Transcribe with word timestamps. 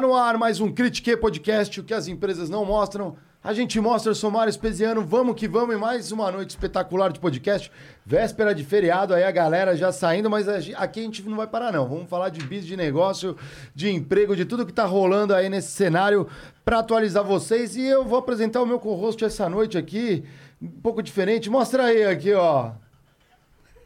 No 0.00 0.14
ar 0.14 0.38
mais 0.38 0.60
um 0.60 0.72
Critique 0.72 1.14
Podcast, 1.14 1.78
o 1.78 1.84
que 1.84 1.92
as 1.92 2.08
empresas 2.08 2.48
não 2.48 2.64
mostram. 2.64 3.16
A 3.44 3.52
gente 3.52 3.78
mostra, 3.78 4.10
eu 4.10 4.14
sou 4.14 4.30
Mário 4.30 4.48
Espesiano, 4.48 5.04
vamos 5.04 5.34
que 5.34 5.46
vamos, 5.46 5.74
e 5.74 5.78
mais 5.78 6.10
uma 6.10 6.30
noite 6.32 6.50
espetacular 6.50 7.12
de 7.12 7.20
podcast. 7.20 7.70
Véspera 8.04 8.54
de 8.54 8.64
feriado, 8.64 9.12
aí 9.12 9.22
a 9.22 9.30
galera 9.30 9.76
já 9.76 9.92
saindo, 9.92 10.30
mas 10.30 10.48
aqui 10.48 11.00
a 11.00 11.02
gente 11.02 11.22
não 11.28 11.36
vai 11.36 11.46
parar 11.46 11.70
não. 11.70 11.86
Vamos 11.86 12.08
falar 12.08 12.30
de 12.30 12.42
bis, 12.42 12.64
de 12.64 12.78
negócio, 12.78 13.36
de 13.74 13.90
emprego, 13.90 14.34
de 14.34 14.46
tudo 14.46 14.64
que 14.64 14.72
tá 14.72 14.86
rolando 14.86 15.34
aí 15.34 15.50
nesse 15.50 15.68
cenário 15.68 16.26
para 16.64 16.78
atualizar 16.78 17.22
vocês. 17.22 17.76
E 17.76 17.84
eu 17.84 18.02
vou 18.02 18.18
apresentar 18.18 18.62
o 18.62 18.66
meu 18.66 18.80
co-host 18.80 19.22
essa 19.22 19.50
noite 19.50 19.76
aqui, 19.76 20.24
um 20.62 20.80
pouco 20.80 21.02
diferente. 21.02 21.50
Mostra 21.50 21.84
aí 21.84 22.04
aqui, 22.06 22.32
ó. 22.32 22.70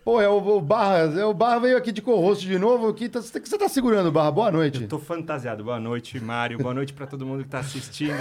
Pô, 0.04 0.20
é 0.20 0.28
o, 0.28 0.36
o 0.36 0.60
Barra. 0.60 1.18
É 1.18 1.24
o 1.24 1.32
Barra 1.32 1.60
veio 1.60 1.78
aqui 1.78 1.90
de 1.90 2.02
co-host 2.02 2.46
de 2.46 2.58
novo. 2.58 2.88
O 2.88 2.94
que 2.94 3.08
tá, 3.08 3.22
você 3.22 3.58
tá 3.58 3.68
segurando, 3.70 4.12
Barra? 4.12 4.30
Boa 4.30 4.50
noite. 4.52 4.82
Eu 4.82 4.88
tô 4.88 4.98
fantasiado. 4.98 5.64
Boa 5.64 5.80
noite, 5.80 6.20
Mário. 6.20 6.58
Boa 6.58 6.74
noite 6.74 6.92
para 6.92 7.06
todo 7.06 7.24
mundo 7.24 7.42
que 7.42 7.48
tá 7.48 7.60
assistindo. 7.60 8.18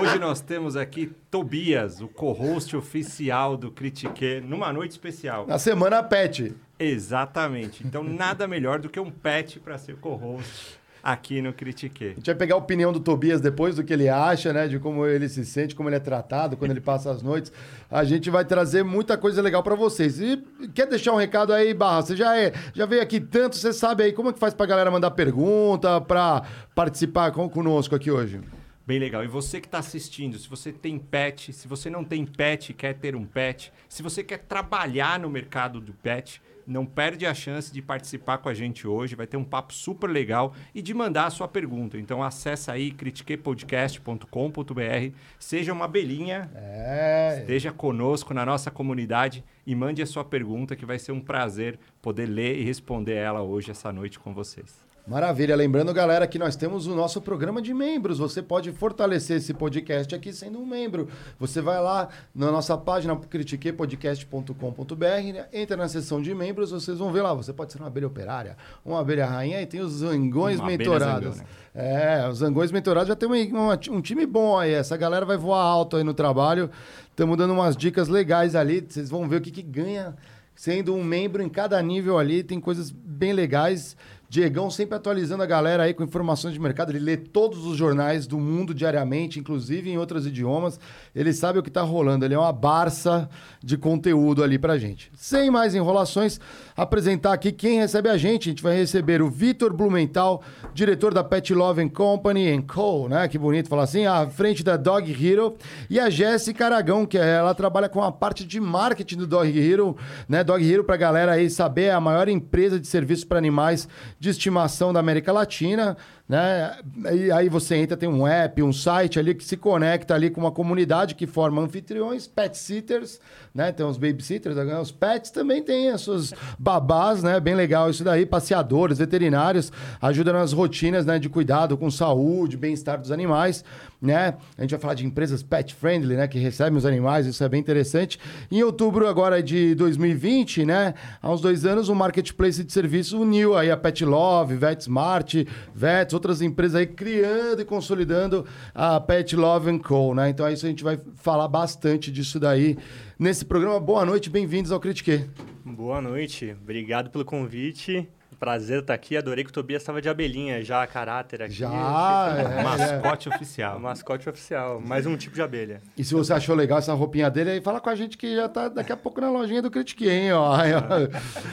Hoje 0.00 0.18
nós 0.18 0.40
temos 0.40 0.76
aqui 0.76 1.12
Tobias, 1.30 2.00
o 2.00 2.08
co-host 2.08 2.74
oficial 2.74 3.54
do 3.54 3.70
Critique, 3.70 4.40
numa 4.40 4.72
noite 4.72 4.92
especial. 4.92 5.46
Na 5.46 5.58
semana 5.58 6.02
pet. 6.02 6.54
Exatamente. 6.78 7.86
Então, 7.86 8.02
nada 8.02 8.48
melhor 8.48 8.78
do 8.78 8.88
que 8.88 8.98
um 8.98 9.10
pet 9.10 9.60
para 9.60 9.76
ser 9.76 9.96
co-host 9.96 10.75
aqui 11.06 11.40
no 11.40 11.52
Critique. 11.52 12.04
A 12.04 12.14
gente 12.14 12.26
vai 12.26 12.34
pegar 12.34 12.56
a 12.56 12.58
opinião 12.58 12.92
do 12.92 12.98
Tobias 12.98 13.40
depois 13.40 13.76
do 13.76 13.84
que 13.84 13.92
ele 13.92 14.08
acha, 14.08 14.52
né? 14.52 14.66
De 14.66 14.80
como 14.80 15.06
ele 15.06 15.28
se 15.28 15.46
sente, 15.46 15.72
como 15.72 15.88
ele 15.88 15.94
é 15.94 16.00
tratado, 16.00 16.56
quando 16.56 16.72
ele 16.72 16.80
passa 16.80 17.12
as 17.12 17.22
noites. 17.22 17.52
A 17.88 18.02
gente 18.02 18.28
vai 18.28 18.44
trazer 18.44 18.82
muita 18.82 19.16
coisa 19.16 19.40
legal 19.40 19.62
para 19.62 19.76
vocês. 19.76 20.20
E 20.20 20.42
quer 20.74 20.86
deixar 20.88 21.12
um 21.12 21.16
recado 21.16 21.52
aí, 21.52 21.72
Barra? 21.72 22.02
Você 22.02 22.16
já, 22.16 22.36
é, 22.36 22.52
já 22.74 22.86
veio 22.86 23.00
aqui 23.00 23.20
tanto, 23.20 23.54
você 23.54 23.72
sabe 23.72 24.02
aí 24.02 24.12
como 24.12 24.30
é 24.30 24.32
que 24.32 24.40
faz 24.40 24.52
pra 24.52 24.66
galera 24.66 24.90
mandar 24.90 25.12
pergunta, 25.12 26.00
para 26.00 26.42
participar 26.74 27.30
com, 27.30 27.48
conosco 27.48 27.94
aqui 27.94 28.10
hoje? 28.10 28.40
Bem 28.84 28.98
legal. 28.98 29.22
E 29.22 29.28
você 29.28 29.60
que 29.60 29.68
está 29.68 29.78
assistindo, 29.78 30.36
se 30.36 30.48
você 30.48 30.72
tem 30.72 30.98
pet, 30.98 31.52
se 31.52 31.68
você 31.68 31.88
não 31.88 32.02
tem 32.02 32.26
pet 32.26 32.74
quer 32.74 32.94
ter 32.94 33.14
um 33.14 33.24
pet, 33.24 33.72
se 33.88 34.02
você 34.02 34.24
quer 34.24 34.38
trabalhar 34.38 35.20
no 35.20 35.30
mercado 35.30 35.80
do 35.80 35.92
pet, 35.92 36.42
não 36.66 36.84
perde 36.84 37.24
a 37.26 37.34
chance 37.34 37.72
de 37.72 37.80
participar 37.80 38.38
com 38.38 38.48
a 38.48 38.54
gente 38.54 38.88
hoje, 38.88 39.14
vai 39.14 39.26
ter 39.26 39.36
um 39.36 39.44
papo 39.44 39.72
super 39.72 40.08
legal 40.08 40.52
e 40.74 40.82
de 40.82 40.92
mandar 40.92 41.26
a 41.26 41.30
sua 41.30 41.46
pergunta. 41.46 41.98
Então 41.98 42.22
acessa 42.22 42.72
aí 42.72 42.90
critiquepodcast.com.br, 42.90 45.14
seja 45.38 45.72
uma 45.72 45.86
belinha, 45.86 46.50
é. 46.54 47.38
esteja 47.40 47.72
conosco 47.72 48.34
na 48.34 48.44
nossa 48.44 48.70
comunidade 48.70 49.44
e 49.66 49.74
mande 49.74 50.02
a 50.02 50.06
sua 50.06 50.24
pergunta 50.24 50.76
que 50.76 50.86
vai 50.86 50.98
ser 50.98 51.12
um 51.12 51.20
prazer 51.20 51.78
poder 52.00 52.26
ler 52.26 52.58
e 52.58 52.64
responder 52.64 53.14
ela 53.14 53.42
hoje 53.42 53.70
essa 53.70 53.92
noite 53.92 54.18
com 54.18 54.32
vocês. 54.32 54.85
Maravilha. 55.06 55.54
Lembrando, 55.54 55.94
galera, 55.94 56.26
que 56.26 56.36
nós 56.36 56.56
temos 56.56 56.88
o 56.88 56.94
nosso 56.94 57.20
programa 57.20 57.62
de 57.62 57.72
membros. 57.72 58.18
Você 58.18 58.42
pode 58.42 58.72
fortalecer 58.72 59.36
esse 59.36 59.54
podcast 59.54 60.12
aqui 60.12 60.32
sendo 60.32 60.58
um 60.58 60.66
membro. 60.66 61.06
Você 61.38 61.60
vai 61.60 61.80
lá 61.80 62.08
na 62.34 62.50
nossa 62.50 62.76
página 62.76 63.14
critiquepodcast.com.br, 63.14 65.04
né? 65.32 65.46
entra 65.52 65.76
na 65.76 65.88
seção 65.88 66.20
de 66.20 66.34
membros, 66.34 66.72
vocês 66.72 66.98
vão 66.98 67.12
ver 67.12 67.22
lá. 67.22 67.32
Você 67.34 67.52
pode 67.52 67.72
ser 67.72 67.78
uma 67.78 67.86
abelha 67.86 68.08
operária, 68.08 68.56
uma 68.84 68.98
abelha 68.98 69.26
rainha 69.26 69.62
e 69.62 69.66
tem 69.66 69.78
os 69.80 69.92
zangões 69.92 70.58
uma 70.58 70.66
mentorados. 70.66 71.36
Zangão, 71.36 71.44
né? 71.44 71.46
É, 71.72 72.28
os 72.28 72.38
zangões 72.38 72.72
mentorados 72.72 73.06
já 73.06 73.14
tem 73.14 73.28
uma, 73.28 73.36
uma, 73.36 73.78
um 73.90 74.00
time 74.00 74.26
bom 74.26 74.58
aí. 74.58 74.72
Essa 74.72 74.96
galera 74.96 75.24
vai 75.24 75.36
voar 75.36 75.62
alto 75.62 75.96
aí 75.96 76.02
no 76.02 76.14
trabalho. 76.14 76.68
Estamos 77.10 77.36
dando 77.36 77.52
umas 77.52 77.76
dicas 77.76 78.08
legais 78.08 78.56
ali. 78.56 78.80
Vocês 78.80 79.08
vão 79.08 79.28
ver 79.28 79.36
o 79.36 79.40
que, 79.40 79.52
que 79.52 79.62
ganha 79.62 80.16
sendo 80.56 80.94
um 80.94 81.04
membro 81.04 81.42
em 81.42 81.48
cada 81.48 81.80
nível 81.80 82.18
ali. 82.18 82.42
Tem 82.42 82.58
coisas 82.58 82.90
bem 82.90 83.32
legais. 83.32 83.96
Diegão 84.36 84.70
sempre 84.70 84.94
atualizando 84.94 85.42
a 85.42 85.46
galera 85.46 85.84
aí 85.84 85.94
com 85.94 86.04
informações 86.04 86.52
de 86.52 86.60
mercado. 86.60 86.90
Ele 86.90 86.98
lê 86.98 87.16
todos 87.16 87.64
os 87.64 87.74
jornais 87.74 88.26
do 88.26 88.38
mundo 88.38 88.74
diariamente, 88.74 89.40
inclusive 89.40 89.88
em 89.88 89.96
outros 89.96 90.26
idiomas. 90.26 90.78
Ele 91.14 91.32
sabe 91.32 91.58
o 91.58 91.62
que 91.62 91.70
está 91.70 91.80
rolando. 91.80 92.22
Ele 92.22 92.34
é 92.34 92.38
uma 92.38 92.52
barça 92.52 93.30
de 93.64 93.78
conteúdo 93.78 94.44
ali 94.44 94.58
pra 94.58 94.76
gente. 94.76 95.10
Sem 95.16 95.50
mais 95.50 95.74
enrolações, 95.74 96.38
apresentar 96.76 97.32
aqui 97.32 97.50
quem 97.50 97.78
recebe 97.78 98.08
a 98.08 98.16
gente. 98.16 98.48
A 98.48 98.52
gente 98.52 98.62
vai 98.62 98.76
receber 98.76 99.22
o 99.22 99.30
Vitor 99.30 99.72
Blumenthal, 99.72 100.42
diretor 100.74 101.14
da 101.14 101.24
Pet 101.24 101.54
Love 101.54 101.88
Company 101.90 102.62
Co, 102.62 103.08
né? 103.08 103.26
Que 103.28 103.38
bonito 103.38 103.68
falar 103.68 103.84
assim, 103.84 104.04
à 104.04 104.26
frente 104.26 104.62
da 104.62 104.76
Dog 104.76 105.10
Hero. 105.10 105.56
E 105.88 105.98
a 105.98 106.10
Jéssica 106.10 106.66
Aragão, 106.66 107.06
que 107.06 107.16
ela 107.16 107.54
trabalha 107.54 107.88
com 107.88 108.02
a 108.02 108.12
parte 108.12 108.44
de 108.44 108.60
marketing 108.60 109.16
do 109.16 109.26
Dog 109.26 109.58
Hero, 109.58 109.96
né? 110.28 110.44
Dog 110.44 110.70
Hero, 110.70 110.84
pra 110.84 110.96
galera 110.96 111.32
aí 111.32 111.48
saber, 111.48 111.84
é 111.84 111.92
a 111.92 112.00
maior 112.00 112.28
empresa 112.28 112.78
de 112.78 112.86
serviços 112.86 113.24
para 113.24 113.38
animais 113.38 113.88
de 114.18 114.28
estimação 114.28 114.92
da 114.92 115.00
América 115.00 115.32
Latina, 115.32 115.96
né? 116.28 116.76
E 117.12 117.30
aí 117.30 117.48
você 117.48 117.76
entra, 117.76 117.96
tem 117.96 118.08
um 118.08 118.26
app, 118.26 118.60
um 118.62 118.72
site 118.72 119.18
ali 119.18 119.34
que 119.34 119.44
se 119.44 119.56
conecta 119.56 120.14
ali 120.14 120.28
com 120.28 120.40
uma 120.40 120.50
comunidade 120.50 121.14
que 121.14 121.26
forma 121.26 121.62
anfitriões, 121.62 122.26
pet 122.26 122.58
sitters, 122.58 123.20
né? 123.54 123.70
Tem 123.70 123.86
os 123.86 123.96
babysitters, 123.96 124.56
os 124.56 124.90
pets 124.90 125.30
também 125.30 125.62
têm 125.62 125.90
as 125.90 126.00
suas 126.00 126.34
babás, 126.58 127.22
né? 127.22 127.38
Bem 127.38 127.54
legal 127.54 127.88
isso 127.88 128.02
daí, 128.02 128.26
passeadores, 128.26 128.98
veterinários, 128.98 129.72
ajuda 130.00 130.32
nas 130.32 130.52
rotinas, 130.52 131.06
né, 131.06 131.18
de 131.18 131.28
cuidado 131.28 131.76
com 131.76 131.90
saúde, 131.90 132.56
bem-estar 132.56 133.00
dos 133.00 133.12
animais 133.12 133.64
né? 134.06 134.34
A 134.56 134.62
gente 134.62 134.70
vai 134.70 134.80
falar 134.80 134.94
de 134.94 135.04
empresas 135.04 135.42
pet 135.42 135.74
friendly, 135.74 136.16
né? 136.16 136.26
Que 136.26 136.38
recebem 136.38 136.78
os 136.78 136.86
animais, 136.86 137.26
isso 137.26 137.42
é 137.44 137.48
bem 137.48 137.60
interessante. 137.60 138.18
Em 138.50 138.62
outubro 138.62 139.06
agora 139.06 139.42
de 139.42 139.74
2020, 139.74 140.64
né? 140.64 140.94
Há 141.20 141.30
uns 141.30 141.40
dois 141.40 141.66
anos, 141.66 141.88
o 141.88 141.94
Marketplace 141.94 142.64
de 142.64 142.72
Serviços 142.72 143.12
uniu 143.12 143.56
aí 143.56 143.70
a 143.70 143.76
Pet 143.76 144.04
Love, 144.04 144.56
VetSmart, 144.56 145.34
Vets, 145.74 146.14
outras 146.14 146.40
empresas 146.40 146.76
aí 146.76 146.86
criando 146.86 147.60
e 147.60 147.64
consolidando 147.64 148.46
a 148.74 149.00
Pet 149.00 149.34
Love 149.36 149.78
Co, 149.80 150.14
né? 150.14 150.30
Então 150.30 150.46
é 150.46 150.52
isso 150.52 150.64
a 150.64 150.68
gente 150.68 150.84
vai 150.84 150.98
falar 151.16 151.48
bastante 151.48 152.10
disso 152.10 152.38
daí 152.38 152.78
nesse 153.18 153.44
programa. 153.44 153.80
Boa 153.80 154.04
noite, 154.04 154.30
bem-vindos 154.30 154.70
ao 154.70 154.80
Critique. 154.80 155.28
Boa 155.64 156.00
noite, 156.00 156.56
obrigado 156.62 157.10
pelo 157.10 157.24
convite. 157.24 158.08
Prazer 158.38 158.80
estar 158.80 158.94
aqui. 158.94 159.16
Adorei 159.16 159.44
que 159.44 159.50
o 159.50 159.52
Tobias 159.52 159.82
estava 159.82 160.02
de 160.02 160.08
abelhinha 160.08 160.62
já, 160.62 160.82
a 160.82 160.86
caráter 160.86 161.42
aqui. 161.42 161.54
Já, 161.54 162.36
é, 162.38 162.62
mascote 162.62 163.28
oficial. 163.28 163.80
Mascote 163.80 164.28
oficial. 164.28 164.80
Mais 164.80 165.06
um 165.06 165.16
tipo 165.16 165.34
de 165.34 165.42
abelha. 165.42 165.80
E 165.96 166.04
se 166.04 166.14
você 166.14 166.32
achou 166.32 166.54
legal 166.54 166.78
essa 166.78 166.92
roupinha 166.92 167.30
dele, 167.30 167.50
aí 167.52 167.60
fala 167.60 167.80
com 167.80 167.88
a 167.88 167.94
gente 167.94 168.18
que 168.18 168.36
já 168.36 168.48
tá 168.48 168.68
daqui 168.68 168.92
a 168.92 168.96
pouco 168.96 169.20
na 169.20 169.30
lojinha 169.30 169.62
do 169.62 169.70
Critique, 169.70 170.08
hein? 170.08 170.32
Ó. 170.32 170.56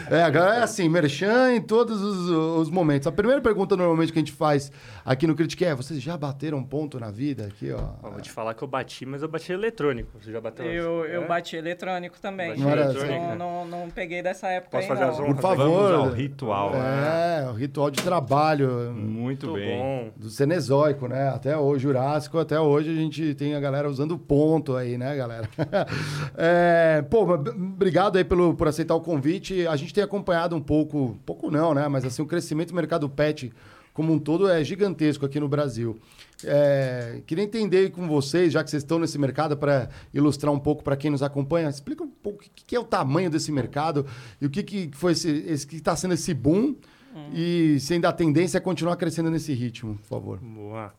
É, 0.10 0.24
agora 0.24 0.56
é 0.56 0.64
assim, 0.64 0.90
merchan 0.90 1.54
em 1.54 1.62
todos 1.62 2.02
os, 2.02 2.30
os, 2.30 2.70
momentos. 2.70 3.08
A 3.08 3.12
primeira 3.12 3.42
pergunta 3.42 3.76
normalmente 3.76 4.12
que 4.12 4.20
a 4.20 4.22
gente 4.22 4.32
faz 4.32 4.72
aqui 5.06 5.26
no 5.26 5.36
Critique 5.36 5.66
é, 5.66 5.74
vocês 5.74 6.02
já 6.02 6.18
bateram 6.18 6.64
ponto 6.64 7.00
na 7.00 7.10
vida 7.10 7.46
aqui, 7.46 7.72
ó? 7.72 8.10
vou 8.10 8.22
te 8.22 8.30
falar 8.30 8.54
que 8.54 8.64
eu 8.64 8.68
bati, 8.68 9.06
mas 9.06 9.22
eu 9.22 9.28
bati 9.28 9.52
eletrônico. 9.52 10.20
Você 10.20 10.32
já 10.32 10.42
bateu? 10.42 10.66
Eu, 10.66 11.06
eu 11.06 11.24
é? 11.24 11.28
bati 11.28 11.56
eletrônico 11.56 12.20
também. 12.20 12.50
Bati 12.50 12.62
eletrônico. 12.62 13.36
Não, 13.36 13.66
não, 13.66 13.66
não, 13.66 13.90
peguei 13.90 14.22
dessa 14.22 14.48
época 14.48 14.78
Posso 14.78 14.92
aí, 14.92 14.98
fazer 15.00 15.06
não. 15.06 15.30
As 15.30 15.36
Por 15.36 15.42
favor. 15.42 15.92
Vamos 15.92 16.08
ao 16.08 16.10
ritual. 16.10 16.73
É, 16.76 17.50
o 17.50 17.54
ritual 17.54 17.92
de 17.92 18.02
trabalho. 18.02 18.94
Muito, 18.94 19.48
Muito 19.48 19.54
bem. 19.54 19.78
Bom. 19.78 20.12
Do 20.16 20.30
Cenezoico, 20.30 21.08
né? 21.08 21.30
Até 21.30 21.58
hoje, 21.58 21.84
Jurássico, 21.84 22.38
até 22.40 22.60
hoje 22.60 22.90
a 22.90 22.96
gente 22.96 23.36
tem 23.36 23.56
a 23.56 23.60
galera 23.60 23.90
usando 23.90 24.18
ponto 24.18 24.76
aí, 24.76 24.98
né, 24.98 25.16
galera? 25.16 25.50
é, 26.36 27.04
pô, 27.10 27.24
obrigado 27.34 28.18
aí 28.18 28.24
pelo, 28.24 28.54
por 28.54 28.68
aceitar 28.68 28.96
o 28.96 29.02
convite. 29.02 29.68
A 29.68 29.76
gente 29.76 29.94
tem 29.94 30.04
acompanhado 30.04 30.56
um 30.56 30.62
pouco, 30.62 31.18
pouco 31.26 31.52
não, 31.52 31.74
né? 31.74 31.88
Mas 31.88 32.06
assim, 32.06 32.22
o 32.22 32.26
crescimento 32.26 32.70
do 32.70 32.76
mercado 32.76 33.10
pet 33.10 33.52
como 33.94 34.12
um 34.12 34.20
todo 34.20 34.50
é 34.50 34.64
gigantesco 34.64 35.26
aqui 35.26 35.40
no 35.40 35.48
Brasil. 35.48 36.00
É, 36.44 37.22
queria 37.26 37.44
entender 37.44 37.92
com 37.92 38.08
vocês, 38.08 38.52
já 38.52 38.64
que 38.64 38.70
vocês 38.70 38.84
estão 38.84 39.00
nesse 39.00 39.18
mercado, 39.18 39.56
para 39.56 39.90
ilustrar 40.14 40.52
um 40.52 40.60
pouco 40.60 40.84
para 40.84 40.98
quem 40.98 41.12
nos 41.12 41.22
acompanha, 41.22 41.70
explica 41.70 42.04
um 42.04 42.10
pouco 42.10 42.44
o 42.44 42.48
que, 42.54 42.76
é 42.76 42.80
o 42.80 42.84
tamanho 42.84 43.30
desse 43.30 43.52
mercado 43.52 44.06
e 44.42 44.46
o 44.46 44.50
que, 44.50 44.64
que 44.64 44.90
foi 44.94 45.14
esse, 45.14 45.30
esse 45.48 45.68
que 45.68 45.76
está 45.76 45.96
sendo 45.96 46.16
esse 46.16 46.34
boom 46.34 46.76
hum. 47.16 47.30
e 47.34 47.80
se 47.80 47.94
ainda 47.94 48.10
a 48.10 48.14
tendência 48.14 48.58
é 48.58 48.62
continuar 48.62 48.96
crescendo 48.98 49.30
nesse 49.30 49.54
ritmo, 49.54 49.96
por 49.96 50.08
favor. 50.08 50.40
Boa. 50.40 50.94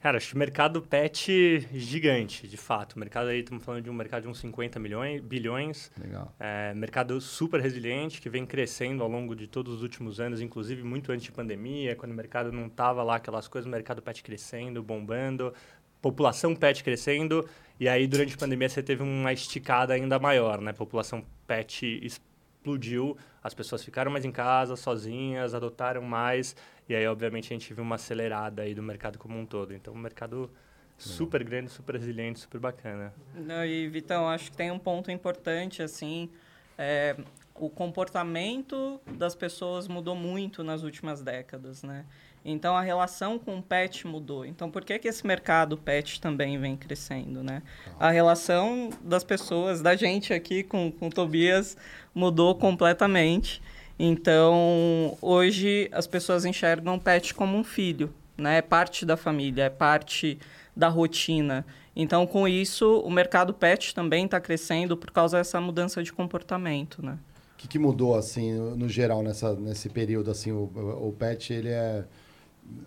Cara, 0.00 0.16
acho 0.16 0.28
que 0.28 0.34
o 0.36 0.38
mercado 0.38 0.80
pet 0.80 1.66
gigante, 1.72 2.46
de 2.46 2.56
fato. 2.56 2.92
O 2.92 3.00
mercado 3.00 3.28
aí, 3.28 3.40
estamos 3.40 3.64
falando 3.64 3.82
de 3.82 3.90
um 3.90 3.92
mercado 3.92 4.22
de 4.22 4.28
uns 4.28 4.38
50 4.38 4.78
milhões, 4.78 5.20
bilhões. 5.20 5.90
Legal. 6.00 6.32
É, 6.38 6.72
mercado 6.72 7.20
super 7.20 7.60
resiliente, 7.60 8.20
que 8.20 8.30
vem 8.30 8.46
crescendo 8.46 9.02
ao 9.02 9.08
longo 9.08 9.34
de 9.34 9.48
todos 9.48 9.74
os 9.74 9.82
últimos 9.82 10.20
anos, 10.20 10.40
inclusive 10.40 10.84
muito 10.84 11.10
antes 11.10 11.24
de 11.24 11.32
pandemia, 11.32 11.96
quando 11.96 12.12
o 12.12 12.14
mercado 12.14 12.52
não 12.52 12.66
estava 12.66 13.02
lá 13.02 13.16
aquelas 13.16 13.48
coisas, 13.48 13.66
o 13.66 13.70
mercado 13.70 14.00
pet 14.00 14.22
crescendo, 14.22 14.84
bombando, 14.84 15.52
população 16.00 16.54
pet 16.54 16.84
crescendo, 16.84 17.48
e 17.80 17.88
aí 17.88 18.06
durante 18.06 18.34
a 18.36 18.38
pandemia 18.38 18.68
você 18.68 18.82
teve 18.84 19.02
uma 19.02 19.32
esticada 19.32 19.94
ainda 19.94 20.16
maior, 20.20 20.60
né? 20.60 20.72
População 20.72 21.24
pet 21.44 22.00
explodiu, 22.04 23.16
as 23.42 23.52
pessoas 23.52 23.84
ficaram 23.84 24.12
mais 24.12 24.24
em 24.24 24.30
casa, 24.30 24.76
sozinhas, 24.76 25.54
adotaram 25.54 26.02
mais, 26.02 26.54
e 26.88 26.94
aí, 26.94 27.06
obviamente, 27.06 27.52
a 27.52 27.56
gente 27.56 27.72
viu 27.74 27.84
uma 27.84 27.96
acelerada 27.96 28.62
aí 28.62 28.74
do 28.74 28.82
mercado 28.82 29.18
como 29.18 29.38
um 29.38 29.44
todo. 29.44 29.74
Então, 29.74 29.92
um 29.92 29.98
mercado 29.98 30.50
super 30.96 31.44
grande, 31.44 31.70
super 31.70 31.94
resiliente, 31.94 32.40
super 32.40 32.58
bacana. 32.58 33.12
Não, 33.34 33.64
e, 33.64 33.88
Vitão, 33.88 34.28
acho 34.28 34.50
que 34.50 34.56
tem 34.56 34.70
um 34.70 34.78
ponto 34.78 35.10
importante, 35.10 35.82
assim, 35.82 36.30
é, 36.76 37.16
o 37.54 37.68
comportamento 37.68 39.00
das 39.16 39.34
pessoas 39.34 39.88
mudou 39.88 40.14
muito 40.14 40.62
nas 40.62 40.82
últimas 40.82 41.22
décadas, 41.22 41.82
né? 41.82 42.04
Então 42.44 42.76
a 42.76 42.80
relação 42.80 43.38
com 43.38 43.58
o 43.58 43.62
pet 43.62 44.06
mudou. 44.06 44.44
Então 44.44 44.70
por 44.70 44.84
que, 44.84 44.98
que 44.98 45.08
esse 45.08 45.26
mercado 45.26 45.76
pet 45.76 46.20
também 46.20 46.58
vem 46.58 46.76
crescendo, 46.76 47.42
né? 47.42 47.62
A 47.98 48.10
relação 48.10 48.90
das 49.02 49.24
pessoas, 49.24 49.82
da 49.82 49.96
gente 49.96 50.32
aqui 50.32 50.62
com, 50.62 50.90
com 50.90 51.08
o 51.08 51.10
Tobias 51.10 51.76
mudou 52.14 52.54
completamente. 52.54 53.60
Então 53.98 55.16
hoje 55.20 55.88
as 55.92 56.06
pessoas 56.06 56.44
enxergam 56.44 56.94
o 56.94 57.00
pet 57.00 57.34
como 57.34 57.56
um 57.56 57.64
filho, 57.64 58.12
né? 58.36 58.58
É 58.58 58.62
parte 58.62 59.04
da 59.04 59.16
família, 59.16 59.64
é 59.64 59.70
parte 59.70 60.38
da 60.76 60.88
rotina. 60.88 61.66
Então 61.96 62.26
com 62.26 62.46
isso 62.46 63.00
o 63.00 63.10
mercado 63.10 63.52
pet 63.52 63.94
também 63.94 64.26
está 64.26 64.40
crescendo 64.40 64.96
por 64.96 65.10
causa 65.10 65.38
dessa 65.38 65.60
mudança 65.60 66.02
de 66.02 66.12
comportamento, 66.12 67.04
né? 67.04 67.18
O 67.54 67.58
que, 67.58 67.66
que 67.66 67.78
mudou 67.78 68.14
assim 68.14 68.52
no 68.52 68.88
geral 68.88 69.20
nessa, 69.20 69.54
nesse 69.54 69.88
período 69.88 70.30
assim 70.30 70.52
o, 70.52 70.70
o 71.02 71.12
pet 71.18 71.52
ele 71.52 71.70
é 71.70 72.04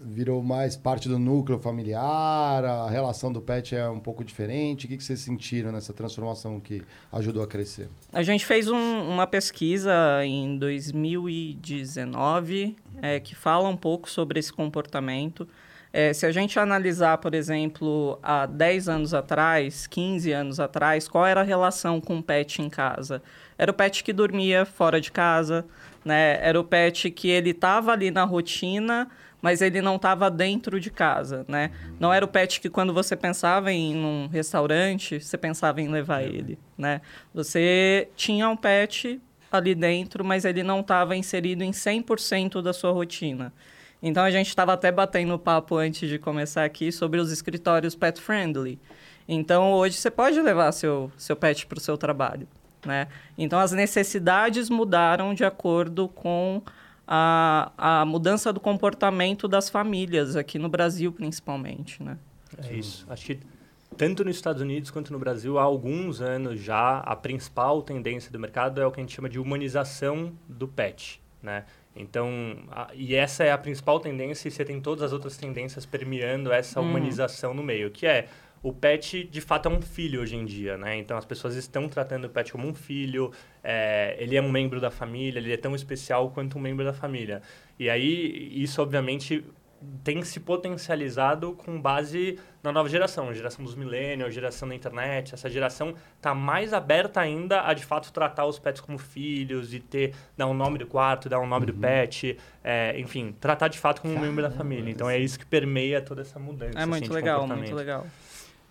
virou 0.01 0.43
mais 0.43 0.75
parte 0.75 1.07
do 1.07 1.17
núcleo 1.17 1.57
familiar, 1.59 2.65
a 2.65 2.89
relação 2.89 3.31
do 3.31 3.41
pet 3.41 3.75
é 3.75 3.87
um 3.87 3.99
pouco 3.99 4.23
diferente. 4.23 4.85
O 4.85 4.89
que, 4.89 5.01
vocês 5.01 5.19
sentiram 5.19 5.71
nessa 5.71 5.93
transformação 5.93 6.59
que 6.59 6.81
ajudou 7.11 7.43
a 7.43 7.47
crescer? 7.47 7.87
A 8.11 8.23
gente 8.23 8.45
fez 8.45 8.67
um, 8.67 9.09
uma 9.09 9.25
pesquisa 9.25 9.93
em 10.25 10.57
2019 10.57 12.75
é, 13.01 13.19
que 13.19 13.35
fala 13.35 13.69
um 13.69 13.77
pouco 13.77 14.09
sobre 14.09 14.39
esse 14.39 14.51
comportamento. 14.51 15.47
É, 15.93 16.13
se 16.13 16.25
a 16.25 16.31
gente 16.31 16.57
analisar, 16.57 17.17
por 17.17 17.33
exemplo, 17.33 18.17
há 18.23 18.45
10 18.45 18.87
anos 18.87 19.13
atrás, 19.13 19.87
15 19.87 20.31
anos 20.31 20.59
atrás, 20.59 21.07
qual 21.07 21.25
era 21.25 21.41
a 21.41 21.43
relação 21.43 21.99
com 21.99 22.19
o 22.19 22.23
pet 22.23 22.61
em 22.61 22.69
casa? 22.69 23.21
Era 23.57 23.71
o 23.71 23.73
pet 23.73 24.03
que 24.03 24.13
dormia 24.13 24.65
fora 24.65 25.01
de 25.01 25.11
casa, 25.11 25.65
né? 26.05 26.39
era 26.41 26.59
o 26.59 26.63
pet 26.63 27.11
que 27.11 27.29
ele 27.29 27.49
estava 27.49 27.91
ali 27.91 28.09
na 28.09 28.23
rotina, 28.23 29.09
mas 29.41 29.61
ele 29.61 29.81
não 29.81 29.95
estava 29.95 30.29
dentro 30.29 30.79
de 30.79 30.91
casa, 30.91 31.43
né? 31.47 31.71
Não 31.99 32.13
era 32.13 32.23
o 32.23 32.27
pet 32.27 32.61
que 32.61 32.69
quando 32.69 32.93
você 32.93 33.15
pensava 33.15 33.71
em 33.71 33.95
um 33.97 34.27
restaurante, 34.27 35.19
você 35.19 35.37
pensava 35.37 35.81
em 35.81 35.87
levar 35.87 36.21
ele, 36.21 36.59
né? 36.77 37.01
Você 37.33 38.09
tinha 38.15 38.47
um 38.47 38.55
pet 38.55 39.19
ali 39.51 39.73
dentro, 39.75 40.23
mas 40.23 40.45
ele 40.45 40.63
não 40.63 40.81
estava 40.81 41.15
inserido 41.15 41.63
em 41.63 41.71
100% 41.71 42.61
da 42.61 42.71
sua 42.71 42.91
rotina. 42.91 43.51
Então 44.01 44.23
a 44.23 44.31
gente 44.31 44.47
estava 44.47 44.73
até 44.73 44.91
batendo 44.91 45.37
papo 45.37 45.75
antes 45.75 46.07
de 46.07 46.17
começar 46.17 46.63
aqui 46.63 46.91
sobre 46.91 47.19
os 47.19 47.31
escritórios 47.31 47.95
pet 47.95 48.21
friendly. 48.21 48.79
Então 49.27 49.73
hoje 49.73 49.97
você 49.97 50.09
pode 50.09 50.39
levar 50.39 50.71
seu 50.71 51.11
seu 51.17 51.35
pet 51.35 51.65
para 51.67 51.77
o 51.77 51.81
seu 51.81 51.97
trabalho, 51.97 52.47
né? 52.85 53.07
Então 53.37 53.59
as 53.59 53.71
necessidades 53.71 54.69
mudaram 54.69 55.33
de 55.33 55.43
acordo 55.43 56.07
com 56.07 56.61
a, 57.13 57.73
a 57.77 58.05
mudança 58.05 58.53
do 58.53 58.59
comportamento 58.61 59.45
das 59.45 59.69
famílias, 59.69 60.37
aqui 60.37 60.57
no 60.57 60.69
Brasil 60.69 61.11
principalmente, 61.11 62.01
né? 62.01 62.17
É 62.57 62.73
isso. 62.73 63.05
Acho 63.09 63.25
que 63.25 63.39
tanto 63.97 64.23
nos 64.23 64.37
Estados 64.37 64.61
Unidos 64.61 64.89
quanto 64.89 65.11
no 65.11 65.19
Brasil, 65.19 65.59
há 65.59 65.63
alguns 65.63 66.21
anos 66.21 66.61
já, 66.61 66.99
a 66.99 67.13
principal 67.13 67.81
tendência 67.81 68.31
do 68.31 68.39
mercado 68.39 68.79
é 68.79 68.85
o 68.85 68.91
que 68.91 69.01
a 69.01 69.03
gente 69.03 69.13
chama 69.13 69.27
de 69.27 69.37
humanização 69.37 70.31
do 70.47 70.69
pet, 70.69 71.21
né? 71.43 71.65
Então, 71.93 72.29
a, 72.71 72.87
e 72.93 73.13
essa 73.13 73.43
é 73.43 73.51
a 73.51 73.57
principal 73.57 73.99
tendência 73.99 74.47
e 74.47 74.51
você 74.51 74.63
tem 74.63 74.79
todas 74.79 75.03
as 75.03 75.11
outras 75.11 75.35
tendências 75.35 75.85
permeando 75.85 76.49
essa 76.53 76.79
hum. 76.79 76.89
humanização 76.89 77.53
no 77.53 77.61
meio, 77.61 77.91
que 77.91 78.07
é 78.07 78.29
o 78.63 78.71
pet 78.71 79.23
de 79.23 79.41
fato 79.41 79.67
é 79.67 79.71
um 79.71 79.81
filho 79.81 80.21
hoje 80.21 80.35
em 80.35 80.45
dia, 80.45 80.77
né? 80.77 80.97
Então 80.97 81.17
as 81.17 81.25
pessoas 81.25 81.55
estão 81.55 81.87
tratando 81.87 82.25
o 82.25 82.29
pet 82.29 82.51
como 82.51 82.67
um 82.67 82.73
filho, 82.73 83.31
é, 83.63 84.15
ele 84.19 84.35
é 84.35 84.41
um 84.41 84.51
membro 84.51 84.79
da 84.79 84.91
família, 84.91 85.39
ele 85.39 85.51
é 85.51 85.57
tão 85.57 85.73
especial 85.73 86.29
quanto 86.29 86.57
um 86.57 86.61
membro 86.61 86.85
da 86.85 86.93
família. 86.93 87.41
E 87.79 87.89
aí 87.89 88.51
isso 88.61 88.81
obviamente 88.81 89.43
tem 90.03 90.21
se 90.23 90.39
potencializado 90.39 91.53
com 91.53 91.81
base 91.81 92.37
na 92.61 92.71
nova 92.71 92.87
geração, 92.87 93.29
a 93.29 93.33
geração 93.33 93.65
dos 93.65 93.73
millennials, 93.73 94.33
geração 94.33 94.67
da 94.69 94.75
internet. 94.75 95.33
Essa 95.33 95.49
geração 95.49 95.95
está 96.15 96.35
mais 96.35 96.71
aberta 96.71 97.19
ainda 97.19 97.67
a 97.67 97.73
de 97.73 97.83
fato 97.83 98.13
tratar 98.13 98.45
os 98.45 98.59
pets 98.59 98.79
como 98.79 98.99
filhos 98.99 99.73
e 99.73 99.79
ter 99.79 100.13
dar 100.37 100.45
um 100.45 100.53
nome 100.53 100.77
do 100.77 100.85
quarto, 100.85 101.27
dar 101.27 101.39
um 101.39 101.47
nome 101.47 101.65
uhum. 101.65 101.73
do 101.73 101.79
pet, 101.79 102.37
é, 102.63 102.99
enfim, 102.99 103.35
tratar 103.39 103.67
de 103.67 103.79
fato 103.79 104.01
como 104.01 104.13
um 104.13 104.19
membro 104.19 104.43
da 104.43 104.51
família. 104.51 104.91
Então 104.91 105.09
é 105.09 105.17
isso 105.17 105.39
que 105.39 105.45
permeia 105.45 105.99
toda 105.99 106.21
essa 106.21 106.37
mudança. 106.37 106.79
É 106.79 106.85
muito 106.85 107.05
assim, 107.05 107.13
legal, 107.13 107.47
muito 107.47 107.73
legal. 107.73 108.05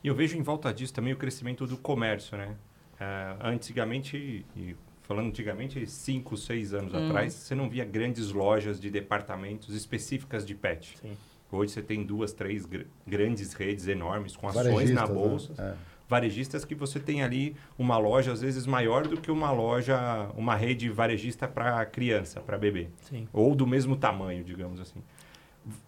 E 0.02 0.08
eu 0.08 0.14
vejo 0.14 0.37
em 0.37 0.43
volta 0.43 0.73
disso 0.73 0.94
também 0.94 1.12
o 1.12 1.17
crescimento 1.17 1.67
do 1.67 1.76
comércio, 1.76 2.37
né? 2.37 2.56
Uh, 2.94 3.47
antigamente, 3.47 4.44
e 4.56 4.76
falando 5.02 5.29
antigamente, 5.29 5.87
cinco, 5.87 6.37
seis 6.37 6.73
anos 6.73 6.93
hum. 6.94 7.08
atrás, 7.08 7.35
você 7.35 7.55
não 7.55 7.69
via 7.69 7.85
grandes 7.85 8.31
lojas 8.31 8.81
de 8.81 8.91
departamentos 8.91 9.75
específicas 9.75 10.47
de 10.47 10.55
pet. 10.55 10.97
Sim. 11.00 11.17
Hoje 11.52 11.73
você 11.73 11.82
tem 11.82 12.05
duas, 12.05 12.32
três 12.32 12.64
gr 12.64 12.85
grandes 13.06 13.52
redes 13.52 13.88
enormes 13.88 14.37
com 14.37 14.49
ações 14.49 14.91
na 14.91 15.06
né? 15.06 15.12
bolsa. 15.12 15.52
Né? 15.58 15.75
É. 15.76 15.91
Varejistas 16.08 16.64
que 16.64 16.75
você 16.75 16.99
tem 16.99 17.23
ali 17.23 17.56
uma 17.79 17.96
loja 17.99 18.32
às 18.32 18.41
vezes 18.41 18.67
maior 18.67 19.06
do 19.06 19.20
que 19.20 19.31
uma 19.31 19.50
loja, 19.50 20.31
uma 20.37 20.55
rede 20.55 20.88
varejista 20.88 21.46
para 21.46 21.85
criança, 21.87 22.41
para 22.41 22.56
bebê. 22.58 22.88
Sim. 23.03 23.29
Ou 23.32 23.55
do 23.55 23.67
mesmo 23.67 23.96
tamanho, 23.96 24.44
digamos 24.44 24.81
assim. 24.81 25.03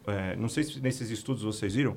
É, 0.06 0.36
não 0.36 0.48
sei 0.48 0.64
se 0.64 0.80
nesses 0.80 1.10
estudos 1.10 1.42
vocês 1.42 1.74
viram, 1.74 1.96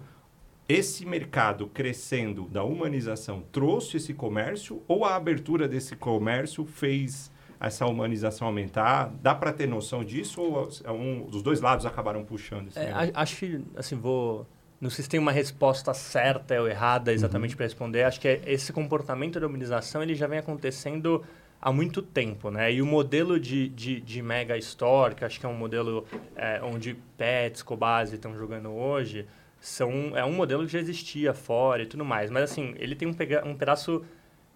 esse 0.68 1.06
mercado 1.06 1.68
crescendo 1.68 2.46
da 2.46 2.64
humanização 2.64 3.44
trouxe 3.52 3.98
esse 3.98 4.14
comércio 4.14 4.82
ou 4.88 5.06
a 5.06 5.16
abertura 5.16 5.68
desse 5.68 5.96
comércio 5.96 6.66
fez 6.66 7.32
essa 7.60 7.86
humanização 7.86 8.48
aumentar? 8.48 9.14
Dá 9.22 9.36
para 9.36 9.54
ter 9.54 9.68
noção 9.68 10.04
disso 10.04 10.42
ou 10.42 10.70
é 10.84 10.92
um, 10.92 11.28
os 11.28 11.42
dois 11.42 11.62
lados 11.62 11.86
acabaram 11.86 12.24
puxando? 12.24 12.70
É, 12.76 13.12
acho 13.14 13.38
que, 13.38 13.62
assim, 13.76 13.96
vou... 13.96 14.46
Não 14.82 14.90
sei 14.90 15.04
se 15.04 15.10
tem 15.10 15.20
uma 15.20 15.32
resposta 15.32 15.94
certa 15.94 16.60
ou 16.60 16.68
errada 16.68 17.14
exatamente 17.14 17.52
uhum. 17.52 17.58
para 17.58 17.66
responder. 17.66 18.04
Acho 18.04 18.20
que 18.20 18.28
é 18.28 18.42
esse 18.46 18.74
comportamento 18.74 19.40
da 19.40 19.48
humanização 19.48 20.04
ele 20.04 20.14
já 20.14 20.28
vem 20.28 20.38
acontecendo 20.38 21.24
há 21.62 21.72
muito 21.72 22.02
tempo, 22.02 22.52
né? 22.52 22.74
E 22.74 22.82
o 22.82 22.86
modelo 22.86 23.40
de, 23.40 23.70
de, 23.70 24.02
de 24.02 24.22
mega 24.22 24.58
store, 24.58 25.16
que 25.16 25.24
acho 25.24 25.40
que 25.40 25.46
é 25.46 25.50
um 25.50 25.56
modelo 25.56 26.06
é, 26.36 26.62
onde 26.62 26.94
pets, 27.18 27.64
Cobase 27.64 28.16
estão 28.16 28.36
jogando 28.36 28.70
hoje, 28.70 29.26
são, 29.68 30.16
é 30.16 30.24
um 30.24 30.32
modelo 30.32 30.66
que 30.66 30.72
já 30.72 30.80
existia 30.80 31.34
fora 31.34 31.84
e 31.84 31.86
tudo 31.86 32.06
mais. 32.06 32.30
Mas, 32.30 32.44
assim, 32.44 32.76
ele 32.78 32.96
tem 32.96 33.08
um, 33.08 33.14
pega, 33.14 33.46
um 33.46 33.56
pedaço 33.56 34.06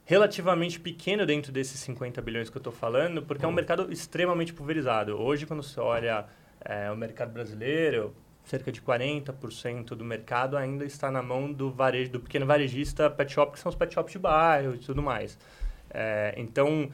relativamente 0.06 0.80
pequeno 0.80 1.26
dentro 1.26 1.52
desses 1.52 1.80
50 1.80 2.22
bilhões 2.22 2.50
que 2.50 2.58
eu 2.58 2.60
estou 2.60 2.74
falando, 2.74 3.24
porque 3.24 3.44
é 3.44 3.48
um 3.48 3.52
mercado 3.52 3.92
extremamente 3.92 4.54
pulverizado. 4.54 5.20
Hoje, 5.20 5.46
quando 5.46 5.64
você 5.64 5.80
olha 5.80 6.26
é, 6.62 6.92
o 6.92 6.96
mercado 6.96 7.32
brasileiro, 7.32 8.16
cerca 8.44 8.72
de 8.72 8.82
40% 8.82 9.90
do 9.96 10.06
mercado 10.06 10.58
ainda 10.58 10.86
está 10.86 11.10
na 11.10 11.22
mão 11.22 11.52
do 11.52 11.72
varejo, 11.72 12.12
do 12.12 12.20
pequeno 12.20 12.46
varejista 12.46 13.10
pet 13.10 13.32
shop, 13.32 13.54
que 13.54 13.60
são 13.60 13.70
os 13.70 13.76
pet 13.76 13.94
shops 13.94 14.12
de 14.12 14.20
bairro 14.20 14.76
e 14.76 14.78
tudo 14.78 15.02
mais. 15.02 15.38
É, 15.90 16.34
então, 16.38 16.92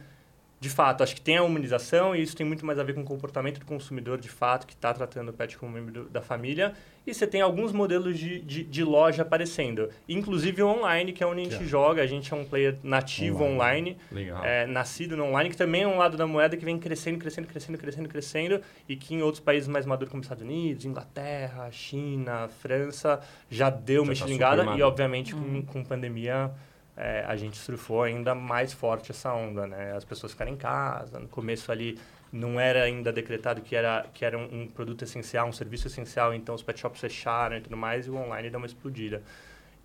de 0.60 0.70
fato, 0.70 1.04
acho 1.04 1.14
que 1.14 1.22
tem 1.22 1.38
a 1.38 1.44
humanização 1.44 2.16
e 2.16 2.22
isso 2.22 2.36
tem 2.36 2.46
muito 2.46 2.66
mais 2.66 2.80
a 2.80 2.84
ver 2.84 2.94
com 2.94 3.02
o 3.02 3.06
comportamento 3.06 3.60
do 3.60 3.66
consumidor, 3.66 4.18
de 4.18 4.30
fato, 4.30 4.66
que 4.66 4.74
está 4.74 4.94
tratando 4.94 5.30
o 5.30 5.34
pet 5.34 5.58
como 5.58 5.74
membro 5.74 6.06
da 6.06 6.22
família. 6.22 6.74
E 7.06 7.14
você 7.14 7.28
tem 7.28 7.42
alguns 7.42 7.72
modelos 7.72 8.18
de, 8.18 8.40
de, 8.40 8.64
de, 8.64 8.84
loja 8.84 9.22
aparecendo, 9.22 9.90
inclusive 10.10 10.64
online, 10.64 11.14
que 11.14 11.24
é 11.24 11.28
onde 11.28 11.42
a 11.42 11.44
gente 11.44 11.66
joga. 11.66 12.02
A 12.02 12.08
gente 12.08 12.34
é 12.34 12.36
um 12.36 12.44
player 12.44 12.78
nativo 12.82 13.44
online, 13.44 13.96
online 14.12 14.32
é, 14.44 14.66
nascido 14.66 15.16
no 15.16 15.26
online, 15.26 15.52
que 15.52 15.58
também 15.58 15.84
é 15.84 15.88
um 15.88 15.98
lado 15.98 16.18
da 16.18 16.26
moeda 16.26 16.58
que 16.58 16.66
vem 16.66 16.80
crescendo, 16.80 17.20
crescendo, 17.20 17.48
crescendo, 17.48 17.78
crescendo, 17.78 18.10
crescendo, 18.10 18.62
e 18.90 18.96
que 18.96 19.14
em 19.14 19.22
outros 19.22 19.44
países 19.44 19.68
mais 19.68 19.86
maduros, 19.86 20.10
como 20.10 20.24
Estados 20.24 20.44
Unidos, 20.44 20.84
Inglaterra, 20.84 21.70
China, 21.70 22.50
França, 22.60 23.20
já 23.52 23.70
deu 23.70 23.98
já 23.98 24.02
uma 24.02 24.08
tá 24.08 24.14
estilingada. 24.14 24.64
E, 24.76 24.82
obviamente, 24.82 25.36
com, 25.36 25.62
com 25.62 25.84
pandemia 25.84 26.52
é, 26.98 27.26
a 27.28 27.36
gente 27.36 27.58
surfou 27.58 28.04
ainda 28.04 28.34
mais 28.34 28.72
forte 28.72 29.12
essa 29.12 29.34
onda, 29.34 29.68
né? 29.68 29.94
As 29.96 30.06
pessoas 30.06 30.32
ficaram 30.32 30.52
em 30.52 30.58
casa, 30.58 31.20
no 31.20 31.28
começo 31.28 31.72
ali 31.72 32.00
não 32.32 32.60
era 32.60 32.84
ainda 32.84 33.12
decretado 33.14 33.62
que 33.62 33.76
era, 33.76 34.06
que 34.14 34.26
era 34.26 34.38
um, 34.38 34.64
um, 34.64 34.68
produto 34.68 35.04
essencial, 35.04 35.48
um 35.48 35.54
serviço 35.54 35.88
essencial, 35.88 36.34
então 36.34 36.54
os 36.54 36.62
pet 36.62 36.80
shops 36.80 37.00
fecharam 37.00 37.58
e 37.58 37.62
tudo 37.62 37.78
mais, 37.78 38.08
e 38.08 38.10
o 38.10 38.16
online 38.16 38.50
deu 38.50 38.58
uma 38.58 38.66
explodida. 38.66 39.22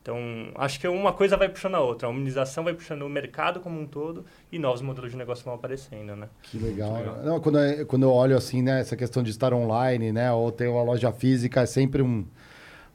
Então, 0.02 0.16
acho 0.54 0.80
que 0.80 0.88
uma 0.88 1.12
coisa 1.12 1.36
vai 1.36 1.48
puxando 1.48 1.74
a 1.74 1.80
outra. 1.80 2.08
A 2.08 2.10
humanização 2.10 2.64
vai 2.64 2.72
puxando 2.72 3.02
o 3.02 3.08
mercado 3.08 3.60
como 3.60 3.78
um 3.78 3.86
todo 3.86 4.24
e 4.50 4.58
novos 4.58 4.80
modelos 4.80 5.10
de 5.10 5.16
negócio 5.16 5.44
vão 5.44 5.54
aparecendo, 5.54 6.16
né? 6.16 6.26
Que 6.42 6.58
legal. 6.58 6.94
legal. 6.94 7.22
Não, 7.22 7.38
quando, 7.38 7.58
eu, 7.58 7.86
quando 7.86 8.04
eu 8.04 8.10
olho 8.10 8.34
assim, 8.34 8.62
né, 8.62 8.80
essa 8.80 8.96
questão 8.96 9.22
de 9.22 9.30
estar 9.30 9.52
online, 9.52 10.10
né, 10.10 10.32
ou 10.32 10.50
ter 10.50 10.68
uma 10.68 10.82
loja 10.82 11.12
física, 11.12 11.60
é 11.60 11.66
sempre 11.66 12.00
um 12.00 12.24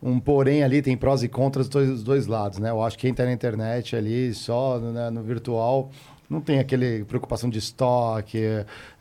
um 0.05 0.19
porém 0.19 0.63
ali, 0.63 0.83
tem 0.83 0.95
prós 0.95 1.24
e 1.24 1.27
contras 1.27 1.67
dos 1.67 1.88
dois, 1.88 2.03
dois 2.03 2.27
lados, 2.27 2.59
né? 2.59 2.69
Eu 2.69 2.83
acho 2.83 2.95
que 2.95 3.01
quem 3.01 3.12
está 3.12 3.25
na 3.25 3.33
internet 3.33 3.95
ali, 3.95 4.31
só 4.35 4.77
né, 4.77 5.09
no 5.09 5.24
virtual, 5.24 5.89
não 6.29 6.39
tem 6.39 6.59
aquele 6.59 7.03
preocupação 7.05 7.50
de 7.50 7.57
estoque, 7.57 8.38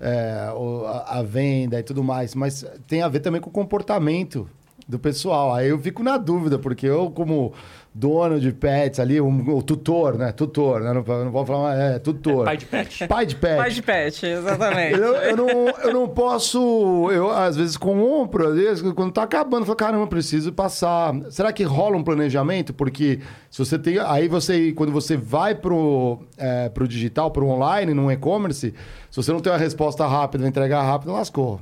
é, 0.00 0.48
a, 0.48 1.18
a, 1.18 1.22
venda 1.22 1.78
e 1.78 1.82
tudo 1.82 2.02
mais, 2.02 2.34
mas 2.34 2.64
tem 2.86 3.02
a 3.02 3.08
ver 3.08 3.20
também 3.20 3.38
com 3.38 3.50
o 3.50 3.52
comportamento 3.52 4.48
do 4.88 4.98
pessoal. 4.98 5.52
Aí 5.52 5.68
eu 5.68 5.78
fico 5.78 6.02
na 6.02 6.16
dúvida, 6.16 6.58
porque 6.58 6.86
eu, 6.86 7.10
como 7.10 7.52
dono 7.94 8.40
de 8.40 8.50
pets 8.52 8.98
ali, 8.98 9.20
um, 9.20 9.56
o 9.56 9.62
tutor, 9.62 10.18
né? 10.18 10.32
Tutor, 10.32 10.80
né? 10.80 10.92
Não, 10.92 11.24
não 11.24 11.30
vou 11.30 11.46
falar, 11.46 11.76
é, 11.76 11.98
tutor. 12.00 12.42
É 12.42 12.44
pai 12.46 12.56
de 12.56 12.66
pet. 12.66 13.06
Pai 13.06 13.26
de 13.26 13.36
pet. 13.36 13.56
Pai 13.56 13.70
de 13.70 13.82
pet, 13.82 14.26
exatamente. 14.26 14.98
Eu, 14.98 15.14
eu, 15.14 15.36
não, 15.36 15.68
eu 15.68 15.92
não 15.92 16.08
posso. 16.08 17.08
Eu, 17.12 17.30
às 17.30 17.56
vezes, 17.56 17.76
compro, 17.76 18.48
às 18.48 18.54
vezes, 18.56 18.92
quando 18.92 19.12
tá 19.12 19.22
acabando, 19.22 19.62
eu 19.62 19.66
falo, 19.66 19.76
caramba, 19.76 20.06
preciso 20.08 20.52
passar. 20.52 21.14
Será 21.30 21.52
que 21.52 21.62
rola 21.62 21.96
um 21.96 22.02
planejamento? 22.02 22.74
Porque 22.74 23.20
se 23.48 23.58
você 23.60 23.78
tem. 23.78 23.98
Aí 24.00 24.26
você, 24.26 24.72
quando 24.72 24.90
você 24.90 25.16
vai 25.16 25.54
pro, 25.54 26.18
é, 26.36 26.68
pro 26.68 26.88
digital, 26.88 27.30
pro 27.30 27.46
online, 27.46 27.94
no 27.94 28.10
e-commerce, 28.10 28.74
se 29.08 29.16
você 29.16 29.30
não 29.30 29.38
tem 29.38 29.52
uma 29.52 29.58
resposta 29.58 30.04
rápida, 30.04 30.42
uma 30.42 30.48
entrega 30.48 30.82
rápida, 30.82 31.12
lascou. 31.12 31.60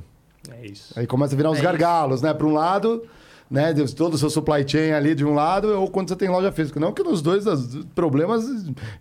É 0.49 0.65
isso. 0.65 0.97
Aí 0.97 1.05
começa 1.05 1.35
a 1.35 1.37
virar 1.37 1.51
uns 1.51 1.59
É 1.59 1.61
gargalos, 1.61 2.23
né? 2.23 2.33
Para 2.33 2.47
um 2.47 2.53
lado, 2.53 3.03
né? 3.53 3.71
de- 3.71 3.93
Todo 3.95 4.15
o 4.15 4.17
seu 4.17 4.29
supply 4.29 4.67
chain 4.67 4.91
ali 4.91 5.13
de 5.13 5.23
um 5.23 5.33
lado, 5.33 5.67
ou 5.79 5.87
quando 5.89 6.09
você 6.09 6.15
tem 6.15 6.27
loja 6.27 6.51
física. 6.51 6.79
Não 6.79 6.91
que 6.91 7.03
nos 7.03 7.21
dois 7.21 7.45
os 7.45 7.85
problemas 7.95 8.43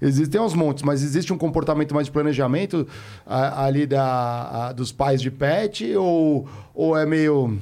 existem 0.00 0.40
aos 0.40 0.52
montes, 0.54 0.82
mas 0.82 1.02
existe 1.02 1.32
um 1.32 1.38
comportamento 1.38 1.94
mais 1.94 2.06
de 2.06 2.12
planejamento 2.12 2.86
a- 3.26 3.64
ali 3.64 3.86
da, 3.86 4.68
a- 4.68 4.72
dos 4.72 4.92
pais 4.92 5.20
de 5.22 5.30
pet, 5.30 5.96
ou, 5.96 6.46
ou 6.74 6.96
é 6.96 7.06
meio. 7.06 7.58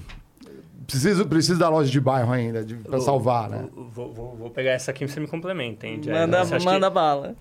Preciso, 0.87 1.25
preciso 1.26 1.59
da 1.61 1.68
loja 1.68 1.88
de 1.88 2.00
bairro 2.00 2.32
ainda, 2.32 2.66
para 2.82 2.99
salvar, 3.00 3.49
né? 3.49 3.68
Vou, 3.94 4.12
vou- 4.12 4.37
vou 4.37 4.50
pegar 4.50 4.73
essa 4.73 4.90
aqui 4.90 5.04
e 5.04 5.09
você 5.09 5.20
me 5.20 5.28
complementa, 5.28 5.87
hein? 5.87 6.00
Manda, 6.23 6.38
manda 6.64 6.90
bala. 6.90 7.37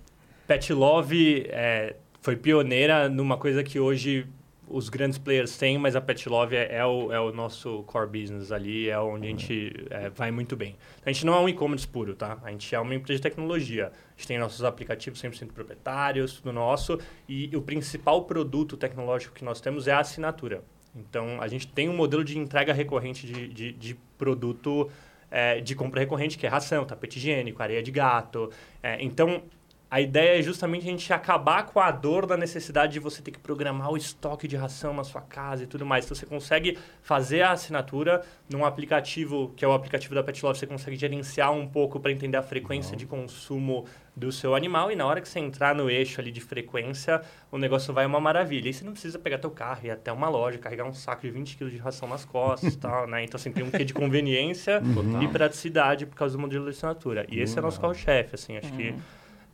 Pet 0.46 0.72
Love 0.72 1.48
é, 1.50 1.96
foi 2.22 2.36
pioneira 2.36 3.10
numa 3.10 3.38
coisa 3.38 3.64
que 3.64 3.80
hoje 3.80 4.28
os 4.70 4.90
grandes 4.90 5.18
players 5.18 5.58
têm, 5.58 5.78
mas 5.78 5.96
a 5.96 6.02
Pet 6.02 6.30
Love 6.30 6.56
é, 6.56 6.76
é 6.76 6.86
o, 6.86 7.12
é 7.12 7.20
o 7.20 7.32
nosso 7.32 7.84
core 7.84 8.08
business 8.08 8.52
ali, 8.52 8.90
é 8.90 9.00
onde 9.00 9.28
a 9.28 9.30
gente 9.30 9.74
é, 9.90 10.10
vai 10.10 10.32
muito 10.32 10.56
bem. 10.56 10.76
A 11.06 11.12
gente 11.12 11.26
não 11.26 11.34
é 11.34 11.40
um 11.40 11.50
e-commerce 11.50 11.88
puro, 11.88 12.16
tá? 12.16 12.38
A 12.44 12.52
gente 12.52 12.74
é 12.74 12.80
uma 12.80 12.94
empresa 12.94 13.18
de 13.18 13.24
tecnologia. 13.24 13.88
A 13.88 14.12
gente 14.18 14.28
tem 14.28 14.38
nossos 14.38 14.64
aplicativos 14.64 15.22
100% 15.22 15.52
proprietários, 15.52 16.34
tudo 16.34 16.54
nosso, 16.54 17.00
e 17.28 17.56
o 17.56 17.62
principal 17.62 18.24
produto 18.26 18.78
tecnológico 18.78 19.34
que 19.34 19.44
nós 19.44 19.60
temos 19.60 19.88
é 19.88 19.92
a 19.92 20.00
assinatura. 20.00 20.64
Então, 20.96 21.42
a 21.42 21.48
gente 21.48 21.68
tem 21.68 21.90
um 21.90 21.96
modelo 21.96 22.24
de 22.24 22.38
entrega 22.38 22.74
recorrente 22.74 23.26
de, 23.26 23.48
de, 23.48 23.74
de 23.74 23.96
produto 24.18 24.90
é, 25.32 25.60
de 25.60 25.76
compra 25.76 26.00
recorrente, 26.00 26.38
que 26.38 26.46
é 26.46 26.50
ração, 26.50 26.86
tapete 26.86 27.18
higiênico, 27.18 27.62
areia 27.62 27.84
de 27.84 27.92
gato. 27.92 28.52
É, 28.82 29.02
então, 29.04 29.44
a 29.92 30.00
ideia 30.00 30.40
é 30.40 30.42
justamente 30.42 30.84
a 30.84 30.92
gente 30.92 31.12
acabar 31.12 31.66
com 31.66 31.80
a 31.80 31.90
dor 31.90 32.28
da 32.28 32.38
necessidade 32.38 32.94
de 32.94 33.00
você 33.00 33.24
ter 33.24 33.32
que 33.32 33.40
programar 33.40 33.92
o 33.92 33.98
estoque 33.98 34.48
de 34.48 34.56
ração 34.56 34.94
na 34.94 35.04
sua 35.04 35.22
casa 35.22 35.64
e 35.64 35.68
tudo 35.68 35.84
mais. 35.84 36.06
Então, 36.06 36.16
você 36.16 36.28
consegue 36.28 36.78
fazer 37.02 37.42
a 37.42 37.52
assinatura 37.52 38.22
num 38.48 38.64
aplicativo, 38.64 39.52
que 39.56 39.66
é 39.66 39.68
o 39.68 39.74
aplicativo 39.74 40.14
da 40.14 40.22
Pet 40.22 40.46
Love, 40.46 40.60
você 40.60 40.68
consegue 40.68 40.96
gerenciar 40.96 41.52
um 41.52 41.68
pouco 41.68 42.00
para 42.00 42.12
entender 42.12 42.38
a 42.38 42.44
frequência 42.44 42.96
de 42.96 43.08
consumo 43.08 43.86
do 44.16 44.32
seu 44.32 44.54
animal 44.54 44.92
e 44.92 44.96
na 44.96 45.06
hora 45.06 45.22
que 45.22 45.30
você 45.30 45.40
entrar 45.40 45.74
no 45.74 45.90
eixo 45.90 46.20
ali 46.20 46.32
de 46.32 46.42
frequência, 46.42 47.22
o 47.52 47.58
negócio 47.58 47.92
vai 47.92 48.06
uma 48.06 48.20
maravilha. 48.20 48.70
E 48.70 48.74
você 48.74 48.86
não 48.86 48.92
precisa 48.92 49.18
pegar 49.18 49.40
teu 49.40 49.50
carro 49.50 49.80
e 49.86 49.88
ir 49.88 49.92
até 49.92 50.12
uma 50.12 50.30
loja, 50.30 50.60
carregar 50.60 50.86
um 50.86 50.94
saco 50.94 51.24
de 51.24 51.32
20 51.32 51.58
kg 51.58 51.70
de 51.70 51.78
ração 51.78 52.08
nas 52.08 52.26
costas 52.26 52.76
e 52.76 52.78
tal, 52.80 53.08
né? 53.08 53.24
Então, 53.24 53.38
assim, 53.38 53.52
tem 53.52 53.64
um 53.64 53.72
quê 53.72 53.84
de 53.84 53.94
conveniência 53.94 54.84
Total. 54.94 55.24
e 55.24 55.28
praticidade 55.30 56.06
por 56.06 56.16
causa 56.16 56.38
do 56.38 56.42
modelo 56.42 56.66
de 56.66 56.72
assinatura. 56.72 57.26
E 57.28 57.40
esse 57.40 57.58
é 57.58 57.60
o 57.60 57.64
nosso 57.64 57.82
carro-chefe, 57.82 58.36
assim, 58.36 58.56
acho 58.56 58.72
que... 58.74 58.94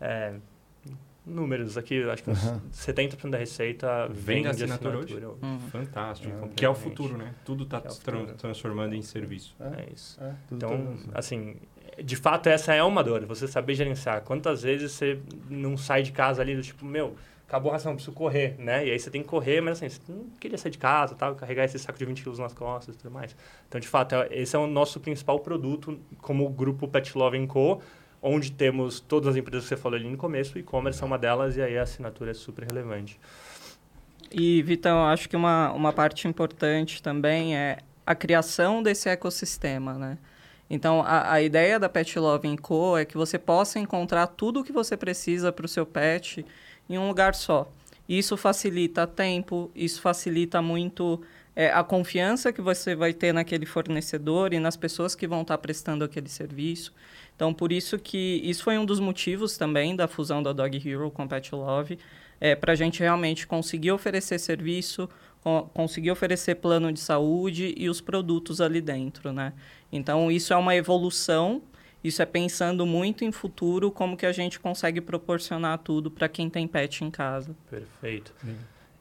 é, 0.02 0.34
números 1.26 1.76
aqui, 1.78 2.04
acho 2.04 2.24
que 2.24 2.30
uns 2.30 2.44
Uhum. 2.44 2.60
70% 2.72 3.30
da 3.32 3.38
receita 3.38 4.08
vem 4.12 4.44
de 4.44 4.50
assinatura 4.50 5.00
assinatura. 5.00 5.28
hoje? 5.30 5.38
Uhum. 5.42 5.60
Fantástico. 5.72 6.46
É, 6.46 6.48
que 6.50 6.64
é 6.66 6.70
o 6.70 6.76
futuro, 6.76 7.18
né? 7.18 7.34
Tudo 7.44 7.64
está 7.64 7.82
é 7.84 7.90
se 7.90 8.00
transformando 8.38 8.94
em 8.94 9.02
serviço. 9.02 9.56
É 9.60 9.92
isso. 9.92 10.22
É, 10.22 10.34
Então, 10.52 10.96
assim, 11.14 11.56
de 12.04 12.16
fato, 12.16 12.48
essa 12.48 12.74
é 12.76 12.84
uma 12.84 13.04
dor, 13.04 13.26
você 13.26 13.48
saber 13.48 13.74
gerenciar. 13.74 14.22
Quantas 14.22 14.62
vezes 14.62 14.92
você 14.92 15.20
não 15.50 15.76
sai 15.78 16.04
de 16.04 16.12
casa 16.12 16.44
ali 16.44 16.56
do 16.56 16.62
tipo, 16.62 16.86
meu, 16.86 17.16
acabou 17.48 17.72
a 17.72 17.74
ração, 17.76 17.94
preciso 17.96 18.14
correr, 18.16 18.56
né? 18.60 18.86
E 18.86 18.92
aí 18.92 19.00
você 19.00 19.10
tem 19.10 19.24
que 19.24 19.28
correr, 19.28 19.62
mas 19.62 19.78
assim, 19.82 19.90
você 19.90 20.02
não 20.12 20.26
queria 20.40 20.58
sair 20.60 20.72
de 20.72 20.78
casa, 20.78 21.16
tal, 21.16 21.34
carregar 21.34 21.64
esse 21.64 21.80
saco 21.80 21.98
de 21.98 22.06
20 22.06 22.22
quilos 22.22 22.38
nas 22.38 22.54
costas 22.54 22.94
e 22.94 22.98
tudo 23.00 23.10
mais. 23.12 23.36
Então, 23.68 23.82
de 23.82 23.88
fato, 23.88 24.14
é- 24.14 24.28
esse 24.32 24.56
é 24.56 24.60
o 24.60 24.68
nosso 24.68 25.00
principal 25.00 25.40
produto 25.40 26.00
como 26.20 26.48
grupo 26.50 26.88
Pet 26.88 27.18
Love 27.18 27.48
Co., 27.48 27.82
onde 28.22 28.52
temos 28.52 29.00
todas 29.00 29.30
as 29.30 29.36
empresas 29.36 29.64
que 29.64 29.70
você 29.70 29.78
falou 29.78 29.98
ali 29.98 30.10
no 30.10 30.18
começo, 30.18 30.58
e-commerce 30.58 31.02
é 31.02 31.06
uma 31.06 31.18
delas 31.18 31.58
e 31.58 31.62
aí 31.62 31.78
a 31.78 31.84
assinatura 31.84 32.32
é 32.32 32.34
super 32.34 32.66
relevante. 32.66 33.20
E, 34.32 34.62
Vitão, 34.64 35.06
acho 35.06 35.30
que 35.30 35.36
uma, 35.36 35.72
uma 35.72 35.94
parte 35.94 36.28
importante 36.28 37.02
também 37.02 37.56
é 37.56 37.78
a 38.06 38.16
criação 38.16 38.82
desse 38.82 39.08
ecossistema, 39.10 39.94
né? 39.94 40.18
Então, 40.70 41.02
a, 41.02 41.34
a 41.34 41.42
ideia 41.42 41.80
da 41.80 41.88
Pet 41.88 42.18
Love 42.18 42.58
Co. 42.58 42.98
é 42.98 43.06
que 43.06 43.18
você 43.18 43.38
possa 43.38 43.80
encontrar 43.80 44.28
tudo 44.28 44.62
o 44.62 44.64
que 44.64 44.72
você 44.72 44.98
precisa 44.98 45.52
para 45.52 45.66
o 45.66 45.70
seu 45.70 45.86
pet 45.86 46.46
em 46.90 46.98
um 46.98 47.08
lugar 47.08 47.36
só. 47.36 47.72
Isso 48.10 48.36
facilita 48.36 49.08
tempo, 49.08 49.72
isso 49.76 50.02
facilita 50.02 50.62
muito 50.62 51.22
é, 51.56 51.72
a 51.72 51.84
confiança 51.84 52.52
que 52.52 52.62
você 52.62 52.96
vai 52.96 53.14
ter 53.14 53.34
naquele 53.34 53.66
fornecedor 53.66 54.54
e 54.54 54.60
nas 54.60 54.76
pessoas 54.76 55.16
que 55.16 55.28
vão 55.28 55.42
estar 55.42 55.58
prestando 55.58 56.04
aquele 56.04 56.30
serviço. 56.30 56.94
Então, 57.36 57.54
por 57.54 57.72
isso 57.72 58.00
que 58.00 58.42
isso 58.44 58.64
foi 58.64 58.78
um 58.78 58.86
dos 58.86 59.00
motivos 59.00 59.58
também 59.58 59.96
da 59.96 60.08
fusão 60.08 60.42
da 60.42 60.54
Dog 60.54 60.78
Hero 60.90 61.12
com 61.12 61.24
a 61.24 61.28
Pet 61.28 61.54
Love, 61.54 62.00
é, 62.40 62.56
para 62.56 62.74
a 62.74 62.76
gente 62.76 63.00
realmente 63.02 63.46
conseguir 63.46 63.92
oferecer 63.92 64.40
serviço, 64.40 65.10
co- 65.42 65.64
conseguir 65.74 66.12
oferecer 66.12 66.56
plano 66.56 66.92
de 66.92 67.00
saúde 67.00 67.74
e 67.78 67.90
os 67.90 68.00
produtos 68.02 68.62
ali 68.62 68.80
dentro, 68.82 69.32
né? 69.34 69.54
Então, 69.92 70.32
isso 70.32 70.54
é 70.54 70.58
uma 70.58 70.76
evolução, 70.76 71.62
isso 72.04 72.22
é 72.22 72.26
pensando 72.26 72.86
muito 72.86 73.24
em 73.26 73.32
futuro, 73.32 73.92
como 73.92 74.16
que 74.16 74.26
a 74.26 74.32
gente 74.32 74.60
consegue 74.60 75.02
proporcionar 75.02 75.78
tudo 75.80 76.10
para 76.12 76.30
quem 76.30 76.50
tem 76.50 76.68
pet 76.68 77.04
em 77.04 77.12
casa. 77.12 77.56
Perfeito. 77.70 78.34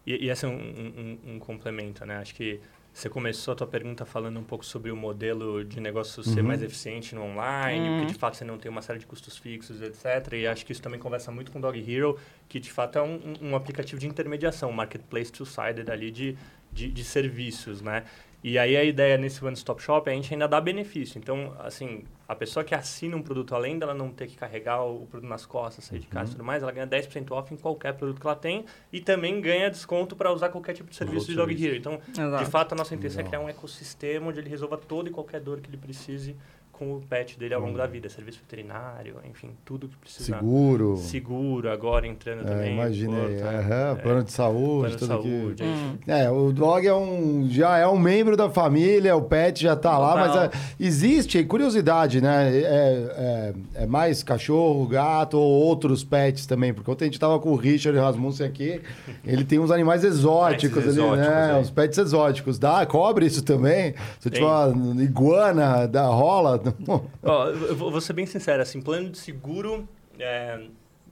E, 0.07 0.27
e 0.27 0.29
esse 0.31 0.45
é 0.45 0.49
um, 0.49 0.53
um- 0.53 1.19
um- 1.27 1.35
um 1.35 1.39
complemento, 1.39 2.05
né? 2.05 2.17
Acho 2.19 2.35
que 2.35 2.61
você 2.95 3.09
começou 3.09 3.53
a 3.53 3.55
tua 3.57 3.67
pergunta 3.67 4.05
falando 4.07 4.39
um 4.39 4.45
pouco 4.45 4.65
sobre 4.65 4.91
o 4.93 4.97
modelo 4.97 5.65
de 5.65 5.81
negócio 5.81 6.23
ser 6.23 6.41
Uhum. 6.41 6.47
mais 6.47 6.63
eficiente 6.63 7.13
no 7.13 7.23
online, 7.23 7.89
Uhum. 7.89 7.97
porque 7.99 8.13
de 8.13 8.19
fato 8.19 8.37
você 8.37 8.45
não 8.45 8.57
tem 8.57 8.71
uma 8.71 8.81
série 8.83 9.01
de 9.01 9.07
custos 9.07 9.37
fixos, 9.37 9.83
etc. 9.83 10.33
E 10.35 10.47
acho 10.47 10.65
que 10.65 10.71
isso 10.71 10.81
também 10.81 11.01
conversa 11.01 11.33
muito 11.33 11.51
com 11.51 11.59
o 11.59 11.61
Dog 11.61 11.77
Hero, 11.93 12.17
que 12.49 12.61
de 12.61 12.71
fato 12.71 12.97
é 12.97 13.03
um, 13.03 13.17
um- 13.43 13.51
um 13.51 13.57
aplicativo 13.57 14.01
de 14.01 14.07
intermediação, 14.07 14.71
um 14.71 14.73
marketplace 14.73 15.33
two-sided 15.33 15.91
ali 15.91 16.09
de, 16.13 16.37
de, 16.73 16.89
de 16.89 17.03
serviços, 17.05 17.83
né? 17.83 18.05
E 18.45 18.59
aí 18.59 18.77
a 18.77 18.85
ideia 18.85 19.17
nesse 19.17 19.43
One 19.43 19.57
Stop 19.57 19.83
Shop 19.83 20.07
é 20.07 20.13
a 20.13 20.15
gente 20.15 20.31
ainda 20.35 20.47
dá 20.47 20.61
benefício. 20.61 21.19
Então, 21.19 21.57
assim, 21.61 22.05
a 22.29 22.35
pessoa 22.35 22.63
que 22.63 22.75
assina 22.75 23.17
um 23.17 23.23
produto, 23.23 23.55
além 23.55 23.79
dela 23.79 23.95
não 23.95 24.11
ter 24.11 24.27
que 24.27 24.37
carregar 24.37 24.85
o 24.85 25.07
produto 25.07 25.31
nas 25.31 25.47
costas, 25.47 25.87
sair 25.87 26.01
de 26.01 26.07
casa 26.09 26.33
e 26.33 26.35
tudo 26.35 26.45
mais, 26.45 26.63
ela 26.63 26.71
ganha 26.71 26.87
10% 26.87 27.31
off 27.31 27.55
em 27.55 27.57
qualquer 27.57 27.95
produto 27.95 28.21
que 28.21 28.27
ela 28.27 28.37
tem 28.37 28.67
e 28.93 29.01
também 29.01 29.41
ganha 29.41 29.71
desconto 29.71 30.15
para 30.15 30.31
usar 30.31 30.51
qualquer 30.51 30.75
tipo 30.75 30.91
de 30.91 30.97
serviço 30.97 31.27
de 31.29 31.37
Dog 31.37 31.65
Hero. 31.65 31.75
Então, 31.75 31.99
Exato. 32.07 32.45
de 32.45 32.51
fato, 32.51 32.73
a 32.73 32.77
nossa 32.77 32.95
intenção 32.95 33.23
é 33.23 33.25
criar 33.25 33.41
um 33.41 33.49
ecossistema 33.49 34.27
onde 34.27 34.41
ele 34.41 34.51
resolva 34.51 34.77
toda 34.77 35.09
e 35.09 35.13
qualquer 35.13 35.41
dor 35.41 35.63
que 35.63 35.71
ele 35.71 35.79
precise 35.79 36.37
com 36.79 36.97
o 36.97 37.01
pet 37.09 37.39
dele 37.39 37.55
ao 37.55 37.61
longo 37.61 37.79
da 37.79 37.87
vida. 37.87 38.09
Serviço 38.09 38.39
veterinário, 38.41 39.17
enfim, 39.31 39.51
tudo 39.65 39.89
que 39.89 39.97
precisar. 39.97 40.39
Seguro. 40.41 40.97
Seguro 40.97 41.71
agora 41.71 42.07
entrando 42.07 42.43
É, 42.43 42.45
também. 42.45 42.73
imaginei. 42.75 43.37
pô, 43.37 43.43
tá? 43.43 43.53
É, 43.53 43.95
plano 43.95 44.25
de 44.25 44.33
saúde, 44.33 44.81
plano 44.81 44.91
de 44.93 44.99
tudo 44.99 45.15
aqui. 45.15 45.41
saúde. 45.41 45.63
Hum. 45.65 45.97
É, 46.07 46.31
o 46.31 46.53
dog 46.53 46.87
é 46.87 46.95
um, 46.95 47.47
já 47.49 47.79
é 47.79 47.87
um 47.87 47.99
membro 47.99 48.37
da 48.37 48.51
família, 48.51 49.15
o 49.17 49.23
pet 49.23 49.63
já 49.63 49.77
tá 49.77 49.97
lá, 49.99 50.17
mas 50.17 50.37
é, 50.37 50.51
existe 50.79 51.43
curiosidade, 51.45 52.21
né? 52.21 52.51
É, 52.55 52.63
é- 53.77 53.83
é 53.83 53.87
mais 53.87 54.23
cachorro, 54.23 54.87
gato 54.87 55.39
ou 55.39 55.51
outros 55.65 56.03
pets 56.05 56.47
também, 56.47 56.73
porque 56.75 56.91
ontem 56.91 57.05
a 57.05 57.07
gente 57.09 57.21
tava 57.21 57.39
com 57.39 57.51
o 57.51 57.57
Richard 57.57 57.99
Rasmussen 57.99 58.47
aqui, 58.47 58.81
ele 59.25 59.45
tem 59.45 59.59
uns 59.59 59.71
animais 59.71 60.03
exóticos 60.05 60.85
Pets 60.85 60.99
ali, 60.99 61.07
exóticos, 61.07 61.29
né? 61.29 61.53
é. 61.57 61.61
Os 61.61 61.71
pets 61.71 61.99
exóticos. 61.99 62.59
Dá, 62.59 62.85
cobre 62.87 63.27
isso 63.27 63.43
também? 63.43 63.95
Se 64.21 64.29
tiver 64.31 64.45
uma 64.47 65.03
iguana, 65.03 65.87
da 65.87 66.07
rola. 66.07 66.59
Ó, 67.23 67.47
eu 67.49 67.75
vou 67.77 68.01
ser 68.01 68.13
bem 68.13 68.27
sincero, 68.27 68.63
assim, 68.63 68.81
plano 68.81 69.11
de 69.11 69.19
seguro, 69.19 69.89
é, 70.19 70.61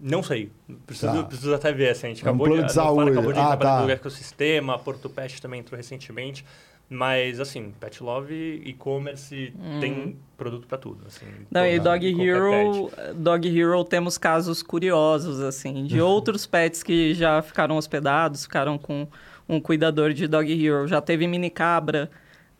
não 0.00 0.22
sei. 0.22 0.50
Preciso, 0.86 1.12
Tá. 1.12 1.22
preciso 1.24 1.54
até 1.54 1.72
ver, 1.72 1.90
assim, 1.90 2.06
a 2.06 2.10
gente 2.10 2.22
É 2.22 2.26
um 2.26 2.28
acabou 2.30 2.46
plano 2.46 2.62
de, 2.62 2.68
de 2.68 2.74
saúde. 2.74 3.10
acabou 3.10 3.32
de 3.32 3.38
Ah, 3.38 3.42
entrar 3.42 3.56
para 3.56 3.66
tá. 3.80 3.84
o 3.86 3.90
ecossistema, 3.90 4.78
Porto 4.78 5.08
Pet 5.10 5.40
também 5.40 5.60
entrou 5.60 5.76
recentemente, 5.76 6.44
mas, 6.88 7.40
assim, 7.40 7.72
Pet 7.80 8.02
Love, 8.02 8.62
e-commerce, 8.66 9.54
tem 9.80 10.16
produto 10.36 10.66
para 10.66 10.76
tudo, 10.76 11.04
assim. 11.06 11.24
Não, 11.50 11.64
e 11.66 11.78
Dog 11.80 12.06
Hero, 12.22 12.90
pet. 12.90 13.14
Dog 13.14 13.58
Hero 13.60 13.82
temos 13.84 14.18
casos 14.18 14.62
curiosos, 14.62 15.40
assim, 15.40 15.84
de 15.84 16.00
outros 16.02 16.44
pets 16.46 16.82
que 16.82 17.14
já 17.14 17.40
ficaram 17.40 17.76
hospedados, 17.78 18.42
ficaram 18.42 18.76
com 18.76 19.08
um 19.48 19.58
cuidador 19.58 20.12
de 20.12 20.26
Dog 20.28 20.52
Hero. 20.52 20.86
Já 20.86 21.00
teve 21.00 21.26
mini 21.26 21.48
cabra, 21.48 22.10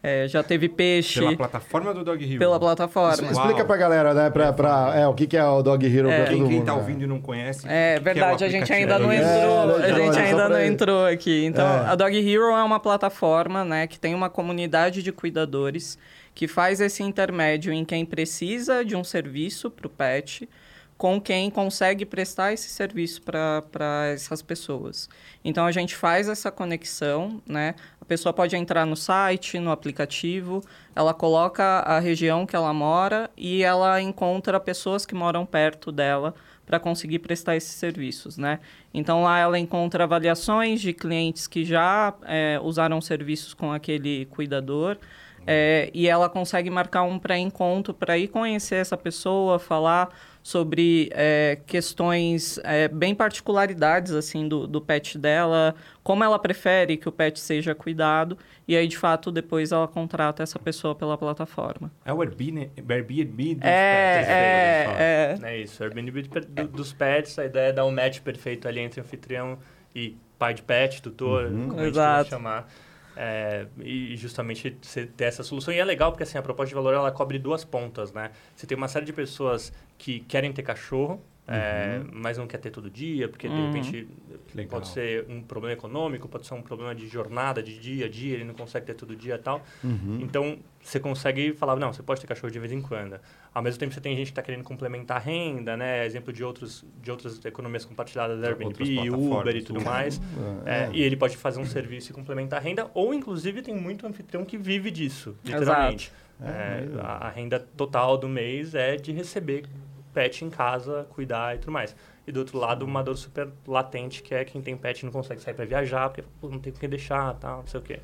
é, 0.03 0.27
já 0.27 0.43
teve 0.43 0.69
peixe 0.69 1.21
Pela 1.21 1.27
pela, 1.37 1.49
plataforma 1.49 1.95
do 1.95 2.03
Dog 2.05 2.25
Hero. 2.25 2.59
plataforma. 2.59 3.23
Uau. 3.23 3.31
Explica 3.33 3.65
pra 3.65 3.77
galera, 3.77 4.13
né? 4.13 4.31
Pra, 4.31 4.53
pra, 4.53 4.93
é, 4.97 5.07
o 5.07 5.15
que, 5.15 5.27
que 5.29 5.37
é 5.37 5.45
o 5.45 5.63
Dog 5.63 5.87
Hero 5.87 6.09
pra 6.09 6.17
É. 6.17 6.25
todo 6.25 6.29
Quem, 6.31 6.41
mundo. 6.43 6.51
quem 6.51 6.65
tá 6.65 6.73
né? 6.73 6.79
ouvindo 6.79 7.05
e 7.05 7.07
não 7.07 7.21
conhece. 7.21 7.67
É 7.69 7.95
que 7.99 8.01
verdade, 8.05 8.43
o 8.43 8.47
a 8.47 8.51
gente 8.51 8.73
ainda 8.73 8.99
não 8.99 9.13
É, 9.13 9.17
entrou, 9.17 9.77
a 9.77 9.89
gente 9.93 10.19
é 10.19 10.23
ainda 10.23 10.37
pra 10.47 10.49
não 10.49 10.65
entrou 10.65 11.07
aqui. 11.07 11.45
Então, 11.45 11.67
É. 11.67 11.87
a 11.91 11.95
Dog 11.95 12.17
Hero 12.19 12.45
é 12.51 12.63
uma 12.65 12.81
plataforma, 12.81 13.65
né, 13.65 13.87
que 13.87 13.99
tem 13.99 14.15
uma 14.15 14.29
comunidade 14.29 15.03
de 15.03 15.13
cuidadores 15.13 15.97
que 16.35 16.49
faz 16.49 16.81
esse 16.81 17.03
intermédio 17.03 17.73
em 17.73 17.85
quem 17.85 18.05
precisa 18.05 18.85
de 18.85 18.97
um 18.97 19.05
serviço 19.05 19.71
para 19.71 19.87
o 19.87 19.91
pet 19.91 20.49
com 20.97 21.21
quem 21.21 21.51
consegue 21.51 22.07
prestar 22.07 22.53
esse 22.53 22.69
serviço 22.69 23.21
para 23.23 24.07
essas 24.15 24.41
pessoas. 24.41 25.09
Então 25.45 25.67
a 25.67 25.73
gente 25.73 25.97
faz 25.97 26.29
essa 26.29 26.49
conexão, 26.51 27.43
né? 27.47 27.75
Pessoa 28.13 28.31
pode 28.31 28.55
entrar 28.55 28.85
no 28.85 28.95
site, 28.95 29.59
no 29.59 29.71
aplicativo, 29.71 30.63
ela 30.95 31.15
coloca 31.15 31.65
a 31.65 31.99
região 31.99 32.45
que 32.45 32.55
ela 32.55 32.71
mora 32.75 33.31
e 33.35 33.63
ela 33.63 34.03
encontra 34.03 34.61
pessoas 34.61 35.07
que 35.07 35.15
moram 35.15 35.47
perto 35.47 35.91
dela 35.91 36.35
para 36.67 36.79
conseguir 36.79 37.21
prestar 37.21 37.57
esses 37.57 37.73
serviços, 37.73 38.37
né? 38.37 38.61
Então 38.93 39.23
lá 39.23 39.39
ela 39.39 39.59
encontra 39.59 40.05
avaliações 40.05 40.83
de 40.83 40.93
clientes 40.93 41.47
que 41.47 41.65
já 41.65 42.13
é, 42.25 42.61
usaram 42.63 43.01
serviços 43.01 43.55
com 43.55 43.73
aquele 43.73 44.27
cuidador. 44.27 44.99
É, 45.47 45.91
e 45.95 46.07
ela 46.07 46.29
consegue 46.29 46.69
marcar 46.69 47.05
um 47.05 47.19
pré-encontro 47.19 47.95
para 47.95 48.19
ir 48.19 48.29
conhecer 48.29 48.77
essa 48.77 48.97
pessoa, 48.97 49.59
falar 49.59 50.11
sobre 50.43 51.09
é, 51.13 51.59
questões 51.67 52.59
é, 52.65 52.89
bem 52.89 53.15
particularidades 53.15 54.13
assim 54.13 54.49
do, 54.49 54.67
do 54.67 54.81
pet 54.81 55.17
dela, 55.19 55.75
como 56.03 56.25
ela 56.25 56.39
prefere 56.39 56.97
que 56.97 57.09
o 57.09 57.13
pet 57.13 57.39
seja 57.39 57.75
cuidado 57.75 58.37
e 58.67 58.77
aí 58.77 58.89
de 58.89 58.99
fato 58.99 59.31
depois 59.31 59.71
ela 59.71 59.87
contrata 59.87 60.43
essa 60.43 60.59
pessoa 60.59 60.95
pela 60.95 61.17
plataforma. 61.17 61.91
É 62.05 62.13
o 62.13 62.21
Airbnb, 62.21 62.71
Airbnb 62.89 63.55
dos 63.55 63.65
é, 63.65 64.19
pets. 64.19 64.31
É, 64.31 65.39
é. 65.49 65.55
é 65.55 65.59
isso, 65.61 65.83
Airbnb 65.85 66.23
do, 66.23 66.69
dos 66.69 66.93
pets, 66.93 67.39
a 67.39 67.45
ideia 67.45 67.69
é 67.69 67.73
dar 67.73 67.85
um 67.85 67.93
match 67.93 68.21
perfeito 68.21 68.67
ali 68.67 68.81
entre 68.81 69.01
anfitrião 69.01 69.59
e 69.95 70.17
pai 70.39 70.55
de 70.55 70.63
pet, 70.63 71.01
tutor, 71.01 71.45
Uhum. 71.45 71.69
como 71.69 71.81
a 71.81 71.85
gente 71.85 72.31
chamar. 72.31 72.69
É, 73.17 73.67
e 73.79 74.17
justamente 74.17 74.77
você 74.81 75.07
ter 75.07 75.25
essa 75.25 75.43
solução. 75.43 75.73
E 75.73 75.79
é 75.79 75.85
legal 75.85 76.11
porque 76.13 76.23
assim, 76.23 76.39
a 76.39 76.43
proposta 76.43 76.69
de 76.69 76.75
valor 76.75 76.95
ela 76.95 77.13
cobre 77.13 77.39
duas 77.39 77.65
pontas, 77.65 78.13
né? 78.13 78.31
Você 78.57 78.67
tem 78.67 78.77
uma 78.77 78.89
série 78.89 79.05
de 79.05 79.13
pessoas 79.13 79.73
que 79.99 80.21
querem 80.21 80.53
ter 80.53 80.63
cachorro, 80.63 81.23
é, 81.47 82.01
mas 82.13 82.39
não 82.39 82.47
quer 82.47 82.59
ter 82.59 82.71
todo 82.71 82.89
dia, 82.89 83.29
porque 83.29 83.49
de 83.49 83.55
Uhum. 83.55 83.67
repente 83.67 84.09
Legal. 84.55 84.71
pode 84.71 84.89
ser 84.89 85.27
um 85.29 85.43
problema 85.43 85.73
econômico, 85.75 86.29
pode 86.29 86.47
ser 86.47 86.55
um 86.55 86.63
problema 86.63 86.95
de 86.95 87.09
jornada, 87.09 87.63
de 87.63 87.79
dia 87.79 88.07
a 88.07 88.09
dia, 88.09 88.35
ele 88.35 88.45
não 88.45 88.55
consegue 88.55 88.87
ter 88.87 88.95
todo 88.95 89.15
dia 89.17 89.35
e 89.35 89.39
tal. 89.39 89.61
Uhum. 89.83 90.19
Então, 90.21 90.59
você 90.81 90.99
consegue 91.01 91.53
falar, 91.53 91.77
não, 91.77 91.93
você 91.93 92.03
pode 92.03 92.21
ter 92.21 92.27
cachorro 92.27 92.51
de 92.51 92.59
vez 92.59 92.73
em 92.73 92.81
quando. 92.81 93.19
Ao 93.53 93.63
mesmo 93.63 93.79
tempo, 93.79 93.93
você 93.93 94.01
tem 94.01 94.15
gente 94.17 94.27
que 94.27 94.33
está 94.33 94.43
querendo 94.43 94.65
complementar 94.65 95.17
a 95.17 95.21
renda, 95.21 95.77
né? 95.77 96.07
Exemplo 96.07 96.33
de, 96.33 96.43
outros, 96.45 96.85
de 97.03 97.11
outras 97.11 97.45
economias 97.45 97.85
compartilhadas 97.85 98.43
Airbnb, 98.43 99.11
Uber 99.11 99.57
e 99.57 99.63
tudo 99.63 99.81
mais. 99.81 100.21
É. 100.65 100.85
É, 100.85 100.91
e 100.93 101.03
ele 101.03 101.17
pode 101.17 101.37
fazer 101.37 101.61
um 101.61 101.67
serviço 101.67 102.11
e 102.13 102.15
complementar 102.15 102.59
a 102.61 102.63
renda, 102.63 102.91
ou 102.95 103.13
inclusive 103.13 103.63
tem 103.63 103.75
muito 103.75 104.07
anfitrião 104.07 104.45
que 104.45 104.57
vive 104.57 104.91
disso, 104.91 105.37
literalmente. 105.45 106.11
Exato. 106.41 106.59
É, 106.59 106.85
É 106.99 107.01
a, 107.01 107.27
a 107.27 107.31
renda 107.31 107.61
total 107.77 108.17
do 108.17 108.29
mês 108.29 108.75
é 108.75 108.97
de 108.97 109.13
receber 109.13 109.65
pet 110.13 110.45
em 110.45 110.51
casa, 110.51 111.07
cuidar 111.11 111.55
e 111.57 111.59
tudo 111.59 111.73
mais. 111.73 111.95
E 112.27 112.33
do 112.33 112.41
outro 112.41 112.59
lado, 112.59 112.85
uma 112.85 113.03
dor 113.03 113.17
super 113.17 113.49
latente, 113.67 114.23
que 114.23 114.35
é 114.35 114.45
quem 114.45 114.63
tem 114.63 114.77
pet 114.77 115.01
e 115.01 115.05
não 115.05 115.13
consegue 115.13 115.41
sair 115.41 115.55
para 115.55 115.65
viajar, 115.65 116.09
porque 116.09 116.25
pô, 116.41 116.49
não 116.49 116.59
tem 116.59 116.73
com 116.73 116.79
quem 116.79 116.89
deixar, 116.89 117.35
tal, 117.35 117.59
não 117.59 117.67
sei 117.67 117.81
o 117.81 117.83
quê. 117.83 118.01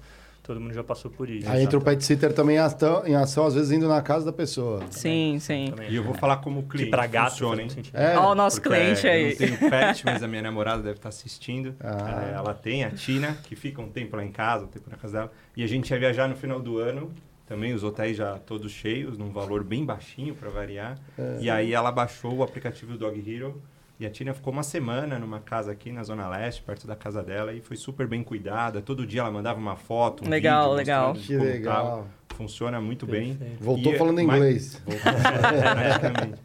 Todo 0.49 0.59
mundo 0.59 0.73
já 0.73 0.83
passou 0.83 1.11
por 1.11 1.29
isso. 1.29 1.47
Aí 1.47 1.63
entra 1.63 1.79
o 1.79 1.83
pet 1.83 2.03
sitter 2.03 2.33
também 2.33 2.57
em 2.57 2.59
ação, 2.59 3.07
em 3.07 3.15
ação, 3.15 3.45
às 3.45 3.55
vezes 3.55 3.71
indo 3.71 3.87
na 3.87 4.01
casa 4.01 4.25
da 4.25 4.33
pessoa. 4.33 4.83
Sim, 4.91 5.37
sim. 5.39 5.67
Também. 5.69 5.91
E 5.91 5.97
eu 5.97 6.03
vou 6.03 6.15
falar 6.15 6.39
como 6.39 6.63
que 6.63 6.71
cliente 6.71 6.91
para 6.91 7.07
gato 7.07 7.33
funciona, 7.33 7.61
hein? 7.61 7.69
É. 7.93 8.17
Ó, 8.17 8.33
o 8.33 8.35
nosso 8.35 8.57
Porque 8.63 8.75
cliente 8.75 9.07
eu 9.07 9.13
aí. 9.13 9.29
não 9.29 9.37
tenho 9.37 9.59
pet, 9.71 10.05
mas 10.07 10.23
a 10.23 10.27
minha 10.27 10.41
namorada 10.43 10.83
deve 10.83 10.97
estar 10.97 11.11
assistindo. 11.11 11.77
Ah. 11.79 12.31
É, 12.31 12.35
ela 12.35 12.55
tem 12.55 12.83
a 12.83 12.91
Tina, 12.91 13.37
que 13.45 13.55
fica 13.55 13.83
um 13.83 13.91
tempo 13.91 14.17
lá 14.17 14.25
em 14.25 14.33
casa, 14.33 14.65
um 14.65 14.69
tempo 14.69 14.89
na 14.89 14.97
casa 14.97 15.19
dela. 15.19 15.33
E 15.55 15.63
a 15.63 15.67
gente 15.67 15.91
ia 15.91 15.99
viajar 15.99 16.27
no 16.27 16.35
final 16.35 16.59
do 16.59 16.79
ano. 16.79 17.13
Também 17.49 17.73
os 17.73 17.83
hotéis 17.83 18.17
já 18.17 18.39
todos 18.39 18.71
cheios, 18.71 19.17
num 19.17 19.31
valor 19.33 19.65
bem 19.65 19.85
baixinho 19.85 20.35
para 20.35 20.51
variar. 20.51 20.99
É. 21.19 21.39
E 21.41 21.49
aí 21.51 21.73
ela 21.73 21.91
baixou 21.91 22.35
o 22.37 22.43
aplicativo 22.43 22.93
do 22.93 22.99
Dog 22.99 23.19
Hero. 23.35 23.63
E 23.99 24.07
a 24.07 24.11
Tina 24.11 24.33
ficou 24.33 24.53
uma 24.53 24.63
semana 24.63 25.19
numa 25.19 25.41
casa 25.41 25.73
aqui 25.73 25.91
na 25.91 26.05
Zona 26.05 26.29
Leste, 26.29 26.63
perto 26.63 26.87
da 26.87 26.95
casa 26.95 27.21
dela, 27.21 27.53
e 27.53 27.61
foi 27.61 27.77
super 27.77 28.07
bem 28.07 28.23
cuidada. 28.23 28.81
Todo 28.81 29.05
dia 29.05 29.23
ela 29.23 29.31
mandava 29.31 29.59
uma 29.59 29.75
foto, 29.75 30.25
um 30.25 30.29
Legal, 30.29 30.65
vídeo 30.67 30.77
legal. 30.77 31.15
Que 31.15 31.37
legal. 31.37 31.75
tava. 31.75 32.19
Funciona 32.37 32.81
muito 32.81 33.05
bem. 33.07 33.35
Perfeito. 33.35 33.65
Voltou 33.65 33.91
E 33.93 33.95
é 33.97 33.99
falando 33.99 34.23
mais- 34.23 34.39
inglês. 34.39 34.83
Praticamente. 35.03 36.41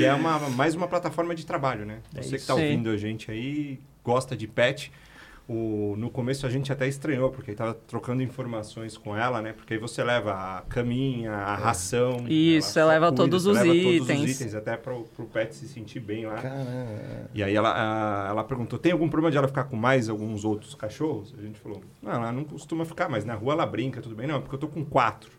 e 0.00 0.04
é 0.04 0.12
uma, 0.14 0.38
mais 0.50 0.74
uma 0.74 0.88
plataforma 0.88 1.34
de 1.34 1.46
trabalho, 1.46 1.84
né? 1.84 1.98
É 2.14 2.22
Você 2.22 2.30
que 2.30 2.36
isso. 2.36 2.36
está 2.36 2.54
Sim. 2.56 2.62
ouvindo 2.62 2.90
a 2.90 2.96
gente 2.96 3.30
aí, 3.30 3.78
gosta 4.02 4.36
de 4.36 4.46
pet. 4.48 4.90
O, 5.48 5.94
no 5.96 6.10
começo 6.10 6.44
a 6.44 6.50
gente 6.50 6.72
até 6.72 6.88
estranhou, 6.88 7.30
porque 7.30 7.52
estava 7.52 7.72
trocando 7.72 8.20
informações 8.20 8.98
com 8.98 9.16
ela, 9.16 9.40
né? 9.40 9.52
Porque 9.52 9.74
aí 9.74 9.78
você 9.80 10.02
leva 10.02 10.32
a 10.32 10.62
caminha, 10.62 11.30
a 11.32 11.54
ração. 11.54 12.24
Isso, 12.28 12.70
você 12.70 12.82
leva 12.82 13.12
todos 13.12 13.44
você 13.44 13.50
os 13.50 13.56
leva 13.56 13.72
todos 13.72 14.08
itens. 14.08 14.24
os 14.24 14.30
itens, 14.40 14.54
até 14.56 14.76
para 14.76 14.92
o 14.92 15.04
pet 15.32 15.54
se 15.54 15.68
sentir 15.68 16.00
bem 16.00 16.26
lá. 16.26 16.34
Caramba. 16.34 17.30
E 17.32 17.44
aí 17.44 17.54
ela, 17.54 17.72
a- 17.72 18.28
ela 18.30 18.42
perguntou, 18.42 18.76
tem 18.76 18.90
algum 18.90 19.08
problema 19.08 19.30
de 19.30 19.38
ela 19.38 19.46
ficar 19.46 19.64
com 19.64 19.76
mais 19.76 20.08
alguns 20.08 20.44
outros 20.44 20.74
cachorros? 20.74 21.32
A 21.38 21.42
gente 21.42 21.60
falou, 21.60 21.80
não, 22.02 22.10
ela 22.10 22.32
não 22.32 22.42
costuma 22.42 22.84
ficar, 22.84 23.08
mas 23.08 23.24
na 23.24 23.34
rua 23.34 23.52
ela 23.52 23.66
brinca, 23.66 24.00
tudo 24.02 24.16
bem. 24.16 24.26
Não, 24.26 24.40
porque 24.40 24.56
eu 24.56 24.58
tô 24.58 24.66
com 24.66 24.84
quatro. 24.84 25.30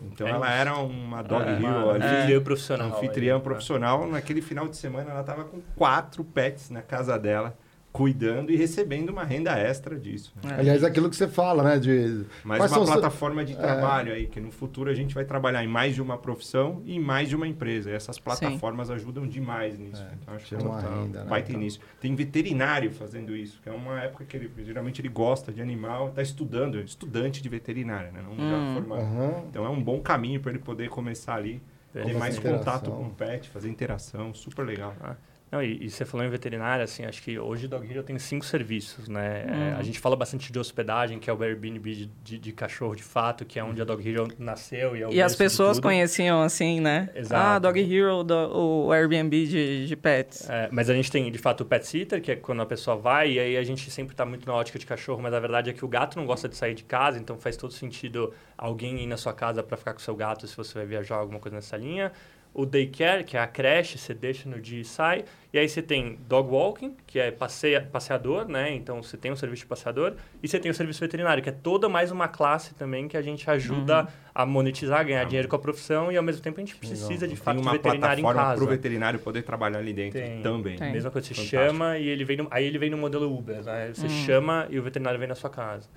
Então 0.00 0.26
É 0.26 0.30
ela 0.30 0.46
isso. 0.46 0.54
era 0.56 0.76
uma 0.78 1.20
dog 1.22 1.44
É, 1.44 1.52
hero 1.52 1.60
uma 1.66 1.92
ali. 1.94 2.04
anfitriã 2.04 2.40
profissional. 2.42 2.88
Anfitriã 2.96 3.32
aí, 3.34 3.38
né? 3.38 3.44
profissional, 3.44 4.06
naquele 4.06 4.40
final 4.40 4.68
de 4.68 4.76
semana 4.76 5.10
ela 5.10 5.20
estava 5.20 5.42
com 5.44 5.60
quatro 5.76 6.22
pets 6.22 6.70
na 6.70 6.82
casa 6.82 7.18
dela, 7.18 7.56
cuidando 7.92 8.50
e 8.50 8.56
recebendo 8.56 9.10
uma 9.10 9.22
renda 9.22 9.52
extra 9.58 9.98
disso. 9.98 10.32
né? 10.42 10.54
É. 10.56 10.60
Aliás, 10.60 10.82
aquilo 10.82 11.10
que 11.10 11.16
você 11.16 11.28
fala, 11.28 11.62
né? 11.62 11.78
De 11.78 12.24
Mais 12.42 12.58
Quais 12.62 12.72
uma 12.72 12.86
plataforma 12.86 13.44
de 13.44 13.54
trabalho 13.54 14.12
aí, 14.14 14.26
que 14.26 14.40
no 14.40 14.50
futuro 14.50 14.88
a 14.90 14.94
gente 14.94 15.14
vai 15.14 15.24
trabalhar 15.26 15.62
em 15.62 15.68
mais 15.68 15.94
de 15.94 16.00
uma 16.00 16.16
profissão 16.16 16.80
e 16.86 16.96
em 16.96 16.98
mais 17.00 17.28
de 17.28 17.36
uma 17.36 17.46
empresa. 17.46 17.90
E 17.90 17.92
essas 17.92 18.18
plataformas 18.18 18.90
ajudam 18.90 19.26
demais 19.26 19.78
nisso. 19.78 20.02
então, 20.22 20.34
acho 20.34 20.46
que 20.46 20.54
uma 20.54 20.80
tá- 20.80 20.88
renda, 20.88 21.24
né? 21.24 21.28
vai 21.28 21.42
ter 21.42 21.50
Então- 21.50 21.60
início. 21.60 21.82
Tem 22.00 22.14
veterinário 22.14 22.90
fazendo 22.92 23.36
isso, 23.36 23.60
que 23.62 23.68
é 23.68 23.72
uma 23.72 24.00
época 24.00 24.24
que 24.24 24.36
ele, 24.38 24.50
geralmente 24.64 25.00
ele 25.02 25.08
gosta 25.10 25.52
de 25.52 25.60
animal, 25.60 26.08
está 26.08 26.22
estudando, 26.22 26.80
estudante 26.80 27.42
de 27.42 27.48
veterinária, 27.50 28.10
né? 28.10 28.22
Não 28.26 28.34
já 28.36 28.56
Hum. 28.56 28.74
formado. 28.74 29.02
Aham. 29.02 29.44
Então 29.50 29.66
é 29.66 29.68
um 29.68 29.82
bom 29.82 30.00
caminho 30.00 30.40
para 30.40 30.50
ele 30.52 30.60
poder 30.60 30.88
começar 30.88 31.34
ali, 31.34 31.60
ter 31.92 32.14
mais 32.16 32.38
interação. 32.38 32.58
contato 32.58 32.90
com 32.90 33.02
o 33.06 33.10
pet, 33.10 33.50
fazer 33.50 33.68
interação, 33.68 34.32
super 34.32 34.64
legal. 34.64 34.94
Ah, 34.98 35.14
Não, 35.52 35.62
e, 35.62 35.84
e 35.84 35.90
você 35.90 36.06
falou 36.06 36.26
em 36.26 36.30
veterinária, 36.30 36.82
assim, 36.82 37.04
acho 37.04 37.22
que 37.22 37.38
hoje 37.38 37.66
o 37.66 37.68
Dog 37.68 37.86
Hero 37.86 38.02
tem 38.02 38.18
cinco 38.18 38.42
serviços, 38.42 39.06
né? 39.06 39.44
É, 39.46 39.52
Uhum. 39.52 39.76
a 39.78 39.82
gente 39.82 40.00
fala 40.00 40.16
bastante 40.16 40.50
de 40.50 40.58
hospedagem, 40.58 41.18
que 41.18 41.28
é 41.28 41.32
o 41.32 41.42
Airbnb 41.42 41.94
de, 41.94 42.06
de, 42.24 42.38
de 42.38 42.52
cachorro 42.52 42.94
de 42.94 43.02
fato, 43.02 43.44
que 43.44 43.58
é 43.58 43.64
onde 43.64 43.82
a 43.82 43.84
Dog 43.84 44.08
Hero 44.08 44.28
nasceu 44.38 44.96
e 44.96 45.02
é 45.02 45.10
E 45.10 45.20
as 45.20 45.36
pessoas 45.36 45.78
conheciam 45.78 46.40
assim, 46.40 46.80
né? 46.80 47.10
Exato. 47.14 47.42
Ah, 47.42 47.58
Dog 47.58 47.78
Hero, 47.78 48.24
do, 48.24 48.86
o 48.86 48.92
Airbnb 48.92 49.46
de, 49.46 49.86
de 49.86 49.94
pets. 49.96 50.48
É, 50.48 50.70
mas 50.72 50.88
a 50.88 50.94
gente 50.94 51.12
tem, 51.12 51.30
de 51.30 51.38
fato, 51.38 51.60
o 51.60 51.66
pet 51.66 51.86
sitter, 51.86 52.22
que 52.22 52.32
é 52.32 52.36
quando 52.36 52.62
a 52.62 52.66
pessoa 52.66 52.96
vai, 52.96 53.32
e 53.32 53.38
aí 53.38 53.56
a 53.58 53.62
gente 53.62 53.90
sempre 53.90 54.14
está 54.14 54.24
muito 54.24 54.46
na 54.46 54.54
ótica 54.54 54.78
de 54.78 54.86
cachorro, 54.86 55.20
mas 55.20 55.34
a 55.34 55.40
verdade 55.40 55.68
é 55.68 55.74
que 55.74 55.84
o 55.84 55.88
gato 55.88 56.16
não 56.16 56.24
gosta 56.24 56.48
de 56.48 56.56
sair 56.56 56.74
de 56.74 56.84
casa, 56.84 57.18
então 57.18 57.38
faz 57.38 57.58
todo 57.58 57.74
sentido 57.74 58.32
alguém 58.56 58.98
ir 59.02 59.06
na 59.06 59.18
sua 59.18 59.34
casa 59.34 59.62
para 59.62 59.76
ficar 59.76 59.92
com 59.92 59.98
o 59.98 60.02
seu 60.02 60.16
gato 60.16 60.46
se 60.46 60.56
você 60.56 60.78
vai 60.78 60.86
viajar, 60.86 61.16
alguma 61.16 61.38
coisa 61.38 61.56
nessa 61.56 61.76
linha. 61.76 62.10
O 62.54 62.66
daycare, 62.66 63.24
que 63.24 63.34
é 63.36 63.40
a 63.40 63.46
creche, 63.46 63.96
você 63.96 64.12
deixa 64.12 64.46
no 64.48 64.60
dia 64.60 64.80
e 64.80 64.84
sai. 64.84 65.24
E 65.54 65.58
aí 65.58 65.66
você 65.68 65.80
tem 65.80 66.18
dog 66.28 66.50
walking, 66.50 66.94
que 67.06 67.18
é 67.18 67.30
passeia, 67.30 67.80
passeador, 67.80 68.46
né? 68.46 68.72
Então 68.74 69.02
você 69.02 69.16
tem 69.16 69.32
um 69.32 69.36
serviço 69.36 69.62
de 69.62 69.66
passeador. 69.68 70.14
E 70.42 70.48
você 70.48 70.58
tem 70.58 70.70
o 70.70 70.74
serviço 70.74 71.00
veterinário, 71.00 71.42
que 71.42 71.48
é 71.48 71.52
toda 71.52 71.88
mais 71.88 72.10
uma 72.10 72.28
classe 72.28 72.74
também 72.74 73.08
que 73.08 73.16
a 73.16 73.22
gente 73.22 73.48
ajuda 73.50 74.06
a 74.34 74.44
monetizar, 74.44 75.04
ganhar 75.04 75.24
dinheiro 75.24 75.48
com 75.48 75.56
a 75.56 75.58
profissão. 75.58 76.12
E 76.12 76.16
ao 76.16 76.22
mesmo 76.22 76.42
tempo 76.42 76.58
a 76.60 76.64
gente 76.64 76.76
precisa, 76.76 77.26
de 77.26 77.36
fato, 77.36 77.56
de 77.56 77.62
uma 77.62 77.72
veterinário 77.72 78.20
em 78.20 78.22
plataforma 78.22 78.42
casa. 78.42 78.54
para 78.56 78.64
o 78.64 78.68
veterinário 78.68 79.18
poder 79.20 79.42
trabalhar 79.42 79.78
ali 79.78 79.92
dentro 79.94 80.20
Tem. 80.20 80.42
também. 80.42 80.76
Tem. 80.76 80.92
Mesma 80.92 81.10
coisa, 81.10 81.26
você 81.28 81.34
Fantástico. 81.34 81.62
chama 81.64 81.98
e 81.98 82.06
ele 82.06 82.24
vem 82.24 82.36
no, 82.36 82.48
aí 82.50 82.66
ele 82.66 82.78
vem 82.78 82.90
no 82.90 82.98
modelo 82.98 83.34
Uber, 83.34 83.62
né? 83.64 83.92
Você 83.94 84.06
Hum. 84.06 84.08
chama 84.10 84.66
e 84.70 84.78
o 84.78 84.82
veterinário 84.82 85.18
vem 85.18 85.28
na 85.28 85.34
sua 85.34 85.48
casa. 85.50 85.88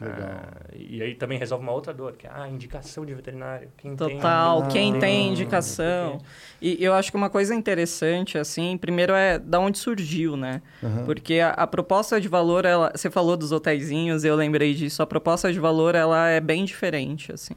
Ah, 0.00 0.48
e 0.74 1.02
aí 1.02 1.14
também 1.14 1.38
resolve 1.38 1.62
uma 1.64 1.72
outra 1.72 1.92
dor, 1.92 2.12
que 2.12 2.26
é 2.26 2.30
a 2.32 2.48
indicação 2.48 3.04
de 3.04 3.14
veterinário. 3.14 3.68
Quem 3.76 3.94
tem- 3.96 4.16
Total, 4.16 4.62
Ah, 4.62 4.66
quem 4.68 4.98
tem 4.98 5.28
indicação. 5.30 6.20
E 6.60 6.82
eu 6.82 6.92
acho 6.94 7.10
que 7.10 7.16
uma 7.16 7.28
coisa 7.30 7.54
interessante, 7.54 8.38
assim, 8.38 8.76
primeiro 8.78 9.12
é 9.12 9.38
da 9.38 9.60
onde 9.60 9.78
surgiu, 9.78 10.36
né? 10.36 10.62
Aham. 10.82 11.04
Porque 11.04 11.40
a, 11.40 11.50
a 11.50 11.66
proposta 11.66 12.20
de 12.20 12.28
valor, 12.28 12.64
ela, 12.64 12.92
você 12.94 13.10
falou 13.10 13.36
dos 13.36 13.52
hotéisinhos, 13.52 14.24
eu 14.24 14.34
lembrei 14.36 14.74
disso. 14.74 15.02
A 15.02 15.06
proposta 15.06 15.52
de 15.52 15.60
valor, 15.60 15.94
ela 15.94 16.28
é 16.28 16.40
bem 16.40 16.64
diferente, 16.64 17.32
assim. 17.32 17.54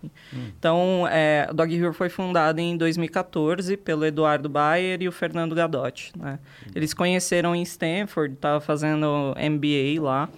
Então, 0.57 1.07
é, 1.09 1.47
Dog 1.53 1.73
Hero 1.75 1.93
foi 1.93 2.09
fundada 2.09 2.61
em 2.61 2.75
2014 2.77 3.77
pelo 3.77 4.05
Eduardo 4.05 4.49
Bayer 4.49 5.01
e 5.01 5.07
o 5.07 5.11
Fernando 5.11 5.55
Gadotti, 5.55 6.11
né? 6.17 6.39
Eles 6.75 6.93
conheceram 6.93 7.55
em 7.55 7.61
Stanford, 7.61 8.33
estava 8.35 8.59
fazendo 8.59 9.33
MBA 9.37 10.01
lá. 10.01 10.29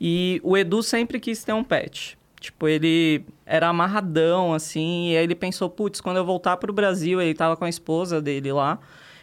E 0.00 0.40
o 0.44 0.56
Edu 0.56 0.82
sempre 0.82 1.18
quis 1.18 1.42
ter 1.42 1.52
um 1.52 1.64
pet. 1.64 2.18
Tipo, 2.38 2.68
ele 2.68 3.24
era 3.44 3.68
amarradão, 3.68 4.52
assim, 4.52 5.10
e 5.10 5.16
aí 5.16 5.24
ele 5.24 5.34
pensou, 5.34 5.70
putz, 5.70 6.00
quando 6.00 6.18
eu 6.18 6.24
voltar 6.24 6.56
pro 6.58 6.72
Brasil, 6.72 7.20
ele 7.20 7.34
tava 7.34 7.56
com 7.56 7.64
a 7.64 7.68
esposa 7.68 8.20
dele 8.20 8.52
lá. 8.52 8.78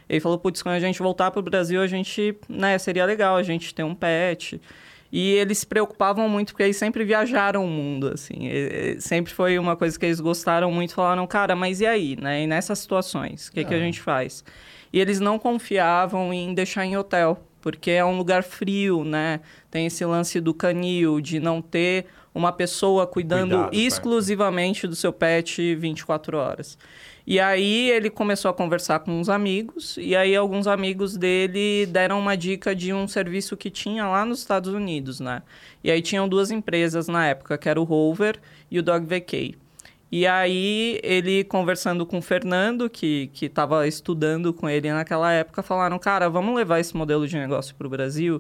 Ele 0.10 0.20
falou, 0.20 0.38
putz, 0.38 0.62
quando 0.62 0.76
a 0.76 0.80
gente 0.80 1.00
voltar 1.00 1.32
pro 1.32 1.42
Brasil, 1.42 1.82
a 1.82 1.88
gente, 1.88 2.36
né, 2.50 2.78
seria 2.78 3.06
legal 3.06 3.36
a 3.36 3.44
gente 3.44 3.74
ter 3.74 3.84
um 3.84 3.96
pet. 3.96 4.60
E 5.12 5.34
eles 5.34 5.60
se 5.60 5.68
preocupavam 5.68 6.28
muito 6.28 6.54
porque 6.54 6.64
eles 6.64 6.76
sempre 6.76 7.04
viajaram 7.04 7.64
o 7.64 7.68
mundo, 7.68 8.10
assim. 8.14 8.48
E, 8.48 8.96
e, 8.96 9.02
sempre 9.02 9.32
foi 9.32 9.60
uma 9.60 9.76
coisa 9.76 9.98
que 9.98 10.08
eles 10.08 10.20
gostaram 10.20 10.72
muito. 10.72 10.96
Falaram, 10.96 11.26
cara, 11.28 11.56
mas 11.56 11.82
e 11.82 11.86
aí, 11.86 12.18
né? 12.20 12.42
E 12.42 12.48
nessas 12.48 12.80
situações, 12.80 13.48
o 13.48 13.52
que, 13.52 13.64
que 13.64 13.74
a 13.76 13.80
gente 13.80 14.02
faz? 14.02 14.44
E 14.92 15.00
eles 15.00 15.20
não 15.20 15.38
confiavam 15.38 16.34
em 16.34 16.52
deixar 16.54 16.84
em 16.84 16.98
hotel, 16.98 17.40
porque 17.64 17.92
é 17.92 18.04
um 18.04 18.18
lugar 18.18 18.44
frio, 18.44 19.06
né? 19.06 19.40
Tem 19.72 19.86
esse 19.86 20.04
lance 20.04 20.42
do 20.42 20.54
canil, 20.54 21.22
de 21.22 21.40
não 21.40 21.62
ter 21.62 22.08
uma 22.36 22.52
pessoa 22.52 23.08
cuidando 23.08 23.56
Cuidado, 23.56 23.74
exclusivamente 23.74 24.86
do 24.86 24.98
seu 24.98 25.14
pet 25.14 25.74
24 25.74 26.38
horas. 26.38 26.78
E 27.26 27.40
aí 27.40 27.90
ele 27.90 28.10
começou 28.10 28.52
a 28.52 28.54
conversar 28.54 29.00
com 29.00 29.18
uns 29.18 29.30
amigos, 29.30 29.96
e 29.98 30.14
aí 30.14 30.36
alguns 30.36 30.68
amigos 30.68 31.16
dele 31.16 31.86
deram 31.86 32.20
uma 32.20 32.36
dica 32.36 32.76
de 32.76 32.92
um 32.92 33.08
serviço 33.08 33.56
que 33.56 33.70
tinha 33.70 34.06
lá 34.06 34.26
nos 34.26 34.40
Estados 34.40 34.74
Unidos, 34.74 35.22
né? 35.22 35.42
E 35.82 35.90
aí 35.90 36.02
tinham 36.02 36.28
duas 36.28 36.52
empresas 36.52 37.08
na 37.08 37.26
época, 37.28 37.58
que 37.58 37.70
era 37.70 37.80
o 37.80 37.86
Rover 37.86 38.42
e 38.70 38.78
o 38.78 38.84
Dog 38.84 39.06
VK. 39.06 39.56
E 40.16 40.28
aí 40.28 41.00
ele 41.02 41.44
conversando 41.44 42.06
com 42.06 42.20
o 42.20 42.22
Fernando, 42.22 42.88
que 42.88 43.32
estava 43.42 43.88
estudando 43.88 44.54
com 44.54 44.70
ele 44.70 44.94
naquela 44.94 45.34
época, 45.34 45.64
falaram, 45.64 45.98
cara, 45.98 46.30
vamos 46.30 46.56
levar 46.56 46.80
esse 46.80 46.96
modelo 46.96 47.28
de 47.28 47.36
negócio 47.36 47.74
para 47.74 47.88
o 47.88 47.90
Brasil? 47.90 48.40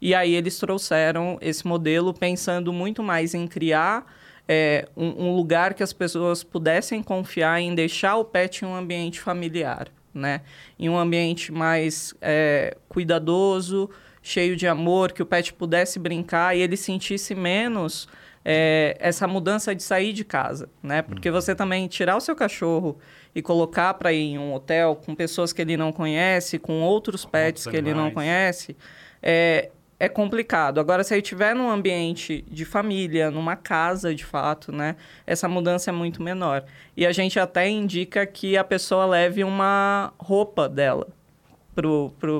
E 0.00 0.14
aí 0.14 0.34
eles 0.34 0.58
trouxeram 0.58 1.36
esse 1.42 1.66
modelo 1.66 2.14
pensando 2.14 2.72
muito 2.72 3.02
mais 3.02 3.34
em 3.34 3.46
criar 3.46 4.10
é, 4.48 4.88
um, 4.96 5.26
um, 5.26 5.36
lugar 5.36 5.74
que 5.74 5.82
as 5.82 5.92
pessoas 5.92 6.42
pudessem 6.42 7.02
confiar 7.02 7.60
em 7.60 7.74
deixar 7.74 8.16
o 8.16 8.24
pet 8.24 8.64
em 8.64 8.68
um 8.68 8.74
ambiente 8.74 9.20
familiar, 9.20 9.88
né? 10.14 10.40
Em 10.78 10.88
um 10.88 10.96
ambiente 10.96 11.52
mais 11.52 12.14
é, 12.22 12.78
cuidadoso, 12.88 13.90
cheio 14.22 14.56
de 14.56 14.66
amor, 14.66 15.12
que 15.12 15.22
o 15.22 15.26
pet 15.26 15.52
pudesse 15.52 15.98
brincar 15.98 16.56
e 16.56 16.62
ele 16.62 16.78
sentisse 16.78 17.34
menos 17.34 18.08
é, 18.44 18.96
essa 18.98 19.26
mudança 19.26 19.74
de 19.74 19.82
sair 19.82 20.12
de 20.12 20.24
casa, 20.24 20.68
né? 20.82 21.02
Porque 21.02 21.28
uhum. 21.28 21.34
você 21.34 21.54
também 21.54 21.86
tirar 21.88 22.16
o 22.16 22.20
seu 22.20 22.34
cachorro 22.34 22.98
e 23.34 23.42
colocar 23.42 23.94
para 23.94 24.12
ir 24.12 24.32
em 24.32 24.38
um 24.38 24.54
hotel 24.54 24.96
com 24.96 25.14
pessoas 25.14 25.52
que 25.52 25.60
ele 25.60 25.76
não 25.76 25.92
conhece, 25.92 26.58
com 26.58 26.80
outros 26.80 27.24
pets 27.24 27.66
que 27.66 27.76
ele 27.76 27.92
não 27.92 28.10
conhece, 28.10 28.76
é, 29.22 29.70
é 29.98 30.08
complicado. 30.08 30.80
Agora, 30.80 31.04
se 31.04 31.12
ele 31.12 31.20
estiver 31.20 31.54
num 31.54 31.70
ambiente 31.70 32.42
de 32.50 32.64
família, 32.64 33.30
numa 33.30 33.54
casa 33.56 34.14
de 34.14 34.24
fato, 34.24 34.72
né? 34.72 34.96
Essa 35.26 35.46
mudança 35.46 35.90
é 35.90 35.92
muito 35.92 36.22
menor. 36.22 36.64
E 36.96 37.04
a 37.04 37.12
gente 37.12 37.38
até 37.38 37.68
indica 37.68 38.26
que 38.26 38.56
a 38.56 38.64
pessoa 38.64 39.04
leve 39.04 39.44
uma 39.44 40.12
roupa 40.18 40.68
dela 40.68 41.06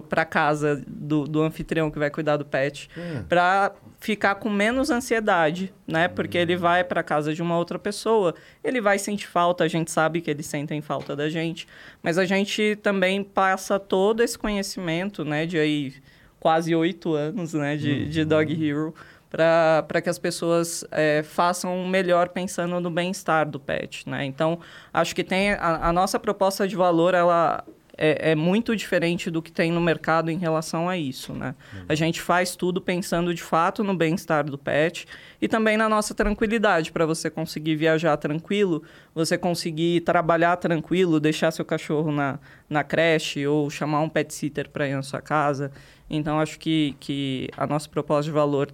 para 0.08 0.22
a 0.22 0.24
casa 0.24 0.82
do, 0.86 1.24
do 1.24 1.42
anfitrião 1.42 1.90
que 1.90 1.98
vai 1.98 2.10
cuidar 2.10 2.36
do 2.36 2.44
pet, 2.44 2.90
hum. 2.96 3.24
para 3.28 3.72
ficar 4.00 4.36
com 4.36 4.48
menos 4.48 4.90
ansiedade, 4.90 5.72
né? 5.86 6.08
Porque 6.08 6.38
ele 6.38 6.56
hum. 6.56 6.60
vai 6.60 6.82
para 6.82 7.02
casa 7.02 7.34
de 7.34 7.42
uma 7.42 7.56
outra 7.56 7.78
pessoa, 7.78 8.34
ele 8.64 8.80
vai 8.80 8.98
sentir 8.98 9.26
falta, 9.26 9.62
a 9.64 9.68
gente 9.68 9.90
sabe 9.90 10.20
que 10.20 10.30
eles 10.30 10.46
sentem 10.46 10.80
falta 10.80 11.14
da 11.14 11.28
gente, 11.28 11.68
mas 12.02 12.16
a 12.16 12.24
gente 12.24 12.76
também 12.82 13.22
passa 13.22 13.78
todo 13.78 14.22
esse 14.22 14.38
conhecimento, 14.38 15.24
né? 15.24 15.44
De 15.44 15.58
aí 15.58 15.92
quase 16.40 16.74
oito 16.74 17.14
anos 17.14 17.52
né, 17.52 17.76
de, 17.76 17.92
uhum. 17.92 18.08
de 18.08 18.24
Dog 18.24 18.68
Hero 18.68 18.94
para 19.28 20.00
que 20.02 20.08
as 20.08 20.18
pessoas 20.18 20.84
é, 20.90 21.22
façam 21.22 21.86
melhor 21.86 22.30
pensando 22.30 22.80
no 22.80 22.90
bem-estar 22.90 23.48
do 23.48 23.60
pet. 23.60 24.08
Né? 24.08 24.24
Então, 24.24 24.58
acho 24.92 25.14
que 25.14 25.22
tem 25.22 25.52
a, 25.52 25.88
a 25.88 25.92
nossa 25.92 26.18
proposta 26.18 26.66
de 26.66 26.74
valor, 26.74 27.14
ela 27.14 27.62
é, 28.02 28.30
é, 28.30 28.34
muito 28.34 28.74
diferente 28.74 29.30
do 29.30 29.42
que 29.42 29.52
tem 29.52 29.70
no 29.70 29.80
mercado 29.80 30.30
em 30.30 30.38
relação 30.38 30.88
a 30.88 30.96
isso, 30.96 31.34
né? 31.34 31.54
Uhum. 31.74 31.84
A 31.86 31.94
gente 31.94 32.18
faz 32.18 32.56
tudo 32.56 32.80
pensando 32.80 33.34
de 33.34 33.42
fato 33.42 33.84
no 33.84 33.94
bem-estar 33.94 34.44
do 34.44 34.56
pet 34.56 35.06
e 35.40 35.46
também 35.46 35.76
na 35.76 35.86
nossa 35.86 36.14
tranquilidade 36.14 36.90
para 36.90 37.04
você 37.04 37.28
conseguir 37.28 37.76
viajar 37.76 38.16
tranquilo, 38.16 38.82
você 39.14 39.36
conseguir 39.36 40.00
trabalhar 40.00 40.56
tranquilo, 40.56 41.20
deixar 41.20 41.50
seu 41.50 41.64
cachorro 41.64 42.10
na, 42.10 42.38
na 42.70 42.82
creche 42.82 43.46
ou 43.46 43.68
chamar 43.68 44.00
um 44.00 44.08
pet 44.08 44.32
sitter 44.32 44.70
para 44.70 44.88
ir 44.88 44.94
na 44.94 45.02
sua 45.02 45.20
casa. 45.20 45.70
Então, 46.08 46.40
acho 46.40 46.58
que, 46.58 46.96
que 46.98 47.50
a 47.54 47.66
nossa 47.66 47.88
proposta 47.88 48.24
de 48.24 48.30
valor 48.30 48.72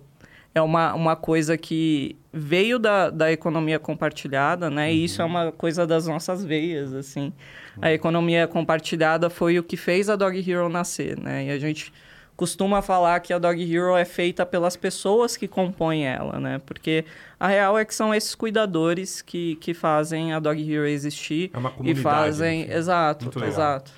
é 0.56 0.62
uma, 0.62 0.94
uma 0.94 1.14
coisa 1.14 1.56
que 1.56 2.16
veio 2.32 2.78
da, 2.78 3.10
da 3.10 3.30
economia 3.30 3.78
compartilhada, 3.78 4.70
né? 4.70 4.86
Uhum. 4.86 4.92
E 4.92 5.04
isso 5.04 5.22
é 5.22 5.24
uma 5.24 5.52
coisa 5.52 5.86
das 5.86 6.06
nossas 6.06 6.44
veias, 6.44 6.92
assim 6.92 7.32
a 7.80 7.92
economia 7.92 8.46
compartilhada 8.46 9.28
foi 9.28 9.58
o 9.58 9.62
que 9.62 9.76
fez 9.76 10.08
a 10.08 10.16
Dog 10.16 10.38
Hero 10.38 10.68
nascer, 10.68 11.18
né? 11.18 11.46
E 11.46 11.50
a 11.50 11.58
gente 11.58 11.92
costuma 12.36 12.82
falar 12.82 13.20
que 13.20 13.32
a 13.32 13.38
Dog 13.38 13.62
Hero 13.62 13.96
é 13.96 14.04
feita 14.04 14.44
pelas 14.44 14.76
pessoas 14.76 15.36
que 15.36 15.48
compõem 15.48 16.06
ela, 16.06 16.38
né? 16.38 16.60
Porque 16.64 17.04
a 17.38 17.48
real 17.48 17.78
é 17.78 17.84
que 17.84 17.94
são 17.94 18.14
esses 18.14 18.34
cuidadores 18.34 19.22
que, 19.22 19.56
que 19.56 19.72
fazem 19.74 20.32
a 20.32 20.38
Dog 20.38 20.60
Hero 20.60 20.86
existir 20.86 21.50
é 21.52 21.58
uma 21.58 21.70
comunidade, 21.70 22.00
e 22.00 22.02
fazem, 22.02 22.70
exato, 22.70 23.44
exato. 23.44 23.92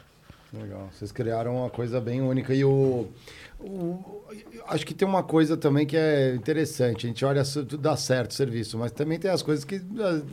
Legal. 0.52 0.88
Vocês 0.92 1.12
criaram 1.12 1.56
uma 1.56 1.70
coisa 1.70 2.00
bem 2.00 2.22
única 2.22 2.54
e 2.54 2.64
o 2.64 3.08
o, 3.60 4.22
acho 4.68 4.86
que 4.86 4.94
tem 4.94 5.06
uma 5.06 5.22
coisa 5.22 5.56
também 5.56 5.86
que 5.86 5.96
é 5.96 6.34
interessante. 6.34 7.06
A 7.06 7.08
gente 7.08 7.24
olha, 7.24 7.42
tudo 7.44 7.78
dá 7.78 7.96
certo 7.96 8.30
o 8.30 8.34
serviço, 8.34 8.78
mas 8.78 8.92
também 8.92 9.18
tem 9.18 9.30
as 9.30 9.42
coisas 9.42 9.64
que 9.64 9.76
uh, 9.76 10.24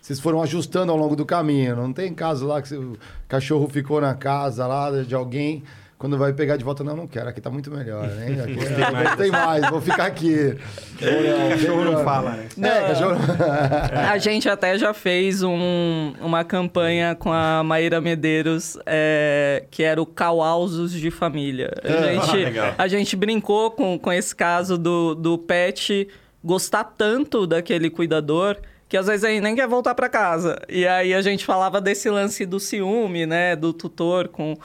vocês 0.00 0.20
foram 0.20 0.42
ajustando 0.42 0.92
ao 0.92 0.98
longo 0.98 1.16
do 1.16 1.26
caminho. 1.26 1.74
Não 1.74 1.92
tem 1.92 2.14
caso 2.14 2.46
lá 2.46 2.62
que 2.62 2.74
o 2.74 2.96
cachorro 3.28 3.68
ficou 3.68 4.00
na 4.00 4.14
casa 4.14 4.66
lá 4.66 5.02
de 5.02 5.14
alguém 5.14 5.64
quando 6.00 6.16
vai 6.16 6.32
pegar 6.32 6.56
de 6.56 6.64
volta, 6.64 6.82
não, 6.82 6.96
não 6.96 7.06
quero, 7.06 7.28
aqui 7.28 7.42
tá 7.42 7.50
muito 7.50 7.70
melhor, 7.70 8.08
né? 8.08 8.28
Aqui 8.42 8.58
é, 8.58 8.90
mais. 8.90 9.16
tem 9.16 9.30
mais, 9.30 9.68
vou 9.68 9.82
ficar 9.82 10.06
aqui. 10.06 10.56
O 11.00 11.50
cachorro 11.50 11.84
não 11.84 12.04
fala, 12.04 12.30
né? 12.30 12.48
Não, 12.56 12.68
é, 12.68 12.88
cachorro... 12.88 13.18
a 14.10 14.18
gente 14.18 14.48
até 14.48 14.78
já 14.78 14.94
fez 14.94 15.42
um, 15.42 16.14
uma 16.20 16.42
campanha 16.42 17.14
com 17.14 17.30
a 17.30 17.62
Maíra 17.62 18.00
Medeiros, 18.00 18.78
é, 18.86 19.64
que 19.70 19.82
era 19.82 20.00
o 20.00 20.06
Cauausos 20.06 20.92
de 20.92 21.10
Família. 21.10 21.70
A 21.84 21.88
ah, 21.88 22.02
gente, 22.02 22.58
ah, 22.58 22.74
a 22.78 22.88
gente 22.88 23.16
brincou 23.16 23.70
com, 23.70 23.98
com 23.98 24.12
esse 24.12 24.34
caso 24.34 24.78
do, 24.78 25.14
do 25.14 25.36
pet 25.36 26.08
gostar 26.42 26.84
tanto 26.84 27.46
daquele 27.46 27.90
cuidador 27.90 28.56
que 28.90 28.96
às 28.96 29.06
vezes 29.06 29.22
ele 29.22 29.40
nem 29.40 29.54
quer 29.54 29.68
voltar 29.68 29.94
para 29.94 30.08
casa. 30.08 30.60
E 30.68 30.84
aí 30.84 31.14
a 31.14 31.22
gente 31.22 31.44
falava 31.44 31.80
desse 31.80 32.10
lance 32.10 32.44
do 32.44 32.58
ciúme, 32.58 33.24
né, 33.24 33.54
do 33.54 33.72
tutor 33.72 34.26
com 34.28 34.56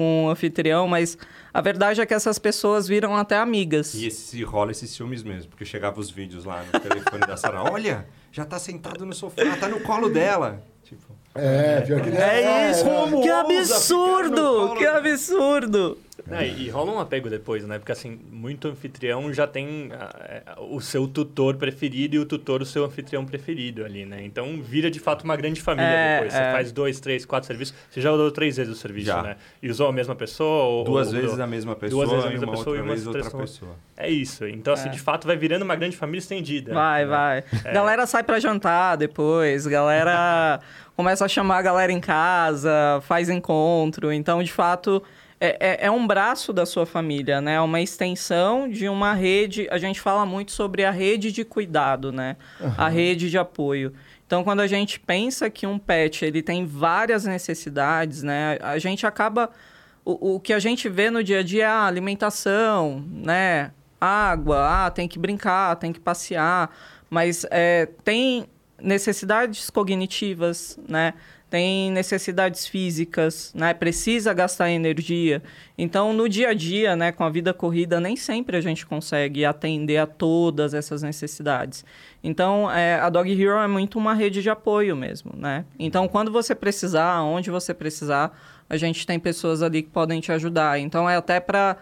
com 0.00 0.24
o 0.24 0.30
anfitrião, 0.30 0.88
mas 0.88 1.18
a 1.52 1.60
verdade 1.60 2.00
é 2.00 2.06
que 2.06 2.14
essas 2.14 2.38
pessoas 2.38 2.88
viram 2.88 3.14
até 3.14 3.36
amigas. 3.36 3.92
E 3.92 4.06
esse, 4.06 4.42
rola 4.42 4.70
esses 4.70 4.88
ciúmes 4.88 5.22
mesmo, 5.22 5.50
porque 5.50 5.62
chegava 5.62 6.00
os 6.00 6.10
vídeos 6.10 6.46
lá 6.46 6.64
no 6.72 6.80
telefone 6.80 7.20
da 7.26 7.36
Sara. 7.36 7.62
Olha, 7.70 8.06
já 8.32 8.46
tá 8.46 8.58
sentado 8.58 9.04
no 9.04 9.12
sofá, 9.12 9.42
tá 9.60 9.68
no 9.68 9.78
colo 9.80 10.08
dela. 10.08 10.62
Tipo, 10.82 11.04
é, 11.34 11.82
pior 11.82 12.00
que 12.00 12.08
é, 12.08 12.42
é 12.42 12.70
isso. 12.70 12.82
Como 12.82 13.20
que 13.20 13.28
absurdo! 13.28 14.74
Que 14.78 14.86
absurdo! 14.86 15.98
É, 16.30 16.46
e, 16.46 16.68
rola 16.68 16.92
um 16.92 16.98
apego 16.98 17.30
depois, 17.30 17.64
né? 17.66 17.78
Porque, 17.78 17.92
assim, 17.92 18.18
muito 18.30 18.68
anfitrião 18.68 19.32
já 19.32 19.46
tem 19.46 19.88
uh, 19.88 20.74
o 20.74 20.80
seu 20.80 21.06
tutor 21.06 21.56
preferido 21.56 22.16
e 22.16 22.18
o 22.18 22.26
tutor 22.26 22.62
o 22.62 22.66
seu 22.66 22.84
anfitrião 22.84 23.24
preferido 23.24 23.84
ali, 23.84 24.04
né? 24.04 24.22
Então, 24.24 24.60
vira, 24.62 24.90
de 24.90 24.98
fato, 24.98 25.22
uma 25.22 25.36
grande 25.36 25.60
família 25.60 25.88
é, 25.88 26.14
depois. 26.14 26.32
Você 26.32 26.40
é. 26.40 26.52
faz 26.52 26.72
dois, 26.72 27.00
três, 27.00 27.24
quatro 27.24 27.46
serviços. 27.46 27.74
Você 27.90 28.00
já 28.00 28.12
usou 28.12 28.30
três 28.30 28.56
vezes 28.56 28.72
o 28.72 28.76
serviço, 28.76 29.06
já. 29.06 29.22
né? 29.22 29.36
E 29.62 29.70
usou 29.70 29.88
a 29.88 29.92
mesma 29.92 30.14
pessoa? 30.14 30.64
Ou, 30.64 30.84
duas 30.84 31.08
ou, 31.08 31.14
vezes 31.14 31.36
ou, 31.36 31.42
a 31.42 31.46
mesma 31.46 31.76
pessoa 31.76 32.04
duas 32.04 32.10
vezes 32.10 32.26
a 32.26 32.30
mesma 32.30 32.52
pessoa 32.52 32.76
e 32.76 32.80
uma 32.80 32.92
outra, 32.94 33.22
outra 33.22 33.38
pessoa. 33.38 33.72
É 33.96 34.08
isso. 34.10 34.46
Então, 34.46 34.74
assim, 34.74 34.88
é. 34.88 34.92
de 34.92 35.00
fato, 35.00 35.26
vai 35.26 35.36
virando 35.36 35.62
uma 35.62 35.76
grande 35.76 35.96
família 35.96 36.20
estendida. 36.20 36.72
Vai, 36.72 37.04
né? 37.04 37.10
vai. 37.10 37.44
É. 37.64 37.72
Galera 37.72 38.06
sai 38.06 38.22
para 38.22 38.38
jantar 38.38 38.96
depois, 38.96 39.66
galera 39.66 40.60
começa 40.96 41.24
a 41.24 41.28
chamar 41.28 41.58
a 41.58 41.62
galera 41.62 41.92
em 41.92 42.00
casa, 42.00 43.00
faz 43.02 43.28
encontro. 43.28 44.12
Então, 44.12 44.42
de 44.42 44.52
fato 44.52 45.02
é, 45.40 45.56
é, 45.58 45.86
é, 45.86 45.90
um 45.90 46.06
braço 46.06 46.52
da 46.52 46.66
sua 46.66 46.84
família, 46.84 47.40
né? 47.40 47.54
É 47.54 47.60
uma 47.60 47.80
extensão 47.80 48.68
de 48.68 48.88
uma 48.90 49.14
rede. 49.14 49.66
A 49.70 49.78
gente 49.78 49.98
fala 49.98 50.26
muito 50.26 50.52
sobre 50.52 50.84
a 50.84 50.90
rede 50.90 51.32
de 51.32 51.44
cuidado, 51.44 52.12
né? 52.12 52.36
Uhum. 52.60 52.74
A 52.76 52.88
rede 52.90 53.30
de 53.30 53.38
apoio. 53.38 53.94
Então, 54.26 54.44
quando 54.44 54.60
a 54.60 54.66
gente 54.66 55.00
pensa 55.00 55.48
que 55.48 55.66
um 55.66 55.78
pet 55.78 56.26
ele 56.26 56.42
tem 56.42 56.66
várias 56.66 57.24
necessidades, 57.24 58.22
né? 58.22 58.58
A 58.60 58.78
gente 58.78 59.06
acaba... 59.06 59.50
O, 60.04 60.34
o 60.34 60.40
que 60.40 60.52
a 60.52 60.58
gente 60.58 60.88
vê 60.88 61.10
no 61.10 61.24
dia 61.24 61.40
a 61.40 61.42
dia 61.42 61.64
é 61.64 61.66
a 61.66 61.86
alimentação, 61.86 63.02
né? 63.10 63.70
Água, 63.98 64.86
ah, 64.86 64.90
tem 64.90 65.08
que 65.08 65.18
brincar, 65.18 65.76
tem 65.76 65.92
que 65.92 66.00
passear. 66.00 66.70
Mas 67.08 67.46
é, 67.50 67.88
tem 68.04 68.46
necessidades 68.78 69.70
cognitivas, 69.70 70.78
né? 70.88 71.14
Tem 71.50 71.90
necessidades 71.90 72.64
físicas, 72.64 73.52
né? 73.52 73.74
Precisa 73.74 74.32
gastar 74.32 74.70
energia. 74.70 75.42
Então, 75.76 76.12
no 76.12 76.28
dia 76.28 76.50
a 76.50 76.54
dia, 76.54 76.94
né, 76.94 77.10
com 77.10 77.24
a 77.24 77.28
vida 77.28 77.52
corrida, 77.52 77.98
nem 77.98 78.14
sempre 78.14 78.56
a 78.56 78.60
gente 78.60 78.86
consegue 78.86 79.44
atender 79.44 79.96
a 79.96 80.06
todas 80.06 80.72
essas 80.72 81.02
necessidades. 81.02 81.84
Então, 82.22 82.70
é, 82.70 83.00
a 83.00 83.10
Dog 83.10 83.30
Hero 83.30 83.58
é 83.58 83.66
muito 83.66 83.98
uma 83.98 84.14
rede 84.14 84.42
de 84.42 84.48
apoio 84.48 84.94
mesmo, 84.94 85.32
né? 85.36 85.64
Então, 85.76 86.06
quando 86.06 86.30
você 86.30 86.54
precisar, 86.54 87.20
onde 87.22 87.50
você 87.50 87.74
precisar, 87.74 88.38
a 88.68 88.76
gente 88.76 89.04
tem 89.04 89.18
pessoas 89.18 89.60
ali 89.60 89.82
que 89.82 89.90
podem 89.90 90.20
te 90.20 90.30
ajudar. 90.30 90.78
Então, 90.78 91.10
é 91.10 91.16
até 91.16 91.40
para 91.40 91.76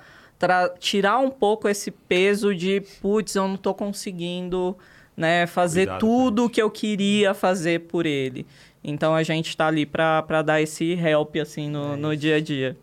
tirar 0.78 1.18
um 1.18 1.28
pouco 1.28 1.68
esse 1.68 1.90
peso 1.90 2.54
de, 2.54 2.83
putz, 3.02 3.35
eu 3.35 3.46
não 3.46 3.59
tô 3.59 3.74
conseguindo 3.74 4.74
né, 5.18 5.48
fazer 5.48 5.87
Cuidado, 5.87 5.98
tudo 5.98 6.44
o 6.44 6.48
que 6.48 6.62
eu 6.62 6.70
queria 6.70 7.35
fazer 7.35 7.81
por 7.81 8.07
ele. 8.07 8.46
Então 8.82 9.14
a 9.14 9.22
gente 9.22 9.48
está 9.48 9.66
ali 9.66 9.84
para 9.84 10.42
dar 10.42 10.60
esse 10.60 10.92
help 10.92 11.36
assim 11.36 11.68
no, 11.68 11.94
É 11.94 11.96
no 11.96 12.16
dia 12.16 12.36
a 12.36 12.40
dia. 12.40 12.76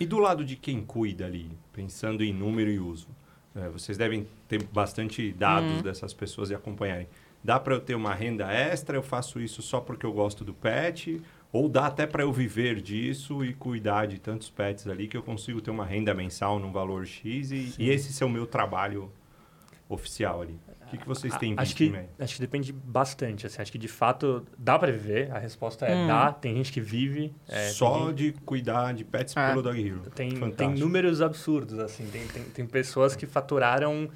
E 0.00 0.06
do 0.06 0.18
lado 0.18 0.44
de 0.44 0.54
quem 0.54 0.82
cuida 0.84 1.26
ali, 1.26 1.50
pensando 1.72 2.22
em 2.22 2.32
número 2.32 2.70
e 2.70 2.78
uso, 2.78 3.08
é, 3.54 3.68
vocês 3.68 3.98
devem 3.98 4.26
ter 4.46 4.62
bastante 4.62 5.32
dados 5.32 5.82
dessas 5.82 6.14
pessoas 6.14 6.50
e 6.50 6.54
acompanharem. 6.54 7.08
Dá 7.42 7.58
para 7.58 7.74
eu 7.74 7.80
ter 7.80 7.94
uma 7.94 8.14
renda 8.14 8.52
extra? 8.52 8.96
Eu 8.96 9.02
faço 9.02 9.40
isso 9.40 9.62
só 9.62 9.80
porque 9.80 10.04
eu 10.04 10.12
gosto 10.12 10.44
do 10.44 10.52
pet? 10.52 11.20
Ou 11.52 11.68
dá 11.68 11.86
até 11.86 12.06
para 12.06 12.22
eu 12.22 12.32
viver 12.32 12.80
disso 12.80 13.44
e 13.44 13.54
cuidar 13.54 14.06
de 14.06 14.18
tantos 14.18 14.50
pets 14.50 14.86
ali 14.86 15.08
que 15.08 15.16
eu 15.16 15.22
consigo 15.22 15.60
ter 15.60 15.70
uma 15.70 15.84
renda 15.84 16.12
mensal 16.12 16.58
num 16.58 16.70
valor 16.70 17.06
X 17.06 17.50
e, 17.50 17.74
e 17.78 17.90
esse 17.90 18.12
ser 18.12 18.24
o 18.24 18.28
meu 18.28 18.46
trabalho 18.46 19.10
oficial 19.88 20.42
ali? 20.42 20.58
O 20.88 20.90
que, 20.90 20.98
que 20.98 21.06
vocês 21.06 21.36
têm 21.36 21.52
acho 21.56 21.76
visto, 21.76 21.76
que 21.76 21.90
né? 21.90 22.06
acho 22.18 22.34
que 22.36 22.40
depende 22.40 22.72
bastante 22.72 23.46
assim 23.46 23.60
acho 23.62 23.70
que 23.70 23.76
de 23.78 23.88
fato 23.88 24.44
dá 24.56 24.78
para 24.78 24.90
viver 24.90 25.30
a 25.30 25.38
resposta 25.38 25.84
é 25.86 25.94
Hum. 25.94 26.06
dá 26.08 26.32
tem 26.32 26.56
gente 26.56 26.72
que 26.72 26.80
vive 26.80 27.34
é, 27.48 27.68
Só 27.68 28.08
gente- 28.08 28.14
de 28.14 28.32
cuidar 28.44 28.94
de 28.94 29.04
pets 29.04 29.36
É. 29.36 29.48
pelo 29.50 29.62
Dog 29.62 29.78
Hero. 29.86 30.00
Tem, 30.14 30.30
tem 30.52 30.70
números 30.74 31.20
absurdos, 31.20 31.78
assim. 31.78 32.06
Tem, 32.10 32.26
tem, 32.26 32.42
tem 32.42 32.66
pessoas 32.66 33.14
que 33.14 33.26
faturaram 33.26 34.08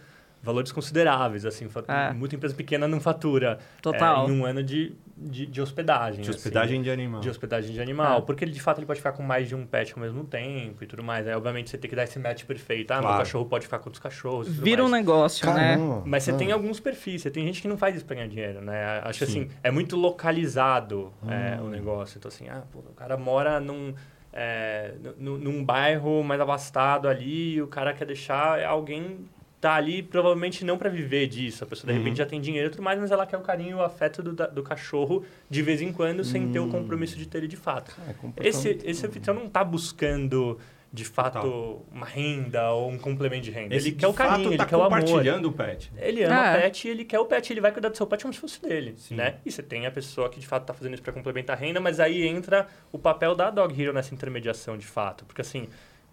valores 0.42 0.72
consideráveis, 0.72 1.46
assim. 1.46 1.68
É. 1.88 2.12
Muita 2.12 2.34
empresa 2.34 2.54
pequena 2.54 2.88
não 2.88 3.00
fatura 3.00 3.58
Total. 3.80 4.26
é, 4.26 4.28
em 4.28 4.32
um 4.40 4.44
ano 4.44 4.62
de, 4.62 4.92
de, 5.16 5.46
de 5.46 5.60
hospedagem. 5.62 6.20
De 6.20 6.30
assim. 6.30 6.38
hospedagem 6.38 6.82
de 6.82 6.90
animal. 6.90 7.20
De 7.20 7.30
hospedagem 7.30 7.72
de 7.72 7.80
animal. 7.80 8.18
É. 8.18 8.22
Porque 8.22 8.44
ele, 8.44 8.50
de 8.52 8.60
fato, 8.60 8.78
ele 8.78 8.86
pode 8.86 8.98
ficar 8.98 9.12
com 9.12 9.22
mais 9.22 9.46
de 9.48 9.54
um 9.54 9.64
pet 9.64 9.92
ao 9.94 10.00
mesmo 10.00 10.24
tempo 10.24 10.82
e 10.82 10.86
tudo 10.86 11.02
mais. 11.02 11.28
Aí, 11.28 11.34
obviamente, 11.34 11.70
você 11.70 11.78
tem 11.78 11.88
que 11.88 11.94
dar 11.94 12.02
esse 12.04 12.18
match 12.18 12.44
perfeito. 12.44 12.90
Ah, 12.90 12.94
meu 12.96 13.04
Claro. 13.04 13.18
cachorro 13.18 13.44
pode 13.46 13.64
ficar 13.66 13.78
com 13.78 13.86
outros 13.88 14.02
cachorros 14.02 14.48
tudo 14.48 14.62
Vira 14.62 14.84
um 14.84 14.88
mais. 14.88 15.04
negócio, 15.04 15.46
né? 15.46 15.76
Caramba. 15.76 16.02
Mas 16.04 16.24
você 16.24 16.32
Ah. 16.32 16.36
tem 16.36 16.50
alguns 16.50 16.80
perfis, 16.80 17.22
você 17.22 17.30
tem 17.30 17.46
gente 17.46 17.62
que 17.62 17.68
não 17.68 17.76
faz 17.78 17.94
isso 17.94 18.04
pra 18.04 18.16
ganhar 18.16 18.28
dinheiro, 18.28 18.60
né? 18.60 19.00
Acho 19.04 19.24
Sim. 19.24 19.42
assim, 19.44 19.48
é 19.62 19.70
muito 19.70 19.94
localizado 19.96 21.12
é, 21.28 21.60
Hum. 21.60 21.66
o 21.66 21.70
negócio. 21.70 22.18
Então, 22.18 22.28
assim, 22.28 22.48
ah, 22.48 22.62
pô, 22.72 22.80
o 22.80 22.94
cara 22.94 23.16
mora 23.16 23.60
num, 23.60 23.94
é, 24.32 24.94
num, 25.18 25.36
num 25.36 25.64
bairro 25.64 26.24
mais 26.24 26.40
abastado 26.40 27.06
ali, 27.06 27.54
e 27.54 27.62
o 27.62 27.66
cara 27.68 27.92
quer 27.92 28.06
deixar 28.06 28.64
alguém 28.64 29.18
tá 29.62 29.74
ali 29.76 30.02
provavelmente 30.02 30.64
não 30.64 30.76
para 30.76 30.90
viver 30.90 31.28
disso. 31.28 31.62
A 31.62 31.66
pessoa 31.68 31.86
de 31.86 31.96
Uhum. 31.96 32.02
repente 32.04 32.18
já 32.18 32.26
tem 32.26 32.40
dinheiro 32.40 32.66
e 32.66 32.70
tudo 32.72 32.82
mais, 32.82 32.98
mas 32.98 33.12
ela 33.12 33.24
quer 33.24 33.36
o 33.38 33.42
carinho 33.42 33.70
e 33.70 33.74
o 33.74 33.82
afeto 33.82 34.20
do, 34.20 34.32
do 34.34 34.60
cachorro 34.62 35.24
de 35.48 35.62
vez 35.62 35.80
em 35.80 35.92
quando, 35.92 36.24
sem 36.24 36.50
ter 36.50 36.58
o 36.58 36.68
compromisso 36.68 37.16
de 37.16 37.26
ter 37.28 37.38
ele 37.38 37.46
de 37.48 37.56
fato. 37.56 37.96
É, 38.08 38.12
comportamento- 38.14 38.44
Esse, 38.44 38.78
esse 38.84 39.06
anfitrião 39.06 39.34
não 39.36 39.48
tá 39.48 39.62
buscando 39.62 40.58
de 40.92 41.04
fato 41.04 41.34
Total. 41.40 41.86
uma 41.92 42.04
renda 42.04 42.70
ou 42.72 42.90
um 42.90 42.98
complemento 42.98 43.44
de 43.44 43.52
renda. 43.52 43.74
Esse, 43.76 43.88
ele 43.90 43.96
quer 43.96 44.08
o 44.08 44.12
carinho, 44.12 44.48
tá 44.50 44.54
ele 44.56 44.66
quer 44.66 44.76
o 44.76 44.82
amor. 44.82 44.98
compartilhando 45.00 45.46
o 45.48 45.52
pet. 45.52 45.92
Ele 45.96 46.24
ama 46.24 46.46
É. 46.54 46.58
o 46.58 46.60
pet 46.62 46.88
e 46.88 46.90
ele 46.90 47.04
quer 47.04 47.18
o 47.20 47.24
pet, 47.24 47.50
ele 47.52 47.60
vai 47.60 47.70
cuidar 47.72 47.88
do 47.88 47.96
seu 47.96 48.06
pet 48.06 48.20
como 48.20 48.34
se 48.34 48.40
fosse 48.40 48.60
dele, 48.60 48.94
Sim. 48.98 49.14
né? 49.14 49.36
E 49.46 49.50
você 49.52 49.62
tem 49.62 49.86
a 49.86 49.90
pessoa 49.92 50.28
que 50.28 50.40
de 50.40 50.46
fato 50.46 50.62
está 50.64 50.74
fazendo 50.74 50.94
isso 50.94 51.02
para 51.04 51.12
complementar 51.12 51.56
a 51.56 51.58
renda, 51.60 51.78
mas 51.80 52.00
aí 52.00 52.26
entra 52.26 52.66
o 52.90 52.98
papel 52.98 53.34
da 53.36 53.48
Dog 53.48 53.80
Hero 53.80 53.92
nessa 53.94 54.12
intermediação 54.12 54.76
de 54.76 54.84
fato, 54.84 55.24
porque 55.24 55.40
assim, 55.40 55.66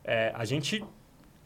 é, 0.03 0.31
a 0.35 0.45
gente 0.45 0.81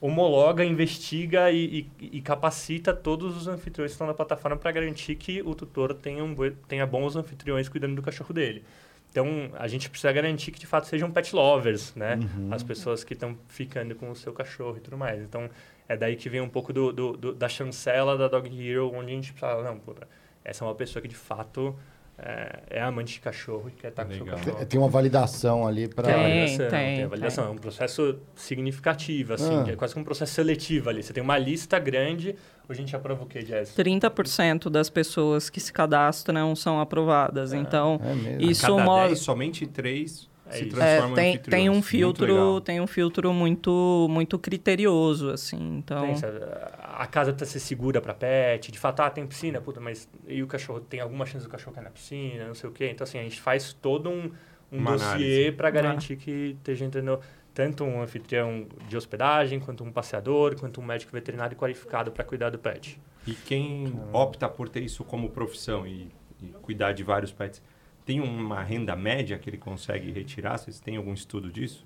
homologa, 0.06 0.66
investiga 0.66 1.50
e, 1.50 1.88
e- 2.02 2.18
e 2.18 2.22
capacita 2.22 2.94
todos 2.94 3.38
os 3.38 3.48
anfitriões 3.48 3.92
que 3.92 3.96
estão 3.96 4.06
na 4.08 4.13
plataforma 4.13 4.58
para 4.58 4.72
garantir 4.72 5.16
que 5.16 5.42
o 5.42 5.56
tutor 5.56 5.94
tenha, 5.94 6.24
um, 6.24 6.36
tenha 6.68 6.86
bons 6.86 7.16
anfitriões 7.16 7.70
cuidando 7.70 7.96
do 7.96 8.02
cachorro 8.02 8.34
dele. 8.34 8.63
Então, 9.10 9.50
a 9.54 9.68
gente 9.68 9.89
precisa 9.89 10.12
garantir 10.12 10.52
que 10.52 10.60
de 10.60 10.66
fato 10.68 10.88
sejam 10.88 11.10
pet 11.10 11.34
lovers, 11.36 11.94
né? 11.96 12.20
As 12.52 12.63
pessoas 12.63 13.04
que 13.04 13.13
estão 13.13 13.38
ficando 13.48 13.96
com 13.96 14.10
o 14.12 14.16
seu 14.16 14.34
cachorro 14.34 14.76
e 14.76 14.80
tudo 14.82 14.98
mais. 14.98 15.22
Então, 15.22 15.50
é 15.88 15.96
daí 15.96 16.16
que 16.16 16.28
vem 16.30 16.42
um 16.42 16.50
pouco 16.50 16.74
do, 16.74 16.92
do- 16.92 17.16
do- 17.16 17.34
da 17.34 17.48
chancela 17.48 18.18
da 18.18 18.28
Dog 18.28 18.50
Hero, 18.50 18.92
onde 18.94 19.12
a 19.12 19.16
gente 19.16 19.32
fala, 19.34 19.63
não, 19.63 19.78
puta, 19.80 20.08
essa 20.44 20.66
é 20.66 20.68
uma 20.68 20.76
pessoa 20.76 21.02
que 21.02 21.08
de 21.08 21.16
fato 21.16 21.78
é, 22.17 22.60
é 22.69 22.82
amante 22.82 23.13
de 23.13 23.19
cachorro 23.19 23.69
e 23.69 23.71
quer 23.71 23.88
estar 23.89 24.06
com 24.06 24.12
o 24.12 24.13
seu 24.15 24.23
Legal. 24.23 24.39
cachorro. 24.39 24.58
Tem, 24.58 24.65
tem 24.67 24.80
uma 24.80 24.89
validação 24.89 25.67
ali 25.67 25.88
para. 25.88 26.13
Tem, 26.13 26.45
Tem, 26.47 26.58
tem, 26.58 26.69
tem 26.69 27.04
avaliação. 27.04 27.45
É 27.45 27.49
um 27.49 27.56
processo 27.58 28.17
significativo, 28.36 29.34
assim, 29.34 29.60
Ah. 29.60 29.63
que 29.63 29.71
é 29.71 29.76
quase 29.76 29.93
como 29.93 30.02
um 30.02 30.06
processo 30.06 30.34
seletivo 30.34 30.89
ali. 30.89 31.02
Você 31.04 31.12
tem 31.13 31.23
uma 31.23 31.38
lista 31.38 31.80
grande. 31.80 32.36
Hoje 32.69 32.80
a 32.80 32.84
gente 32.84 32.95
aprova 32.95 33.23
o 33.23 33.26
quê, 33.26 33.41
Jess? 33.41 33.73
30% 33.76 34.69
das 34.69 34.89
pessoas 34.89 35.49
que 35.49 35.60
se 35.60 35.73
cadastram 35.73 36.56
são 36.56 36.80
aprovadas. 36.80 37.52
Então, 37.52 37.99
É 38.04 38.13
mesmo. 38.15 38.41
Isso 38.52 38.62
Cada 38.62 38.84
mostra- 38.84 39.08
10, 39.08 39.19
somente 39.19 39.67
3 39.67 40.30
É 40.49 40.52
se 40.58 40.65
isso. 40.67 40.80
é, 40.80 40.97
transformam 40.97 41.12
em 41.12 41.15
tem, 41.15 41.38
tem 41.39 41.69
um 41.69 41.82
filtro, 41.82 42.26
legal. 42.34 42.62
tem 42.62 42.80
um 42.80 42.88
filtro 42.88 43.34
muito 43.34 44.08
muito 44.10 44.39
criterioso 44.39 45.30
assim. 45.32 45.78
Então, 45.78 46.06
Tem, 46.06 46.15
a 46.95 47.08
casa 47.08 47.34
precisa 47.34 47.60
ser 47.60 47.65
segura 47.65 48.01
para 48.01 48.13
pet. 48.13 48.71
De 48.71 48.79
fato, 48.79 49.01
ah, 49.01 49.10
tem 49.10 49.25
piscina, 49.25 49.60
puta, 49.60 49.79
mas 49.79 50.10
e 50.27 50.41
o 50.43 50.47
cachorro? 50.47 50.79
Tem 50.79 50.99
alguma 50.99 51.25
chance 51.25 51.45
do 51.45 51.49
cachorro 51.49 51.75
cair 51.75 51.84
na 51.84 51.89
piscina, 51.89 52.47
não 52.47 52.56
sei 52.56 52.69
o 52.69 52.73
quê. 52.73 52.89
Então, 52.89 53.03
assim, 53.03 53.17
a 53.17 53.23
gente 53.23 53.41
faz 53.41 53.73
todo 53.73 54.10
um, 54.10 54.32
um 54.71 54.77
Uma 54.77 54.91
dossiê 54.91 55.51
para 55.51 55.69
garantir 55.69 56.15
que 56.15 56.56
esteja 56.58 56.86
entrando 56.86 57.19
tanto 57.53 57.84
um 57.84 58.01
anfitrião 58.01 58.67
de 58.88 58.97
hospedagem, 58.97 59.60
quanto 59.60 59.84
um 59.84 59.91
passeador, 59.91 60.60
quanto 60.60 60.82
um 60.82 60.84
médico 60.84 61.12
veterinário 61.12 61.56
qualificado 61.56 62.12
para 62.12 62.23
cuidar 62.23 62.49
do 62.49 62.58
pet. 62.58 62.99
E 63.25 63.34
quem 63.34 63.93
opta 64.12 64.49
por 64.49 64.67
ter 64.69 64.82
isso 64.82 65.03
como 65.03 65.29
profissão 65.29 65.86
e, 65.86 66.10
e 66.41 66.47
cuidar 66.62 66.93
de 66.93 67.03
vários 67.03 67.32
pets, 67.32 67.62
tem 68.06 68.19
uma 68.19 68.62
renda 68.62 68.95
média 68.95 69.38
que 69.38 69.49
ele 69.49 69.58
consegue 69.58 70.12
retirar? 70.12 70.58
Vocês 70.58 70.79
têm 70.79 70.97
algum 70.97 71.13
estudo 71.13 71.51
disso? 71.51 71.86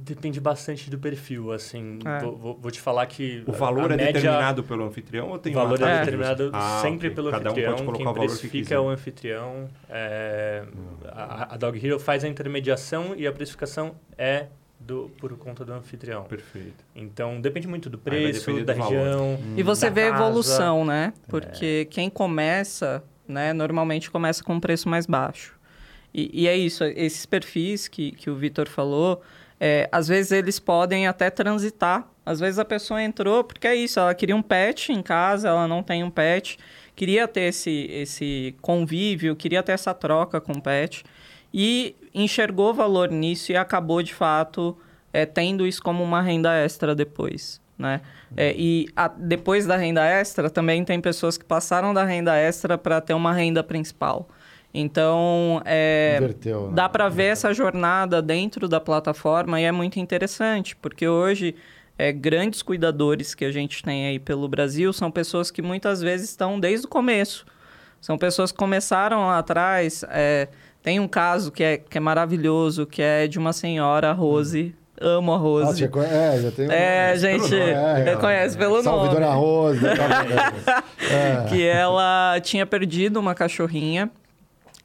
Depende 0.00 0.40
bastante 0.40 0.88
do 0.88 0.96
perfil, 0.96 1.50
assim. 1.52 1.98
É. 2.04 2.20
Vou, 2.20 2.36
vou- 2.36 2.58
vou 2.62 2.70
te 2.70 2.80
falar 2.80 3.04
que... 3.06 3.42
O 3.46 3.52
valor 3.52 3.90
a 3.90 3.94
é 3.94 3.96
média- 3.96 4.12
determinado 4.12 4.62
pelo 4.62 4.84
anfitrião 4.84 5.28
ou 5.28 5.38
tem 5.40 5.52
O 5.52 5.56
valor 5.56 5.82
é 5.82 5.92
de 5.94 5.98
determinado? 6.04 6.50
Ah, 6.52 6.78
sempre 6.80 7.08
ok. 7.08 7.16
pelo 7.16 7.30
Cada 7.32 7.48
um 7.48 7.52
anfitrião. 7.52 7.72
pode 7.72 7.84
colocar 7.84 7.98
Quem 7.98 8.06
o 8.06 8.14
valor 8.14 8.26
que 8.26 8.32
precifica 8.32 8.62
quiser. 8.62 8.74
é 8.76 8.78
o 8.80 8.88
anfitrião. 8.88 9.68
É, 9.90 10.62
a, 11.06 11.54
a 11.54 11.56
Dog 11.56 11.84
Hero 11.84 11.98
faz 11.98 12.22
a 12.22 12.28
intermediação 12.28 13.12
e 13.16 13.26
a 13.26 13.32
precificação 13.32 13.96
é 14.16 14.46
do, 14.78 15.10
por 15.18 15.36
conta 15.36 15.64
do 15.64 15.72
anfitrião. 15.72 16.22
Perfeito. 16.24 16.84
Então, 16.94 17.40
depende 17.40 17.66
muito 17.66 17.90
do 17.90 17.98
preço, 17.98 18.52
da 18.64 18.72
do 18.74 18.80
região. 18.80 19.36
E 19.56 19.62
você 19.64 19.86
da 19.86 19.92
vê 19.92 20.02
a 20.04 20.08
evolução, 20.10 20.84
né? 20.84 21.12
Porque 21.28 21.86
quem 21.90 22.08
começa, 22.08 23.02
né, 23.26 23.52
normalmente 23.52 24.08
começa 24.12 24.44
com 24.44 24.54
um 24.54 24.60
preço 24.60 24.88
mais 24.88 25.06
baixo. 25.06 25.58
E, 26.14 26.30
e 26.44 26.46
é 26.48 26.56
isso, 26.56 26.84
esses 26.84 27.26
perfis 27.26 27.88
que, 27.88 28.12
que 28.12 28.30
o 28.30 28.36
Vitor 28.36 28.68
falou, 28.68 29.20
é, 29.60 29.88
às 29.90 30.08
vezes 30.08 30.32
eles 30.32 30.58
podem 30.58 31.06
até 31.06 31.30
transitar. 31.30 32.08
Às 32.24 32.40
vezes 32.40 32.58
a 32.58 32.64
pessoa 32.64 33.02
entrou 33.02 33.42
porque 33.42 33.66
é 33.66 33.74
isso, 33.74 33.98
ela 33.98 34.14
queria 34.14 34.36
um 34.36 34.42
pet 34.42 34.92
em 34.92 35.02
casa, 35.02 35.48
ela 35.48 35.66
não 35.66 35.82
tem 35.82 36.04
um 36.04 36.10
pet, 36.10 36.58
queria 36.94 37.26
ter 37.26 37.42
esse, 37.42 37.88
esse 37.90 38.54
convívio, 38.60 39.34
queria 39.34 39.62
ter 39.62 39.72
essa 39.72 39.94
troca 39.94 40.40
com 40.40 40.52
o 40.52 40.60
pet 40.60 41.04
e 41.52 41.96
enxergou 42.14 42.74
valor 42.74 43.10
nisso 43.10 43.52
e 43.52 43.56
acabou 43.56 44.02
de 44.02 44.12
fato 44.12 44.76
é, 45.12 45.24
tendo 45.24 45.66
isso 45.66 45.82
como 45.82 46.04
uma 46.04 46.20
renda 46.20 46.52
extra 46.54 46.94
depois. 46.94 47.60
Né? 47.78 48.00
É, 48.36 48.54
e 48.58 48.88
a- 48.94 49.08
depois 49.08 49.64
da 49.64 49.76
renda 49.76 50.04
extra, 50.04 50.50
também 50.50 50.84
tem 50.84 51.00
pessoas 51.00 51.38
que 51.38 51.44
passaram 51.44 51.94
da 51.94 52.04
renda 52.04 52.36
extra 52.36 52.76
para 52.76 53.00
ter 53.00 53.14
uma 53.14 53.32
renda 53.32 53.62
principal. 53.62 54.28
Então, 54.72 55.62
é, 55.64 56.16
Inverteu, 56.18 56.66
né? 56.68 56.72
dá 56.74 56.88
para 56.88 57.08
ver 57.08 57.24
essa 57.32 57.52
jornada 57.54 58.20
dentro 58.20 58.68
da 58.68 58.78
plataforma 58.80 59.60
e 59.60 59.64
é 59.64 59.72
muito 59.72 59.98
interessante, 59.98 60.76
porque 60.76 61.08
hoje 61.08 61.54
é, 61.98 62.12
grandes 62.12 62.62
cuidadores 62.62 63.34
que 63.34 63.44
a 63.44 63.50
gente 63.50 63.82
tem 63.82 64.06
aí 64.06 64.18
pelo 64.18 64.46
Brasil 64.46 64.92
são 64.92 65.10
pessoas 65.10 65.50
que 65.50 65.62
muitas 65.62 66.00
vezes 66.02 66.28
estão 66.30 66.60
desde 66.60 66.86
o 66.86 66.88
começo. 66.88 67.44
São 68.00 68.16
pessoas 68.16 68.52
que 68.52 68.58
começaram 68.58 69.26
lá 69.26 69.38
atrás. 69.38 70.04
é, 70.10 70.48
tem 70.82 71.00
um 71.00 71.08
caso 71.08 71.50
que 71.50 71.64
é, 71.64 71.76
que 71.78 71.98
é 71.98 72.00
maravilhoso, 72.00 72.86
que 72.86 73.02
é 73.02 73.26
de 73.26 73.38
uma 73.38 73.52
senhora, 73.52 74.10
a 74.10 74.12
Rose. 74.12 74.74
Amo 75.00 75.32
a 75.32 75.34
Ah, 75.34 75.38
Rose. 75.38 75.78
você 75.80 75.88
conhe- 75.88 76.06
é, 76.08 76.38
já 76.40 76.50
tem 76.52 76.70
É, 76.70 77.16
gente, 77.16 77.54
É, 77.54 78.16
conhece 78.20 78.56
pelo 78.56 78.80
Salve, 78.82 79.06
nome. 79.06 79.14
Dona 79.20 79.32
Rose. 79.34 79.82
né? 79.82 79.94
Tá 80.64 80.84
é. 81.10 81.48
que 81.48 81.66
ela 81.66 82.38
tinha 82.42 82.64
perdido 82.66 83.18
uma 83.18 83.34
cachorrinha. 83.34 84.08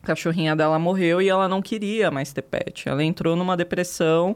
Cachorrinha 0.03 0.55
dela 0.55 0.77
morreu 0.77 1.21
e 1.21 1.29
ela 1.29 1.47
não 1.47 1.61
queria 1.61 2.11
mais 2.11 2.31
ter 2.33 2.41
pet. 2.41 2.87
Ela 2.87 3.03
entrou 3.03 3.35
numa 3.35 3.57
depressão 3.57 4.35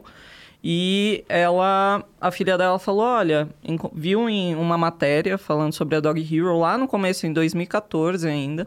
e 0.62 1.24
ela, 1.28 2.02
a 2.20 2.30
filha 2.30 2.58
dela 2.58 2.78
falou, 2.78 3.04
olha, 3.04 3.48
viu 3.92 4.28
em 4.28 4.56
uma 4.56 4.76
matéria 4.76 5.38
falando 5.38 5.72
sobre 5.72 5.96
a 5.96 6.00
Dog 6.00 6.20
Hero 6.20 6.58
lá 6.58 6.76
no 6.76 6.88
começo, 6.88 7.26
em 7.26 7.32
2014 7.32 8.26
ainda, 8.26 8.66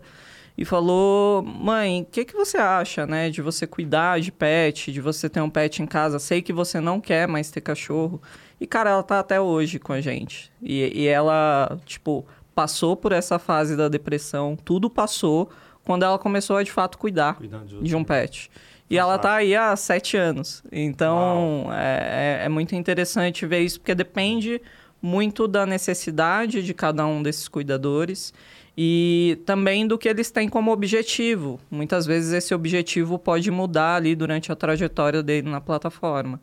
e 0.57 0.63
falou, 0.63 1.41
mãe, 1.41 2.03
o 2.03 2.05
que, 2.05 2.23
que 2.23 2.33
você 2.33 2.57
acha, 2.57 3.05
né, 3.05 3.29
de 3.29 3.41
você 3.41 3.67
cuidar 3.67 4.21
de 4.21 4.31
pet, 4.31 4.91
de 4.91 5.01
você 5.01 5.29
ter 5.29 5.41
um 5.41 5.49
pet 5.49 5.81
em 5.81 5.85
casa? 5.85 6.19
Sei 6.19 6.41
que 6.41 6.53
você 6.53 6.79
não 6.79 7.01
quer 7.01 7.27
mais 7.27 7.51
ter 7.51 7.61
cachorro. 7.61 8.21
E, 8.59 8.67
cara, 8.67 8.91
ela 8.91 9.03
tá 9.03 9.19
até 9.19 9.41
hoje 9.41 9.79
com 9.79 9.91
a 9.91 9.99
gente. 9.99 10.51
E, 10.61 11.01
e 11.01 11.07
ela, 11.07 11.77
tipo, 11.85 12.25
passou 12.55 12.95
por 12.95 13.11
essa 13.11 13.39
fase 13.39 13.75
da 13.75 13.89
depressão, 13.89 14.55
tudo 14.55 14.89
passou 14.89 15.49
quando 15.83 16.03
ela 16.03 16.17
começou 16.19 16.57
a, 16.57 16.63
de 16.63 16.71
fato, 16.71 16.97
cuidar 16.97 17.35
Cuidar 17.35 17.63
de 17.65 17.81
de 17.81 17.95
um 17.95 18.03
pet. 18.03 18.49
E 18.89 18.97
ela 18.97 19.17
tá 19.17 19.35
aí 19.35 19.55
há 19.55 19.73
sete 19.75 20.17
anos. 20.17 20.61
Então, 20.71 21.69
é, 21.71 22.39
é- 22.41 22.45
é 22.45 22.49
muito 22.49 22.75
interessante 22.75 23.45
ver 23.45 23.61
isso, 23.61 23.79
porque 23.79 23.95
depende 23.95 24.61
muito 25.01 25.47
da 25.47 25.65
necessidade 25.65 26.61
de 26.61 26.73
cada 26.73 27.05
um 27.07 27.23
desses 27.23 27.47
cuidadores 27.47 28.33
e 28.77 29.39
também 29.45 29.87
do 29.87 29.97
que 29.97 30.07
eles 30.09 30.29
têm 30.29 30.47
como 30.49 30.71
objetivo. 30.71 31.59
Muitas 31.71 32.05
vezes 32.05 32.33
esse 32.33 32.53
objetivo 32.53 33.17
pode 33.17 33.49
mudar 33.49 33.95
ali 33.95 34.13
durante 34.15 34.51
a 34.51 34.55
trajetória 34.55 35.23
dele 35.23 35.49
na 35.49 35.61
plataforma. 35.61 36.39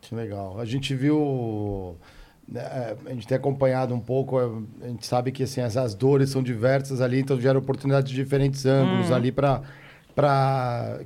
Que 0.00 0.14
legal. 0.14 0.58
A 0.60 0.64
gente 0.64 0.94
viu 0.94 1.18
né, 1.18 1.96
a 2.54 3.12
gente 3.12 3.26
tem 3.26 3.36
acompanhado 3.36 3.94
um 3.94 4.00
pouco, 4.00 4.40
é, 4.40 4.86
a 4.86 4.88
gente 4.88 5.06
sabe 5.06 5.30
que 5.30 5.42
assim, 5.42 5.60
as 5.60 5.94
dores 5.94 6.30
são 6.30 6.42
diversas 6.42 7.00
ali, 7.00 7.20
então 7.20 7.38
gera 7.40 7.58
oportunidades 7.58 8.10
de 8.10 8.16
diferentes 8.16 8.64
ângulos 8.64 9.10
hum. 9.10 9.14
ali 9.14 9.32
para 9.32 9.62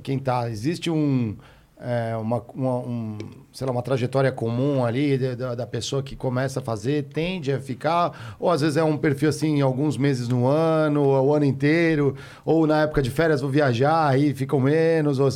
quem 0.01 0.17
está. 0.17 0.49
Existe 0.49 0.89
um, 0.89 1.35
é, 1.83 2.15
uma, 2.15 2.41
uma, 2.55 2.77
um, 2.77 3.17
sei 3.51 3.67
lá, 3.67 3.73
uma 3.73 3.81
trajetória 3.81 4.31
comum 4.31 4.85
ali 4.85 5.17
da, 5.17 5.53
da, 5.53 5.67
pessoa 5.67 6.01
que 6.01 6.15
começa 6.15 6.61
a 6.61 6.63
fazer, 6.63 7.03
tende 7.03 7.51
a 7.51 7.59
ficar, 7.59 8.35
ou 8.39 8.49
às 8.49 8.61
vezes 8.61 8.77
é 8.77 8.83
um 8.83 8.95
perfil 8.95 9.27
assim, 9.27 9.59
alguns 9.59 9.97
meses 9.97 10.29
no 10.29 10.47
ano, 10.47 11.03
ou 11.03 11.27
o 11.27 11.33
ano 11.33 11.43
inteiro, 11.43 12.15
ou 12.45 12.65
na 12.65 12.83
época 12.83 13.01
de 13.01 13.09
férias 13.09 13.41
vou 13.41 13.49
viajar, 13.49 14.07
aí 14.07 14.33
ficam 14.33 14.61
menos, 14.61 15.19
ou 15.19 15.27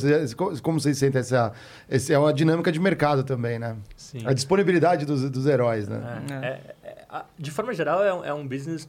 como 0.62 0.80
vocês 0.80 0.96
sentem 0.96 1.20
essa, 1.20 1.52
essa 1.86 2.14
é 2.14 2.18
uma 2.18 2.32
dinâmica 2.32 2.72
de 2.72 2.80
mercado 2.80 3.22
também, 3.24 3.58
né? 3.58 3.76
Sim. 4.08 4.20
A 4.24 4.32
disponibilidade 4.32 5.04
dos, 5.04 5.28
dos 5.30 5.46
heróis, 5.46 5.86
né? 5.86 6.00
É, 6.30 6.46
é, 6.46 7.04
é 7.12 7.22
de 7.38 7.50
forma 7.50 7.74
geral, 7.74 8.02
é 8.02 8.32
um, 8.32 8.40
é 8.40 8.44
business 8.44 8.88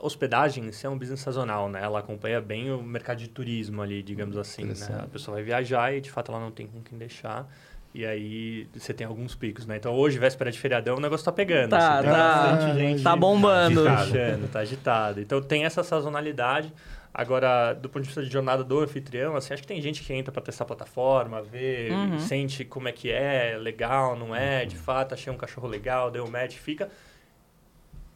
hospedagem 0.00 0.68
é 0.82 0.88
um 0.88 0.98
business 0.98 1.20
sazonal, 1.20 1.68
né? 1.68 1.80
Ela 1.80 2.00
acompanha 2.00 2.40
bem 2.40 2.72
o 2.72 2.82
mercado 2.82 3.18
de 3.18 3.28
turismo 3.28 3.80
ali, 3.80 4.02
digamos 4.02 4.36
assim, 4.36 4.64
né? 4.64 4.74
A 5.04 5.06
pessoa 5.06 5.36
vai 5.36 5.44
viajar 5.44 5.94
e, 5.94 6.00
de 6.00 6.10
fato, 6.10 6.32
ela 6.32 6.40
não 6.40 6.50
tem 6.50 6.66
com 6.66 6.82
quem 6.82 6.98
deixar. 6.98 7.48
E 7.94 8.04
aí 8.04 8.66
você 8.74 8.92
tem 8.92 9.06
alguns 9.06 9.36
picos, 9.36 9.64
né? 9.64 9.76
Então 9.76 9.94
hoje, 9.94 10.18
véspera 10.18 10.50
de 10.50 10.58
feriadão, 10.58 10.96
o 10.96 11.00
negócio 11.00 11.24
tá 11.24 11.30
pegando. 11.30 11.70
Tá, 11.70 11.98
assim, 11.98 12.08
tá. 12.08 12.74
Gente 12.74 13.02
tá 13.04 13.14
bombando. 13.14 13.84
Tá 13.84 13.98
agitado, 14.00 14.48
tá 14.48 14.58
agitado. 14.58 15.20
Então 15.20 15.40
tem 15.40 15.64
essa 15.64 15.84
sazonalidade. 15.84 16.72
Agora, 17.14 17.74
do 17.74 17.88
ponto 17.90 18.02
de 18.02 18.08
vista 18.08 18.22
de 18.22 18.30
jornada 18.30 18.64
do 18.64 18.80
anfitrião, 18.80 19.36
assim, 19.36 19.52
acho 19.52 19.62
que 19.62 19.68
tem 19.68 19.82
gente 19.82 20.02
que 20.02 20.12
entra 20.14 20.32
para 20.32 20.42
testar 20.42 20.64
a 20.64 20.66
plataforma, 20.66 21.42
ver, 21.42 21.92
uhum. 21.92 22.18
sente 22.18 22.64
como 22.64 22.88
é 22.88 22.92
que 22.92 23.10
é, 23.10 23.56
legal, 23.58 24.16
não 24.16 24.34
é, 24.34 24.64
de 24.64 24.76
fato, 24.76 25.12
achei 25.12 25.30
um 25.30 25.36
cachorro 25.36 25.68
legal, 25.68 26.10
deu 26.10 26.24
um 26.24 26.30
match, 26.30 26.56
fica 26.56 26.90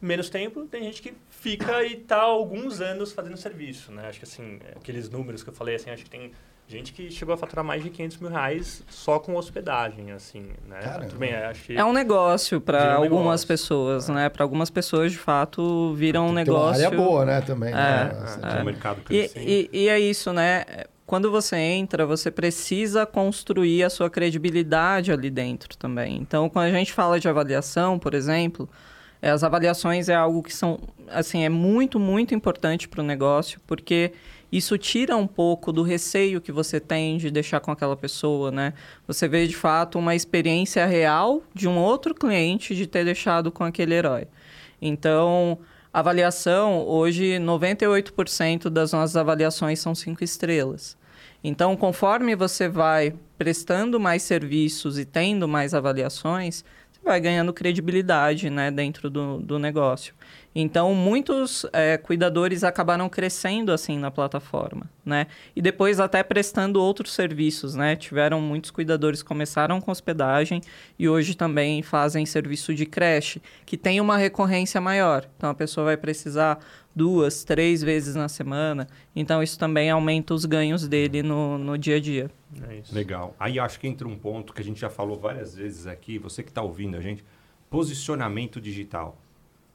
menos 0.01 0.29
tempo, 0.29 0.65
tem 0.65 0.83
gente 0.83 1.01
que 1.01 1.13
fica 1.29 1.83
e 1.83 1.95
tá 1.95 2.21
alguns 2.21 2.81
anos 2.81 3.11
fazendo 3.11 3.37
serviço, 3.37 3.91
né? 3.91 4.07
Acho 4.07 4.19
que 4.19 4.25
assim, 4.25 4.59
aqueles 4.75 5.09
números 5.09 5.43
que 5.43 5.49
eu 5.49 5.53
falei, 5.53 5.75
assim, 5.75 5.89
acho 5.89 6.03
que 6.03 6.09
tem 6.09 6.31
gente 6.67 6.91
que 6.91 7.09
chegou 7.09 7.33
a 7.33 7.37
faturar 7.37 7.63
mais 7.63 7.81
de 7.81 7.89
500 7.89 8.17
mil 8.17 8.29
reais 8.29 8.83
só 8.89 9.19
com 9.19 9.35
hospedagem, 9.35 10.11
assim, 10.11 10.47
né? 10.67 10.79
Tudo 11.07 11.17
bem, 11.17 11.33
acho 11.33 11.63
que 11.63 11.77
é 11.77 11.85
um 11.85 11.93
negócio 11.93 12.59
para 12.59 12.99
um 12.99 13.03
algumas 13.03 13.41
negócio. 13.41 13.47
pessoas, 13.47 14.09
é. 14.09 14.13
né? 14.13 14.29
Para 14.29 14.43
algumas 14.43 14.69
pessoas, 14.69 15.11
de 15.11 15.17
fato, 15.17 15.93
viram 15.93 16.27
um 16.27 16.33
negócio... 16.33 16.79
Tem 16.79 16.87
uma 16.87 16.95
área 16.95 17.09
boa, 17.09 17.25
né? 17.25 17.41
Também, 17.41 17.69
é, 17.69 17.73
né? 17.73 18.11
É. 18.43 18.59
é. 18.59 18.63
mercado 18.63 19.01
e, 19.09 19.31
e, 19.35 19.69
e 19.71 19.89
é 19.89 19.99
isso, 19.99 20.33
né? 20.33 20.65
Quando 21.05 21.31
você 21.31 21.55
entra, 21.55 22.05
você 22.05 22.29
precisa 22.29 23.05
construir 23.05 23.83
a 23.83 23.89
sua 23.89 24.09
credibilidade 24.09 25.11
ali 25.11 25.29
dentro 25.29 25.77
também. 25.77 26.17
Então, 26.17 26.49
quando 26.49 26.65
a 26.65 26.71
gente 26.71 26.91
fala 26.91 27.17
de 27.17 27.29
avaliação, 27.29 27.97
por 27.97 28.13
exemplo 28.13 28.69
é, 29.21 29.29
as 29.29 29.43
avaliações 29.43 30.09
é 30.09 30.15
algo 30.15 30.43
que 30.43 30.53
são, 30.53 30.79
assim, 31.09 31.43
é 31.43 31.49
muito, 31.49 31.99
muito 31.99 32.35
importante 32.35 32.87
para 32.87 33.01
o 33.01 33.03
negócio, 33.03 33.59
porque 33.65 34.13
isso 34.51 34.77
tira 34.77 35.15
um 35.15 35.27
pouco 35.27 35.71
do 35.71 35.83
receio 35.83 36.39
que 36.39 36.51
você 36.51 36.79
tem 36.79 37.17
de 37.17 37.29
deixar 37.29 37.59
com 37.59 37.71
aquela 37.71 37.97
pessoa, 37.97 38.49
né? 38.51 38.73
Você 39.05 39.27
vê, 39.27 39.45
de 39.45 39.55
fato, 39.55 39.99
uma 39.99 40.15
experiência 40.15 40.85
real 40.85 41.43
de 41.53 41.67
um 41.67 41.77
outro 41.77 42.15
cliente 42.15 42.75
de 42.75 42.87
ter 42.87 43.03
deixado 43.03 43.51
com 43.51 43.63
aquele 43.63 43.93
herói. 43.93 44.27
Então, 44.81 45.59
avaliação, 45.91 46.85
hoje, 46.87 47.37
98% 47.39 48.69
das 48.69 48.93
nossas 48.93 49.17
avaliações 49.17 49.79
são 49.79 49.93
cinco 49.93 50.23
estrelas. 50.23 50.97
Então, 51.43 51.75
conforme 51.75 52.35
você 52.35 52.69
vai 52.69 53.13
prestando 53.37 53.99
mais 53.99 54.23
serviços 54.23 54.97
e 54.97 55.05
tendo 55.05 55.47
mais 55.47 55.73
avaliações, 55.73 56.63
vai 57.03 57.19
ganhando 57.19 57.53
credibilidade 57.53 58.49
né, 58.49 58.69
dentro 58.69 59.09
do, 59.09 59.39
do 59.39 59.57
negócio. 59.57 60.13
Então, 60.59 60.91
muitos 60.95 61.67
é, 61.71 61.97
cuidadores 61.97 62.63
acabaram 62.63 63.07
crescendo 63.07 63.71
assim 63.71 63.99
na 63.99 64.09
plataforma, 64.09 64.89
né? 65.05 65.27
E 65.55 65.61
depois 65.61 65.99
até 65.99 66.23
prestando 66.23 66.81
outros 66.81 67.13
serviços, 67.13 67.75
né? 67.75 67.95
Tiveram 67.95 68.41
muitos 68.41 68.71
cuidadores 68.71 69.21
que 69.21 69.27
começaram 69.27 69.79
com 69.79 69.91
hospedagem 69.91 70.59
e 70.97 71.07
hoje 71.07 71.35
também 71.35 71.83
fazem 71.83 72.25
serviço 72.25 72.73
de 72.73 72.87
creche, 72.87 73.39
que 73.67 73.77
tem 73.77 74.01
uma 74.01 74.17
recorrência 74.17 74.81
maior. 74.81 75.29
Então, 75.37 75.51
a 75.51 75.53
pessoa 75.53 75.85
vai 75.85 75.97
precisar 75.97 76.57
duas, 76.95 77.43
três 77.43 77.83
vezes 77.83 78.15
na 78.15 78.27
semana. 78.27 78.87
Então, 79.15 79.43
isso 79.43 79.59
também 79.59 79.91
aumenta 79.91 80.33
os 80.33 80.43
ganhos 80.43 80.87
dele 80.87 81.21
no, 81.21 81.59
no 81.59 81.77
dia 81.77 81.97
a 81.97 81.99
dia. 81.99 82.31
É 82.67 82.81
Legal. 82.91 83.35
Aí 83.39 83.59
acho 83.59 83.79
que 83.79 83.87
entra 83.87 84.07
um 84.07 84.17
ponto 84.17 84.55
que 84.55 84.61
a 84.63 84.65
gente 84.65 84.79
já 84.79 84.89
falou 84.89 85.19
várias 85.19 85.55
vezes 85.55 85.85
aqui, 85.85 86.17
você 86.17 86.41
que 86.41 86.49
está 86.49 86.63
ouvindo 86.63 86.97
a 86.97 86.99
gente, 86.99 87.23
posicionamento 87.69 88.59
digital. 88.59 89.21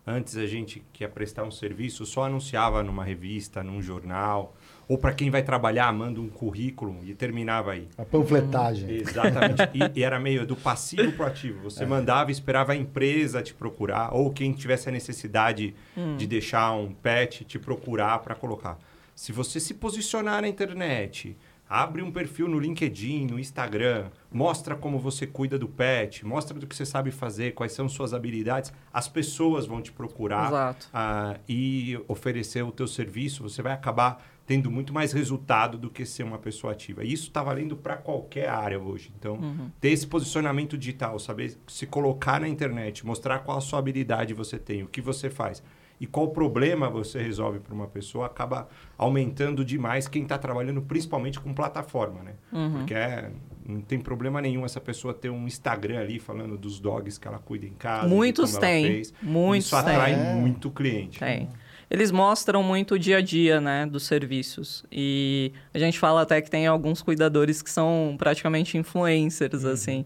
Antes 0.05 0.37
a 0.37 0.47
gente 0.47 0.83
que 0.93 1.05
ia 1.05 1.09
prestar 1.09 1.45
um 1.45 1.51
serviço 1.51 2.05
só 2.05 2.25
anunciava 2.25 2.83
numa 2.83 3.05
revista, 3.05 3.63
num 3.63 3.81
jornal, 3.81 4.53
ou 4.89 4.99
para 4.99 5.15
quem 5.15 5.31
vai 5.31 5.45
trabalhar, 5.45 5.93
manda 5.93 6.21
um 6.21 6.29
currículo 6.29 6.99
e 7.05 7.15
terminava 7.15 7.73
aí. 7.73 7.89
A 7.97 8.05
panfletagem. 8.05 8.91
Exatamente. 8.91 9.63
e, 9.73 10.01
e, 10.01 10.03
era 10.03 10.19
meio 10.19 10.45
do 10.45 10.57
passivo 10.57 11.13
para 11.13 11.27
o 11.27 11.29
ativo. 11.29 11.63
Você 11.71 11.85
é. 11.85 11.87
mandava 11.87 12.31
e 12.31 12.33
esperava 12.33 12.73
a 12.73 12.77
empresa 12.77 13.41
te 13.43 13.55
procurar, 13.55 14.13
ou 14.13 14.33
quem 14.33 14.53
tivesse 14.53 14.89
a 14.89 14.93
necessidade 14.93 15.75
hum. 15.97 16.17
de 16.17 16.27
deixar 16.27 16.73
um 16.73 16.93
pet 16.93 17.45
te 17.45 17.59
procurar 17.59 18.19
para 18.19 18.35
colocar. 18.35 18.79
Se 19.15 19.31
você 19.31 19.61
se 19.61 19.75
posicionar 19.75 20.43
na 20.43 20.49
internet, 20.49 21.37
Abre 21.73 22.03
um 22.03 22.13
perfil 22.13 22.49
no 22.49 22.59
LinkedIn, 22.59 23.29
no 23.29 23.39
Instagram, 23.39 24.11
mostra 24.31 24.77
como 24.77 24.99
você 24.99 25.27
cuida 25.27 25.59
do 25.59 25.67
pet, 25.67 26.23
mostra 26.23 26.59
do 26.61 26.67
que 26.67 26.77
você 26.77 26.85
sabe 26.85 27.11
fazer, 27.11 27.55
quais 27.55 27.73
são 27.73 27.89
suas 27.89 28.13
habilidades. 28.13 28.71
As 28.93 29.09
pessoas 29.09 29.65
vão 29.65 29.81
te 29.81 29.91
procurar 29.91 30.75
uh, 30.75 31.41
e 31.49 31.99
oferecer 32.07 32.63
o 32.63 32.71
teu 32.71 32.87
serviço. 32.87 33.43
Você 33.43 33.63
vai 33.63 33.73
acabar 33.73 34.23
tendo 34.45 34.71
muito 34.71 34.93
mais 34.93 35.13
resultado 35.13 35.79
do 35.79 35.89
que 35.89 36.05
ser 36.05 36.25
uma 36.25 36.37
pessoa 36.37 36.75
ativa. 36.75 37.05
E 37.05 37.11
isso 37.11 37.29
está 37.29 37.43
valendo 37.43 37.75
para 37.75 37.97
qualquer 37.97 38.51
área 38.51 38.79
hoje. 38.79 39.11
Então, 39.19 39.37
uhum. 39.37 39.71
ter 39.81 39.93
esse 39.93 40.07
posicionamento 40.07 40.77
digital, 40.77 41.19
saber 41.19 41.57
se 41.67 41.87
colocar 41.87 42.39
na 42.39 42.49
internet, 42.49 43.07
mostrar 43.07 43.39
qual 43.39 43.57
a 43.57 43.63
sua 43.63 43.79
habilidade 43.79 44.35
você 44.35 44.59
tem, 44.59 44.83
o 44.83 44.89
que 44.89 45.01
você 45.01 45.31
faz 45.31 45.63
e 46.03 46.07
qual 46.09 46.31
problema 46.31 46.91
você 46.91 47.23
resolve 47.23 47.61
para 47.61 47.73
uma 47.73 47.87
pessoa, 47.87 48.27
acaba 48.27 48.69
aumentando 48.99 49.65
demais 49.65 50.09
quem 50.09 50.25
está 50.25 50.37
trabalhando 50.37 50.83
principalmente 50.83 51.39
com 51.39 51.55
plataforma, 51.55 52.25
né? 52.25 52.33
Uhum. 52.53 52.79
Porque 52.79 52.93
é, 52.93 53.31
não 53.65 53.81
tem 53.81 54.01
problema 54.01 54.43
nenhum 54.43 54.65
essa 54.65 54.81
pessoa 54.81 55.15
ter 55.15 55.31
um 55.31 55.47
Instagram 55.47 56.01
ali 56.01 56.19
falando 56.19 56.59
dos 56.59 56.81
dogs 56.81 57.21
que 57.21 57.29
ela 57.29 57.39
cuida 57.39 57.67
em 57.67 57.75
casa. 57.75 58.09
Muitos 58.09 58.57
têm. 58.57 59.03
Muitos 59.23 59.67
Isso 59.67 59.77
atrai 59.77 60.17
tem. 60.17 60.35
muito 60.35 60.73
cliente. 60.73 61.21
Tem. 61.21 61.49
Eles 61.89 62.11
mostram 62.11 62.65
muito 62.65 62.95
o 62.95 62.99
dia 62.99 63.19
a 63.19 63.21
dia, 63.21 63.61
né, 63.61 63.87
dos 63.87 64.03
serviços. 64.03 64.85
E 64.91 65.53
a 65.73 65.79
gente 65.79 66.01
fala 66.01 66.23
até 66.23 66.43
que 66.43 66.51
tem 66.51 66.67
alguns 66.67 67.01
cuidadores 67.01 67.63
que 67.63 67.71
são 67.71 68.17
praticamente 68.19 68.77
influencers, 68.77 69.63
uhum. 69.63 69.71
assim. 69.71 70.05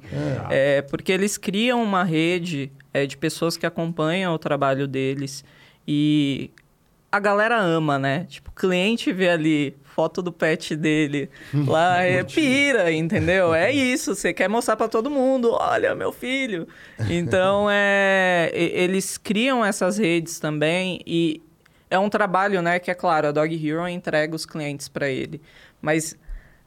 É. 0.50 0.76
é. 0.76 0.82
porque 0.82 1.10
eles 1.10 1.38
criam 1.38 1.82
uma 1.82 2.04
rede 2.04 2.70
é, 2.92 3.06
de 3.06 3.16
pessoas 3.16 3.56
que 3.56 3.64
acompanham 3.64 4.34
o 4.34 4.38
trabalho 4.38 4.86
deles 4.86 5.42
e 5.86 6.50
a 7.10 7.20
galera 7.20 7.58
ama, 7.58 7.98
né? 7.98 8.26
Tipo, 8.28 8.50
o 8.50 8.54
cliente 8.54 9.12
vê 9.12 9.30
ali 9.30 9.76
foto 9.84 10.20
do 10.20 10.30
pet 10.30 10.76
dele 10.76 11.30
lá, 11.66 12.02
é 12.02 12.22
pira, 12.22 12.92
entendeu? 12.92 13.54
É 13.54 13.72
isso, 13.72 14.14
você 14.14 14.34
quer 14.34 14.48
mostrar 14.48 14.76
para 14.76 14.88
todo 14.88 15.10
mundo, 15.10 15.52
olha, 15.52 15.94
meu 15.94 16.12
filho. 16.12 16.68
Então, 17.08 17.68
é, 17.70 18.50
eles 18.52 19.16
criam 19.16 19.64
essas 19.64 19.96
redes 19.96 20.38
também 20.38 21.00
e 21.06 21.40
é 21.88 21.98
um 21.98 22.10
trabalho, 22.10 22.60
né, 22.60 22.78
que 22.78 22.90
é 22.90 22.94
claro, 22.94 23.28
a 23.28 23.32
Dog 23.32 23.54
Hero 23.54 23.88
entrega 23.88 24.34
os 24.34 24.44
clientes 24.44 24.88
para 24.88 25.08
ele, 25.08 25.40
mas 25.80 26.16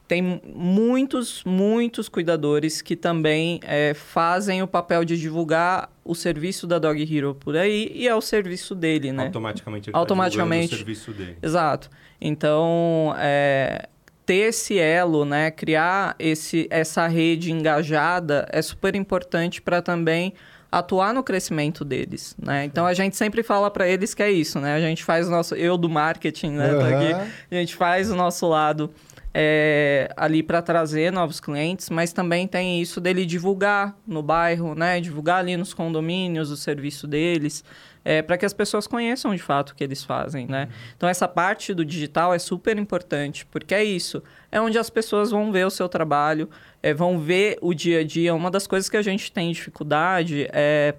tem 0.08 0.42
muitos, 0.44 1.44
muitos 1.44 2.10
cuidadores 2.10 2.82
que 2.82 2.96
também 2.96 3.60
é, 3.64 3.94
fazem 3.94 4.64
o 4.64 4.68
papel 4.68 5.06
de 5.06 5.20
divulgar 5.20 5.92
o 6.10 6.16
serviço 6.16 6.66
da 6.66 6.80
Dog 6.80 7.00
Hero 7.16 7.36
por 7.36 7.56
aí 7.56 7.92
e 7.94 8.08
é 8.08 8.16
o 8.16 8.22
serviço 8.22 8.74
dele, 8.74 9.12
né? 9.12 9.26
Automaticamente 9.26 9.90
ele 9.90 9.94
tá 9.94 10.00
Automaticamente. 10.00 10.70
Tá 10.70 10.74
o 10.74 10.78
serviço 10.78 11.12
dele. 11.12 11.38
Exato. 11.40 11.88
Então, 12.20 13.14
é, 13.20 13.88
ter 14.26 14.50
esse 14.50 14.80
elo, 14.80 15.24
né? 15.24 15.52
Criar 15.52 16.16
esse, 16.18 16.68
essa 16.72 17.06
rede 17.06 17.52
engajada 17.52 18.48
é 18.52 18.60
super 18.60 18.96
importante 18.96 19.62
para 19.62 19.84
também 19.84 20.34
atuar 20.72 21.14
no 21.14 21.24
crescimento 21.24 21.86
deles, 21.86 22.36
né? 22.42 22.66
Então 22.66 22.88
a 22.88 22.94
gente 22.96 23.16
sempre 23.16 23.44
fala 23.44 23.70
para 23.70 23.88
eles 23.88 24.16
que 24.16 24.24
é 24.24 24.32
isso, 24.32 24.60
né? 24.60 24.76
A 24.76 24.80
gente 24.80 25.04
faz 25.04 25.28
o 25.28 25.32
nosso 25.32 25.54
eu 25.54 25.78
do 25.78 25.90
marketing, 25.90 26.52
né? 26.52 26.74
Uhum. 26.74 26.80
Tá 26.80 26.88
aqui, 26.88 27.32
a 27.52 27.56
gente 27.56 27.76
faz 27.76 28.10
o 28.10 28.16
nosso 28.16 28.48
lado 28.48 28.90
é, 29.34 30.12
ali 30.18 30.42
para 30.42 30.62
trazer 30.62 31.12
novos 31.12 31.40
clientes, 31.40 31.90
mas 31.90 32.12
também 32.12 32.48
tem 32.48 32.82
isso 32.82 33.00
dele 33.00 33.26
divulgar 33.26 33.96
no 34.08 34.24
bairro, 34.24 34.74
né? 34.74 35.00
Divulgar 35.00 35.40
ali 35.40 35.56
nos 35.56 35.74
condomínios 35.74 36.50
o 36.50 36.58
serviço 36.58 37.08
deles, 37.08 37.64
é, 38.04 38.22
para 38.22 38.38
que 38.38 38.46
as 38.46 38.54
pessoas 38.54 38.88
conheçam 38.88 39.36
de 39.36 39.42
fato 39.42 39.72
o 39.72 39.76
que 39.76 39.84
eles 39.84 40.04
fazem, 40.04 40.48
né? 40.48 40.64
Uhum. 40.64 40.78
Então 40.98 41.10
essa 41.10 41.28
parte 41.28 41.74
do 41.74 41.86
digital 41.86 42.34
é 42.34 42.40
super 42.40 42.78
importante, 42.78 43.46
porque 43.46 43.76
é 43.76 43.84
isso, 43.84 44.24
é 44.52 44.60
onde 44.60 44.80
as 44.80 44.90
pessoas 44.90 45.30
vão 45.30 45.52
ver 45.52 45.66
o 45.66 45.70
seu 45.70 45.88
trabalho, 45.88 46.50
é, 46.82 46.94
vão 46.94 47.20
ver 47.20 47.58
o 47.62 47.74
dia 47.74 48.00
a 48.00 48.04
dia. 48.04 48.34
Uma 48.34 48.50
das 48.50 48.66
coisas 48.66 48.90
que 48.90 48.98
a 48.98 49.02
gente 49.02 49.32
tem 49.32 49.52
dificuldade 49.52 50.48
é 50.52 50.96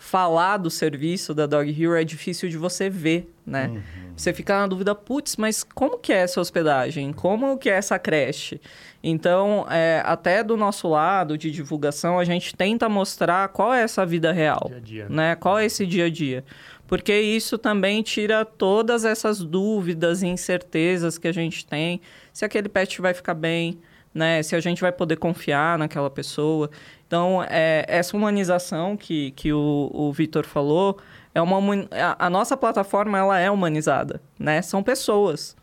falar 0.00 0.56
do 0.56 0.70
serviço 0.70 1.34
da 1.34 1.44
Dog 1.44 1.70
Hero 1.70 1.94
é 1.94 2.02
difícil 2.02 2.48
de 2.48 2.56
você 2.56 2.88
ver, 2.88 3.30
né? 3.44 3.68
Uhum. 3.68 3.82
Você 4.16 4.32
fica 4.32 4.58
na 4.58 4.66
dúvida, 4.66 4.94
putz, 4.94 5.36
mas 5.36 5.62
como 5.62 5.98
que 5.98 6.10
é 6.10 6.16
essa 6.16 6.40
hospedagem? 6.40 7.12
Como 7.12 7.58
que 7.58 7.68
é 7.68 7.74
essa 7.74 7.98
creche? 7.98 8.58
Então, 9.04 9.66
é, 9.70 10.02
até 10.02 10.42
do 10.42 10.56
nosso 10.56 10.88
lado 10.88 11.36
de 11.36 11.50
divulgação, 11.50 12.18
a 12.18 12.24
gente 12.24 12.56
tenta 12.56 12.88
mostrar 12.88 13.48
qual 13.48 13.74
é 13.74 13.82
essa 13.82 14.04
vida 14.06 14.32
real, 14.32 14.68
dia 14.70 14.80
dia. 14.80 15.08
né? 15.10 15.36
Qual 15.36 15.58
é 15.58 15.66
esse 15.66 15.86
dia 15.86 16.06
a 16.06 16.10
dia? 16.10 16.44
Porque 16.86 17.14
isso 17.20 17.58
também 17.58 18.02
tira 18.02 18.42
todas 18.42 19.04
essas 19.04 19.40
dúvidas 19.40 20.22
e 20.22 20.26
incertezas 20.26 21.18
que 21.18 21.28
a 21.28 21.32
gente 21.32 21.66
tem, 21.66 22.00
se 22.32 22.42
aquele 22.42 22.70
pet 22.70 23.02
vai 23.02 23.12
ficar 23.12 23.34
bem, 23.34 23.78
né? 24.14 24.42
Se 24.42 24.54
a 24.56 24.60
gente 24.60 24.80
vai 24.80 24.92
poder 24.92 25.16
confiar 25.16 25.78
naquela 25.78 26.10
pessoa. 26.10 26.70
Então, 27.06 27.44
é, 27.48 27.84
essa 27.88 28.16
humanização 28.16 28.96
que, 28.96 29.32
que 29.32 29.52
o, 29.52 29.90
o 29.92 30.12
Vitor 30.12 30.46
falou, 30.46 30.98
é 31.34 31.40
uma, 31.40 31.58
a, 31.90 32.26
a, 32.26 32.30
nossa 32.30 32.56
plataforma 32.56 33.18
ela 33.18 33.38
é 33.38 33.50
humanizada, 33.50 34.20
né? 34.38 34.62
São 34.62 34.82
pessoas. 34.82 35.56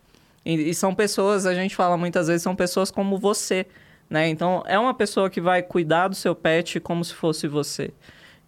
E, 0.44 0.70
e, 0.70 0.74
são 0.74 0.94
pessoas, 0.94 1.46
a 1.46 1.54
gente 1.54 1.74
fala 1.76 1.96
muitas 1.96 2.28
vezes, 2.28 2.42
são 2.42 2.56
pessoas 2.56 2.90
como 2.90 3.18
você, 3.18 3.66
né? 4.08 4.28
Então, 4.28 4.62
é 4.66 4.78
uma 4.78 4.94
pessoa 4.94 5.28
que 5.28 5.40
vai 5.40 5.62
cuidar 5.62 6.08
do 6.08 6.14
seu 6.14 6.34
pet 6.34 6.80
como 6.80 7.04
se 7.04 7.14
fosse 7.14 7.46
você. 7.46 7.92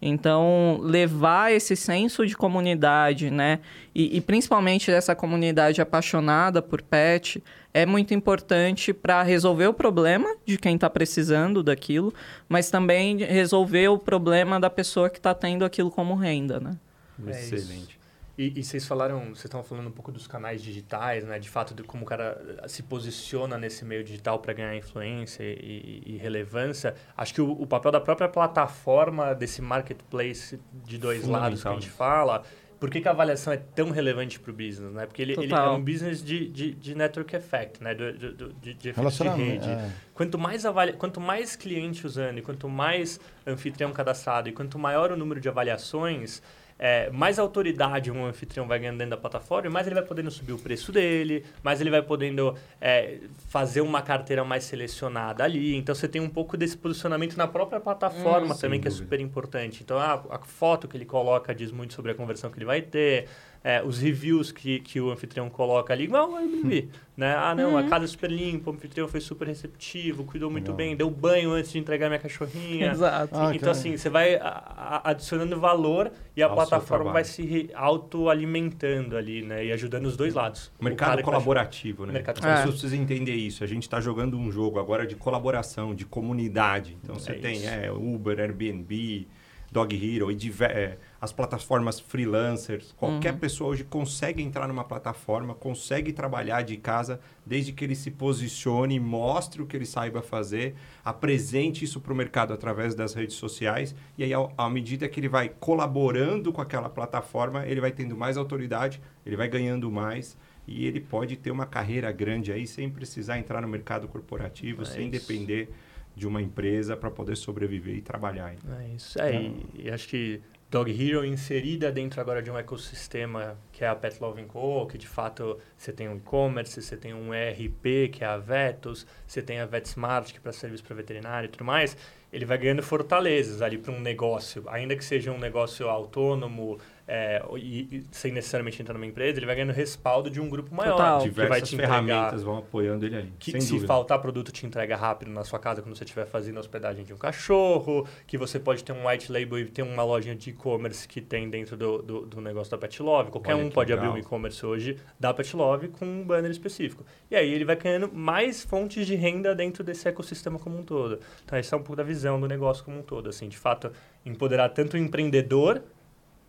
Então, 0.01 0.79
levar 0.81 1.51
esse 1.51 1.75
senso 1.75 2.25
de 2.25 2.35
comunidade, 2.35 3.29
né? 3.29 3.59
E, 3.93 4.17
e 4.17 4.21
principalmente 4.21 4.89
essa 4.91 5.13
comunidade 5.13 5.79
apaixonada 5.79 6.59
por 6.59 6.81
pet, 6.81 7.43
é 7.73 7.85
muito 7.85 8.13
importante 8.13 8.93
para 8.93 9.23
resolver 9.23 9.67
o 9.67 9.73
problema 9.73 10.35
de 10.45 10.57
quem 10.57 10.75
está 10.75 10.89
precisando 10.89 11.63
daquilo, 11.63 12.13
mas 12.47 12.69
também 12.69 13.17
resolver 13.17 13.87
o 13.87 13.97
problema 13.97 14.59
da 14.59 14.69
pessoa 14.69 15.09
que 15.09 15.17
está 15.17 15.33
tendo 15.33 15.63
aquilo 15.63 15.89
como 15.89 16.15
renda, 16.15 16.59
né? 16.59 16.77
É 17.25 17.31
Excelente. 17.31 18.01
E, 18.37 18.59
e, 18.59 18.63
vocês 18.63 18.87
falaram, 18.87 19.19
vocês 19.25 19.45
estão 19.45 19.61
falando 19.61 19.87
um 19.87 19.91
pouco 19.91 20.11
dos 20.11 20.25
canais 20.25 20.63
digitais, 20.63 21.23
né? 21.23 21.37
De 21.37 21.49
fato, 21.49 21.75
de 21.75 21.83
como 21.83 22.03
o 22.03 22.05
cara 22.05 22.41
se 22.67 22.81
posiciona 22.81 23.57
nesse 23.57 23.85
meio 23.85 24.03
digital 24.03 24.39
para 24.39 24.53
ganhar 24.53 24.75
influência 24.75 25.43
e, 25.43 26.01
e, 26.05 26.17
relevância. 26.17 26.95
Acho 27.15 27.33
que 27.35 27.41
o, 27.41 27.51
o, 27.51 27.67
papel 27.67 27.91
da 27.91 27.99
própria 27.99 28.27
plataforma 28.27 29.35
desse 29.35 29.61
marketplace 29.61 30.59
de 30.85 30.97
dois 30.97 31.27
lados 31.27 31.61
que 31.61 31.67
a 31.67 31.73
gente 31.73 31.89
fala 31.89 32.43
por 32.81 32.89
que, 32.89 32.99
que, 32.99 33.07
a 33.07 33.11
avaliação 33.11 33.53
é 33.53 33.57
tão 33.57 33.91
relevante 33.91 34.39
para 34.39 34.49
o 34.49 34.53
business, 34.55 34.91
né? 34.91 35.05
Porque 35.05 35.21
ele, 35.21 35.33
ele, 35.33 35.53
é 35.53 35.69
um 35.69 35.79
business 35.79 36.23
de, 36.23 36.47
de, 36.47 36.71
de 36.71 36.95
network 36.95 37.35
effect, 37.35 37.83
né? 37.83 37.93
Do, 37.93 38.11
do, 38.11 38.53
de, 38.53 38.73
de 38.73 38.89
efeito 38.89 39.23
de 39.23 39.29
rede. 39.29 39.69
É. 39.69 39.91
Quanto, 40.15 40.39
mais 40.39 40.65
avalia, 40.65 40.93
quanto 40.93 41.21
mais 41.21 41.55
cliente 41.55 42.07
usando, 42.07 42.39
e 42.39 42.41
quanto 42.41 42.67
mais 42.67 43.19
anfitrião 43.45 43.93
cadastrado, 43.93 44.49
e 44.49 44.51
quanto 44.51 44.79
maior 44.79 45.11
o 45.11 45.15
número 45.15 45.39
de 45.39 45.47
avaliações, 45.47 46.41
é, 46.83 47.11
mais 47.11 47.37
autoridade 47.37 48.09
um 48.09 48.25
anfitrião 48.25 48.67
vai 48.67 48.79
ganhando 48.79 48.97
dentro 48.97 49.11
da 49.11 49.17
plataforma, 49.17 49.69
mais 49.69 49.85
ele 49.85 49.93
vai 49.93 50.03
podendo 50.03 50.31
subir 50.31 50.51
o 50.51 50.57
preço 50.57 50.91
dele, 50.91 51.45
mais 51.61 51.79
ele 51.79 51.91
vai 51.91 52.01
podendo 52.01 52.55
é, 52.81 53.19
fazer 53.49 53.81
uma 53.81 54.01
carteira 54.01 54.43
mais 54.43 54.63
selecionada 54.63 55.43
ali. 55.43 55.75
Então 55.75 55.93
você 55.93 56.07
tem 56.07 56.19
um 56.19 56.27
pouco 56.27 56.57
desse 56.57 56.75
posicionamento 56.75 57.37
na 57.37 57.47
própria 57.47 57.79
plataforma 57.79 58.55
hum, 58.55 58.57
também, 58.57 58.81
que 58.81 58.87
é 58.87 58.91
super 58.91 59.19
importante. 59.19 59.83
Então 59.83 59.99
a, 59.99 60.13
a 60.31 60.39
foto 60.39 60.87
que 60.87 60.97
ele 60.97 61.05
coloca 61.05 61.53
diz 61.53 61.71
muito 61.71 61.93
sobre 61.93 62.13
a 62.13 62.15
conversão 62.15 62.49
que 62.49 62.57
ele 62.57 62.65
vai 62.65 62.81
ter 62.81 63.27
é, 63.63 63.83
os 63.83 63.99
reviews 63.99 64.51
que, 64.51 64.79
que 64.79 64.99
o 64.99 65.11
anfitrião 65.11 65.49
coloca 65.49 65.93
ali, 65.93 66.05
igual 66.05 66.31
o 66.31 66.35
Airbnb, 66.35 66.89
né? 67.15 67.35
Ah, 67.35 67.53
não, 67.53 67.71
uhum. 67.71 67.77
a 67.77 67.83
casa 67.83 68.05
é 68.05 68.07
super 68.07 68.31
limpa, 68.31 68.71
o 68.71 68.73
anfitrião 68.73 69.07
foi 69.07 69.21
super 69.21 69.47
receptivo, 69.47 70.23
cuidou 70.23 70.49
muito 70.49 70.73
bem, 70.73 70.95
deu 70.95 71.09
banho 71.11 71.51
antes 71.51 71.71
de 71.71 71.77
entregar 71.77 72.07
minha 72.07 72.19
cachorrinha. 72.19 72.91
Exato. 72.91 73.35
Ah, 73.37 73.55
então, 73.55 73.71
assim, 73.71 73.95
você 73.95 74.09
vai 74.09 74.35
a, 74.35 74.47
a, 74.47 75.11
adicionando 75.11 75.59
valor 75.59 76.11
e 76.35 76.41
a 76.41 76.47
Ao 76.47 76.55
plataforma 76.55 77.11
vai 77.11 77.23
se 77.23 77.69
autoalimentando 77.75 79.15
ali, 79.15 79.43
né? 79.43 79.63
E 79.63 79.71
ajudando 79.71 80.07
os 80.07 80.17
dois 80.17 80.33
lados. 80.33 80.71
O 80.79 80.83
mercado 80.83 81.19
o 81.19 81.23
colaborativo, 81.23 82.07
né? 82.07 82.13
Mercado 82.13 82.37
As 82.37 82.41
pessoas 82.43 82.59
é. 82.59 82.79
precisam 82.79 82.99
entender 82.99 83.35
isso. 83.35 83.63
A 83.63 83.67
gente 83.67 83.83
está 83.83 84.01
jogando 84.01 84.37
um 84.37 84.51
jogo 84.51 84.79
agora 84.79 85.05
de 85.05 85.15
colaboração, 85.15 85.93
de 85.93 86.05
comunidade. 86.05 86.97
Então, 87.03 87.13
você 87.13 87.33
é 87.33 87.35
tem 87.35 87.67
é, 87.67 87.91
Uber, 87.91 88.39
Airbnb, 88.39 89.27
Dog 89.71 89.95
Hero 89.95 90.31
e 90.31 90.35
diversos... 90.35 91.10
As 91.21 91.31
plataformas 91.31 91.99
freelancers. 91.99 92.93
Qualquer 92.97 93.33
uhum. 93.33 93.39
pessoa 93.39 93.69
hoje 93.69 93.83
consegue 93.83 94.41
entrar 94.41 94.67
numa 94.67 94.83
plataforma, 94.83 95.53
consegue 95.53 96.11
trabalhar 96.11 96.63
de 96.63 96.77
casa, 96.77 97.19
desde 97.45 97.71
que 97.71 97.85
ele 97.85 97.95
se 97.95 98.09
posicione, 98.09 98.99
mostre 98.99 99.61
o 99.61 99.67
que 99.67 99.77
ele 99.77 99.85
saiba 99.85 100.23
fazer, 100.23 100.73
apresente 101.05 101.85
isso 101.85 102.01
para 102.01 102.11
o 102.11 102.15
mercado 102.15 102.53
através 102.53 102.95
das 102.95 103.13
redes 103.13 103.35
sociais. 103.35 103.93
E 104.17 104.23
aí, 104.23 104.31
à 104.57 104.67
medida 104.67 105.07
que 105.07 105.19
ele 105.19 105.29
vai 105.29 105.49
colaborando 105.49 106.51
com 106.51 106.59
aquela 106.59 106.89
plataforma, 106.89 107.67
ele 107.67 107.79
vai 107.79 107.91
tendo 107.91 108.17
mais 108.17 108.35
autoridade, 108.35 108.99
ele 109.23 109.35
vai 109.35 109.47
ganhando 109.47 109.91
mais 109.91 110.35
e 110.67 110.85
ele 110.85 110.99
pode 110.99 111.35
ter 111.37 111.51
uma 111.51 111.65
carreira 111.65 112.11
grande 112.11 112.51
aí 112.51 112.65
sem 112.65 112.89
precisar 112.89 113.37
entrar 113.37 113.61
no 113.61 113.67
mercado 113.67 114.07
corporativo, 114.07 114.81
é 114.81 114.85
sem 114.85 115.09
isso. 115.09 115.11
depender 115.11 115.69
de 116.15 116.27
uma 116.27 116.41
empresa 116.41 116.97
para 116.97 117.09
poder 117.09 117.35
sobreviver 117.35 117.95
e 117.95 118.01
trabalhar. 118.01 118.53
É 118.53 118.87
isso. 118.95 119.19
É, 119.19 119.35
então, 119.35 119.59
e, 119.75 119.87
e 119.87 119.89
acho 119.89 120.07
que 120.07 120.41
Dog 120.71 120.89
Hero 120.89 121.25
inserida 121.25 121.91
dentro 121.91 122.21
agora 122.21 122.41
de 122.41 122.49
um 122.49 122.57
ecossistema 122.57 123.57
que 123.73 123.83
é 123.83 123.89
a 123.89 123.93
Pet 123.93 124.17
Loving 124.21 124.47
Co, 124.47 124.87
que 124.87 124.97
de 124.97 125.05
fato 125.05 125.59
você 125.77 125.91
tem 125.91 126.07
um 126.07 126.15
e-commerce, 126.15 126.81
você 126.81 126.95
tem 126.95 127.13
um 127.13 127.33
ERP, 127.33 128.09
que 128.09 128.23
é 128.23 128.27
a 128.27 128.37
Vetus, 128.37 129.05
você 129.27 129.41
tem 129.41 129.59
a 129.59 129.65
VetSmart, 129.65 130.31
que 130.31 130.37
é 130.37 130.39
para 130.39 130.53
serviço 130.53 130.81
para 130.85 130.95
veterinário 130.95 131.47
e 131.47 131.49
tudo 131.49 131.65
mais, 131.65 131.97
ele 132.31 132.45
vai 132.45 132.57
ganhando 132.57 132.81
fortalezas 132.81 133.61
ali 133.61 133.77
para 133.77 133.91
um 133.91 133.99
negócio, 133.99 134.63
ainda 134.69 134.95
que 134.95 135.03
seja 135.03 135.29
um 135.29 135.37
negócio 135.37 135.89
autônomo, 135.89 136.79
é, 137.13 137.43
e, 137.57 137.97
e, 137.97 138.03
sem 138.09 138.31
necessariamente 138.31 138.81
entrar 138.81 138.93
numa 138.93 139.05
empresa, 139.05 139.37
ele 139.37 139.45
vai 139.45 139.53
ganhando 139.53 139.73
respaldo 139.73 140.29
de 140.29 140.39
um 140.39 140.47
grupo 140.47 140.73
maior. 140.73 140.93
Total. 140.93 141.21
Diversas 141.21 141.43
que 141.43 141.49
vai 141.49 141.61
te 141.61 141.75
ferramentas 141.75 142.41
vão 142.41 142.59
apoiando 142.59 143.05
ele 143.05 143.17
ali. 143.17 143.33
Que 143.37 143.59
se 143.59 143.73
dúvida. 143.73 143.85
faltar 143.85 144.17
produto, 144.19 144.49
te 144.49 144.65
entrega 144.65 144.95
rápido 144.95 145.29
na 145.29 145.43
sua 145.43 145.59
casa 145.59 145.81
quando 145.81 145.93
você 145.93 146.05
estiver 146.05 146.25
fazendo 146.25 146.55
a 146.55 146.59
hospedagem 146.61 147.03
de 147.03 147.13
um 147.13 147.17
cachorro, 147.17 148.07
que 148.25 148.37
você 148.37 148.57
pode 148.57 148.81
ter 148.81 148.93
um 148.93 149.09
white 149.09 149.29
label 149.29 149.59
e 149.59 149.65
ter 149.65 149.81
uma 149.81 150.05
lojinha 150.05 150.33
de 150.33 150.51
e-commerce 150.51 151.05
que 151.05 151.19
tem 151.19 151.49
dentro 151.49 151.75
do, 151.75 152.01
do, 152.01 152.21
do, 152.27 152.39
negócio 152.39 152.71
da 152.71 152.77
Pet 152.77 153.03
Love. 153.03 153.29
Qualquer 153.29 153.55
Olha 153.55 153.65
um 153.65 153.69
pode 153.69 153.91
legal. 153.91 154.05
abrir 154.05 154.17
um 154.17 154.21
e-commerce 154.21 154.65
hoje 154.65 154.97
da 155.19 155.33
Pet 155.33 155.53
Love 155.53 155.89
com 155.89 156.05
um 156.05 156.23
banner 156.23 156.49
específico. 156.49 157.05
E 157.29 157.35
aí 157.35 157.51
ele 157.51 157.65
vai 157.65 157.75
ganhando 157.75 158.09
mais 158.13 158.63
fontes 158.63 159.05
de 159.05 159.15
renda 159.15 159.53
dentro 159.53 159.83
desse 159.83 160.07
ecossistema 160.07 160.57
como 160.57 160.79
um 160.79 160.83
todo. 160.83 161.19
Então 161.43 161.59
essa 161.59 161.75
é 161.75 161.77
um 161.77 161.81
pouco 161.81 161.97
da 161.97 162.03
visão 162.03 162.39
do 162.39 162.47
negócio 162.47 162.85
como 162.85 162.99
um 162.99 163.03
todo. 163.03 163.27
Assim, 163.27 163.49
de 163.49 163.57
fato, 163.57 163.91
empoderar 164.25 164.69
tanto 164.69 164.93
o 164.93 164.97
empreendedor 164.97 165.81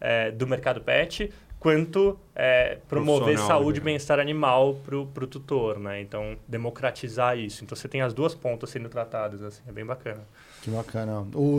é, 0.02 0.32
do 0.32 0.46
mercado 0.46 0.80
pet, 0.80 1.30
quanto 1.60 2.18
é, 2.34 2.78
promover 2.88 3.38
saúde 3.38 3.78
e 3.78 3.82
bem-estar 3.82 4.18
animal 4.18 4.74
para 4.84 4.96
o 4.96 5.26
tutor, 5.28 5.78
né? 5.78 6.00
Então, 6.00 6.36
democratizar 6.48 7.38
isso. 7.38 7.62
Então, 7.62 7.76
você 7.76 7.86
tem 7.86 8.02
as 8.02 8.12
duas 8.12 8.34
pontas 8.34 8.70
sendo 8.70 8.88
tratadas, 8.88 9.40
assim, 9.44 9.62
é 9.68 9.70
bem 9.70 9.86
bacana. 9.86 10.22
Que 10.60 10.70
bacana. 10.70 11.24
O, 11.34 11.58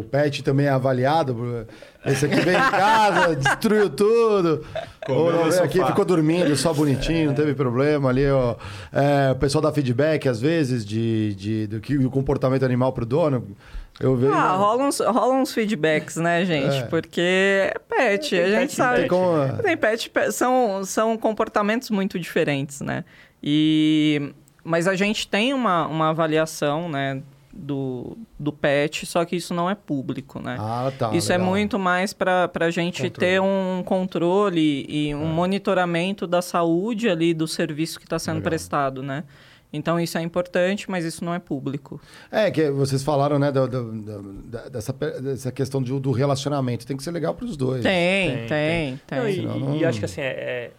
o 0.00 0.04
pet 0.10 0.42
também 0.42 0.66
é 0.66 0.70
avaliado? 0.70 1.66
Esse 2.04 2.26
aqui 2.26 2.38
veio 2.40 2.58
em 2.58 2.70
casa, 2.70 3.36
destruiu 3.36 3.88
tudo. 3.88 4.62
Ou 5.08 5.30
aqui 5.62 5.82
ficou 5.82 6.04
dormindo, 6.04 6.54
só 6.54 6.74
bonitinho, 6.74 7.28
não 7.28 7.34
teve 7.34 7.54
problema 7.54 8.10
ali. 8.10 8.28
Ó. 8.30 8.56
É, 8.92 9.32
o 9.32 9.36
pessoal 9.36 9.62
dá 9.62 9.72
feedback, 9.72 10.28
às 10.28 10.38
vezes, 10.38 10.84
de, 10.84 11.34
de, 11.34 11.66
do, 11.66 11.80
que, 11.80 11.96
do 11.96 12.10
comportamento 12.10 12.64
animal 12.64 12.92
para 12.92 13.04
o 13.04 13.06
dono. 13.06 13.56
Eu 14.00 14.16
vejo. 14.16 14.32
Ah, 14.32 14.56
rolam 14.56 14.88
uns, 14.88 14.98
rola 15.00 15.34
uns 15.34 15.52
feedbacks, 15.52 16.16
né, 16.16 16.44
gente? 16.44 16.76
É. 16.76 16.82
Porque 16.86 17.20
é 17.20 17.74
pet, 17.88 18.34
a 18.34 18.46
gente 18.46 18.58
pet 18.58 18.74
sabe. 18.74 19.00
Tem, 19.00 19.08
como... 19.08 19.62
tem 19.62 19.76
pet, 19.76 20.10
são, 20.32 20.84
são 20.84 21.16
comportamentos 21.16 21.90
muito 21.90 22.18
diferentes, 22.18 22.80
né? 22.80 23.04
E... 23.42 24.32
Mas 24.64 24.88
a 24.88 24.96
gente 24.96 25.28
tem 25.28 25.52
uma, 25.52 25.86
uma 25.86 26.08
avaliação, 26.08 26.88
né? 26.88 27.22
Do, 27.56 28.18
do 28.36 28.52
pet, 28.52 29.06
só 29.06 29.24
que 29.24 29.36
isso 29.36 29.54
não 29.54 29.70
é 29.70 29.76
público, 29.76 30.40
né? 30.40 30.56
Ah, 30.58 30.90
tá. 30.98 31.14
Isso 31.14 31.30
é 31.30 31.36
legal. 31.36 31.46
é 31.46 31.50
muito 31.50 31.78
mais 31.78 32.12
para 32.12 32.50
a 32.52 32.70
gente 32.70 33.02
controle. 33.02 33.30
ter 33.30 33.40
um 33.40 33.80
controle 33.84 34.84
e 34.88 35.14
um 35.14 35.22
é. 35.22 35.32
monitoramento 35.32 36.26
da 36.26 36.42
saúde 36.42 37.08
ali 37.08 37.32
do 37.32 37.46
serviço 37.46 38.00
que 38.00 38.06
está 38.06 38.18
sendo 38.18 38.38
legal. 38.38 38.50
prestado, 38.50 39.04
né? 39.04 39.22
Então 39.74 39.98
isso 39.98 40.16
é 40.16 40.22
importante, 40.22 40.88
mas 40.88 41.04
isso 41.04 41.24
não 41.24 41.34
é 41.34 41.38
público. 41.38 42.00
É, 42.30 42.50
que 42.50 42.70
vocês 42.70 43.02
falaram, 43.02 43.38
né, 43.38 43.50
do, 43.50 43.66
do, 43.66 43.92
do, 43.92 44.70
dessa, 44.70 44.92
dessa 44.92 45.50
questão 45.50 45.82
do, 45.82 45.98
do, 45.98 46.12
relacionamento. 46.12 46.86
Tem 46.86 46.96
que 46.96 47.02
ser 47.02 47.10
legal 47.10 47.34
para 47.34 47.44
os 47.44 47.56
dois. 47.56 47.82
Tem, 47.82 48.46
tem, 48.46 48.46
tem. 48.46 49.00
tem. 49.06 49.18
Não, 49.18 49.28
e, 49.28 49.42
não... 49.42 49.76
e, 49.76 49.84
acho 49.84 49.98
que 49.98 50.04
assim, 50.04 50.20
é, 50.20 50.26
é, 50.26 50.70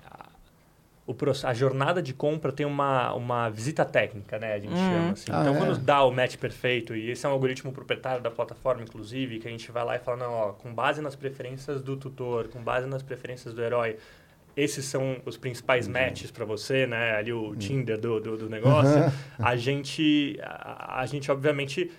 o, 1.06 1.14
a 1.44 1.54
jornada 1.54 2.02
de 2.02 2.14
compra 2.14 2.52
tem 2.52 2.66
uma, 2.66 3.14
uma 3.14 3.50
visita 3.50 3.84
técnica, 3.84 4.40
né? 4.40 4.54
A 4.54 4.60
gente 4.60 4.74
Hum. 4.74 4.78
chama 4.78 5.12
assim. 5.12 5.32
Ah, 5.32 5.42
então, 5.42 5.56
é? 5.56 5.58
quando 5.58 5.78
dá 5.78 6.04
o 6.04 6.12
match 6.12 6.38
perfeito, 6.38 6.96
e 6.96 7.12
esse 7.12 7.26
é 7.26 7.30
um 7.30 7.34
algoritmo 7.34 7.72
proprietário 7.72 8.24
da 8.24 8.32
plataforma, 8.32 8.82
inclusive, 8.82 9.40
que 9.40 9.48
a 9.48 9.52
gente 9.52 9.72
vai 9.72 9.84
lá 9.84 9.96
e 9.98 10.00
fala, 10.00 10.18
não, 10.18 10.32
ó, 10.32 10.52
com 10.54 10.74
base 10.74 11.02
nas 11.02 11.16
preferências 11.16 11.82
do 11.82 11.96
tutor, 11.98 12.48
com 12.48 12.62
base 12.62 12.88
nas 12.88 13.04
preferências 13.04 13.54
do 13.54 13.62
herói, 13.62 13.98
esses 14.56 14.86
são 14.86 15.18
os 15.26 15.38
principais 15.38 15.88
matches 15.88 16.32
para 16.32 16.46
você, 16.46 16.88
né? 16.88 17.16
Ali 17.16 17.34
o 17.34 17.56
Tinder 17.56 18.00
do, 18.00 18.20
do, 18.20 18.38
do 18.38 18.50
negócio. 18.50 19.12
a 19.38 19.56
gente, 19.56 20.40
a, 20.42 21.02
a 21.02 21.06
gente 21.06 21.30
obviamente 21.32 21.92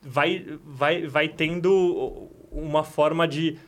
vai, 0.00 0.46
vai, 0.64 1.06
vai 1.06 1.28
tendo 1.28 2.30
uma 2.52 2.84
forma 2.84 3.26
de 3.26 3.58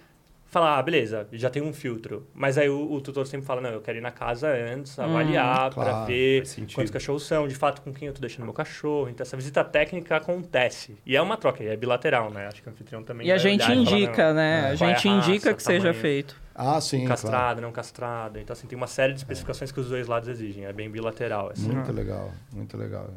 falar, 0.48 0.78
ah, 0.78 0.82
beleza, 0.82 1.26
já 1.32 1.50
tem 1.50 1.60
um 1.60 1.72
filtro. 1.72 2.26
Mas 2.32 2.56
aí 2.56 2.68
o, 2.68 2.92
o 2.92 3.00
tutor 3.00 3.26
sempre 3.26 3.46
fala, 3.46 3.60
não, 3.60 3.70
eu 3.70 3.80
quero 3.80 3.98
ir 3.98 4.00
na 4.00 4.10
casa 4.10 4.48
antes, 4.48 4.98
avaliar, 4.98 5.70
para 5.74 5.84
claro, 5.84 6.06
ver 6.06 6.44
quantos 6.72 6.90
cachorros 6.90 7.26
são, 7.26 7.48
de 7.48 7.54
fato, 7.54 7.82
com 7.82 7.92
quem 7.92 8.08
eu 8.08 8.14
tô 8.14 8.20
deixando 8.20 8.44
meu 8.44 8.54
cachorro. 8.54 9.08
Então, 9.10 9.22
essa 9.24 9.36
visita 9.36 9.64
técnica 9.64 10.16
acontece. 10.16 10.96
E 11.04 11.16
é 11.16 11.20
uma 11.20 11.36
troca, 11.36 11.62
e 11.62 11.66
é 11.66 11.76
bilateral, 11.76 12.30
né? 12.30 12.46
Acho 12.46 12.62
que 12.62 12.68
o 12.68 12.72
anfitrião 12.72 13.02
também 13.02 13.26
E 13.26 13.32
a 13.32 13.34
vai 13.34 13.42
gente 13.42 13.64
olhar 13.64 13.76
e 13.76 13.84
falar, 13.84 13.98
indica, 13.98 14.28
não, 14.28 14.34
né? 14.34 14.60
é, 14.60 14.66
a 14.66 14.72
é 14.72 14.76
gente 14.76 15.08
indica 15.08 15.50
raça, 15.50 15.54
que 15.54 15.62
seja 15.62 15.78
tamanho, 15.78 16.00
feito. 16.00 16.45
Ah, 16.58 16.80
sim, 16.80 17.04
claro. 17.04 17.08
Castrado, 17.08 17.60
não 17.60 17.70
castrado. 17.70 18.38
Então, 18.38 18.54
assim, 18.54 18.66
tem 18.66 18.76
uma 18.76 18.86
série 18.86 19.12
de 19.12 19.18
especificações 19.18 19.70
que 19.70 19.78
os 19.78 19.88
dois 19.88 20.08
lados 20.08 20.28
exigem. 20.28 20.64
É 20.64 20.72
bem 20.72 20.90
bilateral. 20.90 21.50
Assim. 21.52 21.68
Muito 21.68 21.92
legal, 21.92 22.30
muito 22.52 22.76
legal. 22.76 23.10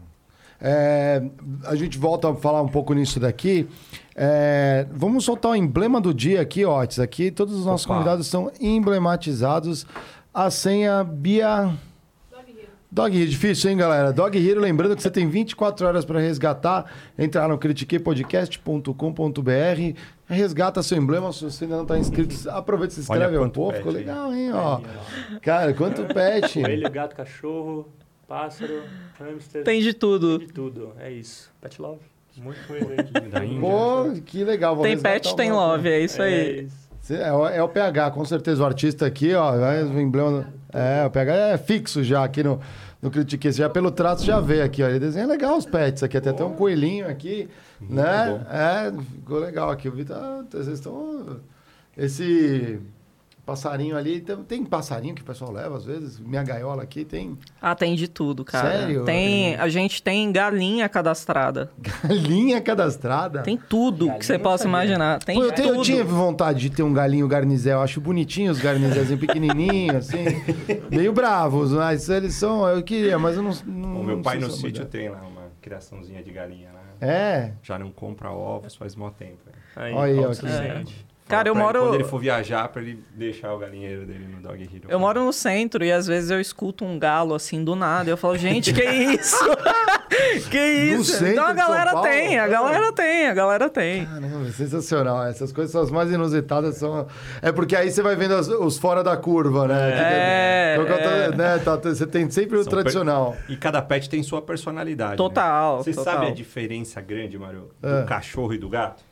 É, 0.62 1.24
a 1.64 1.74
gente 1.76 1.98
volta 1.98 2.30
a 2.30 2.36
falar 2.36 2.62
um 2.62 2.68
pouco 2.68 2.94
nisso 2.94 3.18
daqui. 3.18 3.70
É, 4.14 4.86
vamos 4.92 5.24
soltar 5.24 5.52
o 5.52 5.56
emblema 5.56 6.02
do 6.02 6.14
dia 6.14 6.42
aqui, 6.42 6.66
Otis. 6.66 7.00
Aqui 7.00 7.32
todos 7.32 7.56
os 7.56 7.66
nossos 7.66 7.86
Opa. 7.86 7.96
convidados 7.96 8.28
são 8.28 8.52
emblematizados. 8.60 9.88
A 10.34 10.52
senha 10.52 11.02
Bia. 11.04 11.74
Dog 12.92 13.16
Hero, 13.16 13.30
difícil, 13.30 13.70
hein, 13.70 13.78
galera? 13.78 14.12
Dog 14.12 14.36
Hero, 14.36 14.60
lembrando 14.60 14.96
que 14.96 15.04
você 15.04 15.12
tem 15.12 15.30
24 15.30 15.86
horas 15.86 16.04
para 16.04 16.20
resgatar. 16.20 16.92
Entrar 17.18 17.48
no 17.48 17.56
critiquepodcast.com.br, 17.58 20.00
resgata 20.26 20.82
seu 20.82 20.98
emblema. 20.98 21.32
Se 21.32 21.44
você 21.44 21.66
ainda 21.66 21.76
não 21.76 21.84
está 21.84 22.00
inscrito, 22.00 22.50
aproveita 22.50 22.94
e 22.94 22.96
se 22.96 23.02
inscreve 23.02 23.38
Olha 23.38 23.46
um 23.46 23.50
pouco. 23.50 23.78
Ficou 23.78 23.92
legal, 23.92 24.34
hein? 24.34 24.52
Ó. 24.54 24.82
Cara, 25.42 25.72
quanto 25.74 26.04
pet. 26.06 26.62
Coelho, 26.62 26.90
gato, 26.90 27.16
cachorro, 27.16 27.88
pássaro, 28.28 28.82
hamster. 29.20 29.64
Tem 29.64 29.82
de 29.82 29.94
tudo. 29.94 30.40
de 30.40 30.48
tudo. 30.48 30.94
É 31.00 31.12
isso. 31.12 31.52
Pet 31.62 31.80
love. 31.80 32.00
Muito 32.38 32.60
coelho 32.68 32.90
aí. 33.34 33.60
Pô, 33.60 34.12
que 34.26 34.44
legal. 34.44 34.76
vou 34.76 34.84
Tem 34.84 34.98
pet, 34.98 35.36
tem 35.36 35.52
love, 35.52 35.90
é 35.90 36.00
isso 36.00 36.22
É 36.22 36.26
aí. 36.26 36.66
isso. 36.66 36.89
Cê- 37.10 37.16
É, 37.18 37.34
o- 37.34 37.48
é 37.48 37.64
o 37.64 37.68
PH, 37.68 38.12
com 38.12 38.24
certeza. 38.24 38.62
O 38.62 38.66
artista 38.68 39.08
aqui, 39.08 39.34
ó, 39.34 39.56
é 39.56 39.84
o 39.84 40.00
emblema. 40.00 40.48
É, 40.72 41.04
o 41.08 41.10
PH 41.10 41.34
é 41.34 41.58
fixo 41.58 42.04
já 42.04 42.24
aqui 42.24 42.44
no, 42.44 42.60
no 43.02 43.10
Critique. 43.10 43.52
Já 43.52 43.68
pelo 43.68 43.90
traço 43.90 44.24
já 44.24 44.40
vê 44.40 44.62
aqui, 44.62 44.84
ó. 44.84 44.88
Ele 44.88 45.00
desenha 45.00 45.26
legal 45.26 45.58
os 45.58 45.66
pets 45.66 46.04
aqui. 46.04 46.18
Até 46.18 46.32
tem 46.32 46.46
um 46.46 46.54
coelhinho 46.54 47.08
aqui, 47.10 47.50
né? 47.82 48.46
É, 48.52 48.92
ficou 49.16 49.40
legal 49.40 49.72
aqui. 49.72 49.90
O 49.90 49.92
Vitor, 49.92 50.18
ah, 50.18 50.44
vocês 50.52 50.68
estão. 50.68 51.38
Esse 51.98 52.80
passarinho 53.50 53.98
ali. 53.98 54.22
Tem, 54.22 54.36
tem 54.44 54.66
passarinho 54.66 55.16
que 55.16 55.22
o 55.22 55.26
pessoal 55.26 55.52
leva 55.52 55.76
às 55.78 55.86
vezes. 55.86 56.20
Minha 56.20 56.44
gaiola 56.44 56.84
aqui 56.84 57.04
tem 57.06 57.38
Ah, 57.62 57.76
tem 57.76 57.96
de 57.96 58.08
tudo, 58.08 58.46
cara. 58.46 58.70
Sério? 58.72 59.04
Tem, 59.06 59.56
a 59.56 59.68
gente 59.70 60.02
tem 60.04 60.32
galinha 60.32 60.88
cadastrada. 60.90 61.72
galinha 62.04 62.62
cadastrada. 62.62 63.42
Tem 63.42 63.58
tudo 63.58 64.06
Galinha 64.06 64.20
que 64.20 64.26
você 64.26 64.40
possa 64.40 64.64
sabia. 64.64 64.70
imaginar. 64.70 65.20
Tem 65.20 65.36
Pô, 65.36 65.44
eu, 65.44 65.52
tenho- 65.52 65.76
eu 65.76 65.82
tinha 65.82 66.04
vontade 66.04 66.60
de 66.60 66.70
ter 66.70 66.84
um 66.84 66.94
galinho 66.94 67.28
garnizel. 67.28 67.78
Eu 67.78 67.84
acho 67.84 68.00
bonitinho 68.00 68.52
os 68.52 68.60
garnizelzinhos 68.60 69.20
pequenininhos, 69.26 69.96
assim. 70.10 70.26
meio 70.92 71.12
bravos, 71.14 71.72
mas 71.72 72.10
eles 72.10 72.36
são... 72.36 72.68
Eu 72.68 72.84
queria, 72.84 73.18
mas 73.20 73.36
eu 73.36 73.44
não... 73.44 73.52
não 73.66 74.02
O 74.02 74.04
meu 74.04 74.16
não 74.18 74.24
pai 74.24 74.38
no 74.38 74.50
sítio 74.50 74.86
tem 74.86 75.10
lá 75.10 75.22
uma 75.22 75.50
criaçãozinha 75.62 76.24
de 76.24 76.32
galinha 76.32 76.70
lá. 76.74 76.80
dar. 77.00 77.08
É? 77.08 77.54
Já 77.64 77.78
não 77.80 77.92
compra 77.92 78.32
ovos 78.32 78.76
faz 78.76 78.96
mó 78.96 79.10
tempo. 79.10 79.38
Aí, 79.76 79.94
Olha 79.94 80.12
aí, 80.14 80.20
ó, 80.20 80.24
autossuficiente. 80.24 81.06
Cara, 81.30 81.48
eu 81.50 81.54
pra 81.54 81.62
ele, 81.64 81.72
moro- 81.74 81.80
Quando 81.86 81.96
ele 81.96 82.04
for 82.04 82.20
viajar, 82.20 82.68
pra 82.70 82.82
ele 82.82 83.04
deixar 83.16 83.54
o 83.54 83.60
galinheiro 83.60 84.06
dele 84.06 84.28
no 84.28 84.42
Dog 84.42 84.62
Hero. 84.62 84.86
Eu 84.90 85.00
moro 85.00 85.24
no 85.24 85.32
centro 85.32 85.84
e 85.86 85.92
às 85.92 86.08
vezes 86.08 86.30
eu 86.32 86.42
escuto 86.42 86.84
um 86.84 86.98
galo 87.00 87.34
assim 87.36 87.64
do 87.64 87.76
nada. 87.76 88.10
E 88.10 88.12
eu 88.14 88.18
falo, 88.18 88.36
gente, 88.38 88.74
que 88.74 88.84
isso? 88.84 89.38
que 90.50 90.58
isso? 90.58 91.04
centro 91.14 91.28
então 91.34 91.46
a 91.46 91.54
galera 91.54 92.02
tem, 92.02 92.40
a 92.40 92.48
galera 92.48 92.92
tem, 92.94 93.28
a 93.28 93.34
galera 93.34 93.70
tem. 93.70 94.06
Caramba, 94.06 94.52
sensacional. 94.52 95.26
Essas 95.28 95.52
coisas 95.52 95.72
são 95.72 95.82
as 95.82 95.92
mais 95.92 96.12
inusitadas. 96.12 96.78
São... 96.78 97.08
É 97.42 97.52
porque 97.52 97.76
aí 97.76 97.92
você 97.92 98.02
vai 98.02 98.16
vendo 98.16 98.34
as- 98.36 98.48
os 98.48 98.78
fora 98.78 99.04
da 99.04 99.16
curva, 99.16 99.68
né? 99.68 99.92
É, 99.92 100.76
é. 100.78 101.36
né, 101.36 101.60
tá- 101.60 101.76
você 101.78 102.06
tem 102.08 102.30
sempre 102.30 102.58
o 102.58 102.64
São 102.64 102.72
per- 102.72 102.80
tradicional. 102.82 103.36
E 103.48 103.56
cada 103.56 103.82
pet 103.82 104.10
tem 104.10 104.24
sua 104.24 104.42
personalidade. 104.42 105.12
né? 105.12 105.18
Total, 105.18 105.84
Você 105.84 105.94
total. 105.94 106.14
sabe 106.16 106.28
a 106.28 106.32
diferença 106.32 107.00
grande, 107.02 107.38
Mário, 107.38 107.70
do 107.82 107.88
É. 107.88 108.04
cachorro 108.06 108.54
e 108.54 108.58
do 108.58 108.70
gato? 108.70 109.04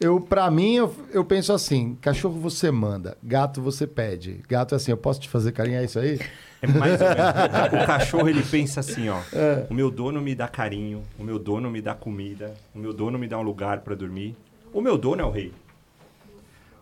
Eu, 0.00 0.20
pra 0.20 0.50
mim, 0.50 0.74
eu, 0.74 0.94
eu 1.12 1.24
penso 1.24 1.52
assim: 1.52 1.94
cachorro 2.00 2.38
você 2.40 2.70
manda, 2.70 3.16
gato 3.22 3.62
você 3.62 3.86
pede. 3.86 4.42
Gato 4.48 4.74
é 4.74 4.76
assim, 4.76 4.90
eu 4.90 4.96
posso 4.96 5.20
te 5.20 5.28
fazer 5.28 5.52
carinho, 5.52 5.78
é 5.78 5.84
isso 5.84 5.98
aí? 5.98 6.18
É 6.60 6.66
mais 6.66 7.00
ou 7.00 7.08
menos. 7.08 7.30
O 7.30 7.48
ca- 7.78 7.82
O 7.82 7.86
cachorro, 7.86 8.28
ele 8.28 8.42
pensa 8.42 8.80
assim, 8.80 9.08
ó. 9.08 9.20
É. 9.32 9.66
O 9.70 9.74
meu 9.74 9.90
dono 9.90 10.20
me 10.20 10.34
dá 10.34 10.48
carinho, 10.48 11.02
o 11.18 11.22
meu 11.22 11.38
dono 11.38 11.70
me 11.70 11.80
dá 11.80 11.94
comida, 11.94 12.54
o 12.74 12.78
meu 12.78 12.92
dono 12.92 13.18
me 13.18 13.28
dá 13.28 13.38
um 13.38 13.42
lugar 13.42 13.80
pra 13.80 13.94
dormir. 13.94 14.36
O 14.72 14.80
meu 14.80 14.98
dono 14.98 15.22
é 15.22 15.24
o 15.24 15.30
rei. 15.30 15.52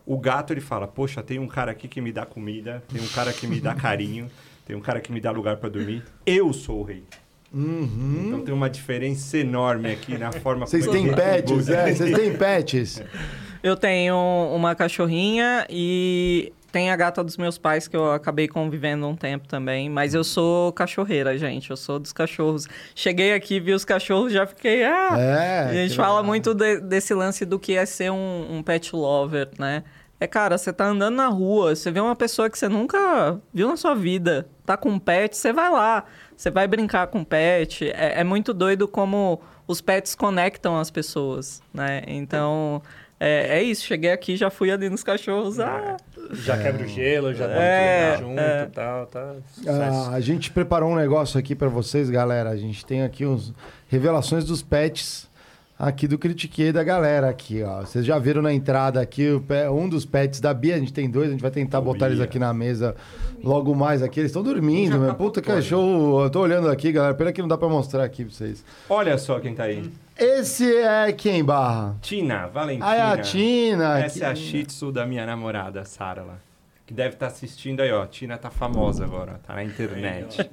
O 0.04 0.18
gato, 0.18 0.52
ele 0.52 0.60
fala, 0.60 0.88
poxa, 0.88 1.22
tem 1.22 1.38
um 1.38 1.46
cara 1.46 1.70
aqui 1.70 1.86
que 1.86 2.00
me 2.00 2.10
dá 2.10 2.26
comida, 2.26 2.82
tem 2.92 3.00
um 3.00 3.06
cara 3.08 3.32
que 3.32 3.46
me 3.46 3.60
dá 3.60 3.72
carinho, 3.74 4.28
tem 4.66 4.74
um 4.74 4.80
cara 4.80 5.00
que 5.00 5.12
me 5.12 5.20
dá 5.20 5.30
lugar 5.30 5.58
pra 5.58 5.68
dormir. 5.68 6.02
Eu 6.26 6.52
sou 6.52 6.80
o 6.80 6.82
rei. 6.82 7.04
Uhum. 7.52 8.24
Então 8.26 8.40
tem 8.40 8.54
uma 8.54 8.70
diferença 8.70 9.36
enorme 9.36 9.90
aqui 9.90 10.16
na 10.16 10.32
forma 10.32 10.66
Vocês 10.66 10.86
como 10.86 10.98
têm 10.98 11.14
pets, 11.14 11.68
é? 11.68 11.92
Vocês 11.92 12.16
têm 12.16 12.36
pets? 12.36 13.02
Eu 13.62 13.76
tenho 13.76 14.16
uma 14.52 14.74
cachorrinha 14.74 15.64
e 15.70 16.52
tem 16.72 16.90
a 16.90 16.96
gata 16.96 17.22
dos 17.22 17.36
meus 17.36 17.58
pais 17.58 17.86
que 17.86 17.94
eu 17.94 18.10
acabei 18.10 18.48
convivendo 18.48 19.06
um 19.06 19.14
tempo 19.14 19.46
também. 19.46 19.88
Mas 19.88 20.14
eu 20.14 20.24
sou 20.24 20.72
cachorreira, 20.72 21.38
gente. 21.38 21.70
Eu 21.70 21.76
sou 21.76 22.00
dos 22.00 22.12
cachorros. 22.12 22.66
Cheguei 22.92 23.34
aqui, 23.34 23.60
vi 23.60 23.72
os 23.72 23.84
cachorros, 23.84 24.32
já 24.32 24.46
fiquei. 24.46 24.82
Ah! 24.82 25.16
É. 25.16 25.60
a 25.68 25.74
gente 25.74 25.94
fala 25.94 26.14
legal. 26.14 26.24
muito 26.24 26.54
de- 26.54 26.80
desse 26.80 27.14
lance 27.14 27.44
do 27.44 27.56
que 27.56 27.76
é 27.76 27.86
ser 27.86 28.10
um, 28.10 28.46
um 28.50 28.62
pet 28.64 28.96
lover, 28.96 29.50
né? 29.56 29.84
É, 30.18 30.26
cara, 30.26 30.56
você 30.56 30.72
tá 30.72 30.86
andando 30.86 31.16
na 31.16 31.26
rua, 31.26 31.74
você 31.74 31.90
vê 31.90 32.00
uma 32.00 32.14
pessoa 32.14 32.48
que 32.48 32.56
você 32.56 32.68
nunca 32.68 33.40
viu 33.52 33.68
na 33.68 33.76
sua 33.76 33.92
vida, 33.92 34.48
tá 34.64 34.76
com 34.76 34.88
um 34.88 34.98
pet, 34.98 35.36
você 35.36 35.52
vai 35.52 35.68
lá, 35.68 36.04
você 36.42 36.50
vai 36.50 36.66
brincar 36.66 37.06
com 37.06 37.20
o 37.20 37.24
pet. 37.24 37.88
É, 37.90 38.20
é 38.20 38.24
muito 38.24 38.52
doido 38.52 38.88
como 38.88 39.40
os 39.66 39.80
pets 39.80 40.14
conectam 40.16 40.76
as 40.76 40.90
pessoas, 40.90 41.62
né? 41.72 42.02
Então, 42.06 42.82
é, 43.20 43.58
é 43.58 43.62
isso. 43.62 43.84
Cheguei 43.86 44.10
aqui, 44.10 44.36
já 44.36 44.50
fui 44.50 44.68
ali 44.70 44.90
nos 44.90 45.04
cachorros. 45.04 45.60
Ah, 45.60 45.96
Já 46.32 46.58
quebra 46.58 46.84
o 46.84 46.88
gelo, 46.88 47.32
já 47.32 47.46
dá 47.46 47.54
É, 47.54 48.12
tudo 48.16 48.26
junto 48.28 48.40
é. 48.40 48.62
e 48.64 48.66
tal, 48.70 49.06
tá? 49.06 49.34
Ah, 49.68 50.10
a 50.14 50.20
gente 50.20 50.50
preparou 50.50 50.90
um 50.90 50.96
negócio 50.96 51.38
aqui 51.38 51.54
pra 51.54 51.68
vocês, 51.68 52.10
galera. 52.10 52.50
A 52.50 52.56
gente 52.56 52.84
tem 52.84 53.02
aqui 53.04 53.24
uns 53.24 53.54
revelações 53.88 54.44
dos 54.44 54.62
pets 54.62 55.30
aqui 55.84 56.06
do 56.06 56.16
Critiquei 56.16 56.70
da 56.72 56.84
galera 56.84 57.28
aqui, 57.28 57.60
ó. 57.62 57.80
Vocês 57.80 58.06
já 58.06 58.16
viram 58.18 58.40
na 58.40 58.52
entrada 58.52 59.00
aqui 59.00 59.28
o 59.32 59.40
pe- 59.40 59.68
um 59.68 59.88
dos 59.88 60.04
pets 60.06 60.38
da 60.40 60.54
Bia, 60.54 60.76
a 60.76 60.78
gente 60.78 60.92
tem 60.92 61.10
dois, 61.10 61.28
a 61.28 61.32
gente 61.32 61.40
vai 61.42 61.50
tentar 61.50 61.80
Ô, 61.80 61.82
botar 61.82 62.06
eles 62.06 62.18
Bia. 62.18 62.24
aqui 62.24 62.38
na 62.38 62.54
mesa 62.54 62.94
logo 63.42 63.74
mais 63.74 64.00
aqui. 64.02 64.20
Eles 64.20 64.30
estão 64.30 64.42
dormindo, 64.44 64.96
meu. 64.98 65.08
tá 65.08 65.14
Puta 65.14 65.42
fora. 65.42 65.56
cachorro. 65.56 66.22
Eu 66.22 66.30
tô 66.30 66.40
olhando 66.40 66.68
aqui, 66.70 66.92
galera. 66.92 67.12
Pena 67.14 67.32
que 67.32 67.42
não 67.42 67.48
dá 67.48 67.58
pra 67.58 67.68
mostrar 67.68 68.04
aqui 68.04 68.24
pra 68.24 68.32
vocês. 68.32 68.64
Olha 68.88 69.18
só 69.18 69.40
quem 69.40 69.54
tá 69.54 69.64
aí. 69.64 69.90
Esse 70.16 70.76
é 70.76 71.10
quem, 71.12 71.42
Barra? 71.42 71.96
Tina, 72.00 72.46
Valentina. 72.46 72.86
Ah, 72.86 72.94
é 72.94 73.02
a 73.02 73.16
Tina. 73.18 73.98
Essa 73.98 74.18
que- 74.20 74.24
é 74.24 74.28
a 74.28 74.34
Shih 74.36 74.64
Tzu 74.64 74.92
da 74.92 75.04
minha 75.04 75.26
namorada, 75.26 75.84
Sara 75.84 76.22
lá. 76.22 76.34
Que 76.86 76.94
deve 76.94 77.14
estar 77.14 77.26
assistindo 77.26 77.80
aí, 77.80 77.90
ó. 77.90 78.06
Tina 78.06 78.38
tá 78.38 78.50
famosa 78.50 79.04
agora, 79.04 79.40
tá 79.46 79.54
na 79.54 79.64
internet. 79.64 80.48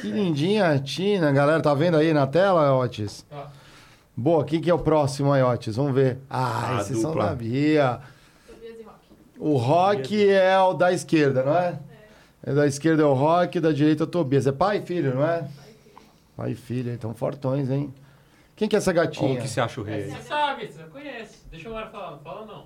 Que 0.00 0.08
lindinha 0.08 0.68
a 0.70 0.78
Tina, 0.78 1.32
galera. 1.32 1.60
Tá 1.60 1.74
vendo 1.74 1.96
aí 1.96 2.12
na 2.12 2.26
tela, 2.26 2.76
Otis? 2.76 3.26
Boa, 4.20 4.44
quem 4.44 4.60
que 4.60 4.68
é 4.68 4.74
o 4.74 4.78
próximo 4.78 5.32
aí, 5.32 5.42
Otis? 5.42 5.76
Vamos 5.76 5.94
ver. 5.94 6.18
Ah, 6.28 6.76
A 6.76 6.80
esses 6.82 6.98
são 7.00 7.10
dupla. 7.12 7.28
da 7.30 7.34
Bia. 7.34 8.00
O 9.38 9.56
Rock 9.56 10.28
é 10.28 10.58
o 10.58 10.74
da 10.74 10.92
esquerda, 10.92 11.42
não 11.42 11.56
é? 11.56 11.78
é? 12.42 12.52
Da 12.52 12.66
esquerda 12.66 13.02
é 13.02 13.06
o 13.06 13.14
Rock, 13.14 13.58
da 13.58 13.72
direita 13.72 14.02
é 14.02 14.04
o 14.04 14.06
Tobias. 14.06 14.46
É 14.46 14.52
pai 14.52 14.76
e 14.76 14.82
filho, 14.82 15.14
não 15.14 15.24
é? 15.26 15.48
Pai 16.36 16.50
e 16.50 16.54
filho, 16.54 16.92
então 16.92 17.14
fortões, 17.14 17.70
hein? 17.70 17.94
Quem 18.54 18.68
que 18.68 18.76
é 18.76 18.78
essa 18.78 18.92
Como 18.92 19.06
gatinha? 19.06 19.40
que 19.40 19.48
você 19.48 19.58
acha 19.58 19.80
o 19.80 19.84
rei? 19.84 20.10
Você 20.10 20.20
sabe, 20.20 20.66
você 20.70 20.82
conhece. 20.82 21.38
Deixa 21.50 21.70
o 21.70 21.72
Lara 21.72 21.86
falar, 21.88 22.10
não 22.10 22.18
fala 22.18 22.44
não. 22.44 22.64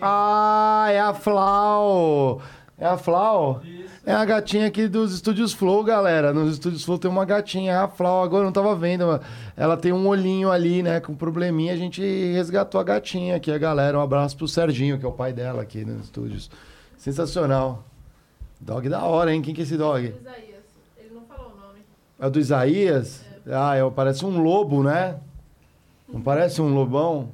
Ah, 0.00 0.86
é 0.88 1.00
a 1.00 1.12
Flau! 1.12 2.40
É 2.80 2.86
a 2.86 2.96
Flau? 2.96 3.60
Isso. 3.62 3.90
É 4.06 4.12
a 4.12 4.24
gatinha 4.24 4.66
aqui 4.66 4.88
dos 4.88 5.12
estúdios 5.12 5.52
Flow, 5.52 5.84
galera. 5.84 6.32
Nos 6.32 6.54
estúdios 6.54 6.82
Flow 6.82 6.98
tem 6.98 7.10
uma 7.10 7.26
gatinha, 7.26 7.72
é 7.72 7.76
a 7.76 7.86
Flau. 7.86 8.24
Agora 8.24 8.42
eu 8.42 8.46
não 8.46 8.52
tava 8.52 8.74
vendo. 8.74 9.20
Ela 9.54 9.76
tem 9.76 9.92
um 9.92 10.08
olhinho 10.08 10.50
ali, 10.50 10.82
né? 10.82 10.98
Com 10.98 11.14
probleminha. 11.14 11.74
A 11.74 11.76
gente 11.76 12.02
resgatou 12.32 12.80
a 12.80 12.84
gatinha 12.84 13.36
aqui, 13.36 13.52
a 13.52 13.58
galera. 13.58 13.98
Um 13.98 14.00
abraço 14.00 14.34
pro 14.34 14.48
Serginho, 14.48 14.98
que 14.98 15.04
é 15.04 15.08
o 15.08 15.12
pai 15.12 15.34
dela 15.34 15.60
aqui 15.60 15.84
nos 15.84 16.04
estúdios. 16.04 16.50
Sensacional. 16.96 17.84
Dog 18.58 18.88
da 18.88 19.04
hora, 19.04 19.34
hein? 19.34 19.42
Quem 19.42 19.54
que 19.54 19.60
é 19.60 19.64
esse 19.64 19.76
dog? 19.76 20.06
Isaías. 20.06 20.64
Ele 20.98 21.14
não 21.14 21.22
falou 21.22 21.52
o 21.52 21.60
nome. 21.60 21.80
É 22.18 22.26
o 22.26 22.30
do 22.30 22.40
Isaías? 22.40 23.22
Ah, 23.46 23.76
é, 23.76 23.90
parece 23.90 24.24
um 24.24 24.42
lobo, 24.42 24.82
né? 24.82 25.16
Não 26.08 26.22
parece 26.22 26.62
um 26.62 26.74
lobão? 26.74 27.28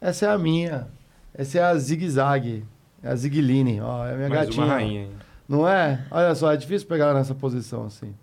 Essa 0.00 0.26
é 0.26 0.28
a 0.30 0.38
minha. 0.38 0.88
Essa 1.32 1.58
é 1.58 1.62
a 1.62 1.74
zigue-zague. 1.76 2.64
É 3.02 3.08
a 3.10 3.16
ziguiline. 3.16 3.80
Ó, 3.80 4.06
é 4.06 4.12
a 4.12 4.16
minha 4.16 4.28
Mais 4.28 4.46
gatinha. 4.46 4.64
uma 4.64 4.72
rainha. 4.74 5.00
hein? 5.02 5.10
Não 5.48 5.66
é? 5.68 6.04
Olha 6.10 6.34
só, 6.34 6.52
é 6.52 6.56
difícil 6.56 6.86
pegar 6.88 7.06
ela 7.06 7.14
nessa 7.14 7.34
posição 7.34 7.84
assim. 7.86 8.14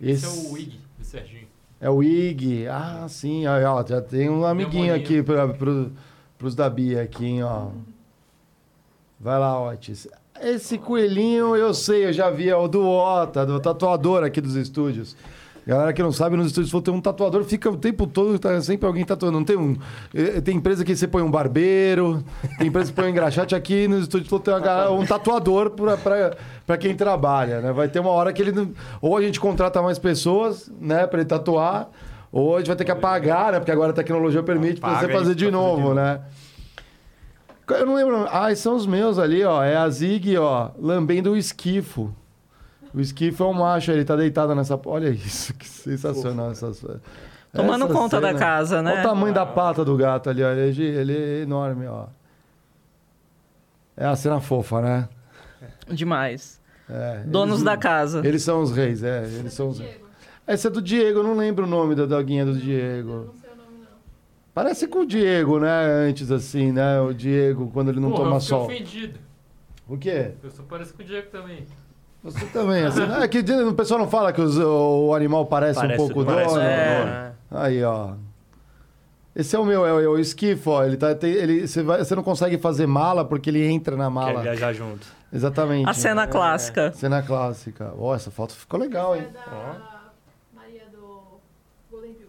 Esse 0.00 0.24
é 0.26 0.28
o 0.28 0.52
Wig 0.52 0.80
do 0.98 1.04
Serginho. 1.04 1.46
É 1.80 1.90
o 1.90 2.02
Ig. 2.02 2.66
Ah, 2.68 3.06
sim. 3.08 3.46
Aí, 3.46 3.64
ó, 3.64 3.84
já 3.86 4.00
tem 4.00 4.28
um 4.30 4.44
amiguinho 4.46 4.94
aqui 4.94 5.22
pra, 5.22 5.48
pro, 5.48 5.92
pros 6.38 6.54
da 6.54 6.68
Bia 6.70 7.02
aqui, 7.02 7.24
hein, 7.26 7.42
ó. 7.42 7.68
Vai 9.20 9.38
lá, 9.38 9.60
Otis. 9.70 10.08
Esse 10.40 10.76
coelhinho 10.78 11.56
eu 11.56 11.72
sei, 11.72 12.06
eu 12.06 12.12
já 12.12 12.30
vi, 12.30 12.48
é 12.48 12.56
o 12.56 12.68
do 12.68 12.86
Ota, 12.86 13.44
do 13.46 13.58
tatuador 13.58 14.22
aqui 14.22 14.40
dos 14.40 14.54
estúdios. 14.54 15.16
Galera 15.66 15.92
que 15.92 16.00
não 16.00 16.12
sabe, 16.12 16.36
nos 16.36 16.46
estúdios, 16.46 16.80
tem 16.84 16.94
um 16.94 17.00
tatuador, 17.00 17.42
fica 17.42 17.68
o 17.68 17.76
tempo 17.76 18.06
todo, 18.06 18.38
tá 18.38 18.60
sempre 18.62 18.86
alguém 18.86 19.04
tatuando. 19.04 19.36
Não 19.36 19.44
tem 19.44 19.56
um. 19.56 19.76
eh, 20.14 20.40
Tem 20.40 20.56
empresa 20.56 20.84
que 20.84 20.94
você 20.94 21.08
põe 21.08 21.22
um 21.22 21.30
barbeiro, 21.30 22.22
tem 22.56 22.68
empresa 22.68 22.90
que 22.90 22.94
põe 22.96 23.06
um 23.06 23.08
engraxate 23.08 23.52
aqui 23.52 23.88
nos 23.88 24.02
estúdios, 24.02 24.30
tem 24.42 24.60
galera- 24.60 24.92
um 24.92 25.04
tatuador 25.04 25.70
pra 26.64 26.76
quem 26.78 26.94
trabalha, 26.94 27.60
né? 27.60 27.72
Vai 27.72 27.88
ter 27.88 27.98
uma 27.98 28.10
hora 28.10 28.32
que 28.32 28.40
ele. 28.42 28.52
não- 28.52 28.70
Ou 29.02 29.16
a 29.16 29.20
gente 29.22 29.40
contrata 29.40 29.82
mais 29.82 29.98
pessoas, 29.98 30.70
né, 30.80 31.04
pra 31.04 31.18
ele 31.18 31.28
tatuar, 31.28 31.88
ou 32.30 32.54
a 32.54 32.58
gente 32.58 32.68
vai 32.68 32.76
ter 32.76 32.84
que 32.84 32.92
apagar, 32.92 33.50
né? 33.50 33.58
Porque 33.58 33.72
agora 33.72 33.90
a 33.90 33.94
tecnologia 33.94 34.44
permite 34.44 34.80
pra 34.80 34.90
você 35.00 35.08
fazer 35.18 35.32
e 35.32 35.34
de 35.34 35.50
novo, 35.50 35.94
né? 35.94 36.20
Eu 37.68 37.84
não 37.86 37.94
lembro. 37.96 38.28
Ah, 38.30 38.54
são 38.54 38.76
os 38.76 38.86
meus 38.86 39.18
ali, 39.18 39.42
ó. 39.42 39.64
É 39.64 39.76
a 39.76 39.88
Zig, 39.90 40.36
ó, 40.38 40.70
lambendo 40.80 41.32
o 41.32 41.36
esquifo. 41.36 42.14
O 42.96 43.00
esquifo 43.00 43.44
é 43.44 43.46
um 43.46 43.52
macho, 43.52 43.92
ele 43.92 44.04
tá 44.06 44.16
deitado 44.16 44.54
nessa. 44.54 44.80
Olha 44.86 45.10
isso, 45.10 45.52
que 45.54 45.68
sensacional 45.68 46.50
essa. 46.50 46.72
Tomando 47.52 47.84
essa 47.84 47.92
conta 47.94 48.18
da 48.20 48.28
cena. 48.28 48.38
casa, 48.38 48.80
né? 48.82 48.90
Olha 48.92 49.00
o 49.00 49.02
tamanho 49.02 49.34
da 49.34 49.44
pata 49.44 49.84
do 49.84 49.94
gato 49.96 50.30
ali, 50.30 50.42
ó. 50.42 50.50
Ele 50.50 50.82
é, 50.82 51.00
ele 51.00 51.12
é 51.16 51.42
enorme, 51.42 51.86
ó. 51.86 52.06
É 53.96 54.06
a 54.06 54.16
cena 54.16 54.40
fofa, 54.40 54.80
né? 54.80 55.08
Demais. 55.88 56.58
É, 56.88 57.22
Donos 57.26 57.56
eles- 57.56 57.64
da 57.64 57.76
casa. 57.76 58.26
Eles 58.26 58.42
são 58.42 58.62
os 58.62 58.72
reis, 58.74 59.02
é. 59.02 59.24
Eles 59.24 59.52
são 59.52 59.68
os... 59.68 59.76
Diego. 59.78 60.06
Essa 60.46 60.68
é 60.68 60.70
do 60.70 60.80
Diego, 60.80 61.18
eu 61.18 61.22
não 61.24 61.34
lembro 61.36 61.64
o 61.64 61.68
nome 61.68 61.94
da 61.94 62.06
doguinha 62.06 62.44
do 62.44 62.52
Eu 62.52 62.56
Diego. 62.56 63.10
não 63.26 63.34
sei 63.34 63.50
o 63.50 63.56
nome, 63.56 63.78
não. 63.80 63.86
Parece 64.54 64.86
com 64.86 65.00
o 65.00 65.06
Diego, 65.06 65.58
né? 65.58 65.84
Antes, 66.08 66.30
assim, 66.30 66.72
né? 66.72 67.00
O 67.00 67.12
Diego, 67.12 67.68
quando 67.72 67.88
ele 67.90 68.00
não 68.00 68.10
Porra, 68.10 68.24
toma 68.24 68.36
eu 68.36 68.40
sol. 68.40 68.64
ofendido. 68.66 69.18
O 69.88 69.96
quê? 69.98 70.32
Eu 70.42 70.50
só 70.50 70.62
pareço 70.62 70.94
com 70.94 71.02
o 71.02 71.06
Diego 71.06 71.28
também. 71.30 71.66
Você 72.24 72.44
também, 72.46 72.84
assim. 72.84 73.02
É 73.22 73.28
que 73.28 73.38
o 73.40 73.74
pessoal 73.74 74.00
não 74.00 74.08
fala 74.08 74.32
que 74.32 74.40
os- 74.40 74.58
o 74.58 75.14
animal 75.14 75.46
parece, 75.46 75.78
Parece- 75.80 76.02
um 76.02 76.06
pouco 76.08 76.24
parece 76.24 76.54
dono. 76.54 76.60
É. 76.62 77.04
né? 77.04 77.32
Aí, 77.52 77.84
ó. 77.84 78.10
Esse 79.34 79.54
é 79.54 79.58
o 79.58 79.64
meu, 79.64 79.86
é 79.86 79.92
o, 79.92 80.00
é 80.00 80.08
o 80.08 80.18
esquifo, 80.18 80.70
ó. 80.70 80.84
Ele 80.84 80.96
tá, 80.96 81.14
tem- 81.14 81.30
ele, 81.32 81.68
você, 81.68 81.82
vai- 81.82 81.98
você 82.02 82.14
não 82.16 82.22
consegue 82.22 82.58
fazer 82.58 82.86
mala 82.86 83.24
porque 83.24 83.50
ele 83.50 83.64
entra 83.64 83.94
na 83.96 84.04
Quer 84.04 84.10
mala. 84.10 84.40
viajar 84.42 84.72
junto. 84.72 85.06
Exatamente. 85.32 85.88
A 85.88 85.92
cena 85.92 86.26
clássica. 86.26 86.92
Cena 86.92 87.22
clássica. 87.22 87.92
Ó, 87.98 88.14
essa 88.14 88.30
foto 88.30 88.54
ficou 88.54 88.80
legal, 88.80 89.14
É 89.14 89.18
hein? 89.18 89.26
da 89.34 90.10
Maria 90.54 90.84
do 90.90 91.38
Golden 91.90 92.14
Pill. 92.14 92.28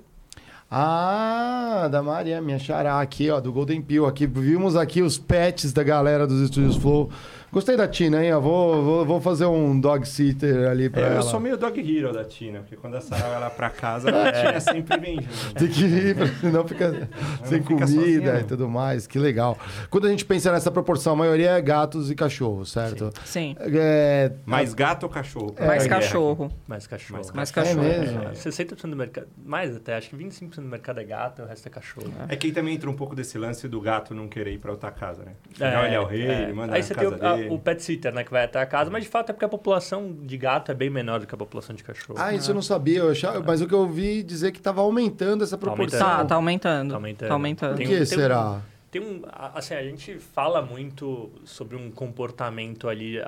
Ah, 0.70 1.88
da 1.90 2.04
Maria, 2.04 2.42
minha 2.42 2.60
xará 2.60 3.00
aqui, 3.00 3.30
ó, 3.32 3.40
do 3.40 3.54
Golden 3.54 3.82
Pill. 3.82 4.06
Aqui, 4.06 4.28
vimos 4.28 4.76
aqui 4.76 5.02
os 5.02 5.18
pets 5.18 5.72
da 5.72 5.84
galera 5.84 6.28
dos 6.28 6.42
Estúdios 6.42 6.76
Flow. 6.76 7.10
Gostei 7.52 7.78
da 7.78 7.88
Tina, 7.88 8.24
hein? 8.24 8.34
ó. 8.34 8.40
Vou, 8.40 8.84
vou, 8.84 9.06
vou 9.06 9.22
fazer 9.22 9.46
um 9.46 9.80
dog 9.80 10.08
sitter 10.08 10.70
ali 10.70 10.90
pra 10.90 11.02
É, 11.02 11.06
ela. 11.08 11.16
eu 11.16 11.22
sou 11.24 11.40
meio 11.40 11.58
dog 11.58 11.80
hero 11.98 12.12
da 12.14 12.24
Tina, 12.26 12.60
porque 12.60 12.76
quando 12.76 12.96
a 12.98 13.02
Sarah 13.02 13.30
vai 13.30 13.40
lá 13.40 13.50
pra 13.50 13.70
casa, 13.70 14.10
a 14.12 14.32
Tina 14.32 14.60
sempre 14.60 14.98
vem 15.00 15.16
junto. 15.22 15.56
Tem 15.56 15.68
que 15.68 15.86
ir, 15.86 16.16
senão 16.42 16.66
fica 16.68 17.08
sem 17.46 17.62
fica 17.62 17.74
comida 17.76 17.88
sozinha, 17.88 18.40
e 18.40 18.44
tudo 18.44 18.70
mais. 18.70 19.08
Que 19.08 19.18
legal. 19.18 19.58
Quando 19.90 20.08
a 20.08 20.10
gente 20.10 20.26
pensa 20.26 20.52
nessa 20.52 20.70
proporção, 20.70 21.14
a 21.14 21.16
maioria 21.16 21.52
é 21.52 21.62
gatos 21.62 22.12
e 22.12 22.16
cachorros, 22.16 22.72
certo? 22.72 23.12
Sim. 23.26 23.56
É, 23.60 24.32
Mais 24.46 24.74
gato 24.74 25.04
ou 25.04 25.10
cachorro? 25.10 25.56
Mais 25.60 25.86
É, 25.86 25.90
cachorro. 25.90 26.52
Mais 26.68 26.86
cachorro. 26.86 27.22
Mais 27.34 27.50
é 27.50 27.54
cachorro. 27.54 27.82
mesmo. 27.82 28.24
É, 28.24 28.32
60% 28.34 28.90
do 28.90 28.96
mercado. 28.96 29.28
Mais 29.46 29.76
até, 29.76 29.96
acho 29.96 30.10
que 30.10 30.18
25% 30.18 30.56
do 30.56 30.62
mercado 30.64 31.00
é 31.00 31.04
gato, 31.06 31.44
o 31.44 31.46
resto 31.46 31.66
é 31.66 31.70
cachorro. 31.72 32.12
É 32.28 32.36
que 32.36 32.48
aí 32.48 32.54
também 32.54 32.76
entra 32.76 32.90
um 32.90 32.96
pouco 32.96 33.16
desse 33.16 33.38
lance 33.38 33.68
do 33.68 33.80
gato 33.80 34.14
não 34.14 34.28
querer 34.28 34.52
ir 34.54 34.58
pra 34.60 34.72
outra 34.72 34.92
casa, 34.92 35.24
né? 35.24 35.32
Afinal, 35.54 35.86
ele 35.86 35.96
é 35.96 36.00
o 36.00 36.06
rei, 36.06 36.28
é. 36.28 36.42
ele 36.44 36.54
manda 36.54 36.74
Aí 36.74 36.82
na 36.82 36.86
você 36.86 36.94
tem 36.94 37.04
casa 37.10 37.16
o, 37.16 37.20
dele. 37.20 37.37
O 37.50 37.60
pet 37.60 37.82
sitter, 37.84 38.14
né, 38.14 38.24
que 38.24 38.32
vai 38.32 38.44
até 38.46 38.60
a 38.60 38.66
casa, 38.66 38.90
mas 38.90 39.04
de 39.04 39.10
fato 39.10 39.30
é 39.30 39.34
porque 39.34 39.46
a 39.46 39.50
população 39.50 40.12
de 40.14 40.38
gato 40.38 40.72
é 40.72 40.76
bem 40.76 40.90
menor 40.90 41.20
do 41.20 41.28
que 41.28 41.34
a 41.36 41.38
população 41.38 41.76
de 41.76 41.84
cachorro. 41.84 42.20
Ah, 42.22 42.34
isso 42.34 42.52
eu 42.52 42.56
não 42.56 42.62
sabia. 42.62 43.00
eu 43.00 43.12
achava- 43.12 43.40
mas 43.46 43.62
o 43.62 43.68
que 43.68 43.74
eu 43.74 43.80
ouvi 43.80 44.24
dizer 44.24 44.52
que 44.52 44.58
estava 44.60 44.82
aumentando 44.82 45.44
essa 45.44 45.58
proporção. 45.58 46.00
Tá, 46.00 46.26
tá 46.26 46.36
aumentando. 46.36 46.90
Tá 46.92 46.96
aumentando. 46.96 47.28
Tá 47.30 47.34
aumentando. 47.34 47.72
Por 47.72 47.78
Tem 47.78 47.88
que 47.88 47.94
um- 47.94 47.96
tem 47.98 48.04
um- 48.04 48.06
será? 48.06 48.62
Tem 48.90 49.02
um, 49.02 49.22
a- 49.28 49.52
assim, 49.60 49.74
a 49.76 49.84
gente 49.84 50.18
fala 50.18 50.62
muito 50.62 51.30
sobre 51.44 51.76
um 51.76 51.92
comportamento 51.92 52.88
ali, 52.88 53.22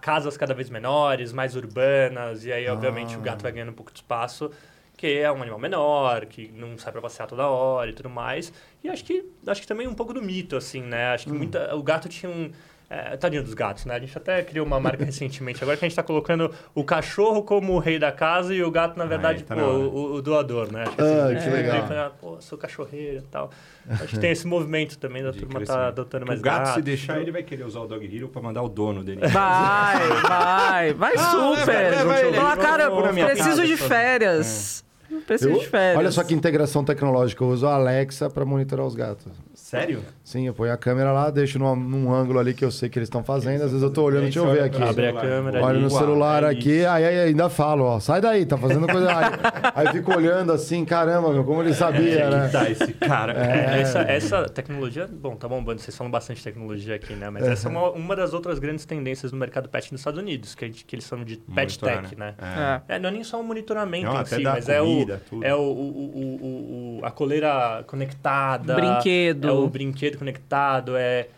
casas 0.00 0.36
cada 0.36 0.54
vez 0.54 0.70
menores, 0.70 1.32
mais 1.32 1.54
urbanas, 1.54 2.44
e 2.44 2.52
aí, 2.52 2.66
obviamente, 2.68 3.14
Ah. 3.14 3.18
o 3.18 3.20
gato 3.20 3.42
vai 3.42 3.52
ganhando 3.52 3.70
um 3.70 3.74
pouco 3.74 3.92
de 3.92 3.98
espaço, 3.98 4.50
que 4.96 5.06
é 5.18 5.30
um 5.30 5.42
animal 5.42 5.58
menor, 5.58 6.24
que 6.26 6.50
não 6.56 6.78
sai 6.78 6.92
pra 6.92 7.02
passear 7.02 7.26
toda 7.26 7.46
hora 7.46 7.90
e 7.90 7.92
tudo 7.92 8.08
mais. 8.08 8.52
E 8.82 8.88
acho 8.88 9.04
que, 9.04 9.24
acho 9.46 9.60
que 9.60 9.66
também 9.66 9.86
um 9.86 9.94
pouco 9.94 10.14
do 10.14 10.22
mito, 10.22 10.56
assim, 10.56 10.80
né? 10.82 11.08
Acho 11.12 11.26
que 11.26 11.32
Hum. 11.32 11.36
muita, 11.38 11.74
o 11.74 11.82
gato 11.82 12.08
tinha 12.08 12.30
um... 12.30 12.50
É, 12.90 13.16
tadinho 13.16 13.42
dos 13.42 13.54
gatos, 13.54 13.86
né? 13.86 13.94
A 13.94 13.98
gente 13.98 14.16
até 14.16 14.42
criou 14.42 14.66
uma 14.66 14.78
marca 14.78 15.02
recentemente. 15.06 15.62
Agora 15.62 15.76
que 15.76 15.84
a 15.84 15.88
gente 15.88 15.96
tá 15.96 16.02
colocando 16.02 16.50
o 16.74 16.84
cachorro 16.84 17.42
como 17.42 17.72
o 17.72 17.78
rei 17.78 17.98
da 17.98 18.12
casa 18.12 18.54
e 18.54 18.62
o 18.62 18.70
gato, 18.70 18.98
na 18.98 19.06
verdade, 19.06 19.42
tá 19.42 19.54
pô, 19.54 19.60
na 19.60 19.66
o, 19.68 20.14
o 20.16 20.22
doador, 20.22 20.70
né? 20.70 20.82
Acho 20.84 20.94
Ah, 21.00 21.24
a 21.24 21.34
que 21.34 21.40
gente 21.40 21.50
legal. 21.50 21.78
brinca, 21.86 22.12
Pô, 22.20 22.40
sou 22.40 22.58
cachorreiro 22.58 23.18
e 23.18 23.22
tal. 23.22 23.50
Acho 23.88 24.06
que 24.08 24.18
tem 24.18 24.30
esse 24.30 24.46
movimento 24.46 24.98
também 24.98 25.22
da 25.22 25.30
de 25.30 25.38
turma 25.38 25.54
tá 25.54 25.58
crescimento. 25.58 25.86
adotando 25.88 26.26
mais 26.26 26.40
o 26.40 26.42
gato, 26.42 26.58
se 26.58 26.64
gatos. 26.72 26.84
deixar, 26.84 27.20
ele 27.20 27.32
vai 27.32 27.42
querer 27.42 27.64
usar 27.64 27.80
o 27.80 27.86
dog 27.86 28.04
hero 28.16 28.28
pra 28.28 28.40
mandar 28.42 28.62
o 28.62 28.68
dono 28.68 29.02
dele. 29.02 29.20
Vai, 29.28 30.08
vai, 30.22 30.92
vai 30.94 31.16
super. 31.18 31.90
leva 31.90 32.20
ele, 32.20 32.36
Fala, 32.36 32.56
cara, 32.56 33.12
minha 33.12 33.26
preciso 33.26 33.64
de 33.64 33.76
férias. 33.76 34.84
Preciso 35.26 35.58
de 35.58 35.66
férias. 35.68 35.98
olha 35.98 36.10
só 36.10 36.22
que 36.24 36.34
integração 36.34 36.84
tecnológica. 36.84 37.42
Eu 37.44 37.48
uso 37.48 37.66
a 37.66 37.74
Alexa 37.74 38.28
para 38.28 38.44
monitorar 38.44 38.84
os 38.86 38.94
gatos. 38.94 39.32
Sério? 39.54 40.02
Sim, 40.24 40.46
eu 40.46 40.54
ponho 40.54 40.72
a 40.72 40.76
câmera 40.78 41.12
lá, 41.12 41.28
deixo 41.28 41.58
num, 41.58 41.76
num 41.76 42.10
ângulo 42.10 42.38
ali 42.38 42.54
que 42.54 42.64
eu 42.64 42.70
sei 42.70 42.88
que 42.88 42.98
eles 42.98 43.08
estão 43.08 43.22
fazendo. 43.22 43.56
Às 43.62 43.68
vezes 43.72 43.82
eu 43.82 43.90
tô 43.90 44.02
olhando, 44.04 44.22
deixa 44.22 44.38
eu 44.38 44.50
ver 44.50 44.62
aqui. 44.62 44.82
Abre 44.82 45.08
a 45.08 45.12
câmera 45.12 45.58
Olha 45.62 45.74
ali. 45.76 45.82
no 45.82 45.90
celular 45.90 46.42
é 46.44 46.48
aqui, 46.48 46.86
aí, 46.86 47.04
aí 47.04 47.18
ainda 47.28 47.50
falo, 47.50 47.84
ó, 47.84 48.00
sai 48.00 48.22
daí, 48.22 48.46
tá 48.46 48.56
fazendo 48.56 48.86
coisa. 48.88 49.06
aí, 49.14 49.24
aí 49.74 49.88
fico 49.92 50.16
olhando 50.16 50.50
assim, 50.50 50.82
caramba, 50.82 51.30
meu, 51.30 51.44
como 51.44 51.60
ele 51.62 51.74
sabia, 51.74 52.20
É, 52.20 52.30
né? 52.30 52.48
tá 52.48 52.70
esse 52.70 52.94
cara. 52.94 53.34
É, 53.34 53.82
Essa, 53.82 53.98
essa 54.00 54.48
tecnologia, 54.48 55.06
bom, 55.06 55.36
tá 55.36 55.46
bombando, 55.46 55.82
vocês 55.82 55.94
falam 55.94 56.10
bastante 56.10 56.38
de 56.38 56.44
tecnologia 56.44 56.94
aqui, 56.94 57.12
né? 57.12 57.28
Mas 57.28 57.46
essa 57.46 57.68
é 57.68 57.70
uma, 57.70 57.90
uma 57.90 58.16
das 58.16 58.32
outras 58.32 58.58
grandes 58.58 58.86
tendências 58.86 59.30
no 59.30 59.36
mercado 59.36 59.68
pet 59.68 59.92
nos 59.92 60.00
Estados 60.00 60.18
Unidos, 60.18 60.54
que, 60.54 60.64
a 60.64 60.68
gente, 60.68 60.86
que 60.86 60.96
eles 60.96 61.04
chamam 61.06 61.26
de 61.26 61.36
pet 61.36 61.78
tech, 61.78 62.16
né? 62.16 62.34
É. 62.40 62.92
É. 62.94 62.96
É, 62.96 62.98
não 62.98 63.10
é 63.10 63.12
nem 63.12 63.24
só 63.24 63.38
o 63.38 63.44
monitoramento 63.44 64.06
Não, 64.06 64.14
em 64.14 64.20
até 64.20 64.36
si, 64.36 64.42
mas 64.42 64.70
é, 64.70 64.80
o, 64.80 64.86
comida, 64.86 65.22
tudo. 65.28 65.44
é 65.44 65.54
o, 65.54 65.58
o, 65.58 65.62
o, 65.62 66.20
o- 66.40 67.00
o- 67.00 67.04
a 67.04 67.10
coleira 67.10 67.84
conectada. 67.86 68.74
Brinquedo. 68.74 69.48
É 69.48 69.52
o 69.52 69.68
brinquedo 69.68 70.13
conectado, 70.16 70.96
é... 70.96 71.28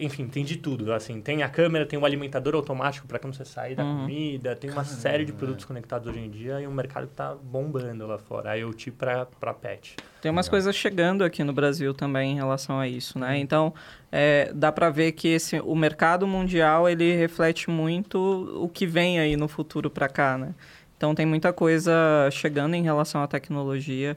Enfim, 0.00 0.28
tem 0.28 0.44
de 0.44 0.56
tudo, 0.56 0.92
assim. 0.92 1.20
Tem 1.20 1.42
a 1.42 1.48
câmera, 1.48 1.84
tem 1.84 1.98
o 1.98 2.04
alimentador 2.04 2.54
automático 2.54 3.04
para 3.08 3.18
quando 3.18 3.34
você 3.34 3.44
sair 3.44 3.74
da 3.74 3.82
Uhum. 3.82 4.02
comida, 4.02 4.54
tem 4.54 4.70
uma 4.70 4.84
série 4.84 5.24
de 5.24 5.32
produtos 5.32 5.64
conectados 5.64 6.06
hoje 6.06 6.20
em 6.20 6.30
dia 6.30 6.60
e 6.60 6.68
um 6.68 6.72
mercado 6.72 7.08
que 7.08 7.14
tá 7.14 7.34
bombando 7.34 8.06
lá 8.06 8.16
fora. 8.16 8.50
A 8.52 8.54
IoT 8.54 8.92
para 8.92 9.26
pra 9.26 9.52
pet. 9.52 9.96
Tem 10.22 10.30
umas 10.30 10.48
coisas 10.48 10.76
chegando 10.76 11.24
aqui 11.24 11.42
no 11.42 11.52
Brasil 11.52 11.92
também 11.92 12.30
em 12.30 12.34
relação 12.36 12.78
a 12.78 12.86
isso, 12.86 13.18
né? 13.18 13.38
Então, 13.38 13.74
é, 14.12 14.52
dá 14.54 14.70
para 14.70 14.88
ver 14.88 15.10
que 15.12 15.26
esse, 15.26 15.58
o 15.60 15.74
mercado 15.74 16.28
mundial, 16.28 16.88
ele 16.88 17.16
reflete 17.16 17.68
muito 17.68 18.18
o 18.62 18.68
que 18.68 18.86
vem 18.86 19.18
aí 19.18 19.36
no 19.36 19.48
futuro 19.48 19.90
para 19.90 20.08
cá, 20.08 20.38
né? 20.38 20.54
Então, 20.96 21.12
tem 21.12 21.26
muita 21.26 21.52
coisa 21.52 21.92
chegando 22.30 22.74
em 22.74 22.82
relação 22.84 23.20
à 23.20 23.26
tecnologia 23.26 24.16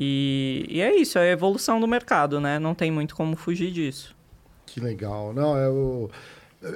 e, 0.00 0.64
e 0.68 0.80
é 0.80 0.94
isso, 0.94 1.18
é 1.18 1.22
a 1.22 1.32
evolução 1.32 1.80
do 1.80 1.88
mercado, 1.88 2.40
né? 2.40 2.56
Não 2.56 2.72
tem 2.72 2.88
muito 2.88 3.16
como 3.16 3.34
fugir 3.34 3.72
disso. 3.72 4.14
Que 4.64 4.78
legal. 4.78 5.32
Não, 5.34 5.58
é 5.58 5.68
o... 5.68 6.08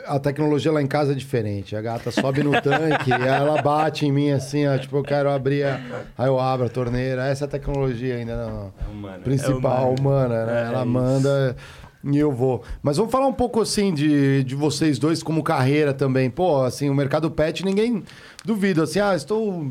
A 0.06 0.18
tecnologia 0.18 0.72
lá 0.72 0.82
em 0.82 0.88
casa 0.88 1.12
é 1.12 1.14
diferente. 1.14 1.76
A 1.76 1.80
gata 1.80 2.10
sobe 2.10 2.42
no 2.42 2.50
tanque, 2.60 3.12
aí 3.14 3.22
ela 3.22 3.62
bate 3.62 4.04
em 4.06 4.10
mim 4.10 4.32
assim, 4.32 4.66
ó, 4.66 4.76
tipo, 4.76 4.96
eu 4.96 5.04
quero 5.04 5.30
abrir, 5.30 5.62
a... 5.62 5.80
aí 6.18 6.26
eu 6.26 6.40
abro 6.40 6.66
a 6.66 6.68
torneira. 6.68 7.24
Essa 7.28 7.44
é 7.44 7.46
a 7.46 7.50
tecnologia 7.50 8.16
ainda 8.16 8.34
não. 8.44 8.72
Humano. 8.90 9.22
principal, 9.22 9.94
É 9.96 10.00
humano. 10.00 10.00
humana, 10.00 10.46
né? 10.46 10.62
É 10.62 10.66
Ela 10.66 10.78
isso. 10.78 10.86
manda 10.88 11.56
e 12.02 12.18
eu 12.18 12.32
vou. 12.32 12.64
Mas 12.82 12.96
vamos 12.96 13.12
falar 13.12 13.28
um 13.28 13.32
pouco 13.32 13.60
assim 13.60 13.94
de, 13.94 14.42
de 14.42 14.56
vocês 14.56 14.98
dois 14.98 15.22
como 15.22 15.44
carreira 15.44 15.94
também. 15.94 16.28
Pô, 16.28 16.62
assim, 16.62 16.90
o 16.90 16.94
mercado 16.94 17.30
pet, 17.30 17.64
ninguém 17.64 18.02
duvida 18.44 18.82
assim, 18.82 18.98
ah, 18.98 19.14
estou 19.14 19.70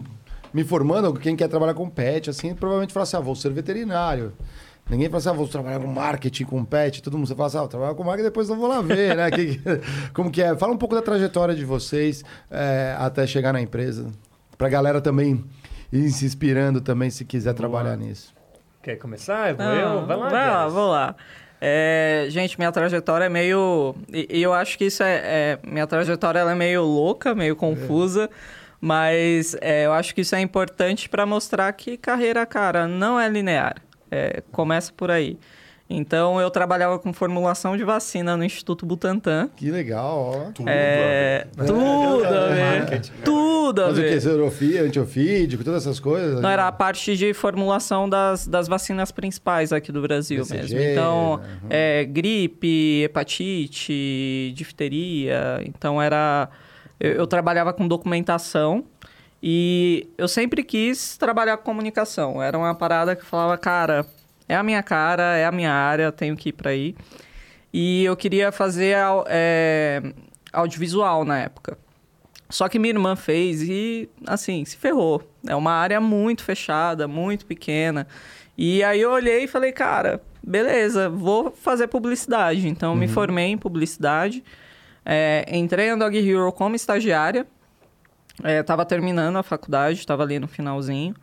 me 0.53 0.63
formando, 0.63 1.13
quem 1.13 1.35
quer 1.35 1.47
trabalhar 1.47 1.73
com 1.73 1.89
pet, 1.89 2.29
assim, 2.29 2.53
provavelmente 2.53 2.93
fala 2.93 3.03
assim, 3.03 3.17
ah, 3.17 3.21
vou 3.21 3.35
ser 3.35 3.51
veterinário. 3.51 4.33
Ninguém 4.89 5.07
fala 5.07 5.17
assim, 5.19 5.29
ah, 5.29 5.33
vou 5.33 5.47
trabalhar 5.47 5.79
com 5.79 5.87
marketing, 5.87 6.43
com 6.45 6.65
pet. 6.65 7.01
Todo 7.01 7.17
mundo 7.17 7.27
fala 7.35 7.47
assim, 7.47 7.57
ah, 7.57 7.61
vou 7.61 7.69
trabalhar 7.69 7.93
com 7.95 8.03
marketing, 8.03 8.23
depois 8.25 8.49
eu 8.49 8.55
vou 8.55 8.67
lá 8.67 8.81
ver, 8.81 9.15
né? 9.15 9.31
Que- 9.31 9.61
como 10.13 10.29
que 10.29 10.41
é? 10.41 10.55
Fala 10.55 10.73
um 10.73 10.77
pouco 10.77 10.95
da 10.95 11.01
trajetória 11.01 11.55
de 11.55 11.63
vocês 11.63 12.23
é, 12.49 12.95
até 12.99 13.25
chegar 13.25 13.53
na 13.53 13.61
empresa. 13.61 14.07
Pra 14.57 14.67
galera 14.67 14.99
também 14.99 15.43
ir 15.91 16.09
se 16.11 16.25
inspirando 16.25 16.81
também, 16.81 17.09
se 17.09 17.23
quiser 17.23 17.53
trabalhar 17.53 17.95
nisso. 17.95 18.33
Quer 18.83 18.95
começar? 18.97 19.53
Vou 19.53 19.65
Não, 19.65 19.73
eu? 19.75 20.05
Vai 20.05 20.17
lá, 20.17 20.29
Vai 20.29 20.47
lá, 20.49 20.67
vou 20.67 20.89
lá. 20.89 21.15
É, 21.63 22.25
gente, 22.29 22.57
minha 22.57 22.71
trajetória 22.71 23.25
é 23.25 23.29
meio. 23.29 23.93
E, 24.11 24.41
eu 24.41 24.51
acho 24.51 24.77
que 24.77 24.85
isso 24.85 25.03
é. 25.03 25.21
é- 25.23 25.59
minha 25.63 25.85
trajetória 25.85 26.39
ela 26.39 26.53
é 26.53 26.55
meio 26.55 26.81
louca, 26.83 27.35
meio 27.35 27.55
confusa. 27.55 28.29
Mas 28.81 29.55
é, 29.61 29.85
eu 29.85 29.93
acho 29.93 30.15
que 30.15 30.21
isso 30.21 30.33
é 30.33 30.41
importante 30.41 31.07
para 31.07 31.23
mostrar 31.23 31.71
que 31.73 31.95
carreira, 31.95 32.43
cara, 32.47 32.87
não 32.87 33.19
é 33.19 33.29
linear. 33.29 33.75
É, 34.09 34.41
começa 34.51 34.91
por 34.91 35.11
aí. 35.11 35.37
Então, 35.93 36.39
eu 36.39 36.49
trabalhava 36.49 36.97
com 36.97 37.11
formulação 37.11 37.75
de 37.75 37.83
vacina 37.83 38.37
no 38.37 38.45
Instituto 38.45 38.85
Butantan. 38.85 39.49
Que 39.57 39.69
legal, 39.69 40.17
ó. 40.17 40.51
Tudo 40.51 40.69
É, 40.69 41.47
tudo 41.57 42.25
a 42.25 42.47
ver. 42.47 43.01
Tudo 43.23 43.81
a 43.81 43.87
Mas 43.87 43.97
o 43.97 44.01
que? 44.01 44.09
ver. 44.09 44.21
Serofia, 44.21 44.83
antiofídico, 44.83 45.63
todas 45.63 45.85
essas 45.85 45.99
coisas? 45.99 46.39
Não, 46.41 46.49
era 46.49 46.67
a 46.67 46.71
parte 46.71 47.15
de 47.17 47.33
formulação 47.33 48.09
das, 48.09 48.47
das 48.47 48.67
vacinas 48.67 49.11
principais 49.11 49.73
aqui 49.73 49.91
do 49.91 50.01
Brasil 50.01 50.39
BCG, 50.43 50.61
mesmo. 50.75 50.79
Então, 50.91 51.37
né? 51.37 51.43
Uhum. 51.61 51.67
é, 51.69 52.05
gripe, 52.05 53.03
hepatite, 53.03 54.53
difteria. 54.55 55.61
Então, 55.65 56.01
era... 56.01 56.49
Eu, 57.01 57.13
eu 57.13 57.27
trabalhava 57.27 57.73
com 57.73 57.87
documentação 57.87 58.85
e 59.41 60.07
eu 60.19 60.27
sempre 60.27 60.63
quis 60.63 61.17
trabalhar 61.17 61.57
com 61.57 61.63
comunicação. 61.63 62.41
Era 62.41 62.55
uma 62.55 62.75
parada 62.75 63.15
que 63.15 63.23
eu 63.23 63.25
falava, 63.25 63.57
cara, 63.57 64.05
é 64.47 64.55
a 64.55 64.61
minha 64.61 64.83
cara, 64.83 65.35
é 65.35 65.45
a 65.45 65.51
minha 65.51 65.73
área, 65.73 66.11
tenho 66.11 66.37
que 66.37 66.49
ir 66.49 66.53
para 66.53 66.69
aí. 66.69 66.95
E 67.73 68.03
eu 68.05 68.15
queria 68.15 68.51
fazer 68.51 68.95
é, 69.27 70.13
audiovisual 70.53 71.25
na 71.25 71.39
época. 71.39 71.75
Só 72.49 72.67
que 72.67 72.77
minha 72.77 72.93
irmã 72.93 73.15
fez 73.15 73.63
e, 73.63 74.09
assim, 74.27 74.63
se 74.65 74.77
ferrou. 74.77 75.23
É 75.47 75.55
uma 75.55 75.71
área 75.71 75.99
muito 75.99 76.43
fechada, 76.43 77.07
muito 77.07 77.45
pequena. 77.45 78.05
E 78.57 78.83
aí 78.83 79.01
eu 79.01 79.09
olhei 79.09 79.45
e 79.45 79.47
falei, 79.47 79.71
cara, 79.71 80.21
beleza, 80.43 81.09
vou 81.09 81.49
fazer 81.49 81.87
publicidade. 81.87 82.67
Então, 82.67 82.93
me 82.93 83.07
formei 83.07 83.47
em 83.47 83.57
publicidade. 83.57 84.43
É, 85.05 85.45
entrei 85.51 85.89
na 85.89 85.95
Dog 85.95 86.17
Hero 86.17 86.51
como 86.51 86.75
estagiária. 86.75 87.45
É, 88.43 88.63
tava 88.63 88.85
terminando 88.85 89.35
a 89.37 89.43
faculdade, 89.43 89.99
estava 89.99 90.23
ali 90.23 90.39
no 90.39 90.47
finalzinho. 90.47 91.15